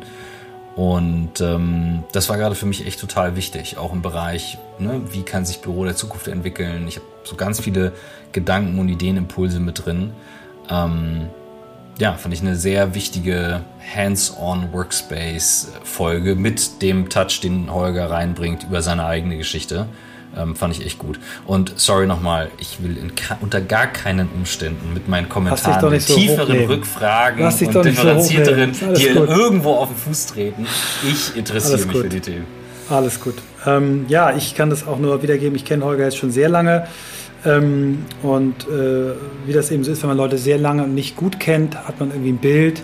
Und 0.77 1.41
ähm, 1.41 2.05
das 2.13 2.29
war 2.29 2.37
gerade 2.37 2.55
für 2.55 2.65
mich 2.65 2.85
echt 2.87 3.01
total 3.01 3.35
wichtig, 3.35 3.77
auch 3.77 3.91
im 3.91 4.01
Bereich, 4.01 4.57
ne, 4.79 5.01
wie 5.11 5.23
kann 5.23 5.45
sich 5.45 5.59
Büro 5.59 5.83
der 5.83 5.97
Zukunft 5.97 6.29
entwickeln. 6.29 6.87
Ich 6.87 6.95
habe 6.95 7.07
so 7.25 7.35
ganz 7.35 7.59
viele 7.59 7.91
Gedanken 8.31 8.79
und 8.79 8.87
Ideenimpulse 8.87 9.59
mit 9.59 9.85
drin. 9.85 10.11
Ähm, 10.69 11.27
ja, 11.97 12.13
fand 12.13 12.33
ich 12.33 12.41
eine 12.41 12.55
sehr 12.55 12.93
wichtige 12.95 13.61
Hands-on 13.95 14.73
Workspace-Folge 14.73 16.35
mit 16.35 16.81
dem 16.81 17.09
Touch, 17.09 17.39
den 17.41 17.71
Holger 17.73 18.09
reinbringt 18.09 18.63
über 18.63 18.81
seine 18.81 19.05
eigene 19.05 19.37
Geschichte. 19.37 19.87
Ähm, 20.37 20.55
fand 20.57 20.77
ich 20.77 20.85
echt 20.85 20.99
gut. 20.99 21.17
Und 21.45 21.73
sorry 21.77 22.07
nochmal, 22.07 22.49
ich 22.57 22.83
will 22.83 22.97
unter 23.39 23.61
gar 23.61 23.87
keinen 23.87 24.27
Umständen 24.27 24.93
mit 24.93 25.07
meinen 25.07 25.29
Kommentaren 25.29 25.89
mit 25.89 26.01
so 26.01 26.15
tieferen 26.15 26.65
Rückfragen 26.65 27.45
und 27.45 27.85
differenzierteren, 27.85 28.73
so 28.73 28.91
die 28.91 29.05
irgendwo 29.05 29.75
auf 29.75 29.87
den 29.87 29.97
Fuß 29.97 30.25
treten. 30.27 30.67
Ich 31.09 31.37
interessiere 31.37 31.75
Alles 31.75 31.85
mich 31.85 31.93
gut. 31.93 32.03
für 32.03 32.09
die 32.09 32.19
Themen. 32.19 32.45
Alles 32.89 33.21
gut. 33.21 33.35
Ähm, 33.65 34.05
ja, 34.09 34.35
ich 34.35 34.55
kann 34.55 34.69
das 34.69 34.85
auch 34.85 34.99
nur 34.99 35.23
wiedergeben. 35.23 35.55
Ich 35.55 35.63
kenne 35.63 35.85
Holger 35.85 36.03
jetzt 36.03 36.17
schon 36.17 36.31
sehr 36.31 36.49
lange. 36.49 36.87
Ähm, 37.45 38.05
und 38.23 38.67
äh, 38.67 39.13
wie 39.45 39.53
das 39.53 39.71
eben 39.71 39.83
so 39.83 39.91
ist, 39.91 40.01
wenn 40.01 40.09
man 40.09 40.17
Leute 40.17 40.37
sehr 40.37 40.57
lange 40.57 40.87
nicht 40.87 41.15
gut 41.15 41.39
kennt, 41.39 41.75
hat 41.87 41.99
man 41.99 42.09
irgendwie 42.09 42.31
ein 42.31 42.37
Bild. 42.37 42.81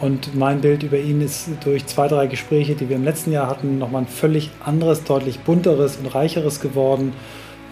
Und 0.00 0.34
mein 0.34 0.60
Bild 0.60 0.82
über 0.82 0.98
ihn 0.98 1.20
ist 1.20 1.50
durch 1.62 1.86
zwei, 1.86 2.08
drei 2.08 2.26
Gespräche, 2.26 2.74
die 2.74 2.88
wir 2.88 2.96
im 2.96 3.04
letzten 3.04 3.32
Jahr 3.32 3.48
hatten, 3.48 3.78
nochmal 3.78 4.02
ein 4.02 4.08
völlig 4.08 4.50
anderes, 4.64 5.04
deutlich 5.04 5.40
bunteres 5.40 5.96
und 5.96 6.06
reicheres 6.14 6.60
geworden. 6.60 7.12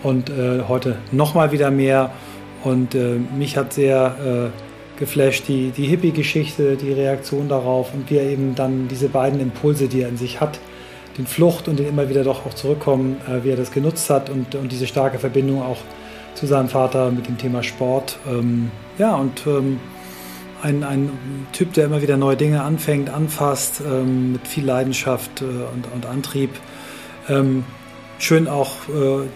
Und 0.02 0.30
äh, 0.30 0.62
heute 0.68 0.96
nochmal 1.10 1.52
wieder 1.52 1.70
mehr. 1.70 2.10
Und 2.64 2.94
äh, 2.94 3.16
mich 3.36 3.56
hat 3.56 3.72
sehr 3.72 4.52
äh, 4.54 4.98
geflasht 4.98 5.48
die, 5.48 5.70
die 5.70 5.86
Hippie-Geschichte, 5.86 6.76
die 6.76 6.92
Reaktion 6.92 7.48
darauf 7.48 7.94
und 7.94 8.10
wie 8.10 8.16
er 8.16 8.24
eben 8.24 8.54
dann 8.54 8.88
diese 8.88 9.08
beiden 9.08 9.40
Impulse, 9.40 9.88
die 9.88 10.02
er 10.02 10.08
in 10.08 10.16
sich 10.16 10.40
hat, 10.40 10.58
den 11.16 11.26
Flucht 11.26 11.68
und 11.68 11.78
den 11.78 11.88
immer 11.88 12.08
wieder 12.08 12.24
doch 12.24 12.46
auch 12.46 12.54
zurückkommen, 12.54 13.16
äh, 13.28 13.44
wie 13.44 13.50
er 13.50 13.56
das 13.56 13.70
genutzt 13.70 14.10
hat 14.10 14.28
und, 14.28 14.54
und 14.54 14.70
diese 14.70 14.86
starke 14.86 15.18
Verbindung 15.18 15.62
auch 15.62 15.78
zu 16.38 16.46
seinem 16.46 16.68
Vater 16.68 17.10
mit 17.10 17.26
dem 17.26 17.36
Thema 17.36 17.62
Sport. 17.62 18.18
Ähm, 18.28 18.70
ja, 18.96 19.16
und 19.16 19.46
ähm, 19.46 19.80
ein, 20.62 20.84
ein 20.84 21.10
Typ, 21.52 21.72
der 21.72 21.86
immer 21.86 22.00
wieder 22.00 22.16
neue 22.16 22.36
Dinge 22.36 22.62
anfängt, 22.62 23.10
anfasst, 23.10 23.82
ähm, 23.84 24.32
mit 24.32 24.46
viel 24.46 24.64
Leidenschaft 24.64 25.42
äh, 25.42 25.44
und, 25.44 25.92
und 25.92 26.06
Antrieb. 26.06 26.50
Ähm, 27.28 27.64
schön 28.18 28.46
auch 28.46 28.70
äh, 28.88 29.26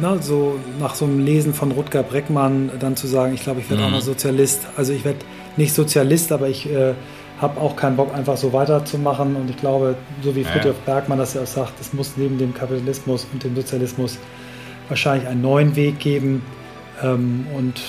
na, 0.00 0.20
so 0.20 0.58
nach 0.78 0.94
so 0.94 1.06
einem 1.06 1.24
Lesen 1.24 1.54
von 1.54 1.72
Rutger 1.72 2.02
Breckmann 2.02 2.70
dann 2.78 2.96
zu 2.96 3.06
sagen, 3.06 3.34
ich 3.34 3.42
glaube, 3.42 3.60
ich 3.60 3.70
werde 3.70 3.82
mhm. 3.82 3.88
auch 3.88 3.92
mal 3.92 4.02
Sozialist. 4.02 4.66
Also 4.76 4.92
ich 4.92 5.04
werde 5.04 5.20
nicht 5.56 5.74
Sozialist, 5.74 6.32
aber 6.32 6.48
ich 6.48 6.70
äh, 6.70 6.94
habe 7.40 7.60
auch 7.60 7.76
keinen 7.76 7.96
Bock, 7.96 8.14
einfach 8.14 8.36
so 8.36 8.52
weiterzumachen. 8.52 9.36
Und 9.36 9.48
ich 9.48 9.56
glaube, 9.56 9.96
so 10.22 10.36
wie 10.36 10.44
Friedrich. 10.44 10.76
Bergmann 10.84 11.18
das 11.18 11.34
ja 11.34 11.42
auch 11.42 11.46
sagt, 11.46 11.80
es 11.80 11.92
muss 11.92 12.12
neben 12.16 12.36
dem 12.38 12.52
Kapitalismus 12.52 13.26
und 13.32 13.42
dem 13.42 13.56
Sozialismus 13.56 14.18
wahrscheinlich 14.88 15.28
einen 15.28 15.42
neuen 15.42 15.76
Weg 15.76 15.98
geben. 15.98 16.42
Ähm, 17.02 17.46
und 17.56 17.80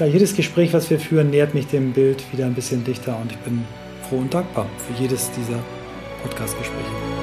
Ja, 0.00 0.06
jedes 0.06 0.34
Gespräch, 0.34 0.72
was 0.72 0.90
wir 0.90 0.98
führen, 0.98 1.30
nähert 1.30 1.54
mich 1.54 1.68
dem 1.68 1.92
Bild 1.92 2.24
wieder 2.32 2.46
ein 2.46 2.54
bisschen 2.54 2.82
dichter 2.82 3.16
und 3.20 3.30
ich 3.30 3.38
bin 3.38 3.64
froh 4.08 4.16
und 4.16 4.34
dankbar 4.34 4.66
für 4.78 5.00
jedes 5.00 5.30
dieser 5.30 5.60
Podcast-Gespräche. 6.22 7.13